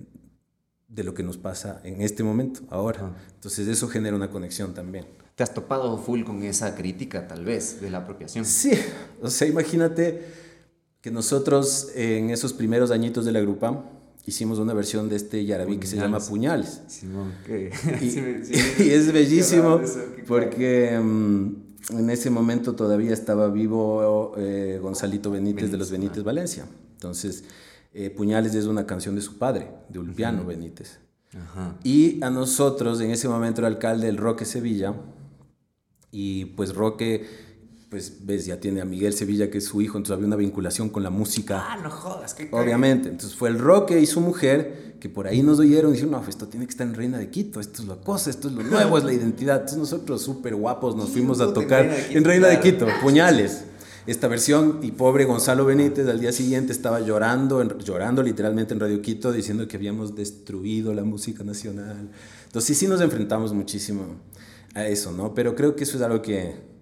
de 0.86 1.02
lo 1.02 1.12
que 1.12 1.24
nos 1.24 1.38
pasa 1.38 1.80
en 1.82 2.02
este 2.02 2.22
momento, 2.22 2.60
ahora. 2.70 3.16
Entonces 3.34 3.66
eso 3.66 3.88
genera 3.88 4.14
una 4.14 4.30
conexión 4.30 4.74
también. 4.74 5.06
¿Te 5.34 5.42
has 5.42 5.52
topado 5.52 5.98
full 5.98 6.22
con 6.22 6.40
esa 6.44 6.76
crítica, 6.76 7.26
tal 7.26 7.44
vez, 7.44 7.80
de 7.80 7.90
la 7.90 7.98
apropiación? 7.98 8.44
Sí, 8.44 8.70
o 9.20 9.28
sea, 9.28 9.48
imagínate 9.48 10.24
que 11.00 11.10
nosotros 11.10 11.90
en 11.96 12.30
esos 12.30 12.52
primeros 12.52 12.92
añitos 12.92 13.24
de 13.24 13.32
la 13.32 13.40
grupa, 13.40 13.84
hicimos 14.26 14.58
una 14.58 14.74
versión 14.74 15.08
de 15.08 15.16
este 15.16 15.44
yarabí 15.44 15.78
que 15.78 15.86
se 15.86 15.96
llama 15.96 16.18
Puñales. 16.18 16.82
y, 17.48 18.90
es 18.90 19.12
bellísimo 19.12 19.80
porque 20.26 20.94
en 20.94 22.10
ese 22.10 22.30
momento 22.30 22.74
todavía 22.74 23.12
estaba 23.12 23.48
vivo 23.48 24.34
eh, 24.36 24.78
Gonzalito 24.82 25.30
Benítez, 25.30 25.70
de 25.70 25.78
los 25.78 25.90
Benítez 25.90 26.24
Valencia. 26.24 26.66
Entonces, 26.94 27.44
eh, 27.94 28.10
Puñales 28.10 28.54
es 28.54 28.66
una 28.66 28.86
canción 28.86 29.14
de 29.14 29.22
su 29.22 29.38
padre, 29.38 29.70
de 29.88 29.98
Ulpiano 29.98 30.44
Benítez. 30.44 30.98
Y 31.84 32.22
a 32.24 32.30
nosotros, 32.30 33.00
en 33.00 33.10
ese 33.10 33.28
momento 33.28 33.60
era 33.60 33.68
alcalde 33.68 34.06
del 34.06 34.16
Roque 34.16 34.46
Sevilla, 34.46 34.94
y 36.10 36.46
pues 36.46 36.74
Roque 36.74 37.26
pues 37.96 38.12
ves, 38.20 38.44
ya 38.44 38.60
tiene 38.60 38.82
a 38.82 38.84
Miguel 38.84 39.14
Sevilla, 39.14 39.48
que 39.48 39.56
es 39.56 39.64
su 39.64 39.80
hijo, 39.80 39.96
entonces 39.96 40.16
había 40.16 40.26
una 40.26 40.36
vinculación 40.36 40.90
con 40.90 41.02
la 41.02 41.08
música. 41.08 41.64
Ah, 41.66 41.78
no 41.82 41.90
jodas, 41.90 42.34
qué 42.34 42.46
Obviamente, 42.52 43.08
entonces 43.08 43.34
fue 43.34 43.48
el 43.48 43.58
Roque 43.58 43.98
y 43.98 44.04
su 44.04 44.20
mujer, 44.20 44.96
que 45.00 45.08
por 45.08 45.26
ahí 45.26 45.42
nos 45.42 45.60
oyeron 45.60 45.92
y 45.92 45.94
dijeron, 45.94 46.12
no, 46.12 46.28
esto 46.28 46.46
tiene 46.46 46.66
que 46.66 46.72
estar 46.72 46.86
en 46.86 46.92
Reina 46.92 47.16
de 47.16 47.30
Quito, 47.30 47.58
esto 47.58 47.80
es 47.80 47.88
la 47.88 47.96
cosa, 47.96 48.28
esto 48.28 48.48
es 48.48 48.54
lo 48.54 48.62
nuevo, 48.64 48.98
es 48.98 49.04
la 49.04 49.14
identidad. 49.14 49.60
Entonces 49.60 49.78
nosotros 49.78 50.20
súper 50.20 50.54
guapos 50.56 50.94
nos 50.94 51.08
fuimos 51.08 51.40
a 51.40 51.54
tocar 51.54 51.90
en 52.10 52.22
Reina 52.22 52.48
de 52.48 52.60
Quito, 52.60 52.86
puñales. 53.00 53.64
Esta 54.06 54.28
versión, 54.28 54.80
y 54.82 54.90
pobre 54.90 55.24
Gonzalo 55.24 55.64
Benítez 55.64 56.06
al 56.06 56.20
día 56.20 56.32
siguiente 56.32 56.72
estaba 56.72 57.00
llorando, 57.00 57.62
llorando 57.78 58.22
literalmente 58.22 58.74
en 58.74 58.80
Radio 58.80 59.00
Quito, 59.00 59.32
diciendo 59.32 59.66
que 59.66 59.78
habíamos 59.78 60.14
destruido 60.14 60.92
la 60.92 61.02
música 61.02 61.44
nacional. 61.44 62.10
Entonces 62.44 62.76
sí, 62.76 62.84
sí 62.84 62.88
nos 62.88 63.00
enfrentamos 63.00 63.54
muchísimo 63.54 64.02
a 64.74 64.86
eso, 64.86 65.12
¿no? 65.12 65.32
Pero 65.32 65.54
creo 65.54 65.74
que 65.74 65.84
eso 65.84 65.96
es 65.96 66.02
algo 66.02 66.20
que, 66.20 66.75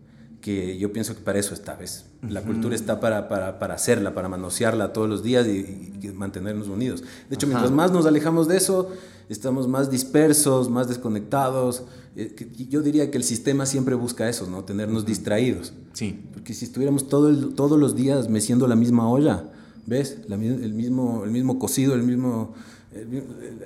que 0.45 0.77
yo 0.77 0.93
pienso 0.93 1.15
que 1.15 1.23
para 1.23 1.39
eso 1.39 1.55
está, 1.55 1.75
¿ves? 1.75 2.05
La 2.29 2.43
cultura 2.43 2.75
está 2.75 3.01
para, 3.01 3.31
para, 3.31 3.59
para, 3.59 3.73
hacerla, 3.73 4.15
para 4.15 4.29
manosearla 4.29 4.93
todos 4.93 5.09
los 5.09 5.23
días 5.23 5.47
y, 5.47 5.91
mantenernos 6.15 6.69
unidos. 6.69 7.03
De 7.31 7.37
hecho, 7.37 7.47
mientras 7.47 7.71
más 7.71 7.93
nos 7.93 8.05
alejamos 8.05 8.47
de 8.47 8.59
eso, 8.59 8.91
estamos 9.31 9.69
más 9.69 9.91
dispersos, 9.91 10.69
más 10.69 10.87
desconectados. 10.87 11.85
Eh, 12.15 12.37
yo 12.69 12.83
diría 12.83 13.11
que 13.11 13.17
el 13.17 13.25
sistema 13.25 13.65
siempre 13.65 13.95
busca 13.95 14.29
eso, 14.29 14.47
¿no? 14.47 14.65
Tenernos 14.65 15.07
distraídos. 15.07 15.73
Sí. 15.95 16.21
Porque 16.35 16.53
si 16.53 16.67
estuviéramos 16.67 17.09
todo 17.09 17.35
todos 17.55 17.81
los 17.81 17.97
días 17.97 18.29
meciendo 18.29 18.69
la 18.69 18.77
misma 18.77 19.09
olla, 19.09 19.45
¿ves? 19.87 20.19
el, 20.29 20.75
mismo, 20.75 21.25
el 21.25 21.31
mismo 21.31 21.59
cocido, 21.59 21.95
el 21.95 22.03
mismo, 22.03 22.53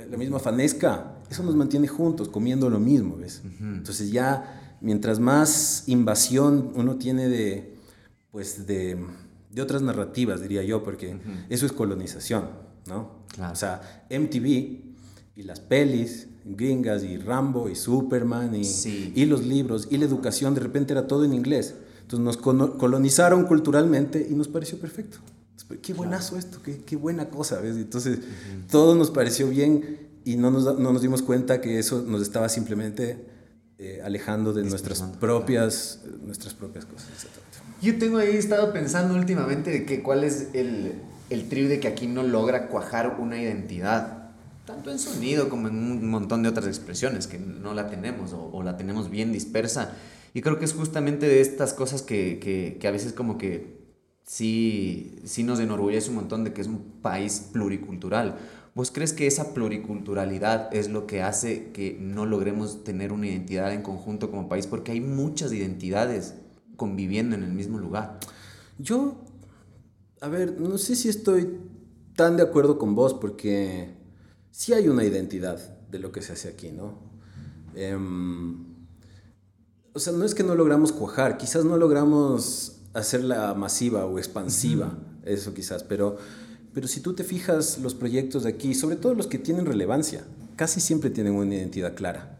la 0.09 0.17
misma 0.17 0.39
fanesca, 0.39 1.17
eso 1.29 1.43
nos 1.43 1.57
mantiene 1.57 1.89
juntos, 1.89 2.29
comiendo 2.29 2.71
lo 2.71 2.79
mismo, 2.79 3.17
¿ves? 3.17 3.43
Entonces 3.61 4.13
ya 4.13 4.68
mientras 4.81 5.21
más 5.21 5.85
invasión 5.87 6.73
uno 6.75 6.97
tiene 6.97 7.29
de, 7.29 7.77
pues 8.31 8.67
de, 8.67 8.99
de 9.51 9.63
otras 9.63 9.83
narrativas, 9.83 10.41
diría 10.41 10.63
yo, 10.63 10.83
porque 10.83 11.19
eso 11.49 11.67
es 11.67 11.73
colonización, 11.73 12.49
¿no? 12.87 13.19
O 13.51 13.57
sea, 13.57 14.07
MTV 14.11 14.47
y 15.37 15.43
las 15.43 15.61
pelis 15.61 16.29
gringas 16.45 17.05
y 17.05 17.19
Rambo 17.19 17.69
y 17.69 17.75
Superman 17.75 18.55
y, 18.55 18.63
y 19.15 19.27
los 19.27 19.45
libros 19.45 19.89
y 19.91 19.99
la 19.99 20.07
educación, 20.07 20.55
de 20.55 20.61
repente 20.61 20.93
era 20.93 21.07
todo 21.07 21.25
en 21.25 21.35
inglés. 21.35 21.75
Entonces 22.03 22.25
nos 22.25 22.37
colonizaron 22.39 23.45
culturalmente 23.45 24.27
y 24.29 24.35
nos 24.35 24.49
pareció 24.49 24.79
perfecto. 24.79 25.19
Qué 25.83 25.93
buenazo 25.93 26.39
esto, 26.39 26.61
qué, 26.63 26.79
qué, 26.79 26.97
buena 26.97 27.29
cosa, 27.29 27.61
¿ves? 27.61 27.77
Entonces 27.77 28.21
todo 28.71 28.95
nos 28.95 29.11
pareció 29.11 29.51
bien 29.51 30.09
y 30.25 30.37
no 30.37 30.51
nos, 30.51 30.79
no 30.79 30.93
nos 30.93 31.03
dimos 31.03 31.21
cuenta 31.21 31.61
que 31.61 31.79
eso 31.79 32.03
nos 32.07 32.23
estaba 32.23 32.49
simplemente 32.49 33.27
eh, 33.79 34.01
alejando 34.05 34.53
de 34.53 34.65
nuestras 34.65 35.01
propias, 35.21 36.01
nuestras 36.23 36.55
propias 36.55 36.85
cosas. 36.85 37.09
Yo 37.81 37.97
tengo 37.99 38.19
ahí 38.19 38.37
estado 38.37 38.73
pensando 38.73 39.15
últimamente 39.15 39.71
de 39.71 39.87
que 39.87 40.03
cuál 40.03 40.25
es 40.25 40.49
el, 40.53 40.95
el 41.31 41.49
trío 41.49 41.69
de 41.69 41.79
que 41.79 41.87
aquí 41.87 42.07
no 42.09 42.23
logra 42.25 42.67
cuajar 42.69 43.19
una 43.21 43.41
identidad, 43.41 44.31
tanto 44.67 44.91
en 44.91 44.99
sonido 44.99 45.49
como 45.49 45.69
en 45.69 45.77
un 45.77 46.11
montón 46.11 46.43
de 46.43 46.49
otras 46.49 46.67
expresiones 46.67 47.27
que 47.27 47.39
no 47.39 47.73
la 47.73 47.89
tenemos 47.89 48.33
o, 48.33 48.51
o 48.53 48.63
la 48.63 48.77
tenemos 48.77 49.11
bien 49.11 49.33
dispersa. 49.33 49.93
Y 50.35 50.43
creo 50.43 50.59
que 50.59 50.65
es 50.65 50.75
justamente 50.75 51.27
de 51.27 51.41
estas 51.41 51.73
cosas 51.73 52.03
que, 52.03 52.39
que, 52.39 52.79
que 52.81 52.89
a 52.89 52.91
veces 52.91 53.13
como 53.13 53.39
que 53.39 53.79
sí, 54.25 55.21
sí 55.25 55.43
nos 55.43 55.59
enorgullece 55.59 56.11
un 56.11 56.17
montón 56.17 56.45
de 56.45 56.53
que 56.53 56.61
es 56.61 56.67
un 56.67 56.83
país 57.01 57.49
pluricultural 57.53 58.37
¿Vos 58.79 58.93
crees 58.93 59.13
que 59.13 59.27
esa 59.27 59.55
pluriculturalidad 59.55 60.73
es 60.73 60.89
lo 60.89 61.05
que 61.09 61.21
hace 61.21 61.73
que 61.73 61.99
no 62.01 62.27
logremos 62.27 62.85
tener 62.85 63.13
una 63.13 63.27
identidad 63.27 63.73
en 63.73 63.83
conjunto 63.83 64.31
como 64.31 64.49
país? 64.49 64.69
Porque 64.69 64.93
hay 64.93 65.01
muchas 65.01 65.53
identidades 65.53 66.35
conviviendo 66.77 67.35
en 67.35 67.43
el 67.43 67.53
mismo 67.53 67.81
lugar. 67.81 68.21
Yo, 68.79 69.17
a 70.21 70.29
ver, 70.29 70.61
no 70.61 70.79
sé 70.79 70.95
si 70.95 71.09
estoy 71.09 71.59
tan 72.15 72.37
de 72.37 72.45
acuerdo 72.45 72.79
con 72.79 72.95
vos 72.95 73.15
porque 73.15 73.97
sí 74.53 74.73
hay 74.75 74.87
una 74.87 75.03
identidad 75.03 75.59
de 75.91 75.99
lo 75.99 76.13
que 76.13 76.23
se 76.23 76.35
hace 76.35 76.49
aquí, 76.49 76.71
¿no? 76.71 77.01
Em, 77.75 78.65
o 79.93 79.99
sea, 79.99 80.13
no 80.13 80.25
es 80.25 80.37
que 80.37 80.45
no 80.45 80.55
logramos 80.55 80.93
cuajar, 80.93 81.37
quizás 81.37 81.65
no 81.65 81.79
logramos 81.79 82.79
hacerla 82.95 83.55
masiva 83.55 84.07
o 84.07 84.21
expansiva, 84.21 84.97
eso 85.25 85.53
quizás, 85.53 85.83
pero 85.83 86.19
pero 86.79 86.87
si 86.87 87.01
tú 87.01 87.13
te 87.13 87.25
fijas 87.25 87.79
los 87.79 87.97
proyectos 87.97 88.45
de 88.45 88.51
aquí, 88.51 88.73
sobre 88.73 88.95
todo 88.95 89.13
los 89.13 89.27
que 89.27 89.37
tienen 89.37 89.67
relevancia, 89.67 90.23
casi 90.55 90.79
siempre 90.79 91.11
tienen 91.11 91.33
una 91.33 91.53
identidad 91.53 91.97
clara. 91.97 92.39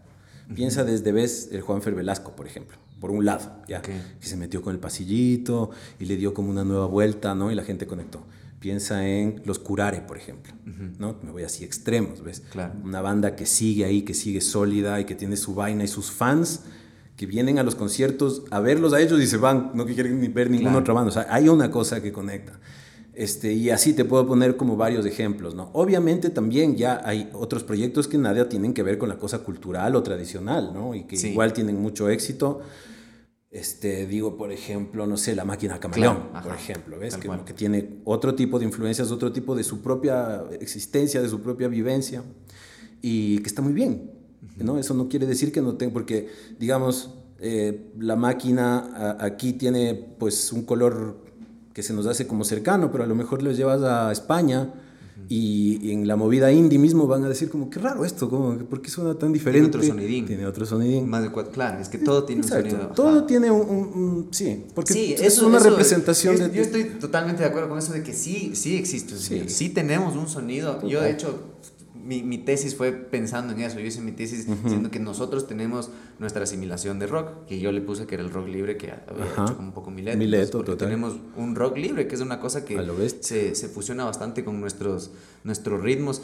Piensa 0.55 0.85
desde 0.85 1.11
ves 1.11 1.49
el 1.51 1.61
Juan 1.61 1.83
Fer 1.83 1.97
Velasco, 1.97 2.37
por 2.37 2.47
ejemplo, 2.47 2.79
por 3.01 3.11
un 3.11 3.25
lado, 3.25 3.51
ya, 3.67 3.83
que 3.83 4.01
se 4.21 4.37
metió 4.37 4.63
con 4.63 4.73
el 4.73 4.79
pasillito 4.79 5.71
y 5.99 6.05
le 6.05 6.17
dio 6.17 6.35
como 6.35 6.51
una 6.51 6.63
nueva 6.63 6.87
vuelta, 6.87 7.35
¿no? 7.35 7.51
Y 7.51 7.57
la 7.57 7.65
gente 7.65 7.89
conectó. 7.89 8.23
Piensa 8.61 9.09
en 9.09 9.43
los 9.45 9.59
Curare, 9.59 10.03
por 10.03 10.17
ejemplo, 10.17 10.53
¿no? 11.01 11.17
Me 11.25 11.33
voy 11.33 11.43
así 11.43 11.65
extremos, 11.65 12.23
¿ves? 12.23 12.45
Una 12.85 13.01
banda 13.01 13.35
que 13.35 13.45
sigue 13.45 13.87
ahí, 13.87 14.03
que 14.03 14.15
sigue 14.15 14.41
sólida 14.41 15.01
y 15.01 15.05
que 15.05 15.17
tiene 15.17 15.37
su 15.37 15.57
vaina 15.57 15.83
y 15.83 15.89
sus 15.89 16.13
fans 16.13 16.61
que 17.17 17.27
vienen 17.27 17.59
a 17.59 17.65
los 17.65 17.75
conciertos 17.75 18.45
a 18.53 18.61
verlos 18.61 18.93
a 18.93 19.01
ellos 19.01 19.21
y 19.21 19.27
se 19.27 19.37
van, 19.37 19.73
no 19.75 19.85
quieren 19.85 20.21
ni 20.21 20.29
ver 20.29 20.49
ninguna 20.49 20.79
otra 20.79 20.95
banda. 20.95 21.09
O 21.09 21.13
sea, 21.13 21.27
hay 21.29 21.49
una 21.49 21.73
cosa 21.73 22.01
que 22.01 22.13
conecta. 22.13 22.53
Este, 23.19 23.53
y 23.53 23.71
así 23.71 23.95
te 23.95 24.05
puedo 24.05 24.29
poner 24.29 24.57
como 24.57 24.77
varios 24.77 25.05
ejemplos, 25.05 25.53
¿no? 25.53 25.71
Obviamente 25.73 26.31
también 26.31 26.77
ya 26.77 27.01
hay 27.05 27.29
otros 27.33 27.65
proyectos 27.65 28.07
que 28.07 28.17
nada 28.17 28.49
tienen 28.49 28.73
que 28.73 28.85
ver 28.85 28.97
con 28.97 29.09
la 29.09 29.19
cosa 29.19 29.41
cultural 29.41 29.97
o 29.97 30.05
tradicional, 30.05 30.71
¿no? 30.73 30.95
Y 30.95 31.03
que 31.03 31.17
igual 31.17 31.53
tienen 31.53 31.83
mucho 31.83 32.09
éxito. 32.11 32.61
Este, 33.51 34.07
digo, 34.07 34.37
por 34.37 34.53
ejemplo, 34.53 35.05
no 35.09 35.17
sé, 35.17 35.35
la 35.35 35.45
máquina 35.45 35.81
camaleón, 35.81 36.29
por 36.45 36.55
ejemplo, 36.55 36.97
¿ves? 36.97 37.17
Que, 37.17 37.29
que, 37.45 37.53
tiene 37.55 38.03
otro 38.05 38.37
tipo 38.37 38.61
de 38.61 38.67
influencias, 38.67 39.11
otro 39.11 39.33
tipo 39.33 39.57
de 39.57 39.65
su 39.65 39.81
propia 39.81 40.45
existencia, 40.61 41.21
de 41.21 41.29
su 41.29 41.41
propia 41.41 41.67
vivencia, 41.67 42.23
y 43.03 43.39
que 43.39 43.49
está 43.49 43.63
muy 43.63 43.73
bien, 43.73 44.13
¿no? 44.59 44.79
Eso 44.79 44.95
no 44.95 45.09
quiere 45.09 45.27
decir 45.27 45.51
que 45.51 45.61
no 45.61 45.75
tenga, 45.75 45.93
porque, 45.93 46.29
digamos, 46.61 47.17
eh, 47.41 47.91
la 47.99 48.15
máquina 48.15 49.17
aquí 49.19 49.55
tiene 49.55 49.95
pues 49.95 50.53
un 50.53 50.63
color 50.63 51.28
que 51.79 51.85
se 51.85 51.93
nos 51.93 52.07
hace 52.07 52.27
como 52.27 52.43
cercano, 52.43 52.91
pero 52.91 53.05
a 53.05 53.07
lo 53.07 53.15
mejor 53.15 53.41
los 53.41 53.57
llevas 53.57 53.83
a 53.83 54.11
España 54.11 54.75
y, 55.29 55.93
en 55.93 56.09
la 56.09 56.17
movida 56.17 56.51
indie 56.51 56.77
mismo 56.77 57.07
van 57.07 57.23
a 57.23 57.29
decir 57.29 57.49
como, 57.51 57.71
qué 57.71 57.79
raro 57.79 58.05
esto, 58.05 58.29
como, 58.29 58.59
¿por 58.65 58.83
qué 58.83 58.91
suena 58.91 59.15
tan 59.15 59.33
diferente? 59.33 59.69
Tiene 59.69 59.87
otro 59.87 59.95
sonidín. 59.95 60.27
Tiene 60.27 60.47
otro 60.47 60.67
sonidín. 60.67 61.09
Más 61.09 61.23
de 61.23 61.31
cuatro, 61.31 61.53
claro, 61.53 61.79
es 61.81 61.89
que 61.89 61.99
todo 61.99 62.25
tiene 62.25 62.43
un 62.43 62.49
sonido. 62.49 62.79
Todo 62.97 63.23
tiene 63.27 63.53
un, 63.53 64.27
sí, 64.33 64.65
porque 64.75 65.15
es 65.25 65.39
una 65.41 65.61
representación 65.61 66.37
yo, 66.37 66.49
de... 66.49 66.57
Yo 66.57 66.63
estoy 66.63 66.83
totalmente 66.99 67.45
de 67.45 67.49
acuerdo 67.49 67.69
con 67.69 67.79
eso 67.79 67.93
de 67.93 68.03
que 68.03 68.13
sí, 68.13 68.57
sí 68.57 68.77
existe, 68.77 69.17
sí, 69.17 69.45
sí 69.47 69.69
tenemos 69.69 70.17
un 70.17 70.29
sonido. 70.29 70.85
Yo 70.85 71.01
de 71.01 71.13
hecho 71.13 71.39
mi, 72.09 72.23
mi, 72.23 72.39
tesis 72.39 72.75
fue 72.75 72.93
pensando 72.93 73.53
en 73.53 73.61
eso. 73.61 73.79
Yo 73.79 73.85
hice 73.85 74.01
mi 74.01 74.13
tesis 74.13 74.47
diciendo 74.65 74.91
que 74.91 74.99
nosotros 74.99 75.47
tenemos 75.47 75.91
nuestra 76.19 76.45
asimilación 76.45 76.99
de 76.99 77.07
rock, 77.07 77.45
que 77.47 77.61
yo 77.61 77.71
le 77.71 77.83
puse 77.83 78.07
que 78.07 78.15
era 78.15 78.25
el 78.25 78.31
rock 78.31 78.49
libre, 78.49 78.79
que 78.79 78.91
había 78.91 79.27
hecho 79.27 79.57
como 79.57 79.69
un 79.69 79.75
poco 79.75 79.91
Mileto. 79.91 80.17
Mileto, 80.17 80.65
total. 80.65 80.89
Tenemos 80.89 81.17
un 81.37 81.55
rock 81.55 81.77
libre, 81.77 82.09
que 82.09 82.15
es 82.15 82.23
una 82.23 82.41
cosa 82.41 82.65
que 82.65 82.79
se, 83.21 83.55
se, 83.55 83.69
fusiona 83.69 84.05
bastante 84.07 84.43
con 84.43 84.59
nuestros, 84.59 85.11
nuestros 85.45 85.83
ritmos, 85.83 86.23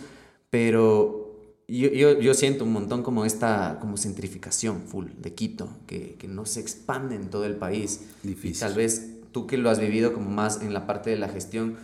pero 0.48 1.38
yo, 1.68 1.90
yo, 1.90 2.18
yo, 2.18 2.32
siento 2.32 2.64
un 2.64 2.72
montón 2.72 3.02
como 3.02 3.26
esta 3.26 3.76
como 3.78 3.98
centrificación 3.98 4.82
full 4.86 5.08
de 5.18 5.34
Quito, 5.34 5.68
que, 5.86 6.14
que 6.14 6.28
no 6.28 6.46
se 6.46 6.60
expande 6.60 7.14
en 7.14 7.28
todo 7.28 7.44
el 7.44 7.56
país. 7.56 8.00
Difícil. 8.22 8.60
tal 8.60 8.74
vez 8.74 9.10
tú 9.32 9.46
que 9.46 9.58
lo 9.58 9.68
has 9.68 9.80
vivido 9.80 10.14
como 10.14 10.30
más 10.30 10.62
en 10.62 10.72
la 10.72 10.86
parte 10.86 11.10
de 11.10 11.16
la 11.16 11.28
gestión, 11.28 11.76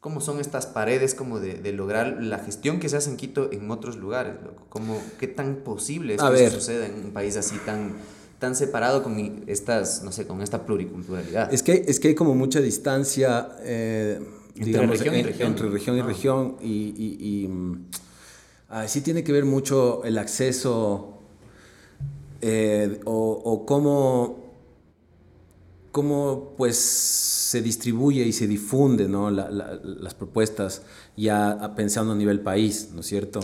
cómo 0.00 0.20
son 0.20 0.40
estas 0.40 0.66
paredes 0.66 1.14
como 1.14 1.40
de, 1.40 1.54
de, 1.54 1.72
lograr 1.72 2.18
la 2.22 2.38
gestión 2.38 2.78
que 2.78 2.88
se 2.88 2.96
hace 2.96 3.10
en 3.10 3.16
Quito 3.16 3.50
en 3.52 3.70
otros 3.70 3.96
lugares, 3.96 4.34
¿Cómo, 4.68 5.00
¿Qué 5.18 5.26
tan 5.26 5.56
posible 5.56 6.14
es 6.14 6.22
que 6.22 6.50
suceda 6.50 6.86
en 6.86 6.94
un 7.06 7.10
país 7.12 7.36
así 7.36 7.56
tan, 7.64 7.94
tan 8.38 8.54
separado 8.54 9.02
con 9.02 9.44
estas, 9.46 10.02
no 10.02 10.12
sé, 10.12 10.26
con 10.26 10.42
esta 10.42 10.66
pluriculturalidad. 10.66 11.52
Es 11.52 11.62
que, 11.62 11.84
es 11.88 11.98
que 11.98 12.08
hay 12.08 12.14
como 12.14 12.34
mucha 12.34 12.60
distancia, 12.60 13.56
eh, 13.62 14.20
entre 14.54 14.86
región 14.86 15.14
y 15.14 15.22
región. 15.22 15.48
Entre 15.48 15.68
región 15.68 15.96
y 15.96 16.00
ah. 16.00 16.06
región, 16.06 16.56
y, 16.60 16.94
y, 16.96 17.44
y 17.44 17.48
mm, 17.48 17.86
sí 18.86 19.00
tiene 19.00 19.24
que 19.24 19.32
ver 19.32 19.44
mucho 19.44 20.04
el 20.04 20.18
acceso 20.18 21.18
eh, 22.42 23.00
o, 23.04 23.42
o 23.44 23.66
cómo 23.66 24.45
cómo 25.96 26.52
pues 26.58 26.76
se 26.76 27.62
distribuye 27.62 28.22
y 28.26 28.32
se 28.34 28.46
difunde 28.46 29.08
¿no? 29.08 29.30
las 29.30 30.12
propuestas 30.12 30.82
ya 31.16 31.72
pensando 31.74 32.12
a 32.12 32.14
nivel 32.14 32.40
país, 32.40 32.90
¿no 32.92 33.00
es 33.00 33.06
cierto? 33.06 33.40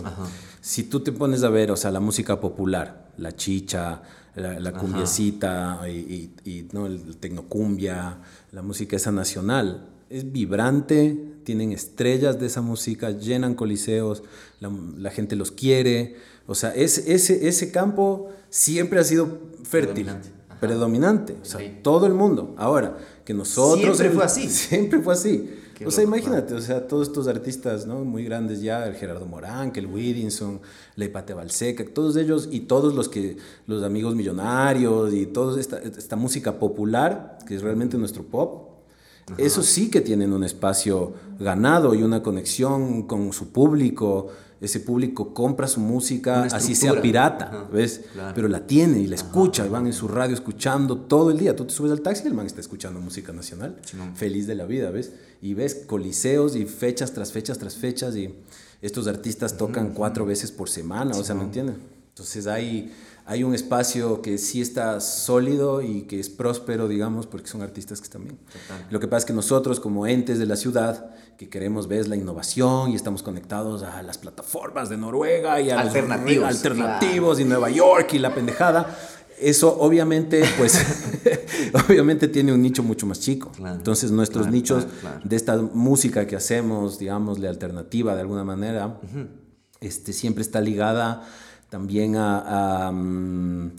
Si 0.61 0.83
tú 0.83 0.99
te 0.99 1.11
pones 1.11 1.41
a 1.41 1.49
ver, 1.49 1.71
o 1.71 1.75
sea, 1.75 1.89
la 1.89 1.99
música 1.99 2.39
popular, 2.39 3.09
la 3.17 3.35
chicha, 3.35 4.03
la, 4.35 4.71
cumbiecita 4.71 5.81
y, 5.89 6.29
y, 6.45 6.67
¿no? 6.73 6.85
el 6.85 7.17
tecnocumbia, 7.17 8.19
la 8.51 8.61
música 8.61 8.97
esa 8.97 9.11
nacional, 9.11 9.89
es 10.11 10.31
vibrante, 10.31 11.17
tienen 11.45 11.71
estrellas 11.71 12.39
de 12.39 12.45
esa 12.45 12.61
música, 12.61 13.09
llenan 13.09 13.55
coliseos, 13.55 14.21
la, 14.59 15.09
gente 15.09 15.35
los 15.35 15.49
quiere, 15.49 16.17
o 16.45 16.53
sea, 16.53 16.69
ese, 16.75 17.15
ese 17.15 17.71
campo 17.71 18.29
siempre 18.51 18.99
ha 18.99 19.03
sido 19.03 19.39
fértil 19.63 20.11
predominante. 20.63 21.35
O 21.41 21.43
sea, 21.43 21.59
todo 21.81 22.07
el 22.07 22.13
mundo. 22.13 22.55
Ahora, 22.57 22.97
que 23.25 23.33
nosotros... 23.33 23.97
Siempre 23.97 24.15
fue 24.15 24.23
así. 24.23 24.49
Siempre 24.49 25.01
fue 25.01 25.13
así. 25.13 25.49
o 25.85 25.91
sea, 25.91 26.05
imagínate, 26.05 26.53
o 26.53 26.61
sea, 26.61 26.87
todos 26.87 27.09
estos 27.09 27.27
artistas, 27.27 27.85
¿no? 27.85 28.05
Muy 28.05 28.23
grandes 28.23 28.61
ya, 28.61 28.87
el 28.87 28.95
Gerardo 28.95 29.25
Morán, 29.25 29.73
que 29.73 29.81
el 29.81 29.87
Widinson, 29.87 30.61
la 30.95 31.03
Ipate 31.03 31.33
Balseca, 31.33 31.83
todos 31.93 32.15
ellos 32.15 32.47
y 32.49 32.61
todos 32.61 32.95
los 32.95 33.09
que, 33.09 33.35
los 33.67 33.83
amigos 33.83 34.15
millonarios 34.15 35.13
y 35.13 35.25
toda 35.25 35.59
esta, 35.59 35.79
esta 35.79 36.15
música 36.15 36.57
popular, 36.57 37.39
que 37.45 37.55
es 37.55 37.61
realmente 37.61 37.97
nuestro 37.97 38.23
pop, 38.23 38.69
eso 39.37 39.63
sí 39.63 39.89
que 39.89 39.99
tienen 39.99 40.31
un 40.31 40.45
espacio 40.45 41.13
ganado 41.39 41.93
y 41.93 42.03
una 42.03 42.23
conexión 42.23 43.03
con 43.03 43.33
su 43.33 43.51
público, 43.51 44.29
ese 44.63 44.79
público 44.79 45.33
compra 45.33 45.67
su 45.67 45.81
música, 45.81 46.43
así 46.43 46.73
sea 46.73 47.01
pirata, 47.01 47.67
¿ves? 47.71 48.01
Pero 48.33 48.47
la 48.47 48.65
tiene 48.65 48.99
y 48.99 49.07
la 49.07 49.15
escucha, 49.15 49.65
y 49.65 49.69
van 49.69 49.87
en 49.87 49.93
su 49.93 50.07
radio 50.07 50.33
escuchando 50.33 50.97
todo 50.97 51.31
el 51.31 51.37
día. 51.37 51.55
Tú 51.55 51.65
te 51.65 51.73
subes 51.73 51.91
al 51.91 52.01
taxi 52.01 52.23
y 52.23 52.27
el 52.27 52.33
man 52.33 52.45
está 52.45 52.61
escuchando 52.61 53.01
música 53.01 53.33
nacional, 53.33 53.75
feliz 54.15 54.47
de 54.47 54.55
la 54.55 54.65
vida, 54.65 54.89
¿ves? 54.89 55.11
Y 55.41 55.53
ves 55.53 55.75
coliseos 55.75 56.55
y 56.55 56.65
fechas 56.65 57.13
tras 57.13 57.33
fechas 57.33 57.57
tras 57.57 57.75
fechas 57.75 58.15
y 58.15 58.33
estos 58.81 59.07
artistas 59.07 59.57
tocan 59.57 59.93
cuatro 59.93 60.25
veces 60.25 60.51
por 60.51 60.69
semana, 60.69 61.15
o 61.17 61.23
sea, 61.23 61.35
¿me 61.35 61.43
entiendes? 61.43 61.75
Entonces 62.09 62.47
hay 62.47 62.93
hay 63.25 63.43
un 63.43 63.55
espacio 63.55 64.21
que 64.21 64.37
sí 64.37 64.61
está 64.61 64.99
sólido 64.99 65.81
y 65.81 66.03
que 66.03 66.19
es 66.19 66.29
próspero, 66.29 66.87
digamos, 66.87 67.25
porque 67.25 67.47
son 67.47 67.61
artistas 67.61 67.99
que 67.99 68.05
están 68.05 68.25
bien. 68.25 68.37
Lo 68.89 68.99
que 68.99 69.07
pasa 69.07 69.19
es 69.19 69.25
que 69.25 69.33
nosotros, 69.33 69.79
como 69.79 70.05
entes 70.07 70.39
de 70.39 70.45
la 70.45 70.57
ciudad, 70.57 71.11
que 71.37 71.49
queremos 71.49 71.87
ver 71.87 72.07
la 72.07 72.15
innovación 72.15 72.91
y 72.91 72.95
estamos 72.95 73.23
conectados 73.23 73.83
a 73.83 74.01
las 74.03 74.17
plataformas 74.17 74.89
de 74.89 74.97
Noruega 74.97 75.61
y 75.61 75.69
a 75.69 75.79
alternativos, 75.79 76.47
los 76.47 76.55
alternativos 76.55 77.39
y 77.39 77.45
Nueva 77.45 77.69
York 77.69 78.13
y 78.13 78.19
la 78.19 78.35
pendejada, 78.35 78.97
eso 79.39 79.77
obviamente, 79.79 80.43
pues, 80.57 80.79
obviamente 81.89 82.27
tiene 82.27 82.53
un 82.53 82.61
nicho 82.61 82.83
mucho 82.83 83.05
más 83.05 83.19
chico. 83.19 83.51
Entonces 83.57 84.11
nuestros 84.11 84.47
nichos 84.47 84.85
de 85.23 85.35
esta 85.35 85.57
música 85.57 86.27
que 86.27 86.35
hacemos, 86.35 86.99
digamos, 86.99 87.39
la 87.39 87.49
alternativa 87.49 88.15
de 88.15 88.21
alguna 88.21 88.43
manera, 88.43 88.99
este, 89.81 90.13
siempre 90.13 90.43
está 90.43 90.61
ligada 90.61 91.27
también 91.73 92.15
a, 92.17 92.91
mm, 92.93 93.71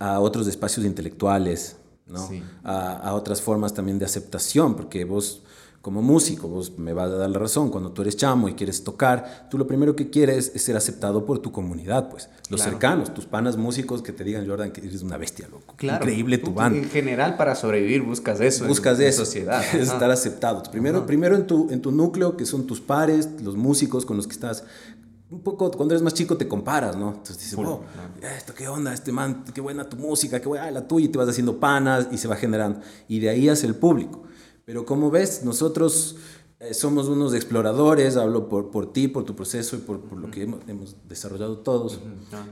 a, 0.00 0.18
otros 0.18 0.48
espacios 0.48 0.84
intelectuales, 0.84 1.76
¿no? 2.08 2.28
A, 2.64 2.96
a, 2.96 3.14
otras 3.14 3.40
formas 3.40 3.72
también 3.72 4.00
de 4.00 4.04
aceptación, 4.04 4.74
porque 4.74 5.04
vos 5.04 5.42
como 5.86 6.02
músico, 6.02 6.48
vos 6.48 6.76
me 6.78 6.92
vas 6.92 7.12
a 7.12 7.14
dar 7.14 7.30
la 7.30 7.38
razón, 7.38 7.70
cuando 7.70 7.92
tú 7.92 8.02
eres 8.02 8.16
chamo 8.16 8.48
y 8.48 8.54
quieres 8.54 8.82
tocar, 8.82 9.46
tú 9.48 9.56
lo 9.56 9.68
primero 9.68 9.94
que 9.94 10.10
quieres 10.10 10.50
es 10.52 10.62
ser 10.62 10.76
aceptado 10.76 11.24
por 11.24 11.38
tu 11.38 11.52
comunidad, 11.52 12.08
pues, 12.08 12.28
los 12.50 12.60
cercanos, 12.60 13.14
tus 13.14 13.26
panas 13.26 13.56
músicos 13.56 14.02
que 14.02 14.10
te 14.10 14.24
digan, 14.24 14.48
Jordan, 14.48 14.72
que 14.72 14.80
eres 14.80 15.02
una 15.02 15.16
bestia, 15.16 15.46
loco. 15.46 15.76
Claro. 15.76 16.02
Increíble 16.02 16.38
tu 16.38 16.52
banda. 16.52 16.80
En 16.80 16.90
general, 16.90 17.36
para 17.36 17.54
sobrevivir 17.54 18.02
buscas 18.02 18.40
eso. 18.40 18.66
Buscas 18.66 18.98
en, 18.98 19.06
eso. 19.06 19.24
sociedad. 19.24 19.62
Es 19.74 19.92
estar 19.92 20.10
aceptado. 20.10 20.64
Primero, 20.72 21.06
primero 21.06 21.36
en, 21.36 21.46
tu, 21.46 21.70
en 21.70 21.80
tu 21.80 21.92
núcleo, 21.92 22.36
que 22.36 22.46
son 22.46 22.66
tus 22.66 22.80
pares, 22.80 23.28
los 23.40 23.54
músicos 23.54 24.04
con 24.04 24.16
los 24.16 24.26
que 24.26 24.32
estás 24.32 24.64
un 25.30 25.40
poco 25.40 25.70
cuando 25.72 25.94
eres 25.94 26.02
más 26.02 26.14
chico 26.14 26.36
te 26.36 26.46
comparas, 26.46 26.96
¿no? 26.96 27.08
Entonces 27.08 27.38
dices, 27.38 27.56
wow, 27.56 27.80
esto 28.36 28.54
qué 28.54 28.68
onda, 28.68 28.92
este 28.92 29.10
man, 29.10 29.44
qué 29.52 29.60
buena 29.60 29.88
tu 29.88 29.96
música, 29.96 30.40
qué 30.40 30.48
buena 30.48 30.70
la 30.70 30.86
tuya, 30.86 31.06
y 31.06 31.08
te 31.08 31.18
vas 31.18 31.28
haciendo 31.28 31.58
panas 31.58 32.08
y 32.12 32.18
se 32.18 32.28
va 32.28 32.36
generando. 32.36 32.80
Y 33.08 33.18
de 33.18 33.30
ahí 33.30 33.48
hace 33.48 33.66
el 33.66 33.74
público. 33.74 34.22
Pero 34.64 34.84
como 34.84 35.10
ves, 35.10 35.42
nosotros 35.44 36.16
eh, 36.58 36.74
somos 36.74 37.08
unos 37.08 37.34
exploradores, 37.34 38.16
hablo 38.16 38.48
por, 38.48 38.70
por 38.70 38.92
ti, 38.92 39.08
por 39.08 39.24
tu 39.24 39.34
proceso 39.34 39.76
y 39.76 39.80
por, 39.80 40.00
por 40.00 40.18
lo 40.18 40.30
que 40.30 40.44
hemos, 40.44 40.60
hemos, 40.68 40.96
desarrollado 41.08 41.58
todos. 41.58 42.00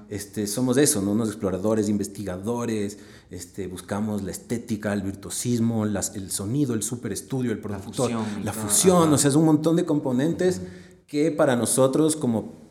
este, 0.08 0.46
somos 0.48 0.76
eso, 0.76 1.00
¿no? 1.00 1.12
Unos 1.12 1.28
exploradores, 1.28 1.88
investigadores, 1.88 2.98
este, 3.30 3.68
buscamos 3.68 4.22
la 4.22 4.32
estética, 4.32 4.92
el 4.92 5.02
virtuosismo, 5.02 5.86
las, 5.86 6.16
el 6.16 6.30
sonido, 6.32 6.74
el 6.74 6.82
super 6.82 7.12
estudio, 7.12 7.52
el 7.52 7.60
productor, 7.60 8.10
la 8.10 8.18
fusión, 8.18 8.44
la 8.44 8.52
fusión 8.52 9.12
o 9.12 9.18
sea, 9.18 9.30
es 9.30 9.36
un 9.36 9.44
montón 9.44 9.76
de 9.76 9.84
componentes 9.84 10.60
que 11.06 11.30
para 11.30 11.56
nosotros 11.56 12.16
como 12.16 12.63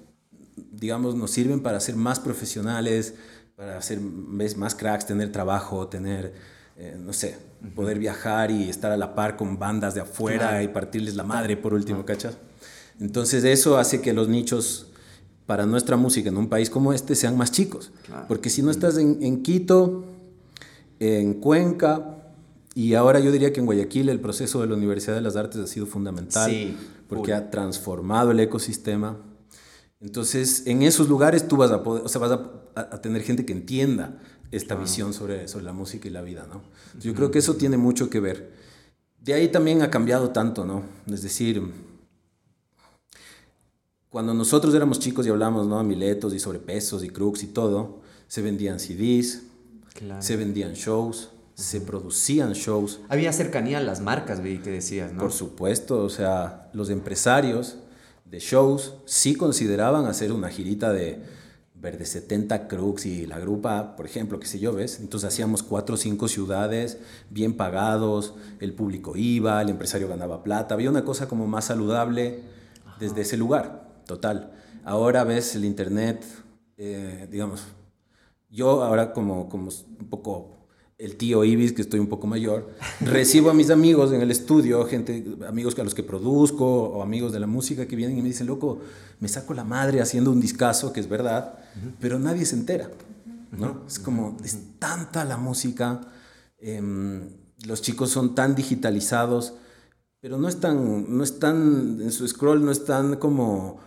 digamos, 0.84 1.16
nos 1.16 1.32
sirven 1.32 1.62
para 1.62 1.80
ser 1.80 1.96
más 1.96 2.20
profesionales, 2.20 3.14
para 3.56 3.82
ser 3.82 4.02
más 4.02 4.76
cracks, 4.76 5.06
tener 5.06 5.32
trabajo, 5.32 5.88
tener, 5.88 6.34
eh, 6.76 6.98
no 7.00 7.14
sé, 7.14 7.38
poder 7.74 8.00
viajar 8.00 8.52
y 8.52 8.68
estar 8.68 8.92
a 8.92 8.98
la 8.98 9.16
par 9.16 9.38
con 9.38 9.58
bandas 9.58 9.96
de 9.96 10.02
afuera 10.02 10.62
y 10.62 10.68
partirles 10.68 11.16
la 11.16 11.24
madre 11.24 11.56
por 11.56 11.74
último, 11.74 12.04
¿cachas? 12.04 12.36
Entonces 13.00 13.46
eso 13.46 13.78
hace 13.78 14.02
que 14.02 14.12
los 14.12 14.28
nichos 14.28 14.88
para 15.46 15.66
nuestra 15.66 15.96
música 15.96 16.28
en 16.28 16.36
un 16.36 16.50
país 16.50 16.70
como 16.70 16.92
este 16.92 17.16
sean 17.16 17.38
más 17.38 17.54
chicos. 17.54 17.94
Porque 18.28 18.50
si 18.50 18.62
no 18.62 18.70
estás 18.70 18.98
en, 18.98 19.24
en, 19.24 19.42
Quito, 19.42 20.04
en 21.00 21.36
Cuenca, 21.36 22.18
y 22.76 22.96
ahora 22.96 23.22
yo 23.22 23.32
diría 23.32 23.54
que 23.54 23.62
en 23.62 23.68
Guayaquil 23.68 24.10
el 24.10 24.20
proceso 24.20 24.60
de 24.60 24.68
la 24.68 24.76
Universidad 24.76 25.16
de 25.16 25.22
las 25.22 25.38
Artes 25.38 25.62
ha 25.62 25.68
sido 25.68 25.86
fundamental, 25.86 26.76
porque 27.08 27.34
ha 27.34 27.50
transformado 27.50 28.32
el 28.32 28.42
ecosistema 28.42 29.16
entonces, 30.04 30.64
en 30.66 30.84
esos 30.84 31.08
lugares 31.08 31.48
tú 31.48 31.56
vas 31.56 31.72
a 31.72 31.82
poder, 31.82 32.04
o 32.04 32.10
sea, 32.10 32.20
vas 32.20 32.38
a, 32.76 33.02
tener 33.02 33.24
gente 33.24 33.46
que 33.46 33.54
entienda 33.54 34.20
esta 34.52 34.76
visión 34.76 35.14
sobre, 35.14 35.48
sobre 35.48 35.64
la 35.64 35.72
música 35.72 36.10
y 36.10 36.12
la 36.12 36.22
vida, 36.22 36.46
¿no? 36.52 36.62
yo 37.00 37.14
creo 37.14 37.32
que 37.32 37.40
eso 37.40 37.56
tiene 37.56 37.78
mucho 37.78 38.10
que 38.10 38.20
ver. 38.20 38.52
De 39.22 39.34
ahí 39.34 39.48
también 39.48 39.82
ha 39.82 39.90
cambiado 39.90 40.32
tanto, 40.32 40.66
¿no? 40.66 40.84
Es 41.08 41.24
decir, 41.24 41.64
cuando 44.10 44.34
nosotros 44.34 44.76
éramos 44.76 45.00
chicos 45.00 45.26
y 45.26 45.30
hablábamos, 45.30 45.68
¿no? 45.68 45.82
Miletos 45.86 46.34
y 46.34 46.40
sobrepesos 46.40 47.06
y 47.06 47.10
crux 47.10 47.42
y 47.42 47.48
todo, 47.48 48.02
se 48.28 48.42
vendían 48.42 48.82
CDs, 48.82 49.44
se 50.20 50.36
vendían 50.36 50.74
shows, 50.74 51.30
se 51.54 51.80
producían 51.80 52.52
shows. 52.52 53.00
Había 53.08 53.32
cercanía 53.32 53.78
a 53.78 53.82
las 53.82 54.02
marcas, 54.02 54.44
vi 54.44 54.58
que 54.58 54.70
decías, 54.70 55.14
¿no? 55.14 55.22
Por 55.22 55.32
supuesto, 55.32 56.04
o 56.04 56.10
sea, 56.10 56.70
los 56.74 56.90
empresarios 56.90 57.78
de 58.34 58.40
shows, 58.40 58.96
sí 59.06 59.36
consideraban 59.36 60.08
hacer 60.08 60.32
una 60.32 60.50
girita 60.50 60.92
de 60.92 61.22
Verde 61.76 62.04
70 62.04 62.68
Crux 62.68 63.06
y 63.06 63.28
la 63.28 63.38
grupa, 63.38 63.96
por 63.96 64.08
ejemplo, 64.08 64.40
qué 64.40 64.48
sé 64.48 64.58
yo, 64.58 64.74
¿ves? 64.74 65.00
Entonces 65.00 65.28
hacíamos 65.28 65.62
cuatro 65.62 65.94
o 65.94 65.98
cinco 66.00 66.28
ciudades, 66.28 66.98
bien 67.30 67.56
pagados, 67.56 68.34
el 68.60 68.74
público 68.74 69.16
iba, 69.16 69.62
el 69.62 69.70
empresario 69.70 70.08
ganaba 70.08 70.42
plata, 70.42 70.74
había 70.74 70.90
una 70.90 71.06
cosa 71.06 71.28
como 71.28 71.46
más 71.46 71.66
saludable 71.66 72.40
desde 73.00 73.22
ese 73.22 73.38
lugar, 73.38 74.02
total. 74.08 74.52
Ahora 74.84 75.24
ves 75.26 75.54
el 75.54 75.64
internet, 75.64 76.26
eh, 76.78 77.28
digamos, 77.30 77.64
yo 78.50 78.82
ahora 78.82 79.14
como, 79.14 79.48
como 79.48 79.70
un 80.00 80.10
poco 80.10 80.63
el 80.98 81.16
tío 81.16 81.44
Ibis, 81.44 81.74
que 81.74 81.82
estoy 81.82 82.00
un 82.00 82.08
poco 82.08 82.28
mayor, 82.28 82.70
recibo 83.02 83.50
a 83.50 83.54
mis 83.54 83.70
amigos 83.70 84.12
en 84.14 84.22
el 84.22 84.32
estudio, 84.32 84.86
gente, 84.86 85.26
amigos 85.48 85.78
a 85.80 85.84
los 85.84 85.94
que 85.94 86.04
produzco 86.04 86.66
o 86.66 87.02
amigos 87.02 87.32
de 87.32 87.40
la 87.40 87.48
música 87.48 87.88
que 87.88 87.96
vienen 87.96 88.18
y 88.18 88.22
me 88.22 88.28
dicen, 88.30 88.48
loco, 88.48 88.80
me 89.20 89.28
saco 89.28 89.54
la 89.54 89.64
madre 89.64 90.02
haciendo 90.02 90.32
un 90.32 90.40
discazo, 90.40 90.94
que 90.94 91.00
es 91.00 91.10
verdad, 91.10 91.60
pero 92.00 92.20
nadie 92.20 92.46
se 92.46 92.56
entera, 92.56 92.90
¿no? 93.52 93.82
Es 93.88 94.00
como, 94.00 94.38
es 94.44 94.58
tanta 94.80 95.26
la 95.26 95.38
música, 95.38 96.02
em, 96.60 97.30
los 97.66 97.82
chicos 97.82 98.10
son 98.10 98.36
tan 98.36 98.56
digitalizados, 98.56 99.54
pero 100.20 100.38
no 100.38 100.48
están, 100.48 101.18
no 101.18 101.24
están, 101.24 102.00
en 102.02 102.12
su 102.12 102.28
scroll 102.28 102.64
no 102.64 102.72
están 102.72 103.18
como 103.18 103.80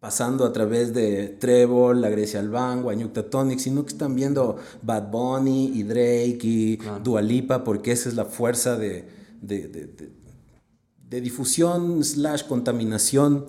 pasando 0.00 0.44
a 0.44 0.52
través 0.52 0.94
de 0.94 1.28
Trevor, 1.28 1.96
La 1.96 2.08
Grecia 2.08 2.40
Albán, 2.40 2.82
Guanyucta 2.82 3.28
Tonic, 3.28 3.58
sino 3.58 3.84
que 3.84 3.92
están 3.92 4.14
viendo 4.14 4.56
Bad 4.82 5.10
Bunny 5.10 5.72
y 5.74 5.82
Drake 5.82 6.38
y 6.42 6.78
Dualipa, 7.02 7.64
porque 7.64 7.92
esa 7.92 8.08
es 8.08 8.14
la 8.14 8.24
fuerza 8.24 8.76
de, 8.76 9.08
de, 9.42 11.20
difusión 11.20 12.04
slash 12.04 12.44
contaminación. 12.44 13.46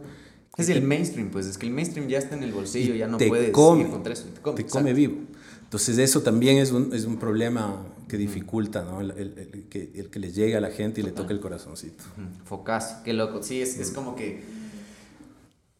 Es 0.57 0.69
el 0.69 0.81
mainstream, 0.81 1.29
pues 1.29 1.45
es 1.45 1.57
que 1.57 1.67
el 1.67 1.71
mainstream 1.71 2.07
ya 2.07 2.17
está 2.17 2.35
en 2.35 2.43
el 2.43 2.51
bolsillo, 2.51 2.95
ya 2.95 3.07
no 3.07 3.17
puedes 3.17 3.51
come, 3.51 3.83
ir 3.83 3.89
contra 3.89 4.13
eso. 4.13 4.25
Te 4.55 4.65
come, 4.65 4.93
vivo. 4.93 5.15
Entonces 5.63 5.99
eso 5.99 6.21
también 6.21 6.57
es 6.57 6.71
un, 6.71 6.93
es 6.93 7.05
un 7.05 7.17
problema 7.17 7.85
que 8.07 8.17
dificulta, 8.17 8.83
¿no? 8.83 9.01
El, 9.01 9.11
el, 9.11 9.67
que, 9.69 9.91
el, 9.93 10.09
que, 10.09 10.19
le 10.19 10.31
llegue 10.31 10.57
a 10.57 10.59
la 10.59 10.71
gente 10.71 10.99
y 10.99 11.03
le 11.03 11.11
toque 11.11 11.31
el 11.31 11.39
corazoncito. 11.39 12.03
Focas, 12.43 12.97
qué 13.05 13.13
loco. 13.13 13.43
Sí, 13.43 13.61
es, 13.61 13.77
es 13.77 13.91
como 13.91 14.15
que... 14.15 14.58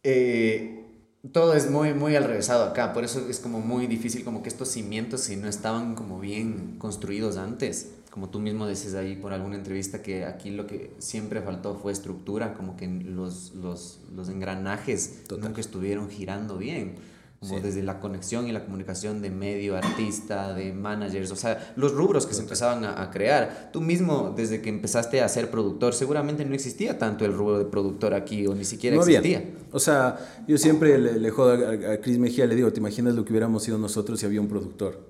Eh, 0.04 0.86
todo 1.32 1.54
es 1.54 1.70
muy, 1.70 1.94
muy 1.94 2.16
al 2.16 2.24
revésado 2.24 2.66
acá, 2.66 2.94
por 2.94 3.04
eso 3.04 3.28
es 3.30 3.40
como 3.40 3.60
muy 3.60 3.88
difícil, 3.88 4.24
como 4.24 4.42
que 4.42 4.50
estos 4.50 4.70
cimientos 4.70 5.22
si 5.22 5.36
no 5.36 5.48
estaban 5.50 5.96
como 5.96 6.20
bien 6.20 6.76
construidos 6.78 7.38
antes, 7.38 7.92
como 8.10 8.30
tú 8.30 8.40
mismo 8.40 8.68
dices 8.68 8.96
ahí 8.96 9.16
por 9.16 9.34
alguna 9.34 9.56
entrevista 9.56 10.02
que 10.02 10.26
aquí 10.26 10.50
lo 10.50 10.66
que 10.66 10.94
siempre 11.00 11.42
faltó 11.42 11.76
fue 11.76 11.92
estructura, 11.92 12.54
como 12.54 12.78
que 12.78 12.88
los, 12.88 13.54
los, 13.56 14.00
los 14.16 14.30
engranajes 14.30 15.24
nunca 15.30 15.60
estuvieron 15.60 16.10
girando 16.10 16.58
bien 16.58 16.96
como 17.40 17.60
desde 17.62 17.84
la 17.84 18.00
conexión 18.00 18.48
y 18.48 18.52
la 18.52 18.66
comunicación 18.66 19.22
de 19.22 19.30
medio, 19.30 19.78
artista, 19.78 20.54
de 20.54 20.74
managers, 20.74 21.32
o 21.32 21.38
sea, 21.38 21.74
los 21.78 21.94
rubros 21.94 22.26
que 22.26 22.34
se 22.34 22.42
empezaban 22.42 22.84
a, 22.84 23.10
crear. 23.12 23.70
Tú 23.72 23.80
mismo, 23.80 24.34
desde 24.36 24.62
que 24.62 24.70
empezaste 24.70 25.22
a 25.22 25.30
ser 25.30 25.50
productor, 25.50 25.94
seguramente 25.94 26.44
no 26.44 26.54
existía 26.54 26.98
tanto 26.98 27.24
el 27.24 27.34
rubro 27.34 27.58
de 27.58 27.66
productor 27.66 28.14
aquí, 28.14 28.46
o 28.46 28.54
ni 28.54 28.66
siquiera 28.66 28.98
existía. 28.98 29.46
O 29.72 29.80
sea, 29.80 30.18
yo 30.48 30.58
siempre 30.58 30.98
le, 30.98 31.18
le 31.18 31.30
jodo 31.30 31.54
a, 31.54 31.94
a 31.94 32.02
Chris 32.02 32.18
Mejía, 32.18 32.46
le 32.46 32.56
digo, 32.56 32.74
¿te 32.74 32.80
imaginas 32.80 33.16
lo 33.16 33.24
que 33.24 33.32
hubiéramos 33.32 33.64
sido 33.64 33.78
nosotros 33.78 34.20
si 34.20 34.26
había 34.26 34.42
un 34.42 34.50
productor? 34.50 35.10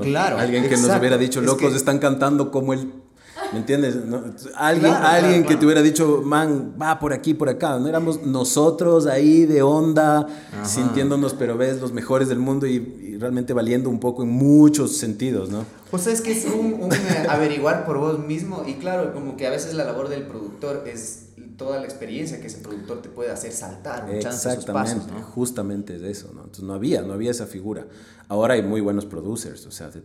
Claro. 0.00 0.38
Alguien 0.38 0.68
que 0.68 0.76
nos 0.76 0.96
hubiera 0.98 1.18
dicho, 1.18 1.40
locos, 1.40 1.74
están 1.74 1.98
cantando 1.98 2.50
como 2.50 2.72
el 2.72 2.92
¿Me 3.52 3.58
entiendes? 3.58 3.96
Alguien, 4.54 4.92
alguien 4.92 5.44
que 5.44 5.56
te 5.56 5.64
hubiera 5.64 5.82
dicho, 5.82 6.22
man, 6.24 6.74
va 6.80 6.98
por 6.98 7.12
aquí, 7.12 7.34
por 7.34 7.48
acá. 7.48 7.78
No 7.78 7.88
éramos 7.88 8.24
nosotros 8.24 9.06
ahí 9.06 9.46
de 9.46 9.62
onda, 9.62 10.26
sintiéndonos, 10.64 11.34
pero 11.34 11.56
ves, 11.56 11.80
los 11.80 11.92
mejores 11.92 12.28
del 12.28 12.38
mundo 12.38 12.66
y, 12.66 13.02
realmente 13.18 13.52
valiendo 13.52 13.88
un 13.88 14.00
poco 14.00 14.24
en 14.24 14.30
muchos 14.30 14.96
sentidos, 14.96 15.48
¿no? 15.48 15.64
Pues 15.92 16.08
es 16.08 16.20
que 16.20 16.32
es 16.32 16.44
un, 16.46 16.90
eh, 16.92 17.26
averiguar 17.28 17.84
por 17.86 17.98
vos 17.98 18.18
mismo 18.18 18.64
y 18.66 18.74
claro, 18.74 19.12
como 19.12 19.36
que 19.36 19.46
a 19.46 19.50
veces 19.50 19.74
la 19.74 19.84
labor 19.84 20.08
del 20.08 20.22
productor 20.26 20.84
es 20.88 21.26
toda 21.56 21.78
la 21.78 21.84
experiencia 21.84 22.40
que 22.40 22.48
ese 22.48 22.58
productor 22.58 23.02
te 23.02 23.08
puede 23.08 23.30
hacer 23.30 23.52
saltar 23.52 24.04
un 24.04 24.16
Exactamente, 24.16 24.72
pasos, 24.72 25.06
¿no? 25.06 25.22
justamente 25.22 25.96
es 25.96 26.02
eso, 26.02 26.30
¿no? 26.34 26.40
Entonces 26.40 26.64
no 26.64 26.74
había, 26.74 27.02
no 27.02 27.12
había 27.12 27.30
esa 27.30 27.46
figura. 27.46 27.86
Ahora 28.28 28.54
hay 28.54 28.62
muy 28.62 28.80
buenos 28.80 29.06
producers, 29.06 29.66
o 29.66 29.70
sea, 29.70 29.90
de, 29.90 30.02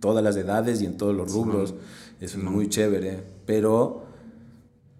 todas 0.00 0.22
las 0.22 0.36
edades 0.36 0.80
y 0.80 0.86
en 0.86 0.96
todos 0.96 1.14
los 1.14 1.32
rubros. 1.32 1.74
Eso 2.20 2.38
es 2.38 2.44
muy 2.44 2.68
chévere, 2.68 3.22
pero 3.46 4.04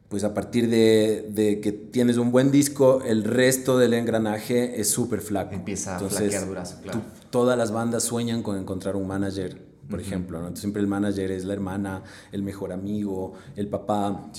pues 0.08 0.24
a 0.24 0.34
partir 0.34 0.68
de, 0.68 1.28
de, 1.30 1.60
que 1.60 1.70
tienes 1.70 2.16
un 2.16 2.32
buen 2.32 2.50
disco, 2.50 3.02
el 3.04 3.22
resto 3.22 3.78
del 3.78 3.94
engranaje 3.94 4.80
es 4.80 4.90
súper 4.90 5.20
flaco. 5.20 5.54
Empieza 5.54 5.96
a 5.96 6.00
flaquear 6.00 6.48
durazo, 6.48 6.80
claro. 6.82 7.02
todas 7.30 7.56
las 7.56 7.70
bandas 7.70 8.02
sueñan 8.02 8.42
con 8.42 8.58
encontrar 8.58 8.96
un 8.96 9.06
manager, 9.06 9.62
por 9.88 10.00
ejemplo. 10.00 10.40
¿no? 10.40 10.56
siempre 10.56 10.82
el 10.82 10.88
manager 10.88 11.30
es 11.30 11.44
la 11.44 11.52
hermana, 11.52 12.02
el 12.32 12.42
mejor 12.42 12.72
amigo, 12.72 13.34
el 13.54 13.68
papá, 13.68 14.32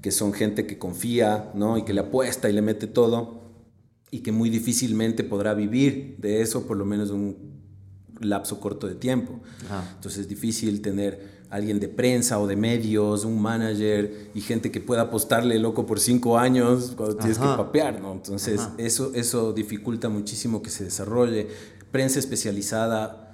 que 0.00 0.10
son 0.10 0.32
gente 0.32 0.66
que 0.66 0.78
confía 0.78 1.50
¿no? 1.52 1.76
y 1.76 1.82
que 1.82 1.92
le 1.92 2.00
apuesta 2.00 2.48
y 2.48 2.54
le 2.54 2.62
mete 2.62 2.86
todo 2.86 3.40
y 4.10 4.20
que 4.20 4.32
muy 4.32 4.50
difícilmente 4.50 5.22
podrá 5.22 5.52
vivir 5.52 6.16
de 6.18 6.40
eso 6.40 6.66
por 6.66 6.76
lo 6.76 6.84
menos 6.84 7.10
un 7.10 7.60
lapso 8.20 8.60
corto 8.60 8.86
de 8.86 8.94
tiempo. 8.94 9.40
Entonces 9.96 10.22
es 10.22 10.28
difícil 10.28 10.80
tener 10.80 11.39
alguien 11.50 11.80
de 11.80 11.88
prensa 11.88 12.38
o 12.38 12.46
de 12.46 12.56
medios, 12.56 13.24
un 13.24 13.42
manager 13.42 14.30
y 14.34 14.40
gente 14.40 14.70
que 14.70 14.80
pueda 14.80 15.02
apostarle 15.02 15.58
loco 15.58 15.84
por 15.84 15.98
cinco 15.98 16.38
años 16.38 16.92
cuando 16.96 17.16
tienes 17.16 17.38
que 17.38 17.44
papear, 17.44 18.00
¿no? 18.00 18.12
Entonces 18.12 18.60
eso, 18.78 19.12
eso 19.14 19.52
dificulta 19.52 20.08
muchísimo 20.08 20.62
que 20.62 20.70
se 20.70 20.84
desarrolle. 20.84 21.48
Prensa 21.90 22.20
especializada, 22.20 23.30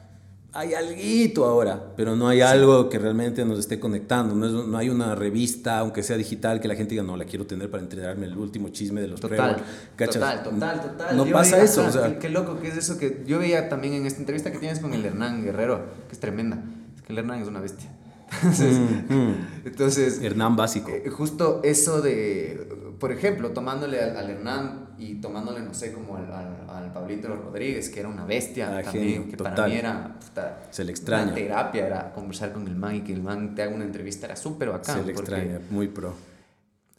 hay 0.57 0.73
algo 0.73 1.45
ahora, 1.45 1.93
pero 1.97 2.17
no 2.17 2.29
hay 2.29 2.41
algo 2.41 2.89
que 2.89 2.99
realmente 2.99 3.45
nos 3.45 3.59
esté 3.59 3.79
conectando. 3.79 4.35
No, 4.35 4.67
no, 4.67 4.79
hay 4.79 4.89
una 4.89 5.15
revista, 5.15 5.79
aunque 5.79 6.03
sea 6.03 6.17
digital, 6.17 6.61
que 6.61 6.69
la 6.69 6.75
gente 6.75 6.93
diga, 6.93 7.03
no, 7.03 7.17
la 7.17 7.27
quiero 7.27 7.47
tener 7.47 7.71
para 7.71 7.83
entregarme 7.83 8.25
el 8.25 8.37
último 8.39 8.71
chisme 8.71 9.03
de 9.03 9.09
los 9.09 9.21
total, 9.21 9.63
Total, 9.97 10.43
total, 10.43 10.81
total. 10.81 11.17
No 11.17 11.27
pasa 11.27 11.63
eso. 11.63 11.87
o 11.87 11.91
sea, 11.91 12.19
qué, 12.19 12.31
loco 12.31 12.59
que 12.59 12.69
es 12.69 12.77
eso 12.79 12.97
que 12.97 13.23
yo 13.27 13.39
veía 13.39 13.69
también 13.69 13.93
en 13.93 14.07
esta 14.07 14.21
entrevista 14.21 14.51
que 14.51 14.59
tienes 14.59 14.81
con 14.81 14.95
el 14.95 15.05
Hernán 15.05 15.45
Guerrero, 15.45 15.85
que 16.09 16.15
es 16.15 16.21
tremenda. 16.21 16.63
Es 16.97 17.03
que 17.03 17.13
el 17.13 17.19
Hernán 17.19 17.43
es 17.43 17.49
una 17.49 17.61
bestia. 17.61 17.91
Mm, 18.43 19.15
mm. 19.15 19.47
Entonces, 19.65 20.21
Hernán 20.23 20.57
básico. 20.57 20.91
Eh, 20.91 21.09
justo 21.11 21.61
eso 21.65 22.01
de, 22.01 22.69
por 22.99 23.13
ejemplo, 23.13 23.51
tomándole 23.51 24.01
al, 24.01 24.31
Hernán 24.31 24.91
y 24.99 25.17
tomándole, 25.17 25.61
no 25.61 25.75
sé, 25.75 25.93
como 25.93 26.17
al, 26.17 26.33
al, 26.33 26.93
Pablito 26.93 27.29
Rodríguez, 27.29 27.91
que 27.91 28.01
era 28.01 28.09
una 28.09 28.25
bestia 28.25 28.79
ah, 28.79 28.83
también, 28.83 29.29
que 29.29 29.37
para 29.37 29.67
mí 29.67 29.75
era 29.75 30.17
Se 30.71 30.85
le 30.85 30.93
extraña. 30.93 31.25
una 31.25 31.35
terapia, 31.35 31.87
era 31.87 32.13
conversar 32.13 32.53
con 32.53 32.67
el 32.67 32.75
man 32.75 32.97
y 32.97 33.01
que 33.03 33.13
el 33.13 33.23
man 33.23 33.55
te 33.55 33.63
haga 33.63 33.75
una 33.75 33.85
entrevista, 33.85 34.27
era 34.27 34.37
súper 34.37 34.71
bacán. 34.71 34.99
Se 35.01 35.05
le 35.05 35.13
extraña, 35.13 35.61
muy 35.71 35.89
pro. 35.89 36.15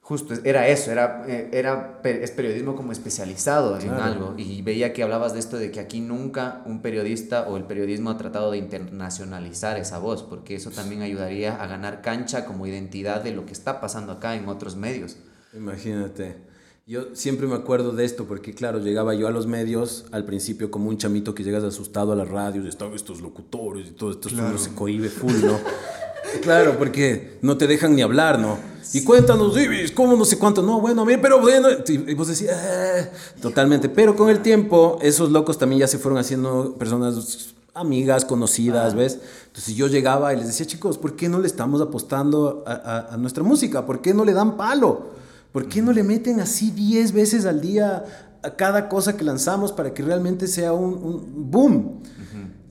Justo, 0.08 0.36
era 0.45 0.70
eso, 0.70 0.89
era, 0.89 1.26
eh, 1.28 1.49
era, 1.51 1.99
es 2.01 2.32
periodismo 2.32 2.78
como 2.78 2.93
especializado 2.93 3.78
en 3.78 3.89
algo. 3.89 4.36
Y 4.38 4.62
veía 4.62 4.93
que 4.93 5.03
hablabas 5.03 5.34
de 5.34 5.39
esto, 5.39 5.58
de 5.58 5.70
que 5.70 5.82
aquí 5.82 5.99
nunca 5.99 6.62
un 6.66 6.82
periodista 6.82 7.45
o 7.49 7.58
el 7.58 7.66
periodismo 7.66 8.10
ha 8.10 8.18
tratado 8.18 8.51
de 8.51 8.58
internacionalizar 8.58 9.78
esa 9.78 9.99
voz, 9.99 10.24
porque 10.24 10.55
eso 10.55 10.72
también 10.72 11.01
ayudaría 11.01 11.62
a 11.62 11.68
ganar 11.68 12.01
cancha 12.01 12.45
como 12.45 12.66
identidad 12.66 13.22
de 13.22 13.34
lo 13.34 13.45
que 13.45 13.51
está 13.51 13.82
pasando 13.82 14.14
acá 14.14 14.38
en 14.38 14.47
otros 14.47 14.78
medios. 14.78 15.18
Imagínate. 15.53 16.38
Yo 16.86 17.14
siempre 17.14 17.45
me 17.45 17.55
acuerdo 17.55 17.91
de 17.91 18.05
esto, 18.05 18.30
porque 18.30 18.53
claro, 18.53 18.80
llegaba 18.80 19.14
yo 19.14 19.28
a 19.28 19.32
los 19.32 19.45
medios 19.45 20.05
al 20.14 20.24
principio 20.24 20.72
como 20.72 20.88
un 20.88 20.97
chamito 20.97 21.36
que 21.36 21.43
llegas 21.43 21.66
asustado 21.66 22.14
a 22.14 22.16
la 22.16 22.24
radio, 22.24 22.64
y 22.64 22.70
estaban 22.70 22.93
estos 22.93 23.20
locutores 23.20 23.89
y 23.89 23.91
todo 23.91 24.12
esto, 24.12 24.30
claro. 24.30 24.58
se 24.58 24.74
cohibe 24.74 25.10
full, 25.10 25.36
¿no? 25.43 25.60
Claro, 26.42 26.78
porque 26.78 27.38
no 27.42 27.58
te 27.58 27.68
dejan 27.68 27.96
ni 27.96 28.02
hablar, 28.02 28.40
¿no? 28.40 28.58
Y 28.94 29.04
cuéntanos, 29.04 29.54
¿cómo 29.94 30.16
no 30.16 30.26
sé 30.26 30.38
cuánto? 30.38 30.62
No, 30.62 30.80
bueno, 30.80 31.06
mira, 31.06 31.22
pero 31.22 31.40
bueno. 31.40 31.68
Y 31.88 32.14
vos 32.14 32.28
decías, 32.28 32.58
eh, 32.64 33.12
totalmente. 33.42 33.90
Pero 33.90 34.16
con 34.16 34.30
el 34.30 34.40
tiempo, 34.40 34.98
esos 35.02 35.32
locos 35.32 35.58
también 35.58 35.82
ya 35.82 35.88
se 35.88 35.98
fueron 35.98 36.20
haciendo 36.20 36.76
personas 36.78 37.54
amigas, 37.74 38.26
conocidas, 38.26 38.96
¿ves? 38.96 39.20
Entonces 39.48 39.76
yo 39.76 39.88
llegaba 39.88 40.34
y 40.34 40.38
les 40.38 40.48
decía, 40.48 40.66
chicos, 40.66 40.98
¿por 40.98 41.16
qué 41.16 41.30
no 41.30 41.40
le 41.40 41.48
estamos 41.48 41.82
apostando 41.82 42.64
a, 42.66 43.16
nuestra 43.18 43.44
música? 43.44 43.86
¿Por 43.86 44.02
qué 44.02 44.14
no 44.14 44.26
le 44.26 44.34
dan 44.34 44.58
palo? 44.58 45.18
¿Por 45.52 45.68
qué 45.68 45.82
no 45.82 45.92
le 45.92 46.04
meten 46.04 46.40
así 46.40 46.72
10 46.72 47.14
veces 47.14 47.46
al 47.46 47.62
día 47.62 48.26
a 48.44 48.56
cada 48.56 48.90
cosa 48.90 49.18
que 49.18 49.24
lanzamos 49.24 49.72
para 49.72 49.94
que 49.94 50.04
realmente 50.04 50.48
sea 50.48 50.74
un, 50.74 50.94
un 50.94 51.52
boom? 51.52 52.02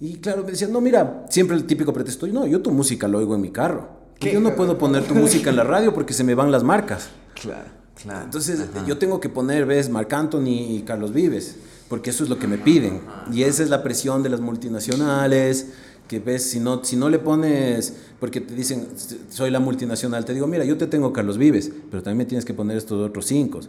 Y 0.01 0.17
claro, 0.17 0.45
me 0.45 0.51
decían, 0.51 0.73
no, 0.73 0.81
mira, 0.81 1.25
siempre 1.31 1.57
el 1.57 1.65
típico 1.65 1.93
pretexto, 1.93 2.27
no, 2.27 2.47
yo 2.47 2.61
tu 2.61 2.71
música 2.71 3.09
lo 3.09 3.19
oigo 3.19 3.35
en 3.35 3.41
mi 3.41 3.51
carro. 3.51 3.89
Yo 4.21 4.41
no 4.41 4.55
puedo 4.55 4.79
poner 4.79 5.05
tu 5.05 5.15
música 5.15 5.51
en 5.51 5.57
la 5.57 5.65
radio 5.65 5.95
porque 5.95 6.13
se 6.13 6.25
me 6.25 6.35
van 6.35 6.51
las 6.51 6.63
marcas. 6.63 7.09
Claro, 7.41 7.71
claro. 8.01 8.25
Entonces, 8.25 8.61
yo 8.87 8.99
tengo 8.99 9.21
que 9.21 9.29
poner, 9.29 9.67
ves, 9.67 9.89
Marc 9.89 10.13
Anthony 10.13 10.77
y 10.77 10.83
Carlos 10.87 11.13
Vives, 11.13 11.57
porque 11.89 12.11
eso 12.11 12.25
es 12.25 12.31
lo 12.31 12.39
que 12.39 12.47
me 12.47 12.59
piden. 12.59 13.03
Y 13.33 13.43
esa 13.43 13.63
es 13.63 13.71
la 13.71 13.83
presión 13.83 14.23
de 14.23 14.31
las 14.31 14.41
multinacionales, 14.41 15.69
que 16.09 16.21
ves, 16.21 16.43
si 16.51 16.61
no, 16.61 16.85
si 16.85 16.97
no 16.97 17.09
le 17.09 17.19
pones, 17.19 17.95
porque 18.21 18.41
te 18.41 18.55
dicen, 18.55 18.89
soy 19.29 19.51
la 19.51 19.61
multinacional, 19.61 20.25
te 20.25 20.35
digo, 20.35 20.47
mira, 20.47 20.65
yo 20.65 20.77
te 20.77 20.87
tengo 20.87 21.13
Carlos 21.13 21.39
Vives, 21.39 21.71
pero 21.91 22.03
también 22.03 22.19
me 22.19 22.25
tienes 22.25 22.45
que 22.45 22.55
poner 22.55 22.77
estos 22.77 23.07
otros 23.07 23.27
cinco. 23.27 23.61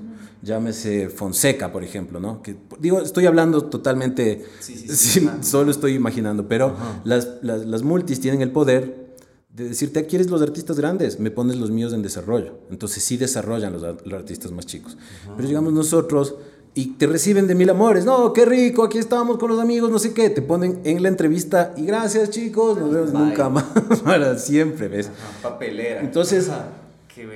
Llámese 0.41 1.09
Fonseca, 1.09 1.71
por 1.71 1.83
ejemplo, 1.83 2.19
¿no? 2.19 2.41
Que, 2.41 2.55
digo, 2.79 3.01
estoy 3.01 3.25
hablando 3.25 3.65
totalmente, 3.65 4.45
solo 5.41 5.71
estoy 5.71 5.93
imaginando, 5.93 6.47
pero 6.47 6.75
las, 7.03 7.27
las, 7.41 7.65
las, 7.65 7.81
multis 7.81 8.19
tienen 8.19 8.41
el 8.41 8.51
poder 8.51 9.07
de 9.49 9.69
decirte, 9.69 10.05
¿quieres 10.05 10.29
los 10.29 10.41
artistas 10.43 10.77
grandes? 10.77 11.19
Me 11.19 11.31
pones 11.31 11.57
los 11.57 11.71
míos 11.71 11.91
en 11.93 12.03
desarrollo. 12.03 12.59
Entonces 12.69 13.03
sí 13.03 13.17
desarrollan 13.17 13.73
los, 13.73 13.81
los 13.81 14.13
artistas 14.13 14.51
más 14.51 14.67
chicos. 14.67 14.95
Pero 15.35 15.47
digamos 15.47 15.73
nosotros 15.73 16.35
y 16.77 16.89
te 16.89 17.07
reciben 17.07 17.47
de 17.47 17.55
mil 17.55 17.71
amores. 17.71 18.05
No, 18.05 18.31
qué 18.33 18.45
rico, 18.45 18.83
aquí 18.83 18.99
estamos 18.99 19.39
con 19.39 19.49
los 19.49 19.59
amigos, 19.59 19.89
no 19.89 19.97
sé 19.97 20.13
qué. 20.13 20.29
Te 20.29 20.43
ponen 20.43 20.79
en 20.83 21.01
la 21.01 21.09
entrevista 21.09 21.73
y 21.75 21.87
gracias 21.87 22.29
chicos, 22.29 22.77
nos 22.77 22.91
vemos 22.91 23.13
nunca 23.13 23.49
más, 23.49 23.63
para 24.05 24.37
siempre, 24.37 24.87
¿ves? 24.87 25.09
papelera. 25.41 26.01
Entonces, 26.01 26.51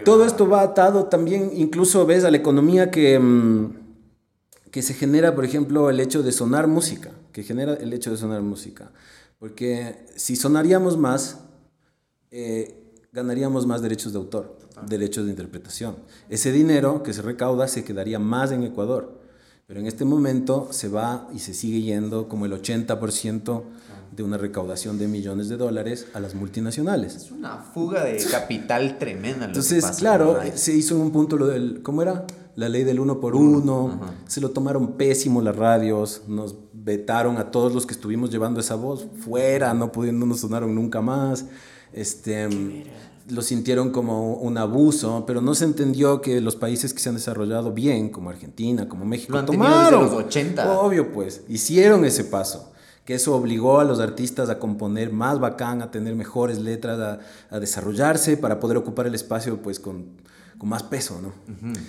todo 0.05 0.25
esto 0.25 0.47
va 0.47 0.61
atado 0.61 1.05
también, 1.05 1.49
incluso 1.55 2.05
ves 2.05 2.23
a 2.23 2.29
la 2.29 2.37
economía 2.37 2.91
que, 2.91 3.17
mm, 3.17 3.73
que 4.69 4.83
se 4.83 4.93
genera, 4.93 5.33
por 5.33 5.43
ejemplo, 5.43 5.89
el 5.89 5.99
hecho 5.99 6.21
de 6.21 6.31
sonar 6.31 6.67
música, 6.67 7.09
que 7.33 7.41
genera 7.41 7.73
el 7.73 7.91
hecho 7.93 8.11
de 8.11 8.17
sonar 8.17 8.43
música. 8.43 8.91
Porque 9.39 10.05
si 10.15 10.35
sonaríamos 10.35 10.99
más, 10.99 11.39
eh, 12.29 12.93
ganaríamos 13.11 13.65
más 13.65 13.81
derechos 13.81 14.13
de 14.13 14.19
autor, 14.19 14.59
derechos 14.87 15.25
de 15.25 15.31
interpretación. 15.31 15.95
Ese 16.29 16.51
dinero 16.51 17.01
que 17.01 17.11
se 17.11 17.23
recauda 17.23 17.67
se 17.67 17.83
quedaría 17.83 18.19
más 18.19 18.51
en 18.51 18.61
Ecuador 18.61 19.20
Pero 19.71 19.79
en 19.79 19.87
este 19.87 20.03
momento 20.03 20.67
se 20.71 20.89
va 20.89 21.29
y 21.33 21.39
se 21.39 21.53
sigue 21.53 21.81
yendo 21.81 22.27
como 22.27 22.45
el 22.45 22.51
80% 22.51 23.63
de 24.11 24.21
una 24.21 24.37
recaudación 24.37 24.99
de 24.99 25.07
millones 25.07 25.47
de 25.47 25.55
dólares 25.55 26.07
a 26.13 26.19
las 26.19 26.35
multinacionales. 26.35 27.15
Es 27.15 27.31
una 27.31 27.55
fuga 27.55 28.03
de 28.03 28.21
capital 28.29 28.97
tremenda. 28.99 29.45
Entonces, 29.45 29.85
claro, 29.97 30.37
se 30.55 30.73
hizo 30.73 30.99
un 30.99 31.11
punto 31.11 31.37
lo 31.37 31.47
del, 31.47 31.81
¿cómo 31.83 32.01
era? 32.01 32.25
La 32.57 32.67
ley 32.67 32.83
del 32.83 32.99
uno 32.99 33.21
por 33.21 33.33
uno, 33.33 34.01
se 34.27 34.41
lo 34.41 34.51
tomaron 34.51 34.97
pésimo 34.97 35.41
las 35.41 35.55
radios, 35.55 36.23
nos 36.27 36.53
vetaron 36.73 37.37
a 37.37 37.49
todos 37.49 37.73
los 37.73 37.85
que 37.85 37.93
estuvimos 37.93 38.29
llevando 38.29 38.59
esa 38.59 38.75
voz 38.75 39.07
fuera, 39.21 39.73
no 39.73 39.93
pudiendo, 39.93 40.25
no 40.25 40.35
sonaron 40.35 40.75
nunca 40.75 40.99
más. 40.99 41.45
Este, 41.93 42.83
lo 43.31 43.41
sintieron 43.41 43.91
como 43.91 44.33
un 44.33 44.57
abuso, 44.57 45.23
pero 45.25 45.41
no 45.41 45.55
se 45.55 45.65
entendió 45.65 46.21
que 46.21 46.41
los 46.41 46.55
países 46.55 46.93
que 46.93 46.99
se 46.99 47.09
han 47.09 47.15
desarrollado 47.15 47.71
bien, 47.71 48.09
como 48.09 48.29
Argentina, 48.29 48.89
como 48.89 49.05
México, 49.05 49.33
lo 49.33 49.45
tomaron. 49.45 50.03
Desde 50.03 50.15
los 50.15 50.25
80. 50.25 50.79
Obvio, 50.79 51.11
pues, 51.11 51.41
hicieron 51.47 52.05
ese 52.05 52.25
paso. 52.25 52.71
Que 53.05 53.15
eso 53.15 53.35
obligó 53.35 53.79
a 53.79 53.83
los 53.83 53.99
artistas 53.99 54.49
a 54.49 54.59
componer 54.59 55.11
más 55.11 55.39
bacán, 55.39 55.81
a 55.81 55.89
tener 55.89 56.13
mejores 56.15 56.59
letras, 56.59 56.99
a, 56.99 57.19
a 57.55 57.59
desarrollarse 57.59 58.37
para 58.37 58.59
poder 58.59 58.77
ocupar 58.77 59.07
el 59.07 59.15
espacio, 59.15 59.61
pues, 59.61 59.79
con, 59.79 60.21
con 60.57 60.69
más 60.69 60.83
peso, 60.83 61.19
¿no? 61.19 61.33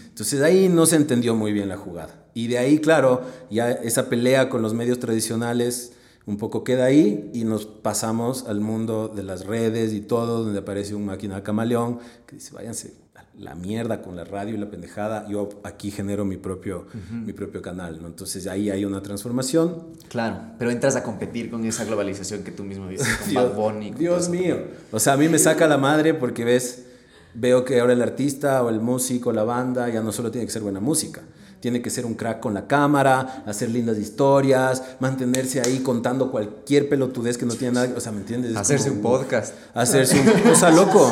Entonces 0.08 0.40
ahí 0.40 0.68
no 0.70 0.86
se 0.86 0.96
entendió 0.96 1.34
muy 1.34 1.52
bien 1.52 1.68
la 1.68 1.76
jugada. 1.76 2.24
Y 2.32 2.46
de 2.46 2.56
ahí, 2.56 2.78
claro, 2.78 3.20
ya 3.50 3.70
esa 3.70 4.08
pelea 4.08 4.48
con 4.48 4.62
los 4.62 4.72
medios 4.72 4.98
tradicionales 4.98 5.92
un 6.26 6.36
poco 6.36 6.64
queda 6.64 6.84
ahí 6.84 7.30
y 7.34 7.44
nos 7.44 7.66
pasamos 7.66 8.46
al 8.46 8.60
mundo 8.60 9.08
de 9.08 9.22
las 9.22 9.46
redes 9.46 9.92
y 9.92 10.00
todo, 10.00 10.44
donde 10.44 10.60
aparece 10.60 10.94
un 10.94 11.06
máquina 11.06 11.42
camaleón 11.42 11.98
que 12.26 12.36
dice, 12.36 12.54
váyanse 12.54 12.94
a 13.16 13.24
la 13.38 13.54
mierda 13.54 14.02
con 14.02 14.14
la 14.14 14.24
radio 14.24 14.54
y 14.54 14.58
la 14.58 14.70
pendejada, 14.70 15.26
yo 15.28 15.48
aquí 15.64 15.90
genero 15.90 16.24
mi 16.24 16.36
propio, 16.36 16.86
mi 17.10 17.32
propio 17.32 17.60
canal, 17.60 18.00
¿no? 18.00 18.06
Entonces 18.06 18.46
ahí 18.46 18.70
hay 18.70 18.84
una 18.84 19.02
transformación. 19.02 19.88
Claro, 20.08 20.38
pero 20.58 20.70
entras 20.70 20.94
a 20.94 21.02
competir 21.02 21.50
con 21.50 21.64
esa 21.64 21.84
globalización 21.84 22.44
que 22.44 22.52
tú 22.52 22.62
mismo 22.62 22.88
dices, 22.88 23.08
con 23.24 23.34
Bad 23.34 23.54
Bunny. 23.54 23.90
Dios 23.90 24.28
mío, 24.28 24.58
o 24.92 25.00
sea, 25.00 25.14
a 25.14 25.16
mí 25.16 25.28
me 25.28 25.38
saca 25.38 25.66
la 25.66 25.78
madre 25.78 26.14
porque 26.14 26.44
ves, 26.44 26.86
veo 27.34 27.64
que 27.64 27.80
ahora 27.80 27.94
el 27.94 28.02
artista 28.02 28.62
o 28.62 28.68
el 28.68 28.80
músico, 28.80 29.32
la 29.32 29.42
banda, 29.42 29.88
ya 29.88 30.02
no 30.02 30.12
solo 30.12 30.30
tiene 30.30 30.46
que 30.46 30.52
ser 30.52 30.62
buena 30.62 30.78
música, 30.80 31.22
tiene 31.62 31.80
que 31.80 31.90
ser 31.90 32.04
un 32.04 32.14
crack 32.14 32.40
con 32.40 32.54
la 32.54 32.66
cámara, 32.66 33.44
hacer 33.46 33.70
lindas 33.70 33.96
historias, 33.96 34.82
mantenerse 34.98 35.60
ahí 35.60 35.78
contando 35.78 36.32
cualquier 36.32 36.88
pelotudez 36.88 37.38
que 37.38 37.46
no 37.46 37.54
tiene 37.54 37.74
nada, 37.74 37.94
o 37.96 38.00
sea, 38.00 38.10
¿me 38.10 38.18
entiendes? 38.18 38.56
hacerse 38.56 38.90
un 38.90 39.00
podcast. 39.00 39.54
Hacerse 39.72 40.20
un 40.20 40.42
cosa 40.42 40.72
loco. 40.72 41.08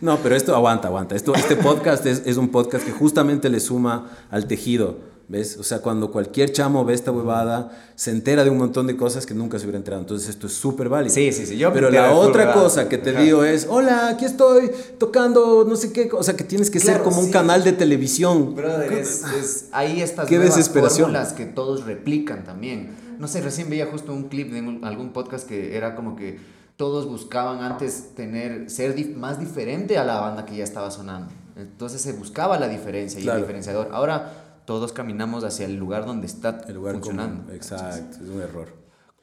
No, 0.00 0.16
pero 0.22 0.34
esto 0.34 0.56
aguanta, 0.56 0.88
aguanta. 0.88 1.14
Esto, 1.14 1.34
este 1.34 1.54
podcast 1.54 2.06
es, 2.06 2.22
es 2.24 2.38
un 2.38 2.48
podcast 2.48 2.84
que 2.84 2.92
justamente 2.92 3.50
le 3.50 3.60
suma 3.60 4.10
al 4.30 4.46
tejido 4.46 4.96
¿Ves? 5.28 5.56
O 5.56 5.64
sea, 5.64 5.80
cuando 5.80 6.12
cualquier 6.12 6.52
chamo 6.52 6.84
ve 6.84 6.94
esta 6.94 7.10
huevada, 7.10 7.72
se 7.96 8.12
entera 8.12 8.44
de 8.44 8.50
un 8.50 8.58
montón 8.58 8.86
de 8.86 8.96
cosas 8.96 9.26
que 9.26 9.34
nunca 9.34 9.58
se 9.58 9.64
hubiera 9.64 9.78
enterado. 9.78 10.02
Entonces, 10.02 10.28
esto 10.28 10.46
es 10.46 10.52
súper 10.52 10.88
válido. 10.88 11.12
Sí, 11.12 11.32
sí, 11.32 11.46
sí. 11.46 11.60
Pero 11.72 11.90
la 11.90 12.12
otra 12.12 12.52
cosa 12.52 12.88
que 12.88 12.96
te 12.96 13.12
digo 13.12 13.42
es: 13.42 13.66
Hola, 13.68 14.08
aquí 14.08 14.24
estoy 14.24 14.70
tocando 14.98 15.64
no 15.68 15.74
sé 15.74 15.92
qué. 15.92 16.08
O 16.12 16.22
sea, 16.22 16.36
que 16.36 16.44
tienes 16.44 16.70
que 16.70 16.78
ser 16.78 17.02
como 17.02 17.20
un 17.20 17.30
canal 17.30 17.64
de 17.64 17.72
televisión. 17.72 18.54
Brother, 18.54 18.92
es, 18.92 19.68
ahí 19.72 20.00
estas 20.00 20.28
qué 20.28 20.36
nuevas 20.38 20.68
fórmulas 20.68 21.32
que 21.32 21.46
todos 21.46 21.84
replican 21.84 22.44
también. 22.44 22.94
No 23.18 23.26
sé, 23.26 23.40
recién 23.40 23.68
veía 23.68 23.86
justo 23.86 24.12
un 24.12 24.28
clip 24.28 24.52
de 24.52 24.58
algún 24.86 25.12
podcast 25.12 25.48
que 25.48 25.76
era 25.76 25.96
como 25.96 26.14
que 26.14 26.38
todos 26.76 27.08
buscaban 27.08 27.62
antes 27.62 28.14
tener, 28.14 28.70
ser 28.70 28.94
más 29.16 29.40
diferente 29.40 29.98
a 29.98 30.04
la 30.04 30.20
banda 30.20 30.44
que 30.44 30.56
ya 30.56 30.64
estaba 30.64 30.90
sonando. 30.90 31.32
Entonces 31.56 32.02
se 32.02 32.12
buscaba 32.12 32.58
la 32.58 32.68
diferencia 32.68 33.18
y 33.18 33.26
el 33.26 33.38
diferenciador. 33.38 33.88
Ahora 33.92 34.45
todos 34.66 34.92
caminamos 34.92 35.44
hacia 35.44 35.66
el 35.66 35.76
lugar 35.76 36.04
donde 36.04 36.26
está 36.26 36.60
el 36.68 36.74
lugar 36.74 36.94
funcionando. 36.94 37.52
Exacto, 37.52 38.18
es 38.22 38.28
un 38.28 38.40
error. 38.40 38.74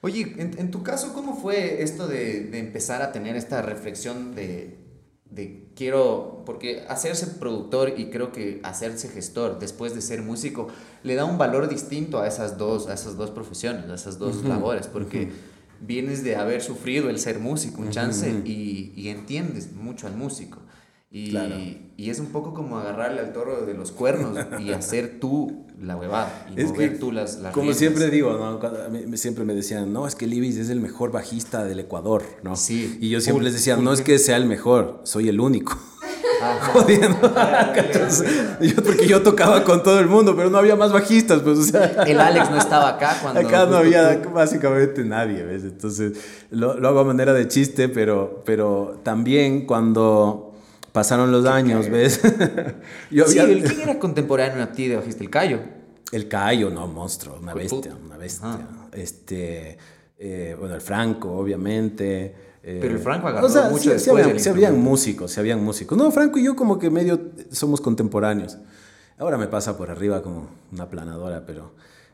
Oye, 0.01 0.35
en, 0.37 0.71
tu 0.71 0.83
caso, 0.83 1.13
¿cómo 1.13 1.35
fue 1.35 1.81
esto 1.81 2.07
de, 2.07 2.45
de 2.45 2.59
empezar 2.59 3.01
a 3.01 3.13
tener 3.13 3.37
esta 3.37 3.61
reflexión 3.61 4.35
de, 4.35 4.77
de, 5.29 5.69
quiero, 5.75 6.43
porque 6.45 6.83
hacerse 6.89 7.25
productor 7.27 7.93
y 7.97 8.07
creo 8.07 8.31
que 8.31 8.59
hacerse 8.63 9.09
gestor 9.09 9.59
después 9.59 9.95
de 9.95 10.01
ser 10.01 10.21
músico 10.21 10.67
le 11.03 11.15
da 11.15 11.25
un 11.25 11.37
valor 11.37 11.69
distinto 11.69 12.19
a 12.19 12.27
esas 12.27 12.57
dos, 12.57 12.87
a 12.87 12.93
esas 12.93 13.15
dos 13.17 13.31
profesiones, 13.31 13.89
a 13.89 13.95
esas 13.95 14.19
dos 14.19 14.43
labores, 14.43 14.87
porque 14.87 15.31
vienes 15.79 16.23
de 16.23 16.35
haber 16.35 16.61
sufrido 16.61 17.09
el 17.09 17.17
ser 17.17 17.39
músico, 17.39 17.81
un 17.81 17.89
chance, 17.89 18.29
y, 18.45 18.93
y 18.95 19.09
entiendes 19.09 19.71
mucho 19.71 20.07
al 20.07 20.15
músico. 20.15 20.59
Y, 21.09 21.82
y, 21.95 22.09
es 22.09 22.19
un 22.19 22.27
poco 22.27 22.53
como 22.53 22.77
agarrarle 22.77 23.21
al 23.21 23.33
toro 23.33 23.65
de 23.65 23.73
los 23.73 23.91
cuernos 23.91 24.37
y 24.59 24.71
hacer 24.71 25.19
tú 25.19 25.65
la 25.81 25.95
huevada 25.95 26.47
y 26.55 26.63
mover 26.63 26.99
tú 26.99 27.11
las, 27.11 27.37
las 27.37 27.53
Como 27.53 27.73
siempre 27.73 28.09
digo, 28.09 28.33
¿no? 28.33 29.17
siempre 29.17 29.45
me 29.45 29.53
decían, 29.53 29.93
no, 29.93 30.07
es 30.07 30.15
que 30.15 30.27
Libis 30.27 30.57
es 30.57 30.69
el 30.69 30.79
mejor 30.79 31.11
bajista 31.11 31.63
del 31.63 31.79
Ecuador, 31.79 32.23
¿no? 32.41 32.55
Sí. 32.55 32.97
Y 33.01 33.09
yo 33.09 33.21
siempre 33.21 33.43
les 33.43 33.53
decía, 33.53 33.77
no 33.77 33.93
es 33.93 34.01
que 34.01 34.17
sea 34.19 34.37
el 34.37 34.45
mejor, 34.45 35.01
soy 35.03 35.29
el 35.29 35.39
único. 35.39 35.77
Jodiendo. 36.73 37.19
porque 38.83 39.07
yo 39.07 39.21
tocaba 39.21 39.63
con 39.63 39.83
todo 39.83 39.99
el 39.99 40.07
mundo, 40.07 40.35
pero 40.35 40.49
no 40.49 40.57
había 40.57 40.75
más 40.75 40.91
bajistas, 40.91 41.41
pues, 41.41 41.57
o 41.57 41.63
sea. 41.63 42.03
El 42.05 42.19
Alex 42.19 42.49
no 42.49 42.57
estaba 42.57 42.89
acá 42.89 43.17
cuando. 43.21 43.39
Acá 43.39 43.65
no 43.65 43.77
había 43.77 44.17
básicamente 44.33 45.03
nadie, 45.05 45.43
¿ves? 45.43 45.63
Entonces, 45.63 46.13
lo, 46.49 46.79
lo 46.79 46.87
hago 46.89 46.99
a 46.99 47.03
manera 47.05 47.33
de 47.33 47.47
chiste, 47.47 47.87
pero, 47.87 48.41
pero 48.45 48.99
también 49.03 49.65
cuando 49.65 50.52
Pasaron 50.93 51.31
los 51.31 51.45
años, 51.47 51.89
¿ves? 51.89 52.21
Yo 53.11 53.25
sí, 53.25 53.39
¿quién 53.39 53.81
era 53.81 53.97
contemporáneo 53.97 54.63
a 54.63 54.71
ti 54.71 54.87
de 54.87 54.95
Bajista? 54.95 55.23
¿El 55.23 55.29
Cayo? 55.31 55.59
El 56.11 56.27
Cayo, 56.27 56.69
no, 56.69 56.87
monstruo, 56.87 57.39
una 57.41 57.55
bestia, 57.55 57.95
una 57.95 58.15
bestia. 58.15 58.67
Este, 58.91 59.77
eh, 60.19 60.55
bueno, 60.57 60.75
el 60.75 60.81
Franco, 60.81 61.31
obviamente. 61.31 62.35
Eh, 62.61 62.77
Pero 62.79 62.93
el 62.93 62.99
Franco 62.99 63.27
agarró 63.27 63.49
mucho 63.71 63.89
después 63.89 64.23
habían, 64.23 64.39
se 64.39 64.51
habían 64.51 64.79
músicos, 64.79 65.31
se 65.31 65.39
habían 65.39 65.63
músicos. 65.63 65.97
No, 65.97 66.11
Franco 66.11 66.37
y 66.37 66.43
yo 66.45 66.55
como 66.55 66.77
que 66.77 66.91
medio 66.91 67.19
somos 67.51 67.81
contemporáneos. 67.81 68.59
Ahora 69.17 69.39
me 69.39 69.47
pasa 69.47 69.75
por 69.75 69.89
arriba 69.89 70.21
como 70.21 70.47
una 70.71 70.87
planadora, 70.89 71.43
pero, 71.47 71.71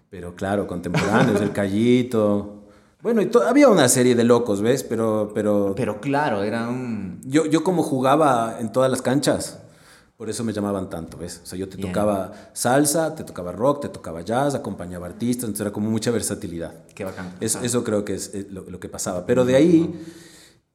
pero 0.10 0.36
claro, 0.36 0.68
contemporáneos, 0.68 1.42
el 1.42 1.52
Callito, 1.54 2.59
bueno, 3.02 3.22
y 3.22 3.30
había 3.48 3.70
una 3.70 3.88
serie 3.88 4.14
de 4.14 4.26
locos, 4.26 4.62
¿ves? 4.62 4.84
Pero, 4.84 5.32
pero... 5.34 5.74
Pero 5.76 6.02
claro, 6.02 6.44
era 6.44 6.68
un... 6.68 7.22
Yo, 7.24 7.46
yo 7.46 7.64
como 7.64 7.82
jugaba 7.82 8.58
en 8.60 8.74
todas 8.74 8.92
las 8.92 9.02
canchas, 9.02 9.60
por 10.18 10.30
eso 10.30 10.44
me 10.44 10.52
llamaban 10.52 10.90
tanto, 10.90 11.18
¿ves? 11.18 11.40
O 11.42 11.46
sea, 11.46 11.58
yo 11.58 11.70
te 11.70 11.78
tocaba 11.78 12.34
salsa, 12.52 13.16
te 13.16 13.24
tocaba 13.24 13.54
rock, 13.54 13.84
te 13.84 13.88
tocaba 13.90 14.20
jazz, 14.20 14.54
acompañaba 14.54 15.08
artistas, 15.08 15.46
entonces 15.46 15.62
era 15.62 15.72
como 15.72 15.90
mucha 15.90 16.12
versatilidad. 16.12 16.74
Qué 16.94 17.06
bacán. 17.06 17.36
Eso, 17.40 17.62
eso 17.62 17.86
creo 17.86 18.04
que 18.04 18.16
es 18.16 18.52
lo, 18.52 18.64
lo, 18.70 18.82
que 18.82 18.90
pasaba. 18.90 19.26
Pero 19.26 19.46
de 19.46 19.56
ahí, 19.56 19.98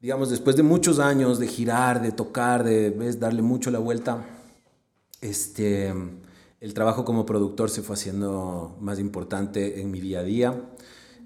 digamos, 0.01 0.31
después 0.31 0.57
de 0.57 0.63
muchos 0.63 0.99
años 1.01 1.39
de 1.39 1.47
girar, 1.47 2.01
de 2.01 2.11
tocar, 2.11 2.65
de 2.65 2.89
¿ves? 2.89 3.21
darle 3.21 3.43
mucho 3.43 3.71
la 3.71 3.81
vuelta, 3.81 4.25
este, 5.21 5.93
el 6.59 6.73
trabajo 6.73 7.05
como 7.05 7.27
productor 7.27 7.69
se 7.69 7.83
fue 7.83 7.97
haciendo 7.97 8.79
más 8.81 8.99
importante 8.99 9.83
en 9.83 9.91
mi 9.91 10.01
día 10.01 10.21
a 10.21 10.23
día 10.23 10.55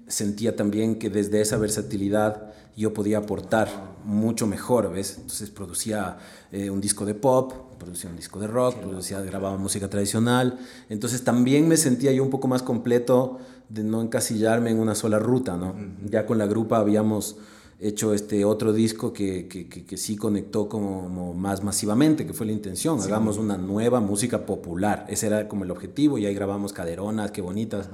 sentía 0.09 0.55
también 0.55 0.99
que 0.99 1.09
desde 1.09 1.39
esa 1.39 1.57
versatilidad 1.57 2.53
yo 2.75 2.93
podía 2.93 3.19
aportar 3.19 3.67
mucho 4.05 4.47
mejor, 4.47 4.91
¿ves? 4.91 5.15
Entonces 5.17 5.49
producía 5.49 6.17
eh, 6.51 6.69
un 6.69 6.81
disco 6.81 7.05
de 7.05 7.13
pop, 7.13 7.53
producía 7.77 8.09
un 8.09 8.15
disco 8.15 8.39
de 8.39 8.47
rock, 8.47 8.75
producía, 8.77 9.21
grababa 9.21 9.57
música 9.57 9.89
tradicional. 9.89 10.59
Entonces 10.89 11.23
también 11.23 11.67
me 11.67 11.77
sentía 11.77 12.11
yo 12.11 12.23
un 12.23 12.29
poco 12.29 12.47
más 12.47 12.63
completo 12.63 13.39
de 13.69 13.83
no 13.83 14.01
encasillarme 14.01 14.71
en 14.71 14.79
una 14.79 14.95
sola 14.95 15.19
ruta, 15.19 15.57
¿no? 15.57 15.75
Ya 16.05 16.25
con 16.25 16.37
la 16.37 16.47
grupa 16.47 16.77
habíamos 16.77 17.37
hecho 17.79 18.13
este 18.13 18.43
otro 18.43 18.73
disco 18.73 19.13
que, 19.13 19.47
que, 19.47 19.67
que, 19.67 19.97
sí 19.97 20.17
conectó 20.17 20.67
como, 20.67 21.33
más 21.33 21.63
masivamente, 21.63 22.25
que 22.25 22.33
fue 22.33 22.45
la 22.45 22.51
intención, 22.51 22.99
hagamos 22.99 23.37
una 23.37 23.57
nueva 23.57 24.01
música 24.01 24.45
popular, 24.45 25.05
ese 25.07 25.27
era 25.27 25.47
como 25.47 25.63
el 25.63 25.71
objetivo, 25.71 26.17
y 26.17 26.25
ahí 26.25 26.33
grabamos 26.33 26.73
caderonas, 26.73 27.31
qué 27.31 27.41
bonitas. 27.41 27.89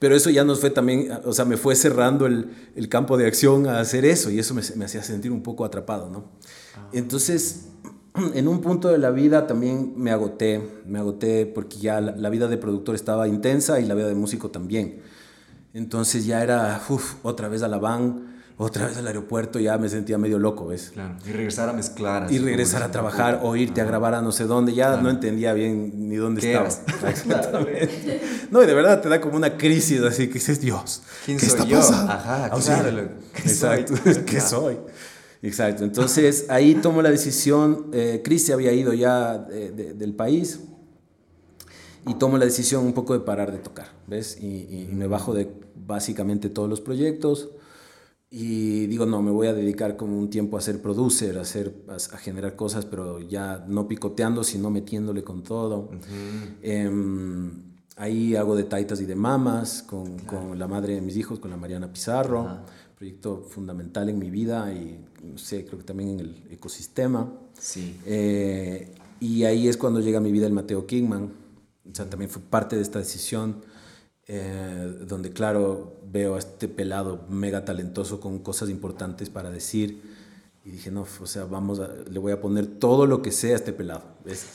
Pero 0.00 0.16
eso 0.16 0.30
ya 0.30 0.44
nos 0.44 0.60
fue 0.60 0.70
también, 0.70 1.10
o 1.24 1.32
sea, 1.34 1.44
me 1.44 1.58
fue 1.58 1.76
cerrando 1.76 2.26
el, 2.26 2.50
el 2.74 2.88
campo 2.88 3.18
de 3.18 3.26
acción 3.26 3.68
a 3.68 3.80
hacer 3.80 4.06
eso 4.06 4.30
y 4.30 4.38
eso 4.38 4.54
me, 4.54 4.62
me 4.74 4.86
hacía 4.86 5.02
sentir 5.02 5.30
un 5.30 5.42
poco 5.42 5.64
atrapado, 5.64 6.08
¿no? 6.08 6.24
Ah. 6.74 6.88
Entonces, 6.94 7.66
en 8.34 8.48
un 8.48 8.62
punto 8.62 8.88
de 8.88 8.96
la 8.96 9.10
vida 9.10 9.46
también 9.46 9.92
me 9.96 10.10
agoté, 10.10 10.82
me 10.86 10.98
agoté 10.98 11.44
porque 11.44 11.76
ya 11.76 12.00
la, 12.00 12.16
la, 12.16 12.30
vida 12.30 12.48
de 12.48 12.56
productor 12.56 12.94
estaba 12.94 13.28
intensa 13.28 13.78
y 13.78 13.84
la 13.84 13.94
vida 13.94 14.08
de 14.08 14.14
músico 14.14 14.50
también. 14.50 15.02
Entonces 15.74 16.24
ya 16.24 16.42
era, 16.42 16.82
uff, 16.88 17.16
otra 17.22 17.48
vez 17.48 17.62
a 17.62 17.68
la 17.68 17.76
van, 17.76 18.29
otra 18.62 18.86
vez 18.86 18.98
al 18.98 19.06
aeropuerto 19.06 19.58
ya 19.58 19.78
me 19.78 19.88
sentía 19.88 20.18
medio 20.18 20.38
loco, 20.38 20.66
¿ves? 20.66 20.90
Claro, 20.92 21.16
y 21.26 21.32
regresar 21.32 21.70
a 21.70 21.72
mezclar. 21.72 22.30
Y 22.30 22.38
regresar 22.38 22.82
a 22.82 22.90
trabajar 22.90 23.40
o 23.42 23.56
irte 23.56 23.80
a 23.80 23.84
grabar 23.84 24.14
a 24.14 24.20
no 24.20 24.32
sé 24.32 24.44
dónde, 24.44 24.74
ya 24.74 24.98
no 24.98 25.08
entendía 25.08 25.54
bien 25.54 26.08
ni 26.10 26.16
dónde 26.16 26.46
estaba. 26.46 26.68
Exactamente. 27.08 28.20
no, 28.50 28.62
y 28.62 28.66
de 28.66 28.74
verdad 28.74 29.00
te 29.00 29.08
da 29.08 29.18
como 29.18 29.36
una 29.36 29.56
crisis 29.56 30.02
así 30.02 30.28
que 30.28 30.34
dices, 30.34 30.60
Dios, 30.60 31.02
¿quién 31.24 31.38
¿qué 31.38 31.46
está 31.46 31.64
pasando? 31.64 32.12
Ajá, 32.12 32.50
claro. 32.50 33.08
Exacto, 33.36 33.94
¿qué 34.26 34.40
soy? 34.40 34.76
Exacto, 35.42 35.84
entonces 35.84 36.44
ahí 36.50 36.74
tomo 36.74 37.00
la 37.00 37.10
decisión, 37.10 37.86
eh, 37.94 38.20
Chris 38.22 38.44
se 38.44 38.52
había 38.52 38.72
ido 38.72 38.92
ya 38.92 39.38
de, 39.38 39.70
de, 39.72 39.94
del 39.94 40.12
país 40.12 40.60
y 42.06 42.14
tomo 42.14 42.36
la 42.36 42.44
decisión 42.44 42.84
un 42.84 42.92
poco 42.92 43.14
de 43.14 43.20
parar 43.20 43.52
de 43.52 43.58
tocar, 43.58 43.88
¿ves? 44.06 44.38
Y, 44.38 44.88
me 44.92 45.06
bajo 45.06 45.32
de 45.32 45.50
básicamente 45.86 46.50
todos 46.50 46.68
los 46.68 46.80
proyectos 46.80 47.50
y 48.32 48.86
digo, 48.86 49.06
no, 49.06 49.22
me 49.22 49.32
voy 49.32 49.48
a 49.48 49.52
dedicar 49.52 49.96
como 49.96 50.16
un 50.16 50.30
tiempo 50.30 50.56
a 50.56 50.60
ser 50.60 50.80
producer, 50.80 51.36
a, 51.36 51.40
hacer, 51.40 51.74
a, 51.88 52.16
generar 52.16 52.54
cosas, 52.54 52.86
pero 52.86 53.18
ya 53.18 53.64
no 53.66 53.88
picoteando, 53.88 54.44
sino 54.44 54.70
metiéndole 54.70 55.24
con 55.24 55.42
todo. 55.42 55.90
Em, 56.62 57.50
ahí 57.96 58.36
hago 58.36 58.54
de 58.54 58.62
taitas 58.62 59.00
y 59.00 59.04
de 59.04 59.16
mamas 59.16 59.82
con, 59.82 60.16
con, 60.20 60.56
la 60.56 60.68
madre 60.68 60.94
de 60.94 61.00
mis 61.00 61.16
hijos, 61.16 61.40
con 61.40 61.50
la 61.50 61.56
Mariana 61.56 61.92
Pizarro, 61.92 62.60
proyecto 62.96 63.42
fundamental 63.48 64.08
en 64.08 64.20
mi 64.20 64.30
vida 64.30 64.72
y, 64.72 65.04
no 65.24 65.36
sé, 65.36 65.64
creo 65.64 65.80
que 65.80 65.84
también 65.84 66.10
en 66.10 66.20
el 66.20 66.42
ecosistema. 66.52 67.32
Sí. 67.58 67.98
Eh, 68.06 68.94
y 69.18 69.42
ahí 69.42 69.66
es 69.66 69.76
cuando 69.76 69.98
llega 69.98 70.18
a 70.18 70.22
mi 70.22 70.30
vida 70.30 70.46
el 70.46 70.52
Mateo 70.52 70.86
Kingman, 70.86 71.32
o 71.90 71.94
sea, 71.94 72.08
también 72.08 72.30
fue 72.30 72.42
parte 72.42 72.76
de 72.76 72.82
esta 72.82 73.00
decisión, 73.00 73.56
eh, 74.32 74.98
donde 75.08 75.32
claro, 75.32 75.96
veo 76.06 76.36
a 76.36 76.38
este 76.38 76.68
pelado 76.68 77.22
mega 77.28 77.64
talentoso 77.64 78.20
con 78.20 78.38
cosas 78.38 78.70
importantes 78.70 79.28
para 79.28 79.50
decir. 79.50 80.20
Y 80.64 80.70
dije, 80.70 80.92
no, 80.92 81.04
o 81.20 81.26
sea, 81.26 81.46
vamos 81.46 81.80
a, 81.80 81.88
le 82.08 82.16
voy 82.20 82.30
a 82.30 82.40
poner 82.40 82.68
todo 82.68 83.06
lo 83.06 83.22
que 83.22 83.32
sea 83.32 83.54
a 83.54 83.56
este 83.56 83.72
pelado. 83.72 84.02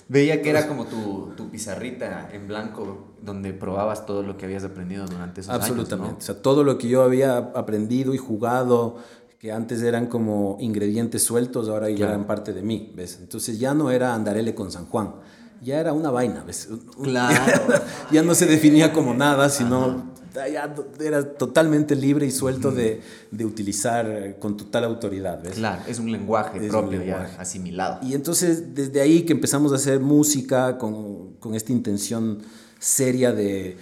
Veía 0.08 0.42
que 0.42 0.50
era 0.50 0.66
como 0.70 0.86
tu, 0.86 1.34
tu, 1.36 1.50
pizarrita 1.50 2.30
en 2.32 2.48
blanco, 2.48 3.16
donde 3.22 3.52
probabas 3.52 4.06
todo 4.06 4.24
lo 4.24 4.38
que 4.38 4.46
habías 4.46 4.64
aprendido 4.64 5.06
durante 5.08 5.42
esos 5.42 5.54
años. 5.54 5.66
Absolutamente. 5.68 6.20
O 6.20 6.22
sea, 6.22 6.42
todo 6.42 6.64
lo 6.64 6.78
que 6.78 6.88
yo 6.88 7.04
había 7.04 7.36
aprendido 7.38 8.14
y 8.14 8.18
jugado, 8.18 8.96
que 9.40 9.52
antes 9.52 9.82
eran 9.82 10.08
como 10.08 10.56
ingredientes 10.62 11.22
sueltos, 11.22 11.68
ahora 11.68 11.90
ya 11.90 12.08
eran 12.08 12.28
parte 12.28 12.54
de 12.54 12.62
mí. 12.62 12.94
¿ves? 12.96 13.20
Entonces 13.20 13.60
ya 13.60 13.74
no 13.74 13.92
era 13.92 14.16
andarele 14.16 14.56
con 14.56 14.72
San 14.72 14.86
Juan 14.86 15.16
ya 15.62 15.80
era 15.80 15.94
una 15.94 16.12
vaina, 16.12 16.44
¿ves? 16.44 16.70
Claro. 17.02 17.54
ya 18.12 18.24
no 18.24 18.36
se 18.36 18.46
definía 18.46 18.94
como 18.94 19.14
nada, 19.14 19.50
sino 19.50 20.14
ya 20.34 20.74
era 21.00 21.24
totalmente 21.24 21.96
libre 21.96 22.26
y 22.26 22.32
suelto 22.32 22.72
de, 22.72 23.02
de, 23.32 23.46
utilizar 23.46 24.38
con 24.40 24.58
total 24.58 24.84
autoridad, 24.84 25.42
¿ves? 25.42 25.54
Claro, 25.54 25.82
es 25.88 26.00
un 26.00 26.12
lenguaje 26.12 26.60
propio 26.68 27.04
ya 27.04 27.36
asimilado. 27.40 28.06
Y 28.06 28.14
entonces 28.14 28.76
desde 28.76 29.02
ahí 29.02 29.24
que 29.24 29.34
empezamos 29.34 29.72
a 29.72 29.76
hacer 29.76 30.00
música 30.00 30.78
con, 30.78 31.36
con 31.36 31.56
esta 31.56 31.72
intención 31.72 32.40
seria 32.80 33.32
de 33.32 33.78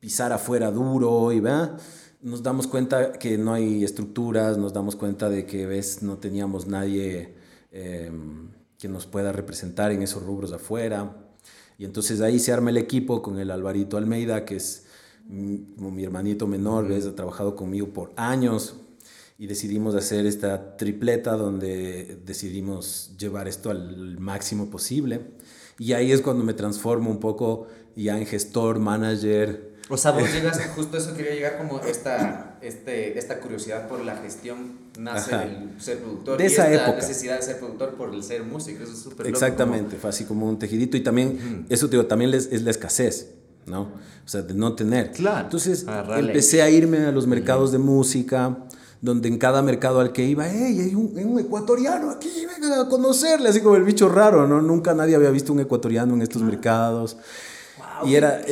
pisar 0.00 0.32
afuera 0.32 0.70
duro 0.70 1.32
y 1.32 1.40
va 1.40 1.76
nos 2.22 2.42
damos 2.42 2.66
cuenta 2.66 3.12
que 3.12 3.38
no 3.38 3.54
hay 3.54 3.82
estructuras, 3.82 4.58
nos 4.58 4.72
damos 4.72 4.96
cuenta 4.96 5.30
de 5.30 5.46
que 5.46 5.66
ves 5.66 6.02
no 6.02 6.18
teníamos 6.18 6.66
nadie 6.66 7.34
eh, 7.72 8.10
que 8.80 8.88
nos 8.88 9.06
pueda 9.06 9.32
representar 9.32 9.92
en 9.92 10.02
esos 10.02 10.22
rubros 10.22 10.52
afuera. 10.52 11.16
Y 11.78 11.84
entonces 11.84 12.20
ahí 12.20 12.38
se 12.38 12.52
arma 12.52 12.70
el 12.70 12.76
equipo 12.76 13.22
con 13.22 13.38
el 13.38 13.50
Alvarito 13.50 13.96
Almeida, 13.96 14.44
que 14.44 14.56
es 14.56 14.86
como 15.76 15.90
mi 15.90 16.02
hermanito 16.02 16.46
menor, 16.46 16.90
ha 16.92 17.14
trabajado 17.14 17.54
conmigo 17.54 17.88
por 17.88 18.12
años 18.16 18.76
y 19.38 19.46
decidimos 19.46 19.94
hacer 19.94 20.26
esta 20.26 20.76
tripleta 20.76 21.36
donde 21.36 22.18
decidimos 22.26 23.14
llevar 23.16 23.46
esto 23.46 23.70
al 23.70 24.18
máximo 24.18 24.70
posible. 24.70 25.30
Y 25.78 25.92
ahí 25.92 26.10
es 26.12 26.20
cuando 26.20 26.42
me 26.42 26.52
transformo 26.52 27.10
un 27.10 27.20
poco 27.20 27.68
ya 27.94 28.18
en 28.18 28.26
gestor, 28.26 28.80
manager, 28.80 29.70
o 29.90 29.96
sea, 29.96 30.12
vos 30.12 30.22
llegas, 30.32 30.60
justo 30.74 30.96
eso 30.96 31.14
quería 31.14 31.34
llegar 31.34 31.58
como 31.58 31.80
esta, 31.80 32.49
este, 32.62 33.18
esta 33.18 33.40
curiosidad 33.40 33.88
por 33.88 34.04
la 34.04 34.16
gestión 34.16 34.78
nace 34.98 35.36
del 35.36 35.80
ser 35.80 35.98
productor. 35.98 36.38
De 36.38 36.46
esa 36.46 36.70
y 36.70 36.74
esta 36.74 36.94
necesidad 36.94 37.36
de 37.36 37.42
ser 37.42 37.58
productor 37.58 37.94
por 37.94 38.14
el 38.14 38.22
ser 38.22 38.42
músico, 38.44 38.82
eso 38.82 38.92
es 38.92 38.98
súper 38.98 39.26
Exactamente, 39.26 39.96
fue 39.96 40.10
así 40.10 40.24
como 40.24 40.48
un 40.48 40.58
tejidito 40.58 40.96
y 40.96 41.00
también, 41.00 41.66
eso 41.68 41.88
digo, 41.88 42.06
también 42.06 42.34
es 42.34 42.62
la 42.62 42.70
escasez, 42.70 43.30
¿no? 43.66 43.82
O 44.24 44.28
sea, 44.28 44.42
de 44.42 44.54
no 44.54 44.74
tener. 44.74 45.12
Claro. 45.12 45.44
Entonces, 45.44 45.86
empecé 46.16 46.62
a 46.62 46.70
irme 46.70 46.98
a 46.98 47.12
los 47.12 47.26
mercados 47.26 47.72
de 47.72 47.78
música, 47.78 48.58
donde 49.00 49.28
en 49.28 49.38
cada 49.38 49.62
mercado 49.62 50.00
al 50.00 50.12
que 50.12 50.26
iba, 50.26 50.46
hey, 50.46 50.78
hay 50.80 50.94
un, 50.94 51.18
un, 51.18 51.38
ecuatoriano 51.38 52.10
aquí, 52.10 52.30
vengan 52.46 52.78
a 52.78 52.88
conocerle, 52.88 53.48
así 53.48 53.60
como 53.60 53.76
el 53.76 53.84
bicho 53.84 54.08
raro, 54.08 54.46
¿no? 54.46 54.60
Nunca 54.60 54.92
nadie 54.92 55.14
había 55.14 55.30
visto 55.30 55.52
un 55.52 55.60
ecuatoriano 55.60 56.14
en 56.14 56.22
estos 56.22 56.42
mercados 56.42 57.16
y 58.04 58.14
era... 58.14 58.42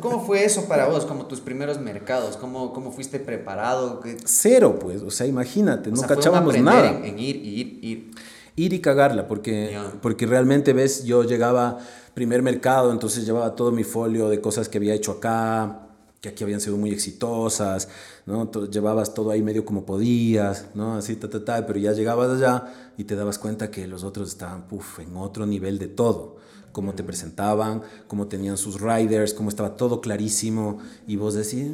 ¿Cómo, 0.00 0.24
fue 0.24 0.44
eso 0.44 0.66
para 0.66 0.88
vos, 0.88 1.04
como 1.04 1.26
tus 1.26 1.40
primeros 1.40 1.80
mercados? 1.80 2.36
¿Cómo, 2.36 2.72
cómo 2.72 2.92
fuiste 2.92 3.18
preparado? 3.18 4.00
Cero, 4.24 4.78
pues, 4.80 5.02
o 5.02 5.10
sea, 5.10 5.26
imagínate, 5.26 5.90
no 5.90 6.02
cachábamos 6.02 6.56
nada. 6.58 6.90
En, 6.90 7.04
en, 7.04 7.18
ir, 7.18 7.36
ir, 7.36 7.78
ir. 7.82 8.10
Ir 8.58 8.72
y 8.72 8.80
cagarla, 8.80 9.28
porque, 9.28 9.78
porque 10.00 10.24
realmente, 10.24 10.72
ves, 10.72 11.04
yo 11.04 11.24
llegaba 11.24 11.78
primer 12.14 12.40
mercado, 12.40 12.90
entonces 12.90 13.26
llevaba 13.26 13.54
todo 13.54 13.70
mi 13.70 13.84
folio 13.84 14.30
de 14.30 14.40
cosas 14.40 14.70
que 14.70 14.78
había 14.78 14.94
hecho 14.94 15.12
acá, 15.12 15.82
que 16.22 16.30
aquí 16.30 16.42
habían 16.42 16.62
sido 16.62 16.78
muy 16.78 16.90
exitosas, 16.90 17.88
¿no? 18.24 18.50
llevabas 18.70 19.12
todo 19.12 19.30
ahí 19.30 19.42
medio 19.42 19.66
como 19.66 19.84
podías, 19.84 20.68
¿no? 20.74 20.94
Así, 20.94 21.16
ta, 21.16 21.28
ta, 21.28 21.44
ta, 21.44 21.66
pero 21.66 21.78
ya 21.78 21.92
llegabas 21.92 22.30
allá 22.30 22.64
y 22.96 23.04
te 23.04 23.14
dabas 23.14 23.38
cuenta 23.38 23.70
que 23.70 23.86
los 23.86 24.02
otros 24.04 24.30
estaban, 24.30 24.66
puff, 24.66 25.00
en 25.00 25.14
otro 25.18 25.44
nivel 25.44 25.78
de 25.78 25.88
todo 25.88 26.45
cómo 26.76 26.92
te 26.92 27.02
presentaban, 27.02 27.80
cómo 28.06 28.26
tenían 28.26 28.58
sus 28.58 28.82
riders, 28.82 29.32
cómo 29.32 29.48
estaba 29.48 29.76
todo 29.76 30.02
clarísimo 30.02 30.76
y 31.06 31.16
vos 31.16 31.32
decís, 31.32 31.68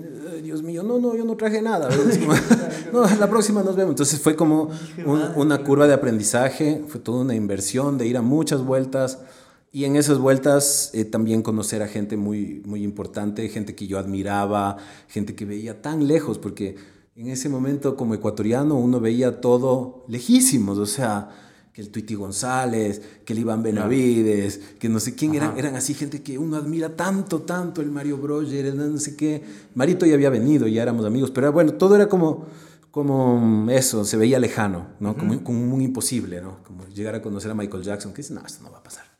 Dios 0.44 0.62
mío, 0.62 0.84
no, 0.84 1.00
no, 1.00 1.16
yo 1.16 1.24
no 1.24 1.36
traje 1.36 1.60
nada. 1.60 1.88
no, 2.92 3.04
la 3.18 3.28
próxima 3.28 3.64
nos 3.64 3.74
vemos. 3.74 3.94
Entonces 3.94 4.20
fue 4.20 4.36
como 4.36 4.70
una 5.34 5.64
curva 5.64 5.88
de 5.88 5.94
aprendizaje, 5.94 6.84
fue 6.86 7.00
toda 7.00 7.22
una 7.22 7.34
inversión 7.34 7.98
de 7.98 8.06
ir 8.06 8.16
a 8.16 8.22
muchas 8.22 8.64
vueltas 8.64 9.18
y 9.72 9.86
en 9.86 9.96
esas 9.96 10.18
vueltas 10.18 10.92
eh, 10.94 11.04
también 11.04 11.42
conocer 11.42 11.82
a 11.82 11.88
gente 11.88 12.16
muy, 12.16 12.62
muy 12.64 12.84
importante, 12.84 13.48
gente 13.48 13.74
que 13.74 13.88
yo 13.88 13.98
admiraba, 13.98 14.76
gente 15.08 15.34
que 15.34 15.44
veía 15.44 15.82
tan 15.82 16.06
lejos, 16.06 16.38
porque 16.38 16.76
en 17.16 17.26
ese 17.26 17.48
momento 17.48 17.96
como 17.96 18.14
ecuatoriano 18.14 18.76
uno 18.76 19.00
veía 19.00 19.40
todo 19.40 20.04
lejísimos, 20.06 20.78
o 20.78 20.86
sea, 20.86 21.30
que 21.72 21.80
el 21.80 21.90
Tuiti 21.90 22.14
González, 22.14 23.00
que 23.24 23.32
el 23.32 23.38
Iván 23.38 23.62
Benavides, 23.62 24.60
que 24.78 24.88
no 24.90 25.00
sé 25.00 25.14
quién 25.14 25.34
eran, 25.34 25.58
eran 25.58 25.74
así 25.74 25.94
gente 25.94 26.22
que 26.22 26.38
uno 26.38 26.56
admira 26.56 26.96
tanto, 26.96 27.42
tanto, 27.42 27.80
el 27.80 27.90
Mario 27.90 28.18
Broger, 28.18 28.74
no 28.74 28.98
sé 28.98 29.16
qué. 29.16 29.42
Marito 29.74 30.04
ya 30.04 30.14
había 30.14 30.28
venido, 30.28 30.66
ya 30.66 30.82
éramos 30.82 31.06
amigos, 31.06 31.30
pero 31.30 31.50
bueno, 31.50 31.72
todo 31.72 31.96
era 31.96 32.08
como, 32.08 32.46
como 32.90 33.70
eso, 33.70 34.04
se 34.04 34.18
veía 34.18 34.38
lejano, 34.38 34.88
¿no? 35.00 35.16
como, 35.16 35.42
como 35.42 35.60
muy 35.60 35.84
imposible, 35.84 36.42
¿no? 36.42 36.62
Como 36.62 36.86
llegar 36.88 37.14
a 37.14 37.22
conocer 37.22 37.50
a 37.50 37.54
Michael 37.54 37.82
Jackson, 37.82 38.12
que 38.12 38.18
dice, 38.18 38.34
no, 38.34 38.44
esto 38.44 38.62
no 38.62 38.70
va 38.70 38.78
a 38.78 38.82
pasar. 38.82 39.11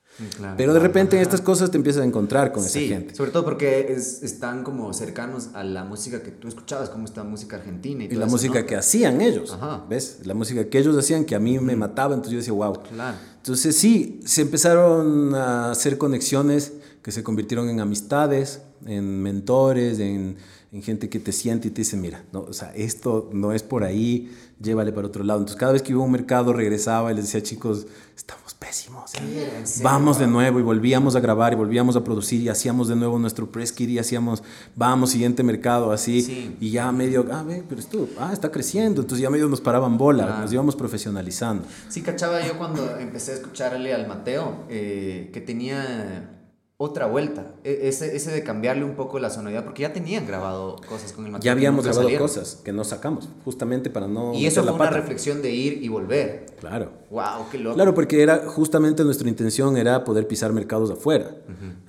Pero 0.56 0.74
de 0.74 0.80
repente 0.80 1.16
en 1.16 1.22
estas 1.22 1.40
cosas 1.40 1.70
te 1.70 1.76
empiezas 1.76 2.02
a 2.02 2.04
encontrar 2.04 2.52
con 2.52 2.64
esa 2.64 2.78
gente. 2.78 3.14
Sobre 3.14 3.30
todo 3.30 3.44
porque 3.44 3.92
están 3.92 4.62
como 4.62 4.92
cercanos 4.92 5.50
a 5.54 5.64
la 5.64 5.84
música 5.84 6.22
que 6.22 6.30
tú 6.30 6.48
escuchabas, 6.48 6.90
como 6.90 7.04
esta 7.04 7.24
música 7.24 7.56
argentina. 7.56 8.04
Y, 8.04 8.08
y 8.08 8.14
la 8.16 8.26
música 8.26 8.66
que 8.66 8.76
hacían 8.76 9.20
ellos. 9.20 9.56
¿Ves? 9.88 10.20
La 10.24 10.34
música 10.34 10.68
que 10.68 10.78
ellos 10.78 10.96
hacían 10.96 11.24
que 11.24 11.34
a 11.34 11.40
mí 11.40 11.58
me 11.58 11.76
mataba, 11.76 12.14
entonces 12.14 12.32
yo 12.32 12.38
decía, 12.38 12.52
wow. 12.52 12.82
Claro. 12.82 13.16
Entonces 13.36 13.76
sí, 13.76 14.20
se 14.24 14.42
empezaron 14.42 15.34
a 15.34 15.70
hacer 15.70 15.98
conexiones 15.98 16.74
que 17.02 17.10
se 17.10 17.22
convirtieron 17.22 17.68
en 17.68 17.80
amistades, 17.80 18.62
en 18.86 19.22
mentores, 19.22 19.98
en, 19.98 20.36
en 20.72 20.82
gente 20.82 21.10
que 21.10 21.20
te 21.20 21.32
siente 21.32 21.68
y 21.68 21.70
te 21.70 21.82
dice, 21.82 21.98
mira, 21.98 22.24
no, 22.32 22.40
o 22.40 22.52
sea, 22.54 22.72
esto 22.74 23.28
no 23.34 23.52
es 23.52 23.62
por 23.62 23.84
ahí, 23.84 24.34
llévale 24.58 24.90
para 24.90 25.06
otro 25.06 25.22
lado. 25.22 25.40
Entonces, 25.40 25.60
cada 25.60 25.72
vez 25.72 25.82
que 25.82 25.92
iba 25.92 26.00
a 26.00 26.04
un 26.04 26.10
mercado, 26.10 26.54
regresaba 26.54 27.12
y 27.12 27.14
les 27.14 27.26
decía, 27.26 27.42
chicos, 27.42 27.86
estamos 28.16 28.54
pésimos. 28.54 29.12
¿eh? 29.16 29.62
Vamos 29.82 30.18
de 30.18 30.26
nuevo 30.26 30.58
y 30.58 30.62
volvíamos 30.62 31.14
a 31.14 31.20
grabar 31.20 31.52
y 31.52 31.56
volvíamos 31.56 31.94
a 31.96 32.02
producir 32.02 32.40
y 32.40 32.48
hacíamos 32.48 32.88
de 32.88 32.96
nuevo 32.96 33.18
nuestro 33.18 33.52
press 33.52 33.70
kit 33.70 33.90
y 33.90 33.98
hacíamos, 33.98 34.42
vamos, 34.74 35.10
siguiente 35.10 35.42
mercado, 35.42 35.92
así. 35.92 36.56
Y 36.58 36.70
ya 36.70 36.90
medio, 36.90 37.26
ah, 37.30 37.42
ve, 37.46 37.62
pero 37.68 37.78
esto, 37.78 38.08
ah, 38.18 38.30
está 38.32 38.50
creciendo. 38.50 39.02
Entonces 39.02 39.22
ya 39.22 39.28
medio 39.28 39.48
nos 39.48 39.60
paraban 39.60 39.98
bola, 39.98 40.38
nos 40.40 40.50
íbamos 40.54 40.74
profesionalizando. 40.74 41.64
Sí, 41.90 42.00
cachaba 42.00 42.40
yo 42.46 42.56
cuando 42.56 42.96
empecé 42.96 43.32
a 43.32 43.34
escucharle 43.34 43.92
al 43.92 44.08
Mateo, 44.08 44.64
eh, 44.70 45.28
que 45.34 45.42
tenía 45.42 46.38
otra 46.82 47.06
vuelta. 47.06 47.54
E, 47.62 47.88
ese, 47.88 48.16
ese 48.16 48.32
de 48.32 48.42
cambiarle 48.42 48.84
un 48.84 48.94
poco 48.94 49.20
la 49.20 49.30
sonoridad, 49.30 49.64
porque 49.64 49.82
ya 49.82 49.92
tenían 49.92 50.26
grabado 50.26 50.76
cosas 50.88 51.12
con 51.12 51.24
el 51.24 51.30
material. 51.30 51.42
Ya 51.42 51.52
habíamos 51.52 51.84
grabado 51.84 52.18
cosas 52.18 52.56
que 52.64 52.72
no 52.72 52.82
sacamos, 52.82 53.28
justamente 53.44 53.88
para 53.88 54.08
no. 54.08 54.34
Y 54.34 54.46
eso 54.46 54.64
fue 54.64 54.72
una 54.72 54.90
reflexión 54.90 55.42
de 55.42 55.52
ir 55.52 55.82
y 55.82 55.88
volver. 55.88 56.46
Claro. 56.58 56.90
¡Wow! 57.10 57.46
¡Qué 57.52 57.58
loco! 57.58 57.76
Claro, 57.76 57.94
porque 57.94 58.22
era 58.22 58.38
justamente 58.46 59.04
nuestra 59.04 59.28
intención 59.28 59.76
era 59.76 60.02
poder 60.02 60.26
pisar 60.26 60.52
mercados 60.52 60.90
afuera, 60.90 61.36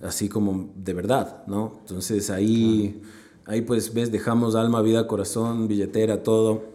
así 0.03 0.29
como 0.29 0.71
de 0.75 0.93
verdad, 0.93 1.43
¿no? 1.47 1.77
Entonces 1.79 2.29
ahí, 2.29 3.01
ahí 3.45 3.61
pues 3.61 3.93
ves, 3.93 4.11
dejamos 4.11 4.55
alma, 4.55 4.81
vida, 4.83 5.07
corazón, 5.07 5.67
billetera, 5.67 6.21
todo, 6.21 6.65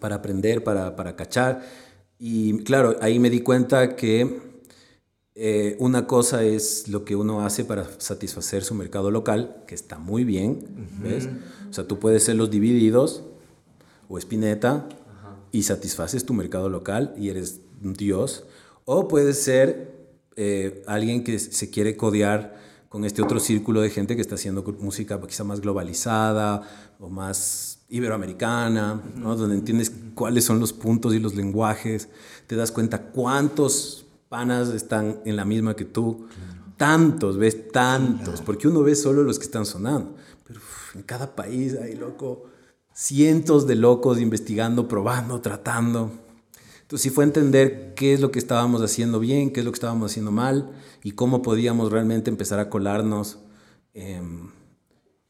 para 0.00 0.16
aprender, 0.16 0.64
para, 0.64 0.96
para 0.96 1.14
cachar. 1.14 1.62
Y 2.18 2.64
claro, 2.64 2.96
ahí 3.00 3.20
me 3.20 3.30
di 3.30 3.40
cuenta 3.40 3.94
que 3.94 4.47
eh, 5.40 5.76
una 5.78 6.08
cosa 6.08 6.42
es 6.42 6.88
lo 6.88 7.04
que 7.04 7.14
uno 7.14 7.46
hace 7.46 7.64
para 7.64 7.88
satisfacer 7.98 8.64
su 8.64 8.74
mercado 8.74 9.12
local, 9.12 9.62
que 9.68 9.76
está 9.76 9.96
muy 9.96 10.24
bien, 10.24 10.66
¿ves? 11.00 11.28
O 11.70 11.72
sea, 11.72 11.86
tú 11.86 12.00
puedes 12.00 12.24
ser 12.24 12.34
los 12.34 12.50
divididos 12.50 13.22
o 14.08 14.18
espineta 14.18 14.88
y 15.52 15.62
satisfaces 15.62 16.26
tu 16.26 16.34
mercado 16.34 16.68
local 16.68 17.14
y 17.16 17.28
eres 17.28 17.60
un 17.84 17.92
dios. 17.92 18.46
O 18.84 19.06
puedes 19.06 19.40
ser 19.40 20.08
eh, 20.34 20.82
alguien 20.88 21.22
que 21.22 21.38
se 21.38 21.70
quiere 21.70 21.96
codear 21.96 22.58
con 22.88 23.04
este 23.04 23.22
otro 23.22 23.38
círculo 23.38 23.80
de 23.80 23.90
gente 23.90 24.16
que 24.16 24.22
está 24.22 24.34
haciendo 24.34 24.64
música 24.80 25.20
quizá 25.20 25.44
más 25.44 25.60
globalizada 25.60 26.62
o 26.98 27.08
más 27.08 27.78
iberoamericana, 27.88 29.00
¿no? 29.14 29.36
donde 29.36 29.54
entiendes 29.54 29.92
cuáles 30.16 30.44
son 30.44 30.58
los 30.58 30.72
puntos 30.72 31.14
y 31.14 31.20
los 31.20 31.36
lenguajes, 31.36 32.08
te 32.48 32.56
das 32.56 32.72
cuenta 32.72 33.02
cuántos 33.12 34.07
panas 34.28 34.68
están 34.70 35.20
en 35.24 35.36
la 35.36 35.44
misma 35.44 35.74
que 35.74 35.84
tú, 35.84 36.26
tantos, 36.76 37.36
ves 37.36 37.70
tantos, 37.72 38.40
porque 38.42 38.68
uno 38.68 38.82
ve 38.82 38.94
solo 38.94 39.22
los 39.22 39.38
que 39.38 39.44
están 39.44 39.66
sonando, 39.66 40.14
pero 40.46 40.60
en 40.94 41.02
cada 41.02 41.34
país 41.34 41.76
hay 41.80 41.94
loco, 41.94 42.44
cientos 42.92 43.66
de 43.66 43.74
locos 43.74 44.20
investigando, 44.20 44.88
probando, 44.88 45.40
tratando. 45.40 46.10
Entonces 46.82 47.02
sí 47.02 47.10
fue 47.10 47.24
entender 47.24 47.92
qué 47.94 48.14
es 48.14 48.20
lo 48.20 48.30
que 48.30 48.38
estábamos 48.38 48.80
haciendo 48.80 49.20
bien, 49.20 49.52
qué 49.52 49.60
es 49.60 49.66
lo 49.66 49.72
que 49.72 49.76
estábamos 49.76 50.10
haciendo 50.10 50.30
mal 50.30 50.72
y 51.02 51.12
cómo 51.12 51.42
podíamos 51.42 51.92
realmente 51.92 52.30
empezar 52.30 52.58
a 52.60 52.70
colarnos 52.70 53.38
em, 53.92 54.50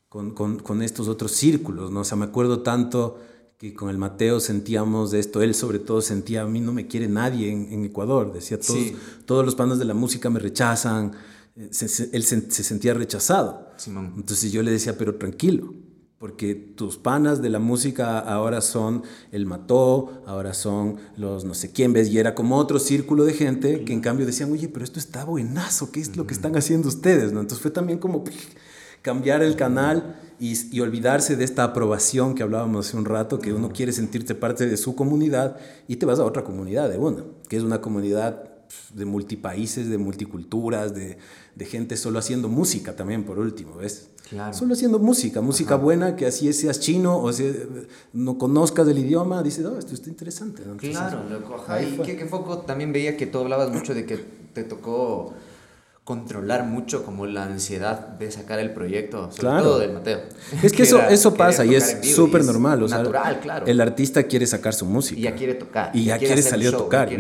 con, 0.09 0.33
con, 0.33 0.61
con, 0.61 0.83
estos 0.83 1.09
otros 1.09 1.33
círculos, 1.33 1.91
¿no? 1.91 2.01
O 2.01 2.05
sea, 2.05 2.17
me 2.17 2.27
acuerdo 2.27 2.63
tanto 2.63 3.19
que 3.59 3.75
con 3.75 3.91
el 3.91 3.99
Mateo 3.99 4.39
sentíamos 4.39 5.11
de 5.11 5.19
esto, 5.19 5.43
él 5.43 5.53
sobre 5.53 5.81
todo 5.81 6.01
sentía, 6.01 6.43
a 6.43 6.47
mí 6.47 6.61
no 6.61 6.73
me 6.73 6.87
quiere 6.87 7.09
nadie 7.09 7.51
en, 7.51 7.73
en 7.73 7.85
Ecuador, 7.85 8.33
decía, 8.33 8.59
todos, 8.61 8.93
todos 9.27 9.45
los 9.45 9.57
panos 9.57 9.81
de 9.81 9.85
la 9.85 9.95
música 9.95 10.31
me 10.31 10.39
rechazan, 10.39 11.13
eh, 11.57 11.69
él 12.13 12.23
se, 12.23 12.51
se, 12.51 12.63
sentía 12.63 12.95
rechazado. 12.95 13.69
Entonces 14.17 14.53
yo 14.53 14.63
le 14.63 14.71
decía, 14.71 14.97
pero 14.97 15.17
tranquilo, 15.17 15.75
porque 16.19 16.55
tus 16.55 16.99
panas 16.99 17.43
de 17.43 17.49
la 17.49 17.59
música 17.59 18.21
ahora 18.21 18.61
son 18.61 19.03
el 19.33 19.45
Mató, 19.45 20.23
ahora 20.27 20.55
son 20.55 20.99
los 21.17 21.45
no 21.45 21.55
sé 21.55 21.73
quién, 21.73 21.93
¿ves? 21.93 22.09
Y 22.11 22.19
era 22.19 22.37
como 22.37 22.59
otro 22.59 22.79
círculo 22.79 23.25
de 23.25 23.33
gente 23.33 23.85
que 23.85 23.93
en 23.93 24.01
cambio 24.01 24.25
decían, 24.25 24.53
oye, 24.53 24.69
pero 24.69 24.85
esto 24.85 25.01
está 25.01 25.25
buenazo, 25.25 25.91
¿qué 25.91 25.99
es 25.99 26.17
lo 26.17 26.29
que 26.29 26.35
están 26.35 26.57
haciendo 26.57 26.87
ustedes? 26.87 27.33
¿no? 27.33 27.41
Entonces 27.41 27.61
fue 27.61 27.73
también 27.73 27.99
como 27.99 28.23
cambiar 29.03 29.43
el 29.43 29.57
canal 29.57 30.21
y, 30.41 30.77
y, 30.77 30.81
olvidarse 30.81 31.37
de 31.37 31.45
esta 31.45 31.65
aprobación 31.65 32.35
que 32.35 32.43
hablábamos 32.43 32.87
hace 32.87 32.97
un 32.97 33.05
rato, 33.05 33.39
que 33.39 33.53
uno 33.53 33.71
quiere 33.71 33.93
sentirse 33.93 34.35
parte 34.35 34.67
de 34.67 34.77
su 34.77 34.95
comunidad 34.95 35.57
y 35.89 35.97
te 35.97 36.07
vas 36.07 36.19
a 36.21 36.25
otra 36.25 36.45
comunidad 36.45 36.89
de 36.89 36.99
una, 36.99 37.25
que 37.49 37.57
es 37.57 37.63
una 37.63 37.81
comunidad 37.81 38.45
de 38.95 39.05
multipaíses, 39.05 39.89
de 39.89 39.99
multiculturas, 39.99 40.95
de, 40.95 41.19
de 41.55 41.65
gente 41.65 41.97
solo 41.97 42.19
haciendo 42.19 42.49
música 42.49 42.95
también, 42.95 43.25
por 43.25 43.39
último, 43.39 43.77
¿ves? 43.77 44.11
Solo 44.53 44.75
haciendo 44.75 44.99
música, 44.99 45.41
música 45.41 45.77
buena, 45.77 46.15
que 46.15 46.27
así 46.27 46.53
seas 46.53 46.81
chino 46.81 47.19
o 47.19 47.33
si 47.33 47.51
no 48.13 48.37
conozcas 48.37 48.87
el 48.87 48.99
idioma, 48.99 49.43
dices, 49.43 49.65
oh, 49.65 49.79
esto 49.79 49.95
está 49.95 50.11
interesante. 50.11 50.63
claro, 50.77 51.25
loco, 51.31 51.65
Y 51.81 51.97
que, 52.03 52.17
que 52.17 52.27
foco 52.27 52.59
también 52.59 52.93
veía 52.93 53.17
que 53.17 53.27
tú 53.27 53.39
hablabas 53.39 53.73
mucho 53.73 53.95
de 53.95 54.05
que 54.05 54.19
te 54.53 54.65
tocó 54.65 55.33
controlar 56.09 56.65
mucho 56.65 57.05
como 57.05 57.27
la 57.27 57.45
ansiedad 57.45 57.99
de 58.01 58.31
sacar 58.31 58.59
el 58.61 58.73
proyecto, 58.73 59.31
sobre 59.31 59.41
claro. 59.41 59.65
todo 59.65 59.79
del 59.79 59.93
Mateo. 59.93 60.21
Es 60.63 60.73
que, 60.73 60.83
eso, 60.85 61.03
eso 61.03 61.35
pasa 61.35 61.67
y 61.67 61.75
es 61.75 61.99
súper 62.15 62.47
normal. 62.47 62.83
O 62.83 62.89
natural, 62.89 63.41
claro. 63.41 63.67
El 63.67 63.79
artista 63.79 64.23
quiere 64.23 64.47
sacar 64.47 64.73
su 64.73 64.87
música. 64.87 65.21
Y 65.21 65.25
ya 65.25 65.35
quiere 65.35 65.53
tocar. 65.53 65.91
Y 65.93 66.05
ya, 66.07 66.17
quiere 66.17 66.41
salir 66.41 66.69
a 66.69 66.79
tocar. 66.79 67.11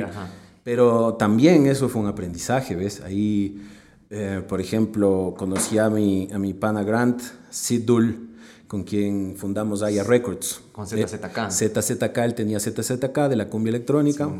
pero 0.64 1.12
también 1.16 1.66
eso 1.66 1.90
fue 1.90 2.00
un 2.00 2.08
aprendizaje, 2.08 2.76
¿ves? 2.76 3.02
Ahí 3.02 3.60
eh, 4.08 4.42
por 4.48 4.58
ejemplo, 4.58 5.34
conocí 5.36 5.76
a 5.76 5.90
mi, 5.90 6.26
a 6.32 6.38
mi 6.38 6.54
pana 6.54 6.82
Grant, 6.82 7.20
Sid 7.50 7.82
Dull, 7.82 8.30
con 8.66 8.84
quien 8.84 9.36
fundamos 9.36 9.82
Aya 9.82 10.02
Records. 10.02 10.62
Con 10.72 10.86
ZZK. 10.86 11.50
ZZK, 11.50 12.16
él 12.24 12.34
tenía 12.34 12.58
ZZK 12.58 13.28
de 13.28 13.36
la 13.36 13.50
cumbia 13.50 13.68
electrónica. 13.68 14.30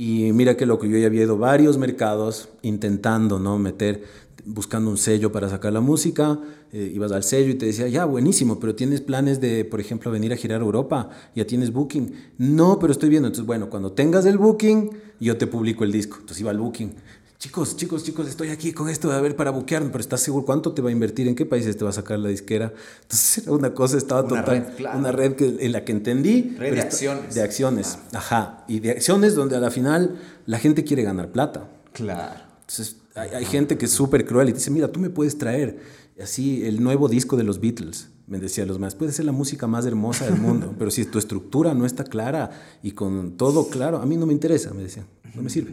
Y 0.00 0.32
mira 0.32 0.56
que 0.56 0.64
lo 0.64 0.78
que 0.78 0.88
yo 0.88 0.96
ya 0.96 1.08
había 1.08 1.24
ido 1.24 1.38
varios 1.38 1.76
mercados 1.76 2.50
intentando, 2.62 3.40
¿no? 3.40 3.58
Meter, 3.58 4.04
buscando 4.44 4.90
un 4.90 4.96
sello 4.96 5.32
para 5.32 5.48
sacar 5.48 5.72
la 5.72 5.80
música. 5.80 6.38
Eh, 6.70 6.92
ibas 6.94 7.10
al 7.10 7.24
sello 7.24 7.50
y 7.50 7.56
te 7.56 7.66
decía, 7.66 7.88
ya, 7.88 8.04
buenísimo, 8.04 8.60
pero 8.60 8.76
tienes 8.76 9.00
planes 9.00 9.40
de, 9.40 9.64
por 9.64 9.80
ejemplo, 9.80 10.12
venir 10.12 10.32
a 10.32 10.36
girar 10.36 10.60
a 10.60 10.64
Europa, 10.64 11.10
ya 11.34 11.48
tienes 11.48 11.72
booking. 11.72 12.12
No, 12.38 12.78
pero 12.78 12.92
estoy 12.92 13.08
viendo. 13.08 13.26
Entonces, 13.26 13.44
bueno, 13.44 13.70
cuando 13.70 13.90
tengas 13.90 14.24
el 14.24 14.38
booking, 14.38 14.90
yo 15.18 15.36
te 15.36 15.48
publico 15.48 15.82
el 15.82 15.90
disco. 15.90 16.18
Entonces 16.20 16.42
iba 16.42 16.52
al 16.52 16.58
booking 16.58 16.94
chicos, 17.38 17.76
chicos, 17.76 18.02
chicos, 18.02 18.28
estoy 18.28 18.48
aquí 18.48 18.72
con 18.72 18.88
esto, 18.88 19.12
a 19.12 19.20
ver, 19.20 19.36
para 19.36 19.50
buquearme, 19.50 19.90
pero 19.90 20.00
¿estás 20.00 20.20
seguro 20.20 20.44
cuánto 20.44 20.72
te 20.72 20.82
va 20.82 20.88
a 20.88 20.92
invertir? 20.92 21.28
¿En 21.28 21.36
qué 21.36 21.46
países 21.46 21.76
te 21.76 21.84
va 21.84 21.90
a 21.90 21.92
sacar 21.92 22.18
la 22.18 22.28
disquera? 22.28 22.72
Entonces 23.02 23.44
era 23.44 23.52
una 23.52 23.74
cosa, 23.74 23.96
estaba 23.96 24.22
una 24.22 24.44
total, 24.44 24.74
red, 24.76 24.86
una 24.96 25.12
red 25.12 25.36
que, 25.36 25.56
en 25.60 25.72
la 25.72 25.84
que 25.84 25.92
entendí. 25.92 26.56
Red 26.58 26.74
de 26.74 26.80
acciones. 26.80 27.34
De 27.34 27.42
acciones, 27.42 27.98
ajá. 28.12 28.64
Y 28.66 28.80
de 28.80 28.90
acciones 28.90 29.34
donde 29.34 29.56
a 29.56 29.60
la 29.60 29.70
final 29.70 30.18
la 30.46 30.58
gente 30.58 30.82
quiere 30.82 31.04
ganar 31.04 31.30
plata. 31.30 31.68
Claro. 31.92 32.40
Entonces 32.60 32.96
hay, 33.14 33.30
hay 33.30 33.44
gente 33.44 33.78
que 33.78 33.86
es 33.86 33.92
súper 33.92 34.26
cruel 34.26 34.48
y 34.48 34.52
dice, 34.52 34.70
mira, 34.70 34.88
tú 34.88 34.98
me 34.98 35.10
puedes 35.10 35.38
traer 35.38 35.80
así 36.20 36.66
el 36.66 36.82
nuevo 36.82 37.08
disco 37.08 37.36
de 37.36 37.44
los 37.44 37.60
Beatles. 37.60 38.08
Me 38.26 38.38
decía 38.38 38.66
los 38.66 38.78
más, 38.78 38.94
puede 38.94 39.12
ser 39.12 39.24
la 39.24 39.32
música 39.32 39.66
más 39.66 39.86
hermosa 39.86 40.26
del 40.26 40.36
mundo, 40.38 40.74
pero 40.78 40.90
si 40.90 41.04
tu 41.06 41.18
estructura 41.18 41.72
no 41.72 41.86
está 41.86 42.04
clara 42.04 42.50
y 42.82 42.90
con 42.90 43.36
todo 43.36 43.68
claro, 43.68 43.98
a 44.02 44.06
mí 44.06 44.16
no 44.16 44.26
me 44.26 44.34
interesa, 44.34 44.74
me 44.74 44.82
decían, 44.82 45.06
no 45.34 45.40
me 45.40 45.48
sirve. 45.48 45.72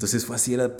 Entonces 0.00 0.24
fue 0.24 0.36
así, 0.36 0.54
era 0.54 0.78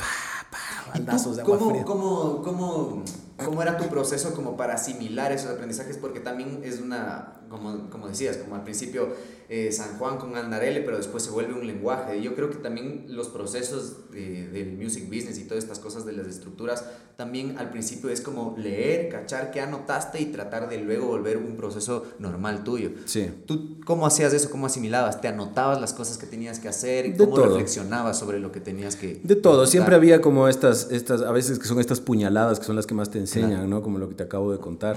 pa, 0.51 0.59
bandazos 0.93 1.37
de 1.37 1.43
agua 1.43 1.59
¿cómo, 1.59 1.71
fría. 1.71 1.85
¿cómo, 1.85 2.43
cómo, 2.43 3.05
cómo 3.45 3.63
era 3.63 3.77
tu 3.77 3.89
proceso 3.89 4.35
como 4.35 4.57
para 4.57 4.75
asimilar 4.75 5.33
esos 5.33 5.51
aprendizajes? 5.51 5.97
Porque 5.97 6.21
también 6.21 6.61
es 6.65 6.81
una, 6.81 7.41
como, 7.49 7.91
como 7.91 8.09
decías, 8.09 8.37
como 8.37 8.57
al 8.57 8.63
principio 8.63 9.09
eh, 9.49 9.73
San 9.73 9.99
Juan 9.99 10.19
con 10.19 10.37
Andarele, 10.37 10.81
pero 10.83 10.97
después 10.97 11.25
se 11.25 11.31
vuelve 11.31 11.55
un 11.55 11.67
lenguaje. 11.67 12.23
Yo 12.23 12.37
creo 12.37 12.51
que 12.51 12.59
también 12.59 13.07
los 13.09 13.29
procesos 13.29 14.11
de, 14.13 14.49
del 14.49 14.77
music 14.77 15.07
business 15.07 15.39
y 15.39 15.45
todas 15.45 15.65
estas 15.65 15.81
cosas 15.81 16.07
de 16.07 16.13
las 16.13 16.29
estructuras, 16.29 16.85
también 17.17 17.59
al 17.59 17.71
principio 17.71 18.11
es 18.11 18.21
como 18.21 18.55
leer, 18.57 19.09
cachar 19.09 19.51
qué 19.51 19.61
anotaste 19.61 20.23
y 20.23 20.27
tratar 20.27 20.69
de 20.69 20.79
luego 20.79 21.09
volver 21.09 21.37
un 21.37 21.57
proceso 21.57 22.07
normal 22.21 22.63
tuyo. 22.63 22.93
Sí. 23.07 23.29
¿Tú 23.47 23.81
cómo 23.85 24.07
hacías 24.07 24.33
eso? 24.33 24.51
¿Cómo 24.51 24.67
asimilabas? 24.67 25.21
¿Te 25.21 25.27
anotabas 25.27 25.81
las 25.81 25.93
cosas 25.93 26.17
que 26.17 26.27
tenías 26.27 26.61
que 26.61 26.69
hacer? 26.69 27.07
¿Y 27.07 27.17
¿Cómo 27.17 27.37
reflexionabas 27.37 28.19
sobre 28.19 28.39
lo 28.39 28.53
que 28.53 28.61
tenías 28.61 28.95
que... 28.95 29.21
De 29.25 29.35
todo. 29.35 29.67
Siempre 29.67 29.97
había 29.97 30.21
como 30.21 30.40
estas, 30.49 30.91
estas, 30.91 31.23
a 31.23 31.33
veces 31.33 31.59
que 31.59 31.67
son 31.67 31.81
estas 31.81 32.01
puñaladas 32.01 32.59
que 32.61 32.67
son 32.67 32.77
las 32.77 32.87
que 32.87 32.95
más 32.95 33.11
te 33.11 33.19
enseñan, 33.19 33.69
¿no? 33.69 33.83
Como 33.83 33.99
lo 33.99 34.09
que 34.09 34.15
te 34.15 34.23
acabo 34.23 34.53
de 34.53 34.59
contar. 34.59 34.97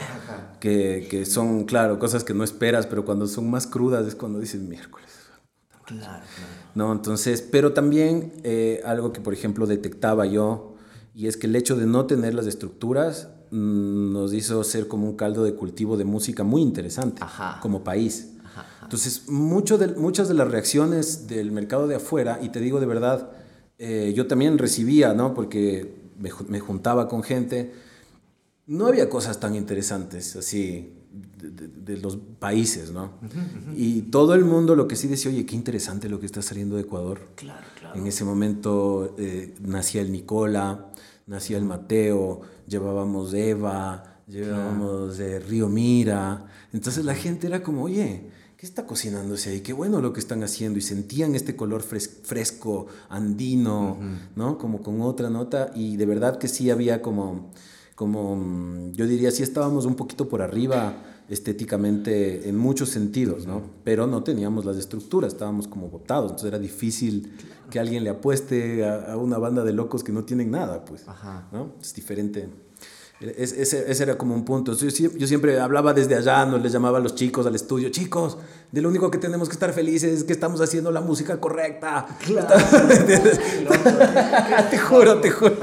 Que, 0.60 1.08
que 1.10 1.26
son, 1.26 1.66
claro, 1.66 2.00
cosas 2.00 2.24
que 2.24 2.34
no 2.34 2.44
esperas, 2.44 2.88
pero 2.88 3.06
cuando 3.06 3.28
son 3.28 3.50
más 3.50 3.68
crudas 3.68 4.06
es 4.08 4.16
cuando 4.16 4.40
dices 4.40 4.62
miércoles. 4.62 5.10
Claro, 5.86 6.24
No, 6.76 6.92
entonces, 6.94 7.42
pero 7.42 7.74
también 7.74 8.34
eh, 8.44 8.82
algo 8.86 9.12
que, 9.12 9.20
por 9.20 9.34
ejemplo, 9.34 9.68
detectaba 9.68 10.26
yo, 10.26 10.76
y 11.14 11.28
es 11.28 11.36
que 11.38 11.48
el 11.48 11.56
hecho 11.56 11.76
de 11.76 11.86
no 11.86 12.06
tener 12.06 12.34
las 12.34 12.48
estructuras 12.48 13.28
mmm, 13.52 14.14
nos 14.14 14.34
hizo 14.34 14.64
ser 14.64 14.88
como 14.88 15.08
un 15.10 15.16
caldo 15.18 15.44
de 15.44 15.56
cultivo 15.56 15.98
de 15.98 16.06
música 16.06 16.44
muy 16.44 16.62
interesante 16.62 17.22
Ajá. 17.22 17.60
como 17.62 17.84
país. 17.84 18.30
Ajá, 18.46 18.66
Entonces, 18.84 19.28
mucho 19.28 19.78
de, 19.78 19.88
muchas 19.90 20.30
de 20.30 20.34
las 20.36 20.50
reacciones 20.50 21.28
del 21.28 21.52
mercado 21.52 21.88
de 21.88 21.96
afuera, 21.96 22.40
y 22.42 22.50
te 22.50 22.62
digo 22.62 22.80
de 22.80 22.86
verdad, 22.86 23.30
eh, 23.86 24.14
yo 24.16 24.28
también 24.28 24.58
recibía, 24.58 25.14
¿no? 25.14 25.34
Porque 25.34 25.94
me, 26.18 26.30
me 26.48 26.60
juntaba 26.62 27.10
con 27.10 27.22
gente, 27.22 27.74
no 28.66 28.88
había 28.88 29.10
cosas 29.10 29.42
tan 29.42 29.56
interesantes 29.56 30.38
así 30.38 30.94
de, 31.42 31.68
de, 31.68 31.98
los 32.02 32.18
países, 32.40 32.92
¿no? 32.92 33.04
Uh 33.22 33.26
-huh. 33.26 33.74
Y 33.76 34.02
todo 34.04 34.36
el 34.36 34.46
mundo 34.46 34.76
lo 34.78 34.88
que 34.88 34.96
sí 34.96 35.10
decía, 35.10 35.30
oye, 35.32 35.46
qué 35.46 35.56
interesante 35.56 36.08
lo 36.08 36.18
que 36.22 36.26
está 36.26 36.42
saliendo 36.42 36.76
de 36.78 36.84
Ecuador. 36.84 37.20
Claro, 37.36 37.68
claro. 37.78 38.00
En 38.00 38.08
ese 38.08 38.24
momento 38.24 39.16
eh, 39.18 39.54
nacía 39.62 40.02
el 40.02 40.14
Nicola, 40.14 40.92
nacía 41.28 41.58
el 41.58 41.66
Mateo, 41.66 42.40
llevábamos 42.68 43.34
Eva, 43.34 44.22
llevábamos 44.28 45.18
claro. 45.18 45.30
eh, 45.30 45.40
Río 45.40 45.68
Mira. 45.68 46.46
Entonces 46.72 47.04
la 47.04 47.16
gente 47.16 47.48
era 47.48 47.62
como, 47.62 47.84
oye, 47.84 48.32
¿qué 48.64 48.68
está 48.68 48.86
cocinándose 48.86 49.50
ahí? 49.50 49.60
Qué 49.60 49.74
bueno 49.74 50.00
lo 50.00 50.14
que 50.14 50.22
están 50.22 50.42
haciendo. 50.42 50.80
Y 50.80 50.82
sentían 50.82 51.36
este 51.36 51.54
color 51.54 51.82
fres 51.82 52.22
fresco, 52.24 52.88
andino, 53.10 53.98
uh 54.00 54.02
-huh. 54.02 54.18
¿no? 54.38 54.58
Como 54.58 54.82
con 54.82 55.02
otra 55.02 55.30
nota. 55.30 55.72
Y 55.76 55.98
de 55.98 56.06
verdad 56.06 56.38
que 56.38 56.48
sí 56.48 56.70
había 56.70 57.02
como 57.02 57.52
como 57.96 58.90
yo 58.94 59.06
diría, 59.06 59.32
sí 59.32 59.44
estábamos 59.44 59.86
un 59.86 59.96
poquito 59.96 60.30
por 60.30 60.42
arriba 60.42 60.96
estéticamente 61.28 62.48
en 62.48 62.58
muchos 62.58 62.88
sentidos, 62.90 63.46
¿no? 63.46 63.62
Pero 63.84 64.08
no 64.08 64.24
teníamos 64.24 64.64
las 64.64 64.78
estructuras, 64.78 65.34
estábamos 65.34 65.68
como 65.68 65.90
botados, 65.90 66.32
entonces 66.32 66.48
era 66.48 66.60
difícil 66.60 67.34
que 67.70 67.80
alguien 67.80 68.06
le 68.06 68.12
apueste 68.12 68.86
a, 68.86 69.12
a 69.12 69.18
una 69.18 69.38
banda 69.40 69.66
de 69.66 69.74
locos 69.74 70.06
que 70.06 70.14
no 70.14 70.24
tienen 70.24 70.52
nada, 70.52 70.86
pues, 70.86 71.06
Ajá. 71.08 71.50
¿no? 71.52 71.74
Es 71.82 71.94
diferente. 71.94 72.48
Es, 73.38 73.54
ese, 73.54 73.90
ese, 73.90 74.04
era 74.04 74.18
como 74.18 74.36
un 74.36 74.44
punto. 74.44 74.74
Yo, 74.74 74.90
yo, 74.90 75.28
siempre 75.28 75.60
hablaba 75.60 75.94
desde 75.94 76.16
allá, 76.16 76.46
nos 76.46 76.62
les 76.62 76.74
llamaba 76.74 76.98
a 76.98 77.02
los 77.02 77.16
chicos 77.16 77.46
al 77.46 77.56
estudio, 77.56 77.90
chicos, 77.90 78.38
de 78.72 78.82
lo 78.82 78.90
único 78.90 79.10
que 79.10 79.18
tenemos 79.18 79.48
que 79.48 79.54
estar 79.54 79.72
felices 79.72 80.12
es 80.12 80.24
que 80.26 80.34
estamos 80.34 80.60
haciendo 80.60 80.92
la 80.92 81.00
música 81.00 81.40
correcta. 81.40 82.06
Claro. 82.20 82.48
te 84.70 84.78
juro, 84.78 85.22
te 85.22 85.32
juro. 85.32 85.56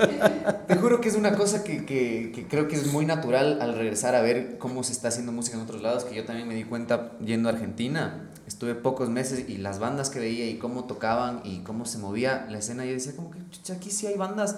Te 0.66 0.76
juro 0.76 1.00
que 1.00 1.08
es 1.08 1.16
una 1.16 1.36
cosa 1.36 1.62
que, 1.62 1.84
que, 1.84 2.32
que, 2.34 2.48
creo 2.48 2.66
que 2.66 2.76
es 2.76 2.90
muy 2.92 3.04
natural 3.04 3.61
al 3.61 3.74
regresar 3.74 4.14
a 4.14 4.22
ver 4.22 4.56
cómo 4.58 4.82
se 4.82 4.92
está 4.92 5.08
haciendo 5.08 5.32
música 5.32 5.56
en 5.56 5.64
otros 5.64 5.82
lados, 5.82 6.04
que 6.04 6.14
yo 6.14 6.24
también 6.24 6.48
me 6.48 6.54
di 6.54 6.64
cuenta 6.64 7.12
yendo 7.18 7.48
a 7.48 7.52
Argentina. 7.52 8.30
Estuve 8.51 8.74
pocos 8.74 9.09
meses 9.09 9.48
y 9.48 9.59
las 9.59 9.78
bandas 9.78 10.11
que 10.11 10.18
veía 10.18 10.44
y 10.51 10.59
cómo 10.59 10.84
tocaban 10.84 11.40
y 11.44 11.61
cómo 11.61 11.86
se 11.86 11.98
movía 11.98 12.48
la 12.51 12.59
escena, 12.59 12.84
yo 12.84 12.92
decía 12.92 13.14
como 13.14 13.30
que 13.30 13.38
aquí 13.72 13.92
sí 13.92 14.09
hay 14.09 14.16
bandas 14.16 14.57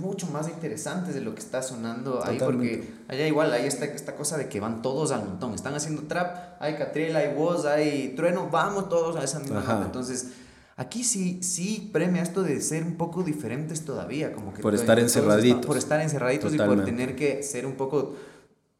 mucho 0.00 0.26
más 0.26 0.48
interesantes 0.48 1.14
de 1.14 1.20
lo 1.20 1.32
que 1.32 1.40
está 1.40 1.62
sonando 1.62 2.24
ahí, 2.24 2.38
porque 2.40 2.92
allá 3.06 3.28
igual 3.28 3.52
hay 3.52 3.66
esta, 3.66 3.84
esta 3.84 4.16
cosa 4.16 4.36
de 4.36 4.48
que 4.48 4.58
van 4.58 4.82
todos 4.82 5.12
al 5.12 5.24
montón, 5.24 5.54
están 5.54 5.74
haciendo 5.74 6.02
trap, 6.02 6.60
hay 6.60 6.74
Catriel, 6.74 7.14
hay 7.14 7.32
voz, 7.32 7.66
hay 7.66 8.14
trueno, 8.16 8.48
vamos 8.50 8.88
todos 8.88 9.14
a 9.16 9.22
esa 9.22 9.38
misma 9.38 9.82
entonces... 9.86 10.32
Aquí 10.76 11.04
sí, 11.04 11.42
sí 11.42 11.90
premia 11.92 12.22
esto 12.22 12.42
de 12.42 12.58
ser 12.62 12.84
un 12.84 12.96
poco 12.96 13.22
diferentes 13.22 13.84
todavía, 13.84 14.32
como 14.32 14.54
que... 14.54 14.62
Por 14.62 14.74
estar 14.74 14.98
encerraditos. 14.98 15.66
por 15.66 15.76
estar 15.76 16.00
encerraditos 16.00 16.54
y 16.54 16.56
por 16.56 16.86
tener 16.86 17.16
que 17.16 17.42
ser 17.42 17.66
un 17.66 17.74
poco 17.74 18.14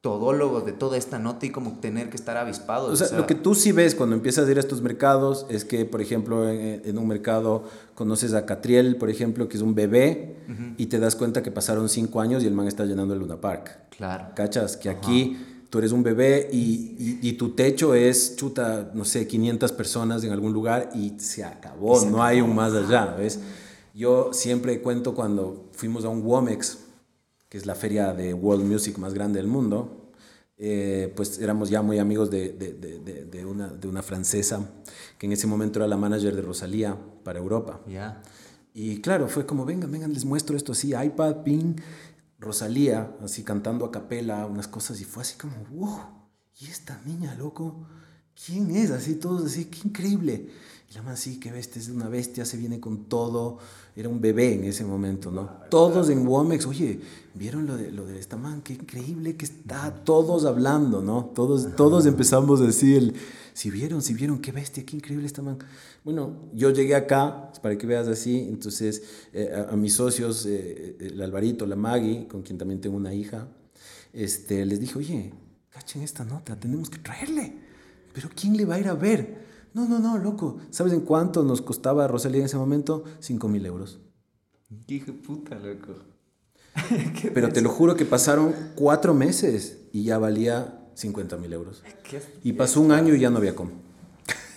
todólogos 0.00 0.64
de 0.64 0.72
toda 0.72 0.96
esta 0.96 1.18
nota 1.18 1.44
y 1.44 1.50
como 1.50 1.78
tener 1.78 2.08
que 2.08 2.16
estar 2.16 2.36
avispados. 2.38 2.90
O 2.90 3.04
sea, 3.04 3.16
lo 3.18 3.26
que 3.26 3.34
tú 3.34 3.54
sí 3.54 3.72
ves 3.72 3.94
cuando 3.94 4.16
empiezas 4.16 4.48
a 4.48 4.50
ir 4.50 4.56
a 4.56 4.60
estos 4.60 4.80
mercados 4.80 5.44
es 5.50 5.66
que, 5.66 5.84
por 5.84 6.00
ejemplo, 6.00 6.48
en, 6.48 6.96
un 6.96 7.06
mercado 7.06 7.64
conoces 7.94 8.32
a 8.32 8.46
Catriel, 8.46 8.96
por 8.96 9.10
ejemplo, 9.10 9.46
que 9.48 9.58
es 9.58 9.62
un 9.62 9.74
bebé, 9.74 10.36
y 10.78 10.86
te 10.86 10.98
das 10.98 11.16
cuenta 11.16 11.42
que 11.42 11.50
pasaron 11.50 11.88
cinco 11.88 12.20
años 12.20 12.42
y 12.42 12.46
el 12.46 12.54
man 12.54 12.66
está 12.66 12.86
llenando 12.86 13.12
el 13.12 13.20
Luna 13.20 13.40
Park. 13.40 13.78
Claro. 13.90 14.28
¿Cachas? 14.34 14.78
Que 14.78 14.88
aquí 14.88 15.36
tú 15.68 15.78
eres 15.78 15.92
un 15.92 16.02
bebé 16.02 16.48
y, 16.50 17.18
y, 17.22 17.32
tu 17.34 17.50
techo 17.50 17.94
es, 17.94 18.36
chuta, 18.36 18.90
no 18.94 19.04
sé, 19.04 19.26
500 19.26 19.70
personas 19.72 20.24
en 20.24 20.32
algún 20.32 20.52
lugar 20.52 20.90
y 20.94 21.20
se 21.20 21.44
acabó, 21.44 22.04
no 22.06 22.22
hay 22.24 22.40
un 22.40 22.54
más 22.54 22.72
allá, 22.72 23.14
¿ves? 23.16 23.38
Yo 23.94 24.30
siempre 24.32 24.80
cuento 24.80 25.14
cuando 25.14 25.68
fuimos 25.72 26.04
a 26.04 26.08
un 26.08 26.22
Womex, 26.22 26.78
que 27.50 27.58
es 27.58 27.66
la 27.66 27.74
feria 27.74 28.14
de 28.14 28.32
World 28.32 28.64
Music 28.64 28.96
más 28.96 29.12
grande 29.12 29.38
del 29.40 29.48
mundo, 29.48 30.12
eh, 30.56 31.12
pues 31.16 31.38
éramos 31.40 31.68
ya 31.68 31.82
muy 31.82 31.98
amigos 31.98 32.30
de, 32.30 32.52
de, 32.52 32.72
de, 32.74 33.24
de, 33.24 33.44
una, 33.44 33.68
de 33.68 33.88
una 33.88 34.02
francesa, 34.02 34.70
que 35.18 35.26
en 35.26 35.32
ese 35.32 35.46
momento 35.46 35.80
era 35.80 35.88
la 35.88 35.96
manager 35.96 36.36
de 36.36 36.42
Rosalía 36.42 36.96
para 37.24 37.40
Europa. 37.40 37.80
Y 38.72 39.00
claro, 39.00 39.28
fue 39.28 39.46
como, 39.46 39.64
vengan, 39.64 39.90
vengan, 39.90 40.12
les 40.12 40.24
muestro 40.24 40.56
esto 40.56 40.72
así, 40.72 40.94
iPad, 40.94 41.42
ping, 41.42 41.74
Rosalía, 42.38 43.16
así 43.20 43.42
cantando 43.42 43.84
a 43.84 43.90
capela, 43.90 44.46
unas 44.46 44.68
cosas, 44.68 45.00
y 45.00 45.04
fue 45.04 45.22
así 45.22 45.36
como, 45.36 45.56
wow, 45.72 46.00
¿y 46.60 46.66
esta 46.66 47.00
niña, 47.04 47.34
loco? 47.34 47.86
¿Quién 48.46 48.70
es? 48.70 48.92
Así 48.92 49.16
todos 49.16 49.44
así, 49.44 49.64
qué 49.64 49.88
increíble. 49.88 50.50
Y 50.90 50.94
la 50.94 51.02
más, 51.02 51.20
sí, 51.20 51.38
qué 51.38 51.52
bestia, 51.52 51.80
es 51.80 51.88
una 51.88 52.08
bestia, 52.08 52.44
se 52.44 52.56
viene 52.56 52.80
con 52.80 53.04
todo. 53.04 53.58
Era 53.94 54.08
un 54.08 54.20
bebé 54.20 54.54
en 54.54 54.64
ese 54.64 54.84
momento, 54.84 55.30
¿no? 55.30 55.48
Todos 55.70 56.10
en 56.10 56.26
Womex, 56.26 56.66
oye, 56.66 57.00
¿vieron 57.34 57.66
lo 57.66 57.76
de, 57.76 57.92
lo 57.92 58.06
de 58.06 58.18
esta 58.18 58.36
man? 58.36 58.60
Qué 58.60 58.72
increíble 58.72 59.36
que 59.36 59.44
está, 59.44 60.02
todos 60.02 60.44
hablando, 60.44 61.00
¿no? 61.00 61.26
Todos, 61.26 61.76
todos 61.76 62.06
empezamos 62.06 62.60
a 62.60 62.64
decir, 62.64 63.14
si 63.52 63.70
vieron, 63.70 64.02
si 64.02 64.14
vieron, 64.14 64.40
qué 64.40 64.50
bestia, 64.50 64.84
qué 64.84 64.96
increíble 64.96 65.26
esta 65.26 65.42
man. 65.42 65.58
Bueno, 66.02 66.50
yo 66.54 66.70
llegué 66.70 66.96
acá, 66.96 67.52
para 67.62 67.78
que 67.78 67.86
veas 67.86 68.08
así, 68.08 68.40
entonces 68.48 69.04
eh, 69.32 69.66
a, 69.70 69.76
mis 69.76 69.94
socios, 69.94 70.44
eh, 70.46 70.96
el 70.98 71.22
Alvarito, 71.22 71.66
la 71.66 71.76
Maggie, 71.76 72.26
con 72.26 72.42
quien 72.42 72.58
también 72.58 72.80
tengo 72.80 72.96
una 72.96 73.14
hija, 73.14 73.46
este, 74.12 74.66
les 74.66 74.80
dije, 74.80 74.98
oye, 74.98 75.32
cachen 75.68 76.02
esta 76.02 76.24
nota, 76.24 76.58
tenemos 76.58 76.90
que 76.90 76.98
traerle. 76.98 77.54
Pero 78.12 78.28
¿quién 78.34 78.56
le 78.56 78.64
va 78.64 78.74
a 78.74 78.80
ir 78.80 78.88
a 78.88 78.94
ver? 78.94 79.49
No, 79.72 79.88
no, 79.88 79.98
no, 79.98 80.18
loco. 80.18 80.58
¿Sabes 80.70 80.92
en 80.92 81.00
cuánto 81.00 81.42
nos 81.44 81.62
costaba 81.62 82.08
Rosalía 82.08 82.40
en 82.40 82.46
ese 82.46 82.56
momento? 82.56 83.04
5 83.20 83.48
mil 83.48 83.64
euros. 83.66 84.00
Hijo 84.88 85.12
puta, 85.12 85.58
loco. 85.58 85.94
Pero 87.34 87.52
te 87.52 87.60
lo 87.60 87.70
juro 87.70 87.96
que 87.96 88.04
pasaron 88.04 88.54
cuatro 88.74 89.14
meses 89.14 89.78
y 89.92 90.04
ya 90.04 90.18
valía 90.18 90.80
50 90.94 91.36
mil 91.36 91.52
euros. 91.52 91.82
Y 92.42 92.52
pasó 92.52 92.80
un 92.80 92.92
año 92.92 93.14
y 93.14 93.20
ya 93.20 93.30
no 93.30 93.38
había 93.38 93.54
cómo. 93.54 93.72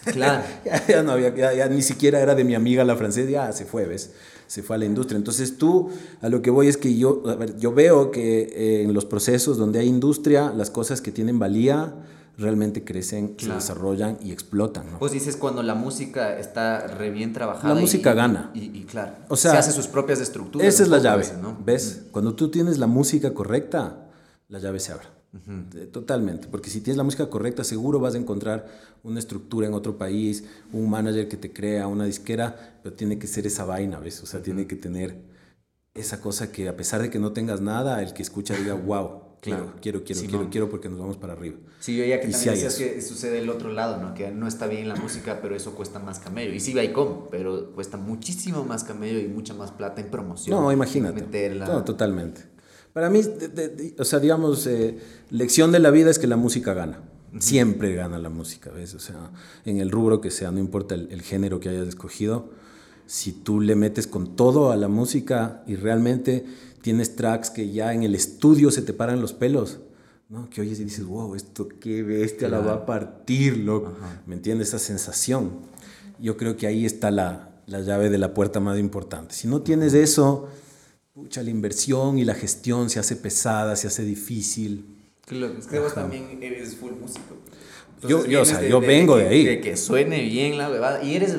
Claro. 0.05 0.43
ya, 0.87 1.03
no 1.03 1.13
había, 1.13 1.53
ya, 1.53 1.67
ni 1.67 1.81
siquiera 1.81 2.19
era 2.19 2.35
de 2.35 2.43
mi 2.43 2.55
amiga 2.55 2.83
la 2.83 2.95
francesa, 2.95 3.29
ya 3.29 3.51
se 3.53 3.65
fue, 3.65 3.85
¿ves? 3.85 4.11
Se 4.47 4.61
fue 4.61 4.75
a 4.75 4.79
la 4.79 4.85
industria. 4.85 5.17
Entonces 5.17 5.57
tú, 5.57 5.89
a 6.21 6.29
lo 6.29 6.41
que 6.41 6.49
voy 6.49 6.67
es 6.67 6.77
que 6.77 6.95
yo, 6.95 7.23
a 7.27 7.35
ver, 7.35 7.57
yo 7.57 7.73
veo 7.73 8.11
que 8.11 8.41
eh, 8.41 8.83
en 8.83 8.93
los 8.93 9.05
procesos 9.05 9.57
donde 9.57 9.79
hay 9.79 9.87
industria, 9.87 10.51
las 10.55 10.69
cosas 10.69 11.01
que 11.01 11.11
tienen 11.11 11.39
valía 11.39 11.95
realmente 12.37 12.83
crecen, 12.83 13.35
se 13.37 13.51
desarrollan 13.51 14.17
y 14.21 14.31
explotan. 14.31 14.91
¿no? 14.91 14.99
Pues 14.99 15.11
dices 15.11 15.37
cuando 15.37 15.63
la 15.63 15.75
música 15.75 16.37
está 16.37 16.87
re 16.87 17.11
bien 17.11 17.33
trabajada. 17.33 17.73
La 17.73 17.79
música 17.79 18.13
gana. 18.13 18.51
Y, 18.53 18.83
claro, 18.83 19.13
o 19.27 19.35
sea, 19.35 19.51
se 19.51 19.57
hace 19.57 19.71
sus 19.71 19.87
propias 19.87 20.19
estructuras. 20.19 20.67
Esa 20.67 20.83
es 20.83 20.89
la 20.89 20.99
llave, 20.99 21.25
¿no? 21.41 21.57
¿Ves? 21.63 22.05
Cuando 22.11 22.35
tú 22.35 22.49
tienes 22.49 22.77
la 22.77 22.87
música 22.87 23.33
correcta, 23.33 24.09
la 24.47 24.59
llave 24.59 24.79
se 24.79 24.93
abre. 24.93 25.07
Totalmente, 25.91 26.47
porque 26.47 26.69
si 26.69 26.81
tienes 26.81 26.97
la 26.97 27.03
música 27.03 27.27
correcta, 27.27 27.63
seguro 27.63 27.99
vas 27.99 28.13
a 28.13 28.19
encontrar 28.19 28.67
una 29.01 29.17
estructura 29.17 29.65
en 29.65 29.73
otro 29.73 29.97
país, 29.97 30.43
un 30.71 30.87
manager 30.87 31.27
que 31.27 31.37
te 31.37 31.51
crea, 31.51 31.87
una 31.87 32.05
disquera, 32.05 32.77
pero 32.83 32.95
tiene 32.95 33.17
que 33.17 33.25
ser 33.25 33.47
esa 33.47 33.65
vaina, 33.65 33.99
¿ves? 33.99 34.21
O 34.21 34.27
sea, 34.27 34.43
tiene 34.43 34.67
que 34.67 34.75
tener 34.75 35.23
esa 35.95 36.21
cosa 36.21 36.51
que 36.51 36.69
a 36.69 36.77
pesar 36.77 37.01
de 37.01 37.09
que 37.09 37.17
no 37.17 37.33
tengas 37.33 37.61
nada, 37.61 38.03
el 38.03 38.13
que 38.13 38.21
escucha 38.21 38.55
diga, 38.55 38.73
wow, 38.85 39.22
Claro, 39.43 39.73
quiero, 39.81 40.05
quiero, 40.05 40.21
quiero, 40.21 40.49
quiero 40.49 40.69
porque 40.69 40.87
nos 40.87 40.99
vamos 40.99 41.17
para 41.17 41.33
arriba. 41.33 41.57
Sí, 41.81 41.97
yo 41.97 42.05
ya 42.05 42.21
que 42.21 42.29
también 42.29 42.53
decías 42.53 42.75
que 42.75 43.01
sucede 43.01 43.39
el 43.39 43.49
otro 43.49 43.73
lado, 43.73 44.01
¿no? 44.01 44.13
Que 44.13 44.31
no 44.31 44.47
está 44.47 44.67
bien 44.67 44.87
la 44.87 44.95
música, 44.95 45.39
pero 45.41 45.53
eso 45.53 45.75
cuesta 45.75 45.99
más 45.99 46.19
camello. 46.19 46.53
Y 46.53 46.61
sí 46.61 46.77
hay 46.79 46.93
como, 46.93 47.27
pero 47.29 47.73
cuesta 47.73 47.97
muchísimo 47.97 48.63
más 48.63 48.85
camello 48.85 49.19
y 49.19 49.27
mucha 49.27 49.53
más 49.53 49.71
plata 49.71 49.99
en 49.99 50.09
promoción. 50.09 50.57
No, 50.57 50.71
imagínate. 50.71 51.49
No, 51.59 51.83
totalmente. 51.83 52.43
Para 52.93 53.09
mí, 53.09 53.19
o 53.97 54.05
sea, 54.05 54.19
digamos, 54.19 54.65
eh, 54.65 54.97
lección 55.29 55.73
de 55.73 55.79
la 55.79 55.91
vida 55.91 56.09
es 56.09 56.19
que 56.19 56.27
la 56.27 56.37
música 56.37 56.73
gana. 56.73 57.01
Siempre 57.37 57.95
gana 57.95 58.19
la 58.19 58.29
música, 58.29 58.71
¿ves? 58.71 58.93
O 58.93 58.99
sea, 58.99 59.31
en 59.65 59.79
el 59.79 59.91
rubro 59.91 60.21
que 60.21 60.31
sea, 60.31 60.51
no 60.51 60.59
importa 60.59 60.95
el, 60.95 61.09
el 61.11 61.21
género 61.21 61.59
que 61.59 61.67
hayas 61.67 61.87
escogido, 61.87 62.51
si 63.07 63.33
tú 63.33 63.59
le 63.59 63.75
metes 63.75 64.07
con 64.07 64.35
todo 64.35 64.71
a 64.71 64.77
la 64.77 64.87
música 64.87 65.63
y 65.67 65.75
realmente 65.75 66.45
tienes 66.83 67.15
tracks 67.15 67.49
que 67.49 67.71
ya 67.71 67.93
en 67.93 68.03
el 68.03 68.13
estudio 68.13 68.69
se 68.69 68.81
te 68.81 68.93
paran 68.93 69.21
los 69.21 69.33
pelos, 69.33 69.79
¿no? 70.29 70.49
Que 70.49 70.61
oyes 70.61 70.79
y 70.81 70.83
dices, 70.83 71.05
wow, 71.05 71.33
esto 71.33 71.69
qué 71.79 72.03
bestia 72.03 72.49
la 72.49 72.59
va 72.59 72.73
a 72.73 72.85
partir, 72.85 73.57
loco. 73.57 73.93
¿Me 74.27 74.35
entiendes? 74.35 74.67
Esa 74.67 74.79
sensación. 74.79 75.51
Yo 76.19 76.35
creo 76.35 76.57
que 76.57 76.67
ahí 76.67 76.85
está 76.85 77.09
la, 77.09 77.61
la, 77.67 77.79
llave 77.79 78.09
de 78.09 78.17
la 78.17 78.33
puerta 78.33 78.59
más 78.59 78.77
importante. 78.77 79.33
Si 79.33 79.47
no 79.47 79.61
tienes 79.61 79.93
eso, 79.93 80.49
pucha, 81.13 81.41
la 81.41 81.49
inversión 81.49 82.19
y 82.19 82.25
la 82.25 82.35
gestión 82.35 82.89
se 82.89 82.99
hace 82.99 83.15
pesada, 83.15 83.77
se 83.77 83.87
hace 83.87 84.03
difícil. 84.03 84.85
Claro, 85.25 85.57
es 85.57 85.67
que 85.67 85.79
vos 85.79 85.93
también 85.93 86.37
eres 86.43 86.75
full 86.75 86.91
músico. 86.99 87.37
yo, 88.05 88.25
yo, 88.25 88.41
o 88.41 88.45
sea, 88.45 88.61
yo 88.61 88.81
vengo 88.81 89.15
de, 89.15 89.27
ahí. 89.29 89.45
De 89.45 89.61
que 89.61 89.77
suene 89.77 90.21
bien 90.23 90.57
la 90.57 90.67
bebada. 90.67 91.01
Y 91.01 91.15
eres. 91.15 91.33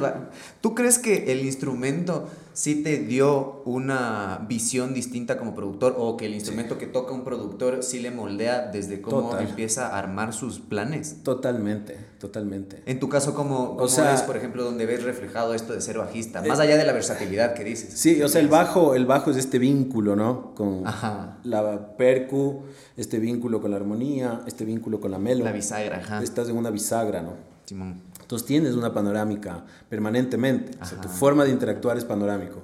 ¿Tú 0.63 0.75
crees 0.75 0.99
que 0.99 1.31
el 1.31 1.45
instrumento 1.45 2.31
sí 2.55 2.83
te 2.83 2.99
dio 2.99 3.63
una 3.65 4.47
visión 4.49 4.95
distinta 4.95 5.37
como 5.37 5.55
productor 5.55 5.97
o 5.99 6.17
que 6.17 6.27
el 6.27 6.35
instrumento 6.35 6.79
que 6.79 6.87
toca 6.87 7.13
un 7.13 7.25
productor 7.25 7.83
sí 7.83 8.01
le 8.01 8.11
moldea 8.11 8.69
desde 8.69 9.03
cómo 9.03 9.37
empieza 9.39 9.89
a 9.89 9.99
armar 9.99 10.33
sus 10.33 10.61
planes. 10.61 11.23
Totalmente, 11.25 11.99
totalmente. 12.19 12.83
En 12.87 13.01
tu 13.01 13.09
caso, 13.09 13.35
¿cómo, 13.35 13.77
cómo 13.77 13.87
es, 13.87 14.23
por 14.23 14.37
ejemplo, 14.37 14.63
donde 14.63 14.87
ves 14.87 15.03
reflejado 15.03 15.53
esto 15.53 15.73
de 15.73 15.81
ser 15.81 15.99
bajista? 15.99 16.43
Más 16.43 16.61
allá 16.61 16.77
de 16.77 16.85
la 16.85 16.93
versatilidad 16.93 17.55
que 17.55 17.65
dices. 17.65 17.99
Sí, 17.99 18.23
o 18.23 18.29
sea, 18.29 18.41
el 18.41 18.49
bajo, 18.49 18.95
el 18.95 19.05
bajo 19.05 19.33
es 19.33 19.37
este 19.37 19.59
vínculo, 19.59 20.15
¿no? 20.15 20.55
Con 20.55 20.85
la 20.85 21.97
percu, 21.97 22.63
este 22.97 23.19
vínculo 23.19 23.61
con 23.61 23.73
la 23.73 23.77
armonía, 23.79 24.43
este 24.47 24.65
vínculo 24.65 25.01
con 25.01 25.11
la 25.11 25.19
melo. 25.19 25.45
La 25.45 25.53
bisagra, 25.53 25.99
ajá. 25.99 26.23
Estás 26.23 26.49
en 26.49 26.57
una 26.57 26.71
bisagra, 26.71 27.21
¿no? 27.21 27.33
Simón. 27.65 28.01
Entonces 28.25 28.47
tienes 28.47 28.75
una 28.75 28.95
panorámica 28.95 29.67
permanentemente. 29.91 30.79
O 30.81 30.87
sea, 30.87 30.99
tu 30.99 31.09
forma 31.09 31.45
de 31.45 31.51
interactuar 31.51 31.99
es 31.99 32.07
panorámico. 32.07 32.63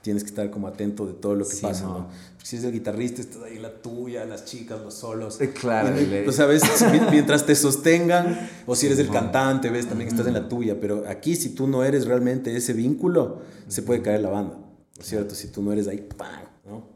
Tienes 0.00 0.22
que 0.22 0.30
estar 0.30 0.48
como 0.50 0.68
atento 0.68 1.06
de 1.06 1.12
todo 1.12 1.34
lo 1.34 1.46
que 1.46 1.56
pasa, 1.56 1.84
no. 1.84 2.08
Si 2.42 2.56
eres 2.56 2.66
el 2.66 2.72
guitarrista, 2.72 3.20
estás 3.20 3.42
ahí 3.42 3.58
la 3.58 3.82
tuya, 3.82 4.24
las 4.24 4.44
chicas, 4.44 4.80
los 4.80 4.94
solos. 4.94 5.40
Eh, 5.40 5.52
claro. 5.52 5.94
Tú 6.24 6.32
sabes, 6.32 6.62
mientras 7.10 7.46
te 7.46 7.54
sostengan, 7.56 8.48
o 8.66 8.76
si 8.76 8.86
eres 8.86 8.98
el 9.00 9.10
cantante, 9.10 9.70
ves, 9.70 9.88
también 9.88 10.08
estás 10.08 10.26
en 10.28 10.34
la 10.34 10.48
tuya. 10.48 10.76
Pero 10.80 11.04
aquí, 11.08 11.34
si 11.34 11.50
tú 11.50 11.66
no 11.66 11.84
eres 11.84 12.06
realmente 12.06 12.56
ese 12.56 12.72
vínculo, 12.72 13.42
se 13.68 13.82
puede 13.82 14.02
caer 14.02 14.20
la 14.20 14.30
banda. 14.30 14.54
¿No 14.54 15.00
es 15.00 15.06
cierto? 15.06 15.34
Si 15.34 15.48
tú 15.48 15.62
no 15.62 15.72
eres 15.72 15.88
ahí, 15.88 15.98
¡pam! 16.16 16.42
¿no? 16.64 16.91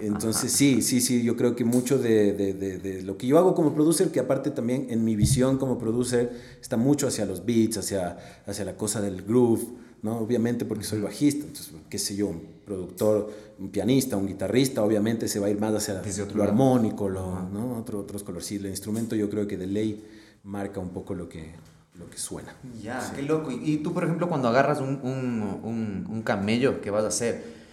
Entonces, 0.00 0.52
sí, 0.52 0.82
sí, 0.82 1.00
sí, 1.00 1.22
yo 1.22 1.36
creo 1.36 1.54
que 1.54 1.64
mucho 1.64 1.98
de, 1.98 2.32
de, 2.32 2.54
de, 2.54 3.02
lo 3.02 3.16
que 3.16 3.26
yo 3.26 3.38
hago 3.38 3.54
como 3.54 3.74
producer, 3.74 4.10
que 4.10 4.20
aparte 4.20 4.50
también 4.50 4.86
en 4.90 5.04
mi 5.04 5.16
visión 5.16 5.58
como 5.58 5.78
producer, 5.78 6.32
está 6.60 6.76
mucho 6.76 7.06
hacia 7.06 7.24
los 7.24 7.44
beats, 7.44 7.78
hacia, 7.78 8.18
hacia 8.46 8.64
la 8.64 8.76
cosa 8.76 9.00
del 9.00 9.22
groove, 9.22 9.66
¿no? 10.02 10.18
Obviamente 10.18 10.64
porque 10.64 10.84
soy 10.84 11.00
bajista, 11.00 11.46
entonces, 11.46 11.72
qué 11.88 11.98
sé 11.98 12.16
yo, 12.16 12.28
un 12.28 12.42
productor, 12.64 13.30
un 13.58 13.70
pianista, 13.70 14.16
un 14.16 14.26
guitarrista, 14.26 14.82
obviamente 14.82 15.28
se 15.28 15.38
va 15.38 15.46
a 15.46 15.50
ir 15.50 15.58
más 15.58 15.74
hacia 15.74 16.02
lo 16.34 16.42
armónico, 16.42 17.08
lo, 17.08 17.42
¿no? 17.48 17.76
Otro, 17.78 18.00
otros 18.00 18.22
colores. 18.22 18.46
Sí, 18.46 18.56
el 18.56 18.66
instrumento 18.66 19.14
yo 19.16 19.30
creo 19.30 19.46
que 19.46 19.56
de 19.56 19.66
ley 19.66 20.04
marca 20.42 20.80
un 20.80 20.90
poco 20.90 21.14
lo 21.14 21.28
que, 21.28 21.52
lo 21.98 22.10
que 22.10 22.18
suena. 22.18 22.56
Ya, 22.82 23.12
qué 23.14 23.22
loco. 23.22 23.50
Y, 23.50 23.78
tú, 23.78 23.92
por 23.92 24.04
ejemplo, 24.04 24.28
cuando 24.28 24.48
agarras 24.48 24.80
un, 24.80 25.00
un, 25.02 25.60
un, 25.62 26.06
un 26.08 26.22
camello 26.22 26.80
que 26.80 26.90
vas 26.90 27.04
a 27.04 27.08
hacer, 27.08 27.65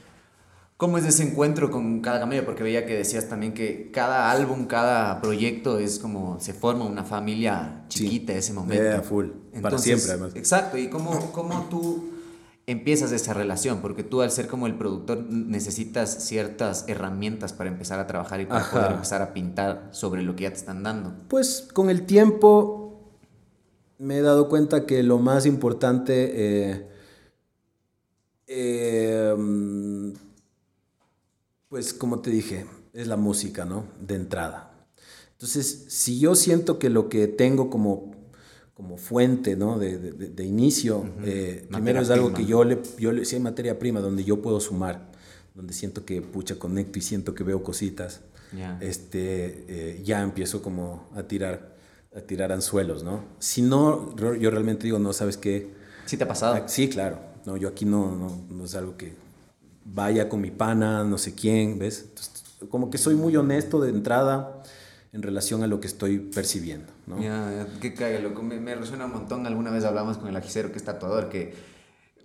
¿Cómo 0.78 0.98
es 0.98 1.06
ese 1.06 1.24
encuentro 1.24 1.70
con 1.70 2.02
cada 2.02 2.20
camello? 2.20 2.46
Porque 2.46 2.64
veía 2.64 2.86
que 2.86 2.98
decías 2.98 3.30
también 3.30 3.54
que 3.54 3.92
cada 3.92 4.32
álbum, 4.32 4.66
cada 4.66 5.22
proyecto 5.22 5.78
es 5.78 6.00
como 6.00 6.40
se 6.40 6.54
forma 6.54 6.86
una 6.86 7.04
familia 7.04 7.86
chiquita 7.90 8.34
en 8.34 8.40
ese 8.40 8.54
momento. 8.54 9.04
full. 9.04 9.28
Para 9.62 9.78
siempre, 9.78 10.12
además. 10.12 10.36
Exacto. 10.36 10.78
¿Y 10.78 10.90
cómo, 10.90 11.32
cómo 11.32 11.68
tú 11.70 12.10
empiezas 12.66 13.12
esa 13.12 13.34
relación? 13.34 13.82
Porque 13.82 14.04
tú 14.04 14.22
al 14.22 14.32
ser 14.32 14.48
como 14.48 14.66
el 14.66 14.76
productor 14.76 15.24
necesitas 15.30 16.26
ciertas 16.26 16.86
herramientas 16.88 17.54
para 17.54 17.70
empezar 17.70 18.00
a 18.00 18.08
trabajar 18.08 18.42
y 18.42 18.48
para 18.48 18.70
poder 18.70 18.92
empezar 18.94 19.22
a 19.22 19.32
pintar 19.32 19.90
sobre 19.92 20.24
lo 20.24 20.36
que 20.36 20.44
ya 20.44 20.50
te 20.50 20.58
están 20.58 20.82
dando. 20.82 21.14
Pues 21.28 21.68
con 21.72 21.92
el 21.92 22.08
tiempo 22.08 23.12
me 24.00 24.18
he 24.18 24.22
dado 24.22 24.50
cuenta 24.50 24.88
que 24.88 25.04
lo 25.04 25.20
más 25.20 25.46
importante... 25.46 26.32
Eh, 26.34 26.90
eh, 28.48 29.34
pues 31.74 31.92
como 31.92 32.20
te 32.20 32.30
dije, 32.30 32.68
es 32.94 33.08
la 33.08 33.18
música, 33.18 33.66
¿no? 33.66 33.86
De 34.00 34.14
entrada. 34.14 34.86
Entonces, 35.32 35.86
si 35.88 36.20
yo 36.20 36.36
siento 36.36 36.78
que 36.78 36.92
lo 36.92 37.10
que 37.10 37.28
tengo 37.28 37.72
como, 37.72 38.12
como 38.76 38.98
fuente, 38.98 39.56
¿no? 39.56 39.80
De, 39.80 39.98
de, 39.98 40.46
inicio, 40.46 41.04
eh, 41.26 41.66
primero 41.72 42.00
es 42.00 42.12
algo 42.12 42.32
que 42.32 42.46
yo 42.46 42.64
le, 42.64 42.80
yo 43.00 43.12
le, 43.12 43.26
si 43.26 43.38
hay 43.38 43.42
materia 43.42 43.80
prima 43.80 44.02
donde 44.02 44.24
yo 44.24 44.40
puedo 44.40 44.60
sumar, 44.60 45.10
donde 45.56 45.74
siento 45.74 46.06
que, 46.06 46.22
pucha, 46.22 46.60
conecto 46.60 47.00
y 47.00 47.02
siento 47.02 47.34
que 47.34 47.44
veo 47.44 47.64
cositas, 47.64 48.22
este, 48.80 49.66
eh, 49.68 50.02
ya 50.04 50.22
empiezo 50.22 50.62
como 50.62 51.10
a 51.16 51.24
tirar, 51.24 51.76
a 52.16 52.22
tirar 52.22 52.52
anzuelos, 52.52 53.02
¿no? 53.02 53.24
Si 53.40 53.64
no, 53.64 54.16
yo 54.16 54.52
realmente 54.52 54.84
digo, 54.84 55.00
no, 55.00 55.12
¿sabes 55.12 55.38
qué? 55.38 55.74
¿Sí 56.06 56.18
te 56.18 56.24
ha 56.24 56.28
pasado? 56.28 56.54
Ah, 56.54 56.68
sí, 56.68 56.88
claro. 56.88 57.18
No, 57.48 57.58
yo 57.58 57.68
aquí 57.68 57.86
no, 57.86 58.16
no, 58.16 58.46
no 58.48 58.64
es 58.64 58.76
algo 58.76 58.96
que, 58.96 59.24
vaya 59.86 60.30
con 60.30 60.42
mi 60.42 60.52
pana, 60.52 61.04
no 61.04 61.18
sé 61.18 61.36
quién, 61.36 61.80
¿ves? 61.80 62.10
como 62.70 62.90
que 62.90 62.98
soy 62.98 63.16
muy 63.16 63.36
honesto 63.36 63.82
de 63.82 63.90
entrada 63.90 64.64
en 65.12 65.22
relación 65.22 65.64
a 65.64 65.68
lo 65.68 65.80
que 65.80 65.88
estoy 65.88 66.20
percibiendo, 66.20 66.92
¿no? 67.06 67.22
Ya, 67.22 67.68
qué 67.82 67.94
caga, 67.94 68.20
loco. 68.20 68.42
Me, 68.42 68.60
me, 68.60 68.74
resuena 68.74 69.06
un 69.06 69.12
montón. 69.12 69.46
Alguna 69.46 69.70
vez 69.70 69.84
hablamos 69.84 70.18
con 70.18 70.28
el 70.28 70.36
ajicero 70.36 70.72
que 70.72 70.78
es 70.78 70.84
tatuador, 70.84 71.30
que 71.30 71.54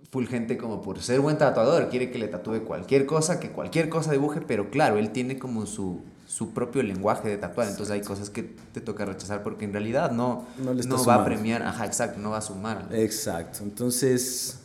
full 0.09 0.25
gente 0.25 0.57
como 0.57 0.81
por 0.81 0.99
ser 1.01 1.19
buen 1.19 1.37
tatuador 1.37 1.89
quiere 1.89 2.09
que 2.09 2.17
le 2.17 2.27
tatúe 2.27 2.63
cualquier 2.65 3.05
cosa, 3.05 3.39
que 3.39 3.51
cualquier 3.51 3.89
cosa 3.89 4.11
dibuje, 4.11 4.41
pero 4.41 4.71
claro, 4.71 4.97
él 4.97 5.11
tiene 5.11 5.37
como 5.37 5.67
su, 5.67 6.01
su 6.25 6.51
propio 6.51 6.81
lenguaje 6.81 7.29
de 7.29 7.37
tatuar, 7.37 7.67
entonces 7.67 7.93
hay 7.93 8.01
cosas 8.01 8.31
que 8.31 8.41
te 8.41 8.81
toca 8.81 9.05
rechazar 9.05 9.43
porque 9.43 9.65
en 9.65 9.73
realidad 9.73 10.11
no, 10.11 10.47
no, 10.57 10.73
no 10.73 11.05
va 11.05 11.15
a 11.15 11.25
premiar, 11.25 11.61
ajá, 11.61 11.85
exacto, 11.85 12.19
no 12.19 12.31
va 12.31 12.37
a 12.37 12.41
sumar. 12.41 12.87
Exacto, 12.91 13.59
entonces 13.61 14.57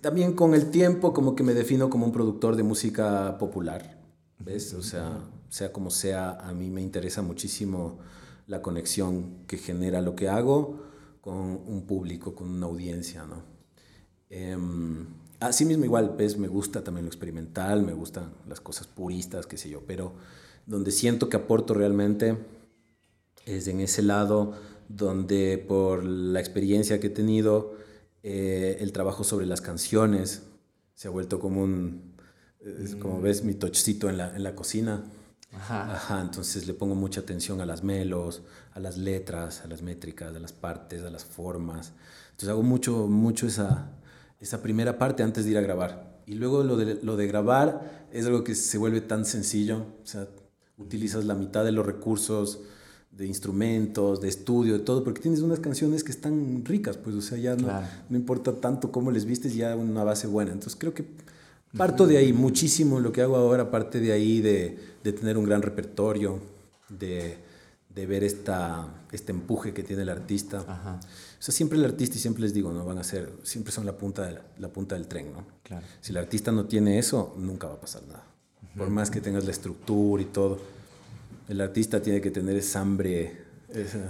también 0.00 0.34
con 0.34 0.54
el 0.54 0.70
tiempo 0.70 1.12
como 1.12 1.34
que 1.34 1.42
me 1.42 1.54
defino 1.54 1.90
como 1.90 2.06
un 2.06 2.12
productor 2.12 2.56
de 2.56 2.62
música 2.62 3.38
popular, 3.38 3.98
¿ves? 4.38 4.74
O 4.74 4.82
sea, 4.82 5.24
sea 5.48 5.72
como 5.72 5.90
sea, 5.90 6.32
a 6.32 6.52
mí 6.52 6.70
me 6.70 6.82
interesa 6.82 7.22
muchísimo 7.22 7.98
la 8.46 8.62
conexión 8.62 9.44
que 9.46 9.58
genera 9.58 10.00
lo 10.00 10.14
que 10.14 10.28
hago 10.28 10.80
con 11.20 11.36
un 11.36 11.84
público, 11.86 12.34
con 12.34 12.48
una 12.48 12.66
audiencia, 12.66 13.24
¿no? 13.26 13.42
Eh, 14.30 14.56
así 15.40 15.64
mismo 15.64 15.84
igual, 15.84 16.14
¿ves? 16.16 16.38
Me 16.38 16.48
gusta 16.48 16.82
también 16.82 17.04
lo 17.04 17.10
experimental, 17.10 17.82
me 17.82 17.92
gustan 17.92 18.32
las 18.48 18.60
cosas 18.60 18.86
puristas, 18.86 19.46
qué 19.46 19.56
sé 19.56 19.68
yo, 19.68 19.82
pero 19.86 20.14
donde 20.66 20.90
siento 20.90 21.28
que 21.28 21.36
aporto 21.36 21.74
realmente 21.74 22.36
es 23.46 23.68
en 23.68 23.80
ese 23.80 24.02
lado 24.02 24.52
donde 24.88 25.58
por 25.58 26.04
la 26.04 26.40
experiencia 26.40 27.00
que 27.00 27.08
he 27.08 27.10
tenido, 27.10 27.74
eh, 28.22 28.78
el 28.80 28.92
trabajo 28.92 29.24
sobre 29.24 29.46
las 29.46 29.60
canciones 29.60 30.42
se 30.94 31.08
ha 31.08 31.10
vuelto 31.10 31.38
como 31.38 31.62
un, 31.62 32.14
como 33.00 33.18
mm. 33.18 33.22
ves, 33.22 33.44
mi 33.44 33.54
tochcito 33.54 34.08
en 34.08 34.18
la, 34.18 34.34
en 34.34 34.42
la 34.42 34.54
cocina. 34.54 35.04
Ajá. 35.52 35.94
Ajá. 35.94 36.20
Entonces 36.20 36.66
le 36.66 36.74
pongo 36.74 36.94
mucha 36.94 37.20
atención 37.20 37.60
a 37.60 37.66
las 37.66 37.82
melos, 37.82 38.42
a 38.74 38.80
las 38.80 38.98
letras, 38.98 39.62
a 39.64 39.68
las 39.68 39.82
métricas, 39.82 40.34
a 40.34 40.38
las 40.38 40.52
partes, 40.52 41.02
a 41.02 41.10
las 41.10 41.24
formas. 41.24 41.92
Entonces 42.30 42.48
hago 42.48 42.62
mucho, 42.62 43.06
mucho 43.06 43.46
esa, 43.46 43.92
esa 44.40 44.62
primera 44.62 44.98
parte 44.98 45.22
antes 45.22 45.44
de 45.44 45.52
ir 45.52 45.58
a 45.58 45.62
grabar. 45.62 46.18
Y 46.26 46.34
luego 46.34 46.62
lo 46.62 46.76
de, 46.76 46.98
lo 47.02 47.16
de 47.16 47.26
grabar 47.26 48.08
es 48.12 48.26
algo 48.26 48.44
que 48.44 48.54
se 48.54 48.76
vuelve 48.76 49.00
tan 49.00 49.24
sencillo. 49.24 49.86
O 50.02 50.06
sea, 50.06 50.28
utilizas 50.76 51.24
la 51.24 51.34
mitad 51.34 51.64
de 51.64 51.72
los 51.72 51.86
recursos 51.86 52.60
de 53.18 53.26
instrumentos, 53.26 54.20
de 54.20 54.28
estudio, 54.28 54.74
de 54.74 54.84
todo, 54.84 55.02
porque 55.02 55.20
tienes 55.20 55.40
unas 55.40 55.58
canciones 55.58 56.04
que 56.04 56.12
están 56.12 56.64
ricas, 56.64 56.96
pues, 56.96 57.16
o 57.16 57.20
sea, 57.20 57.36
ya 57.36 57.56
no, 57.56 57.66
no 58.08 58.16
importa 58.16 58.52
tanto 58.52 58.92
cómo 58.92 59.10
les 59.10 59.24
vistes, 59.24 59.56
ya 59.56 59.74
una 59.74 60.04
base 60.04 60.28
buena. 60.28 60.52
Entonces 60.52 60.78
creo 60.78 60.94
que 60.94 61.04
parto 61.76 62.06
de 62.06 62.16
ahí, 62.16 62.32
muchísimo 62.32 63.00
lo 63.00 63.10
que 63.10 63.20
hago 63.20 63.34
ahora, 63.34 63.72
parte 63.72 63.98
de 63.98 64.12
ahí 64.12 64.40
de, 64.40 64.78
de 65.02 65.12
tener 65.12 65.36
un 65.36 65.46
gran 65.46 65.62
repertorio, 65.62 66.38
de, 66.88 67.36
de, 67.92 68.06
ver 68.06 68.22
esta, 68.22 68.86
este 69.10 69.32
empuje 69.32 69.74
que 69.74 69.82
tiene 69.82 70.02
el 70.02 70.10
artista. 70.10 70.60
O 70.60 71.42
sea, 71.42 71.52
siempre 71.52 71.76
el 71.76 71.84
artista, 71.84 72.16
y 72.16 72.20
siempre 72.20 72.44
les 72.44 72.54
digo, 72.54 72.72
¿no? 72.72 72.84
Van 72.84 72.98
a 72.98 73.04
ser, 73.04 73.32
siempre 73.42 73.72
son 73.72 73.84
la 73.84 73.98
punta, 73.98 74.26
de 74.26 74.38
la, 74.58 74.68
punta 74.68 74.94
del 74.94 75.08
tren, 75.08 75.32
¿no? 75.32 75.44
Claro. 75.64 75.84
Si 76.00 76.12
el 76.12 76.18
artista 76.18 76.52
no 76.52 76.66
tiene 76.66 77.00
eso, 77.00 77.34
nunca 77.36 77.66
va 77.66 77.74
a 77.74 77.80
pasar 77.80 78.02
nada. 78.06 78.24
Por 78.76 78.90
más 78.90 79.10
que 79.10 79.20
tengas 79.20 79.44
la 79.44 79.50
estructura 79.50 80.22
y 80.22 80.26
todo 80.26 80.77
el 81.48 81.60
artista 81.60 82.00
tiene 82.02 82.20
que 82.20 82.30
tener 82.30 82.56
esa 82.56 82.80
hambre. 82.80 83.48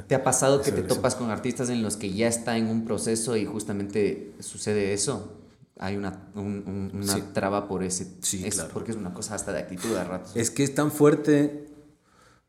¿Te 0.07 0.15
ha 0.15 0.23
pasado 0.23 0.63
que 0.63 0.71
te 0.71 0.83
topas 0.83 1.15
con 1.15 1.31
artistas 1.31 1.69
en 1.71 1.83
los 1.83 1.97
que 1.97 2.13
ya 2.13 2.29
está 2.29 2.57
en 2.57 2.67
un 2.67 2.85
proceso 2.85 3.37
y 3.37 3.45
justamente 3.45 4.33
sucede 4.41 4.93
eso? 4.93 5.33
Hay 5.79 5.97
una, 5.97 6.31
una 6.35 7.33
traba 7.33 7.69
por 7.69 7.83
ese. 7.83 8.07
Sí, 8.21 8.43
claro. 8.51 8.71
Porque 8.73 8.91
es 8.91 8.97
una 8.97 9.15
cosa 9.15 9.35
hasta 9.35 9.53
de 9.53 9.61
actitud 9.61 9.95
a 9.97 10.05
ratos. 10.05 10.33
Es 10.35 10.51
que 10.51 10.65
es 10.65 10.75
tan 10.75 10.91
fuerte, 10.91 11.67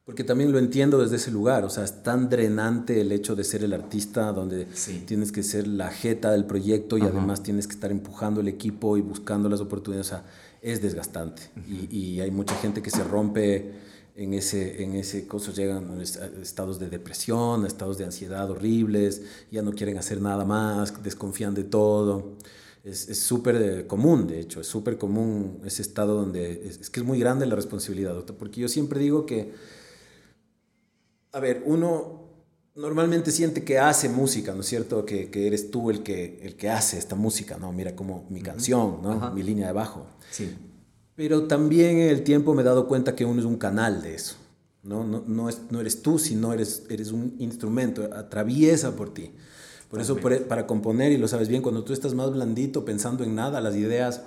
porque 0.06 0.24
también 0.24 0.52
lo 0.52 0.58
entiendo 0.58 1.00
desde 1.00 1.18
ese 1.18 1.30
lugar. 1.32 1.64
O 1.64 1.70
sea, 1.70 1.84
es 1.84 2.02
tan 2.04 2.30
drenante 2.30 3.02
el 3.02 3.12
hecho 3.12 3.36
de 3.36 3.44
ser 3.44 3.64
el 3.64 3.74
artista, 3.74 4.32
donde 4.32 4.68
tienes 5.06 5.32
que 5.32 5.44
ser 5.44 5.68
la 5.68 5.90
jeta 5.90 6.32
del 6.32 6.46
proyecto 6.46 6.98
y 6.98 7.02
además 7.02 7.44
tienes 7.44 7.68
que 7.68 7.74
estar 7.74 7.92
empujando 7.92 8.42
el 8.42 8.48
equipo 8.48 8.98
y 8.98 9.02
buscando 9.02 9.50
las 9.50 9.62
oportunidades. 9.62 10.08
O 10.08 10.10
sea, 10.10 10.24
es 10.62 10.82
desgastante. 10.82 11.44
y, 11.68 11.96
y 11.96 12.22
hay 12.22 12.32
mucha 12.32 12.56
gente 12.56 12.82
que 12.82 12.90
se 12.90 13.04
rompe 13.04 13.89
en 14.20 14.34
ese, 14.34 14.84
en 14.84 14.96
ese 14.96 15.26
coso 15.28 15.54
llegan 15.54 15.98
a 15.98 16.04
estados 16.42 16.78
de 16.78 16.90
depresión, 16.90 17.64
a 17.64 17.68
estados 17.68 17.98
de 17.98 18.04
ansiedad 18.04 18.52
horribles, 18.52 19.22
ya 19.50 19.62
no 19.62 19.72
quieren 19.72 19.98
hacer 19.98 20.22
nada 20.22 20.44
más, 20.44 21.02
desconfían 21.02 21.54
de 21.54 21.64
todo. 21.64 22.36
Es 22.84 23.18
súper 23.20 23.56
eh, 23.56 23.88
común, 23.88 24.28
de 24.28 24.42
hecho, 24.42 24.60
es 24.60 24.68
súper 24.68 24.98
común 24.98 25.62
ese 25.64 25.82
estado 25.82 26.16
donde 26.16 26.68
es, 26.68 26.90
que 26.90 27.00
es 27.00 27.06
muy 27.06 27.18
grande 27.18 27.46
la 27.46 27.56
responsabilidad, 27.56 28.26
porque 28.38 28.60
yo 28.60 28.68
siempre 28.68 29.00
digo 29.00 29.26
que, 29.26 29.54
a 31.32 31.40
ver, 31.40 31.64
uno 31.66 32.28
normalmente 32.76 33.32
siente 33.32 33.64
que 33.64 33.80
hace 33.80 34.10
música, 34.10 34.54
¿no 34.54 34.62
es 34.62 34.68
cierto? 34.68 35.06
Que, 35.06 35.30
que, 35.30 35.48
eres 35.48 35.72
tú 35.72 35.90
el 35.90 36.04
que, 36.04 36.40
el 36.44 36.58
que 36.58 36.70
hace 36.70 36.98
esta 36.98 37.16
música, 37.16 37.58
¿no? 37.58 37.72
Mira 37.72 37.96
como 37.96 38.28
mi 38.30 38.42
canción, 38.42 39.02
¿no? 39.02 39.32
Mi 39.32 39.44
línea 39.44 39.68
de 39.68 39.74
bajo. 39.74 40.08
Sí. 40.30 40.58
Pero 41.20 41.48
también 41.48 41.98
en 41.98 42.08
el 42.08 42.24
tiempo 42.24 42.54
me 42.54 42.62
he 42.62 42.66
dado 42.66 42.88
cuenta 42.88 43.14
que 43.14 43.26
uno 43.26 43.42
es 43.42 43.46
un 43.46 43.58
canal 43.58 44.02
de 44.02 44.16
eso. 44.16 44.38
No, 44.84 45.04
no, 45.04 45.22
no, 45.28 45.50
es, 45.50 45.64
no 45.70 45.82
eres 45.82 46.02
tú, 46.02 46.18
sino 46.18 46.54
eres, 46.54 46.84
eres 46.90 47.12
un 47.12 47.36
instrumento, 47.40 48.10
atraviesa 48.14 48.96
por 48.96 49.14
ti. 49.14 49.34
Por 49.90 50.00
eso, 50.00 50.18
e, 50.18 50.38
para 50.38 50.66
componer, 50.66 51.12
y 51.12 51.18
lo 51.18 51.28
sabes 51.28 51.50
bien, 51.50 51.62
cuando 51.62 51.84
tú 51.84 51.92
estás 51.92 52.14
más 52.14 52.32
blandito, 52.32 52.86
pensando 52.86 53.26
en 53.26 53.36
nada, 53.36 53.60
las 53.60 53.76
ideas 53.76 54.22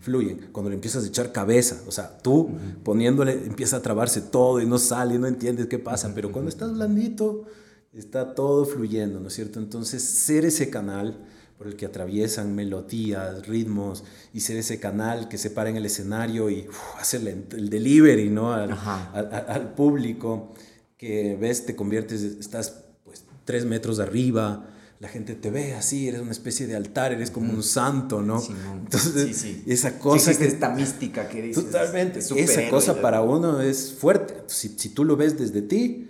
fluyen. 0.00 0.48
Cuando 0.50 0.70
le 0.70 0.74
empiezas 0.74 1.04
a 1.04 1.06
echar 1.06 1.30
cabeza, 1.30 1.80
o 1.86 1.92
sea, 1.92 2.18
tú 2.18 2.50
poniéndole, 2.82 3.34
empieza 3.46 3.76
a 3.76 3.80
trabarse 3.80 4.20
todo 4.20 4.60
y 4.60 4.66
no 4.66 4.78
sale, 4.78 5.16
no 5.16 5.28
entiendes 5.28 5.68
qué 5.68 5.78
pasa. 5.78 6.10
Pero 6.12 6.32
cuando 6.32 6.48
estás 6.48 6.72
blandito, 6.72 7.44
está 7.92 8.34
todo 8.34 8.64
fluyendo, 8.64 9.20
¿no 9.20 9.28
es 9.28 9.34
cierto? 9.34 9.60
Entonces, 9.60 10.02
ser 10.02 10.44
ese 10.44 10.70
canal 10.70 11.24
por 11.60 11.66
el 11.66 11.76
que 11.76 11.84
atraviesan 11.84 12.54
melodías, 12.54 13.46
ritmos, 13.46 14.02
y 14.32 14.40
ser 14.40 14.56
ese 14.56 14.80
canal 14.80 15.28
que 15.28 15.36
se 15.36 15.50
para 15.50 15.68
en 15.68 15.76
el 15.76 15.84
escenario 15.84 16.48
y 16.48 16.66
hacerle 16.98 17.36
el 17.50 17.68
delivery 17.68 18.30
¿no? 18.30 18.54
Al, 18.54 18.70
al, 19.12 19.74
público, 19.74 20.54
que 20.96 21.36
ves, 21.38 21.66
te 21.66 21.76
conviertes, 21.76 22.22
estás 22.22 22.84
pues 23.04 23.26
tres 23.44 23.66
metros 23.66 23.98
de 23.98 24.04
arriba, 24.04 24.70
la 25.00 25.08
gente 25.08 25.34
te 25.34 25.50
ve 25.50 25.74
así, 25.74 26.08
eres 26.08 26.22
una 26.22 26.30
especie 26.30 26.66
de 26.66 26.76
altar, 26.76 27.12
eres 27.12 27.30
como 27.30 27.52
un 27.52 27.62
santo, 27.62 28.22
¿no? 28.22 28.42
Entonces, 28.82 29.36
sí, 29.36 29.62
esa 29.66 29.98
cosa... 29.98 30.34
que, 30.34 30.46
esta 30.46 30.70
mística 30.70 31.28
que 31.28 31.42
dices. 31.42 31.66
Totalmente, 31.66 32.20
esa 32.20 32.70
cosa 32.70 33.02
para 33.02 33.20
uno 33.20 33.60
es 33.60 33.92
fuerte. 33.92 34.32
Si, 34.46 34.70
si 34.78 34.88
tú 34.88 35.04
lo 35.04 35.14
ves 35.14 35.38
desde 35.38 35.60
ti, 35.60 36.08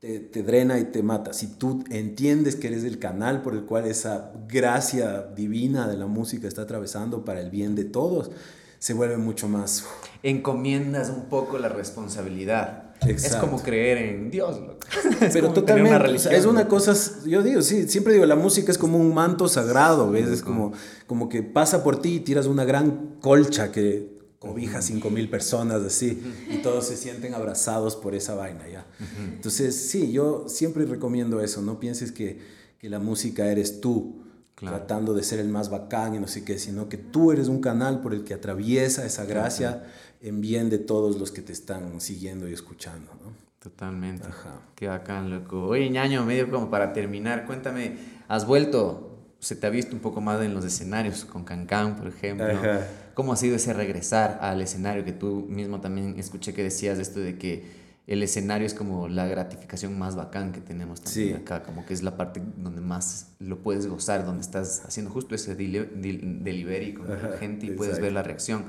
te, 0.00 0.42
drena 0.42 0.78
y 0.78 0.84
te 0.84 1.02
mata. 1.02 1.32
Si 1.32 1.46
tú 1.46 1.84
entiendes 1.90 2.56
que 2.56 2.68
eres 2.68 2.84
el 2.84 2.98
canal 2.98 3.42
por 3.42 3.54
el 3.54 3.64
cual 3.64 3.86
esa 3.86 4.32
gracia 4.48 5.22
divina 5.34 5.88
de 5.88 5.96
la 5.96 6.06
música 6.06 6.46
está 6.46 6.62
atravesando 6.62 7.24
para 7.24 7.40
el 7.40 7.50
bien 7.50 7.74
de 7.74 7.84
todos, 7.84 8.30
se 8.78 8.94
vuelve 8.94 9.16
mucho 9.16 9.48
más... 9.48 9.84
Encomiendas 10.22 11.08
un 11.10 11.24
poco 11.28 11.58
la 11.58 11.68
responsabilidad. 11.68 12.94
es 13.06 13.36
como 13.36 13.62
creer 13.62 13.98
en 13.98 14.30
Dios, 14.30 14.60
loco. 14.60 14.86
Pero 15.32 15.52
totalmente, 15.52 16.36
es 16.36 16.46
una 16.46 16.68
cosa, 16.68 16.94
yo 17.26 17.42
digo, 17.42 17.62
sí, 17.62 17.88
siempre 17.88 18.12
digo, 18.12 18.26
la 18.26 18.36
música 18.36 18.70
es 18.70 18.78
como 18.78 18.98
un 18.98 19.14
manto 19.14 19.48
sagrado, 19.48 20.10
¿ves? 20.10 20.28
Es 20.28 20.42
como, 20.42 20.72
como 21.06 21.28
que 21.28 21.42
pasa 21.42 21.82
por 21.82 22.00
ti 22.00 22.16
y 22.16 22.20
tiras 22.20 22.46
una 22.46 22.64
gran 22.64 23.16
colcha 23.20 23.72
que 23.72 24.15
cobija 24.46 24.80
cinco 24.82 25.10
mil 25.10 25.28
personas 25.28 25.82
así 25.82 26.22
y 26.50 26.58
todos 26.58 26.86
se 26.86 26.96
sienten 26.96 27.34
abrazados 27.34 27.96
por 27.96 28.14
esa 28.14 28.34
vaina, 28.34 28.68
¿ya? 28.68 28.86
Entonces, 29.34 29.74
sí, 29.90 30.12
yo 30.12 30.48
siempre 30.48 30.84
recomiendo 30.86 31.40
eso, 31.40 31.62
no 31.62 31.80
pienses 31.80 32.12
que, 32.12 32.40
que 32.78 32.88
la 32.88 32.98
música 32.98 33.46
eres 33.50 33.80
tú. 33.80 34.22
tratando 34.54 35.12
de 35.12 35.22
ser 35.22 35.38
el 35.38 35.48
más 35.50 35.68
bacán 35.68 36.14
y 36.14 36.18
no 36.18 36.26
sé 36.28 36.42
qué, 36.42 36.58
sino 36.58 36.88
que 36.88 36.96
tú 36.96 37.30
eres 37.30 37.48
un 37.48 37.60
canal 37.60 38.00
por 38.00 38.14
el 38.14 38.24
que 38.24 38.32
atraviesa 38.32 39.04
esa 39.04 39.26
gracia 39.26 39.84
en 40.22 40.40
bien 40.40 40.70
de 40.70 40.78
todos 40.78 41.18
los 41.18 41.30
que 41.30 41.42
te 41.42 41.52
están 41.52 42.00
siguiendo 42.00 42.48
y 42.48 42.54
escuchando, 42.54 43.12
¿no? 43.22 43.32
Totalmente. 43.60 44.26
Ajá. 44.26 44.60
Qué 44.74 44.86
bacán, 44.88 45.28
loco. 45.28 45.64
Oye, 45.66 45.90
ñaño, 45.90 46.24
medio 46.24 46.50
como 46.50 46.70
para 46.70 46.92
terminar, 46.94 47.44
cuéntame, 47.46 47.98
¿has 48.28 48.46
vuelto? 48.46 49.18
Se 49.40 49.56
te 49.56 49.66
ha 49.66 49.70
visto 49.70 49.94
un 49.94 50.00
poco 50.00 50.22
más 50.22 50.40
en 50.40 50.54
los 50.54 50.64
escenarios, 50.64 51.24
con 51.26 51.44
Cancán, 51.44 51.96
por 51.96 52.06
ejemplo. 52.06 52.46
Ajá. 52.46 52.86
¿Cómo 53.16 53.32
ha 53.32 53.36
sido 53.36 53.56
ese 53.56 53.72
regresar 53.72 54.40
al 54.42 54.60
escenario 54.60 55.02
que 55.02 55.12
tú 55.12 55.46
mismo 55.48 55.80
también 55.80 56.16
escuché 56.18 56.52
que 56.52 56.62
decías 56.62 56.98
esto 56.98 57.18
de 57.18 57.38
que 57.38 57.64
el 58.06 58.22
escenario 58.22 58.66
es 58.66 58.74
como 58.74 59.08
la 59.08 59.26
gratificación 59.26 59.98
más 59.98 60.16
bacán 60.16 60.52
que 60.52 60.60
tenemos 60.60 61.00
también 61.00 61.36
acá, 61.36 61.62
como 61.62 61.86
que 61.86 61.94
es 61.94 62.02
la 62.02 62.18
parte 62.18 62.42
donde 62.58 62.82
más 62.82 63.28
lo 63.38 63.56
puedes 63.56 63.86
gozar, 63.86 64.26
donde 64.26 64.42
estás 64.42 64.82
haciendo 64.84 65.10
justo 65.10 65.34
ese 65.34 65.54
delivery 65.54 66.92
con 66.92 67.08
la 67.08 67.38
gente 67.38 67.64
y 67.64 67.70
puedes 67.70 68.02
ver 68.02 68.12
la 68.12 68.22
reacción. 68.22 68.64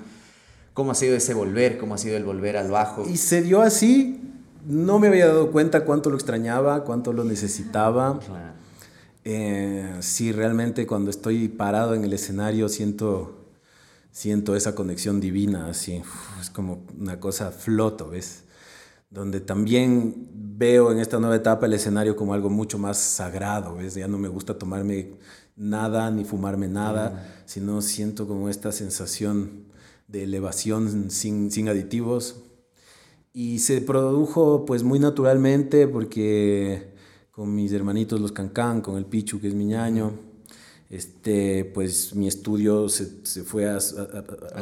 ¿Cómo 0.74 0.92
ha 0.92 0.96
sido 0.96 1.18
ese 1.18 1.34
volver? 1.34 1.78
¿Cómo 1.78 1.96
ha 1.96 1.98
sido 1.98 2.16
el 2.16 2.24
volver 2.24 2.56
al 2.56 2.72
bajo? 2.72 3.06
Y 3.06 3.18
se 3.18 3.42
dio 3.42 3.62
así, 3.62 4.22
no 4.66 4.98
me 4.98 5.10
había 5.10 5.28
dado 5.28 5.52
cuenta 5.52 5.84
cuánto 5.84 6.10
lo 6.10 6.16
extrañaba, 6.16 6.86
cuánto 6.86 7.12
lo 7.12 7.26
necesitaba. 7.26 8.22
Eh, 9.26 9.94
sí, 10.00 10.32
realmente 10.32 10.88
cuando 10.88 11.12
estoy 11.12 11.50
parado 11.50 11.96
en 11.96 12.06
el 12.06 12.14
escenario 12.14 12.70
siento, 12.70 13.37
siento 14.18 14.56
esa 14.56 14.74
conexión 14.74 15.20
divina, 15.20 15.68
así, 15.68 16.02
es 16.42 16.50
como 16.50 16.88
una 17.00 17.20
cosa 17.20 17.52
floto, 17.52 18.10
¿ves? 18.10 18.46
Donde 19.12 19.42
también 19.42 20.28
veo 20.34 20.92
en 20.92 20.98
esta 20.98 21.20
nueva 21.20 21.36
etapa 21.36 21.68
el 21.68 21.74
escenario 21.74 22.16
como 22.16 22.34
algo 22.34 22.50
mucho 22.50 22.80
más 22.80 22.98
sagrado, 22.98 23.76
¿ves? 23.76 23.94
Ya 23.94 24.08
no 24.08 24.18
me 24.18 24.28
gusta 24.28 24.58
tomarme 24.58 25.12
nada 25.56 26.10
ni 26.10 26.26
fumarme 26.26 26.68
nada, 26.68 27.44
sino 27.46 27.80
siento 27.84 28.28
como 28.28 28.50
esta 28.50 28.72
sensación 28.72 29.66
de 30.08 30.24
elevación 30.24 31.12
sin, 31.12 31.52
sin 31.52 31.70
aditivos. 31.70 32.38
Y 33.34 33.60
se 33.60 33.82
produjo 33.82 34.66
pues 34.66 34.82
muy 34.82 34.98
naturalmente 34.98 35.88
porque 35.88 36.92
con 37.30 37.54
mis 37.54 37.72
hermanitos 37.72 38.20
los 38.20 38.32
Cancán, 38.32 38.82
con 38.82 38.98
el 38.98 39.06
Pichu 39.06 39.40
que 39.40 39.48
es 39.48 39.54
mi 39.54 39.66
ñaño, 39.66 40.27
este, 40.90 41.66
pues 41.66 42.16
mi 42.16 42.28
estudio 42.28 42.88
se, 42.90 43.26
se 43.26 43.44
fue 43.44 43.70
a, 43.70 43.78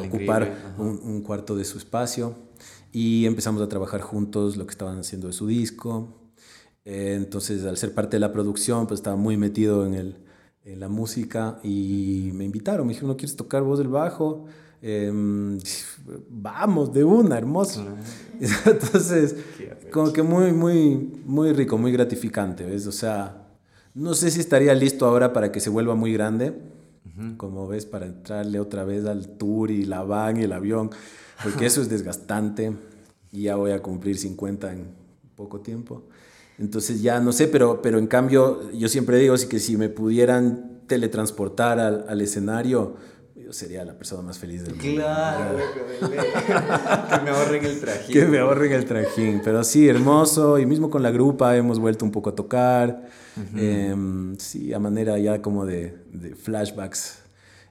ocupar 0.00 0.74
un, 0.78 1.00
un, 1.02 1.22
cuarto 1.22 1.56
de 1.56 1.64
su 1.64 1.78
espacio 1.78 2.34
y 2.92 3.26
empezamos 3.26 3.62
a 3.62 3.68
trabajar 3.68 4.00
juntos 4.00 4.56
lo 4.56 4.66
que 4.66 4.72
estaban 4.72 4.98
haciendo 4.98 5.28
de 5.28 5.32
su 5.32 5.46
disco. 5.46 6.08
Eh, 6.84 7.14
entonces, 7.16 7.64
al 7.64 7.76
ser 7.76 7.92
parte 7.94 8.16
de 8.16 8.20
la 8.20 8.32
producción, 8.32 8.86
pues 8.86 9.00
estaba 9.00 9.16
muy 9.16 9.36
metido 9.36 9.84
en, 9.86 9.94
el, 9.94 10.16
en 10.64 10.80
la 10.80 10.88
música 10.88 11.58
y 11.62 12.30
me 12.32 12.44
invitaron, 12.44 12.86
me 12.86 12.92
dijeron, 12.92 13.10
¿no 13.10 13.16
quieres 13.16 13.36
tocar 13.36 13.62
voz 13.62 13.78
del 13.78 13.88
bajo? 13.88 14.46
Em, 14.80 15.58
vamos, 16.30 16.92
de 16.92 17.04
una, 17.04 17.36
hermoso. 17.36 17.84
Entonces, 18.66 19.36
como 19.92 20.12
que 20.12 20.22
muy, 20.22 20.52
muy, 20.52 21.22
muy 21.24 21.52
rico, 21.52 21.76
muy 21.76 21.92
gratificante, 21.92 22.64
¿ves? 22.64 22.86
O 22.86 22.92
sea, 22.92 23.45
no 23.96 24.12
sé 24.12 24.30
si 24.30 24.40
estaría 24.40 24.74
listo 24.74 25.06
ahora 25.06 25.32
para 25.32 25.50
que 25.50 25.58
se 25.58 25.70
vuelva 25.70 25.94
muy 25.94 26.12
grande, 26.12 26.52
como 27.38 27.66
ves, 27.66 27.86
para 27.86 28.04
entrarle 28.04 28.60
otra 28.60 28.84
vez 28.84 29.06
al 29.06 29.26
tour 29.38 29.70
y 29.70 29.86
la 29.86 30.02
van 30.02 30.36
y 30.36 30.42
el 30.42 30.52
avión, 30.52 30.90
porque 31.42 31.64
eso 31.64 31.80
es 31.80 31.88
desgastante 31.88 32.74
y 33.32 33.44
ya 33.44 33.56
voy 33.56 33.70
a 33.70 33.80
cumplir 33.80 34.18
50 34.18 34.70
en 34.70 34.84
poco 35.34 35.60
tiempo. 35.60 36.02
Entonces 36.58 37.00
ya 37.00 37.20
no 37.20 37.32
sé, 37.32 37.48
pero, 37.48 37.80
pero 37.80 37.98
en 37.98 38.06
cambio 38.06 38.70
yo 38.72 38.88
siempre 38.88 39.16
digo 39.16 39.34
que 39.48 39.58
si 39.58 39.78
me 39.78 39.88
pudieran 39.88 40.82
teletransportar 40.86 41.80
al, 41.80 42.04
al 42.06 42.20
escenario, 42.20 42.96
yo 43.46 43.52
sería 43.52 43.84
la 43.84 43.94
persona 43.94 44.22
más 44.22 44.40
feliz 44.40 44.64
del 44.64 44.74
mundo. 44.74 44.92
Claro, 44.96 45.56
que 47.10 47.20
me 47.22 47.30
ahorren 47.30 47.64
el 47.64 47.80
trajín. 47.80 48.12
Que 48.12 48.26
me 48.26 48.38
ahorren 48.40 48.72
el 48.72 48.84
trajín. 48.86 49.40
Pero 49.44 49.62
sí, 49.62 49.88
hermoso. 49.88 50.58
Y 50.58 50.66
mismo 50.66 50.90
con 50.90 51.00
la 51.04 51.12
grupa 51.12 51.56
hemos 51.56 51.78
vuelto 51.78 52.04
un 52.04 52.10
poco 52.10 52.30
a 52.30 52.34
tocar. 52.34 53.08
Em, 53.54 54.36
sí, 54.38 54.72
a 54.72 54.80
manera 54.80 55.16
ya 55.18 55.42
como 55.42 55.64
de, 55.64 55.96
de 56.12 56.34
flashbacks 56.34 57.22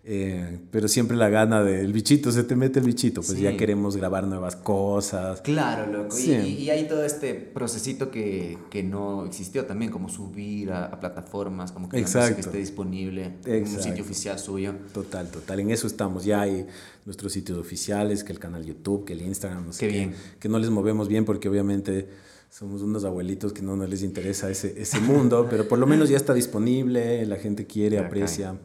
eh, 0.07 0.59
pero 0.69 0.87
siempre 0.87 1.17
la 1.17 1.29
gana 1.29 1.63
del 1.63 1.91
bichito, 1.91 2.31
se 2.31 2.43
te 2.43 2.55
mete 2.55 2.77
el 2.77 2.85
bichito, 2.85 3.23
pues 3.23 3.39
ya 3.39 3.57
queremos 3.57 3.97
grabar 3.97 4.27
nuevas 4.27 4.55
cosas. 4.55 5.41
Claro, 5.41 5.91
loco. 5.91 6.15
Y, 6.19 6.69
hay 6.69 6.87
todo 6.87 7.03
este 7.03 7.33
procesito 7.33 8.11
que, 8.11 8.55
que, 8.69 8.83
no 8.83 9.25
existió 9.25 9.65
también, 9.65 9.89
como 9.89 10.07
subir 10.07 10.71
a, 10.71 10.99
plataformas, 10.99 11.71
como 11.71 11.89
que 11.89 11.97
Exacto. 11.97 12.39
esté 12.39 12.59
disponible 12.59 13.37
en 13.45 13.63
un 13.63 13.81
sitio 13.81 14.03
oficial 14.03 14.37
suyo. 14.37 14.75
Total, 14.93 15.27
total. 15.31 15.61
En 15.61 15.71
eso 15.71 15.87
estamos. 15.87 16.23
Ya 16.23 16.41
hay 16.41 16.67
nuestros 17.05 17.33
sitios 17.33 17.57
oficiales, 17.57 18.23
que 18.23 18.31
el 18.31 18.37
canal 18.37 18.63
YouTube, 18.63 19.05
que 19.05 19.13
el 19.13 19.23
Instagram, 19.23 19.65
no 19.65 19.73
sé 19.73 19.87
qué, 19.87 19.91
bien. 19.91 20.15
Que, 20.39 20.49
no 20.49 20.59
les 20.59 20.69
movemos 20.69 21.07
bien 21.07 21.25
porque 21.25 21.49
obviamente 21.49 22.09
somos 22.51 22.83
unos 22.83 23.05
abuelitos 23.05 23.53
que 23.53 23.63
no, 23.63 23.75
no 23.75 23.87
les 23.87 24.03
interesa 24.03 24.51
ese, 24.51 24.79
ese 24.79 24.99
mundo, 24.99 25.47
pero 25.49 25.67
por 25.67 25.79
lo 25.79 25.87
menos 25.87 26.09
ya 26.09 26.17
está 26.17 26.35
disponible, 26.35 27.25
la 27.25 27.37
gente 27.37 27.65
quiere, 27.65 27.97
aprecia. 27.97 28.55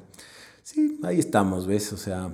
Sí, 0.72 1.00
ahí 1.02 1.18
estamos, 1.18 1.66
¿ves? 1.66 1.92
O 1.92 1.96
sea, 1.96 2.30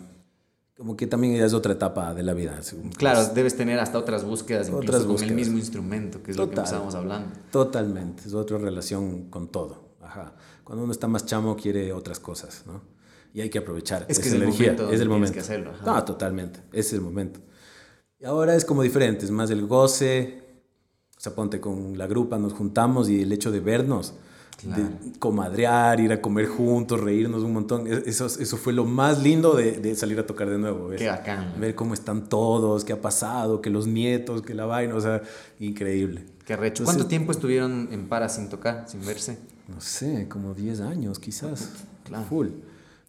como 0.77 0.95
que 0.95 1.07
también 1.07 1.43
es 1.43 1.55
otra 1.55 1.73
etapa 1.73 2.13
de 2.13 2.23
la 2.23 2.35
vida. 2.35 2.61
Claro, 2.99 3.33
debes 3.33 3.57
tener 3.57 3.81
hasta 3.81 3.99
otras 3.99 4.25
búsquedas, 4.25 4.69
incluso 4.69 5.07
con 5.07 5.23
el 5.23 5.33
mismo 5.33 5.57
instrumento, 5.57 6.23
que 6.23 6.33
es 6.33 6.37
lo 6.37 6.51
que 6.51 6.61
estábamos 6.61 6.95
hablando. 6.95 7.31
Totalmente, 7.51 8.25
es 8.27 8.35
otra 8.35 8.59
relación 8.59 9.31
con 9.31 9.49
todo. 9.49 9.97
Ajá. 10.03 10.35
Cuando 10.65 10.85
uno 10.85 10.93
está 10.93 11.09
más 11.09 11.25
chamo 11.25 11.57
quiere 11.57 11.95
otras 11.95 12.21
cosas, 12.21 12.65
¿no? 12.67 12.83
Y 13.33 13.41
hay 13.41 13.49
que 13.49 13.59
aprovechar 13.59 14.05
es 14.07 14.19
que 14.19 14.29
esa 14.29 14.37
es 14.37 14.43
energía. 14.43 14.73
El 14.73 14.77
momento 14.77 14.93
es 14.93 15.01
el 15.01 15.09
momento. 15.09 15.33
Que 15.33 15.41
hacerlo. 15.41 15.73
No, 15.85 16.05
totalmente, 16.05 16.61
ese 16.73 16.81
es 16.81 16.93
el 16.93 17.01
momento. 17.01 17.41
Y 18.21 18.27
ahora 18.27 18.55
es 18.55 18.67
como 18.67 18.83
diferente, 18.83 19.25
es 19.25 19.31
más 19.31 19.51
el 19.51 19.67
goce. 19.67 20.43
O 21.17 21.21
sea, 21.21 21.35
ponte 21.35 21.59
con 21.59 21.97
la 21.97 22.07
grupa, 22.07 22.39
nos 22.39 22.53
juntamos 22.53 23.09
y 23.09 23.23
el 23.23 23.33
hecho 23.33 23.51
de 23.51 23.61
vernos 23.61 24.13
de 24.63 25.19
comadrear, 25.19 26.01
ir 26.01 26.13
a 26.13 26.21
comer 26.21 26.47
juntos, 26.47 27.01
reírnos 27.01 27.43
un 27.43 27.53
montón. 27.53 27.87
E-, 27.87 28.03
eso, 28.07 28.27
eso 28.27 28.57
fue 28.57 28.73
lo 28.73 28.85
más 28.85 29.23
lindo 29.23 29.55
de, 29.55 29.73
de 29.73 29.95
salir 29.95 30.19
a 30.19 30.27
tocar 30.27 30.49
de 30.49 30.59
nuevo. 30.59 30.91
Qué 30.97 31.09
bacán. 31.09 31.55
Ver 31.61 31.75
cómo 31.75 31.95
están 31.95 32.29
todos, 32.29 32.85
qué 32.85 32.93
ha 32.93 33.01
pasado, 33.01 33.61
que 33.61 33.71
los 33.71 33.87
nietos, 33.87 34.43
que 34.43 34.55
la 34.55 34.67
vaina, 34.67 34.95
o 34.95 35.01
sea, 35.01 35.23
increíble. 35.61 36.25
Qué 36.45 36.57
recho. 36.57 36.85
¿Cuánto 36.85 37.07
tiempo 37.07 37.33
estuvieron 37.33 37.89
en 37.91 38.09
para 38.09 38.29
sin 38.29 38.49
tocar, 38.49 38.89
sin 38.89 39.05
verse? 39.05 39.39
No 39.69 39.81
sé, 39.81 40.29
como 40.29 40.55
10 40.55 40.81
años 40.81 41.19
quizás. 41.19 41.71
Claro. 42.05 42.25
Full. 42.29 42.49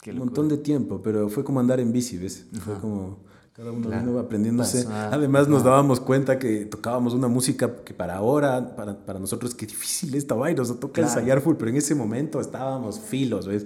un 0.07 0.17
montón 0.17 0.49
de 0.49 0.57
tiempo, 0.57 1.01
pero 1.03 1.29
fue 1.29 1.43
como 1.43 1.59
andar 1.59 1.79
en 1.79 1.91
bici, 1.91 2.17
¿ves? 2.17 2.45
Fue 2.63 2.79
como 2.79 3.19
cada 3.57 3.71
uno 3.71 3.89
vino 3.89 4.19
aprendiéndose. 4.19 4.85
Además 4.87 5.47
nos 5.47 5.63
dábamos 5.63 5.99
cuenta 5.99 6.37
que 6.37 6.65
tocábamos 6.65 7.15
una 7.15 7.27
música 7.27 7.77
que 7.83 7.91
para 7.91 8.17
ahora, 8.17 8.75
para, 8.75 8.95
para 9.03 9.17
nosotros, 9.17 9.55
qué 9.55 9.65
difícil 9.65 10.13
esta 10.13 10.35
vaina, 10.35 10.59
nos 10.59 10.79
toca 10.79 11.01
ensayar 11.01 11.41
full, 11.41 11.55
pero 11.57 11.71
en 11.71 11.77
ese 11.77 11.95
momento 11.95 12.39
estábamos 12.39 12.99
filos, 12.99 13.47
¿ves? 13.47 13.65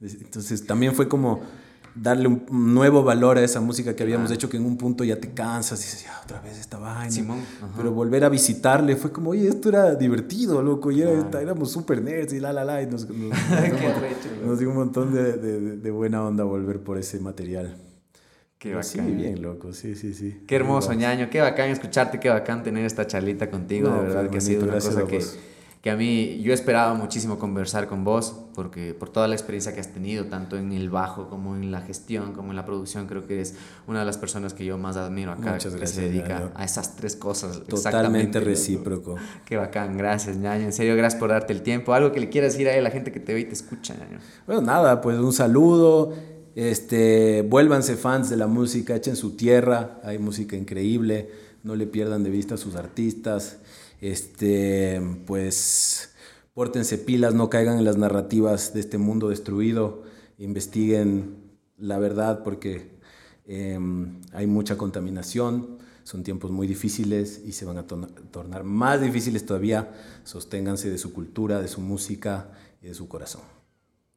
Entonces 0.00 0.66
también 0.66 0.92
fue 0.92 1.08
como 1.08 1.40
darle 1.94 2.26
un 2.26 2.74
nuevo 2.74 3.04
valor 3.04 3.38
a 3.38 3.44
esa 3.44 3.60
música 3.60 3.94
que 3.94 4.02
habíamos 4.02 4.32
hecho, 4.32 4.48
que 4.48 4.56
en 4.56 4.66
un 4.66 4.76
punto 4.76 5.04
ya 5.04 5.20
te 5.20 5.30
cansas 5.30 5.80
y 5.82 5.84
dices, 5.84 6.04
ya 6.04 6.20
otra 6.20 6.40
vez 6.40 6.58
esta 6.58 6.78
vaina. 6.78 7.08
Simón, 7.08 7.38
Pero 7.76 7.92
volver 7.92 8.24
a 8.24 8.28
visitarle 8.28 8.96
fue 8.96 9.12
como, 9.12 9.30
oye, 9.30 9.46
esto 9.46 9.68
era 9.68 9.94
divertido, 9.94 10.60
loco, 10.64 10.90
y 10.90 11.02
éramos 11.02 11.70
súper 11.70 12.02
nerds 12.02 12.32
y 12.32 12.40
la, 12.40 12.52
la, 12.52 12.64
la, 12.64 12.82
y 12.82 12.88
nos, 12.88 13.08
nos, 13.08 14.58
dio 14.58 14.68
un 14.68 14.76
montón 14.76 15.14
de, 15.14 15.34
de, 15.34 15.76
de 15.76 15.90
buena 15.92 16.24
onda 16.24 16.42
volver 16.42 16.80
por 16.80 16.98
ese 16.98 17.20
material. 17.20 17.87
Qué 18.58 18.74
bacán. 18.74 18.84
Sí, 18.84 19.00
bien 19.00 19.40
loco, 19.40 19.72
sí, 19.72 19.94
sí, 19.94 20.12
sí. 20.14 20.42
Qué 20.48 20.56
hermoso, 20.56 20.92
ñaño, 20.92 21.30
qué 21.30 21.40
bacán 21.40 21.70
escucharte, 21.70 22.18
qué 22.18 22.28
bacán 22.28 22.64
tener 22.64 22.84
esta 22.84 23.06
charlita 23.06 23.50
contigo, 23.50 23.88
de 23.88 24.00
verdad 24.00 24.28
que 24.28 24.38
ha 24.38 24.40
sido 24.40 24.64
una 24.64 24.72
cosa 24.72 25.04
que, 25.06 25.24
que, 25.80 25.90
a 25.92 25.96
mí, 25.96 26.40
yo 26.42 26.52
esperaba 26.52 26.92
muchísimo 26.94 27.38
conversar 27.38 27.86
con 27.86 28.02
vos, 28.02 28.34
porque 28.56 28.94
por 28.94 29.10
toda 29.10 29.28
la 29.28 29.36
experiencia 29.36 29.72
que 29.74 29.80
has 29.80 29.92
tenido, 29.92 30.24
tanto 30.24 30.56
en 30.56 30.72
el 30.72 30.90
bajo 30.90 31.28
como 31.28 31.54
en 31.54 31.70
la 31.70 31.82
gestión, 31.82 32.32
como 32.32 32.50
en 32.50 32.56
la 32.56 32.64
producción, 32.64 33.06
creo 33.06 33.28
que 33.28 33.34
eres 33.34 33.54
una 33.86 34.00
de 34.00 34.06
las 34.06 34.18
personas 34.18 34.54
que 34.54 34.64
yo 34.64 34.76
más 34.76 34.96
admiro 34.96 35.30
acá, 35.30 35.52
Muchas 35.52 35.76
que 35.76 35.86
se 35.86 36.08
dedica 36.08 36.50
a 36.56 36.64
esas 36.64 36.96
tres 36.96 37.14
cosas. 37.14 37.62
Totalmente 37.62 38.40
recíproco. 38.40 39.14
Qué 39.44 39.56
bacán, 39.56 39.96
gracias, 39.96 40.36
ñaño, 40.36 40.64
en 40.64 40.72
serio, 40.72 40.96
gracias 40.96 41.20
por 41.20 41.30
darte 41.30 41.52
el 41.52 41.62
tiempo. 41.62 41.94
Algo 41.94 42.10
que 42.10 42.18
le 42.18 42.28
quieras 42.28 42.54
decir 42.54 42.68
a 42.68 42.80
la 42.80 42.90
gente 42.90 43.12
que 43.12 43.20
te 43.20 43.34
ve 43.34 43.38
y 43.38 43.44
te 43.44 43.52
escucha, 43.52 43.94
ñaño. 43.94 44.18
Bueno, 44.48 44.62
nada, 44.62 45.00
pues 45.00 45.16
un 45.16 45.32
saludo 45.32 46.12
este, 46.58 47.42
vuélvanse 47.42 47.94
fans 47.94 48.30
de 48.30 48.36
la 48.36 48.48
música, 48.48 48.96
echen 48.96 49.14
su 49.14 49.36
tierra, 49.36 50.00
hay 50.02 50.18
música 50.18 50.56
increíble, 50.56 51.30
no 51.62 51.76
le 51.76 51.86
pierdan 51.86 52.24
de 52.24 52.30
vista 52.30 52.56
a 52.56 52.58
sus 52.58 52.74
artistas, 52.74 53.58
este, 54.00 55.00
pues 55.24 56.10
pórtense 56.54 56.98
pilas, 56.98 57.32
no 57.32 57.48
caigan 57.48 57.78
en 57.78 57.84
las 57.84 57.96
narrativas 57.96 58.74
de 58.74 58.80
este 58.80 58.98
mundo 58.98 59.28
destruido, 59.28 60.02
investiguen 60.36 61.36
la 61.76 62.00
verdad 62.00 62.42
porque 62.42 62.90
em, 63.46 64.20
hay 64.32 64.48
mucha 64.48 64.76
contaminación, 64.76 65.78
son 66.02 66.24
tiempos 66.24 66.50
muy 66.50 66.66
difíciles 66.66 67.40
y 67.46 67.52
se 67.52 67.66
van 67.66 67.78
a 67.78 67.86
tornar 67.86 68.64
más 68.64 69.00
difíciles 69.00 69.46
todavía. 69.46 69.94
Sosténganse 70.24 70.90
de 70.90 70.98
su 70.98 71.12
cultura, 71.12 71.60
de 71.60 71.68
su 71.68 71.82
música 71.82 72.50
y 72.82 72.88
de 72.88 72.94
su 72.94 73.06
corazón. 73.06 73.57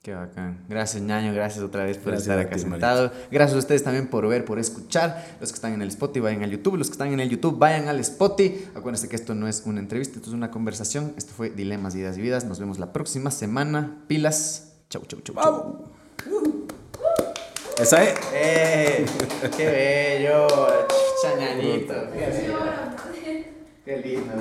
Qué 0.02 0.16
bacán. 0.16 0.66
Gracias, 0.68 1.04
ñaño. 1.04 1.32
Gracias 1.32 1.64
otra 1.64 1.84
vez 1.84 2.00
por 2.00 2.16
estar 2.16 2.40
acá 2.40 2.58
sentado. 2.58 3.12
Gracias 3.30 3.56
a 3.56 3.60
ustedes 3.60 3.84
también 3.84 4.08
por 4.08 4.28
ver, 4.28 4.46
por 4.46 4.58
escuchar. 4.58 5.38
Los 5.40 5.52
que 5.52 5.56
están 5.56 5.74
en 5.74 5.84
el 5.84 5.90
Spotify, 5.90 6.22
vayan 6.22 6.42
al 6.42 6.50
YouTube. 6.50 6.76
Los 6.76 6.88
que 6.88 6.94
están 6.94 7.14
en 7.14 7.20
el 7.20 7.30
YouTube, 7.30 7.60
vayan 7.60 7.88
al 7.88 8.00
Spotify. 8.00 8.68
Acuérdense 8.74 9.08
que 9.08 9.16
esto 9.16 9.36
no 9.36 9.48
es 9.48 9.62
una 9.68 9.80
entrevista, 9.80 10.16
esto 10.16 10.32
es 10.32 10.34
una 10.34 10.50
conversación. 10.50 11.14
Esto 11.18 11.34
fue 11.34 11.52
Dilemas, 11.52 11.94
Ideas 11.94 12.18
y 12.18 12.22
Vidas. 12.22 12.46
Nos 12.46 12.60
vemos 12.60 12.80
la 12.80 12.92
próxima 12.94 13.30
semana. 13.30 14.02
Pilas. 14.08 14.74
Chau, 14.90 15.04
chau, 15.06 15.22
chau. 15.22 15.36
chau. 15.36 15.86
Esa 17.78 18.04
es. 18.04 18.20
¡Eh! 18.34 19.06
¡Qué 19.56 19.66
bello! 19.68 20.48
Chañanito. 21.22 21.94
Qué 22.12 22.42
lindo. 22.42 22.60
Qué 23.86 23.98
lindo. 23.98 24.34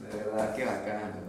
De 0.00 0.18
verdad, 0.18 0.54
qué 0.56 0.64
bacán. 0.64 1.25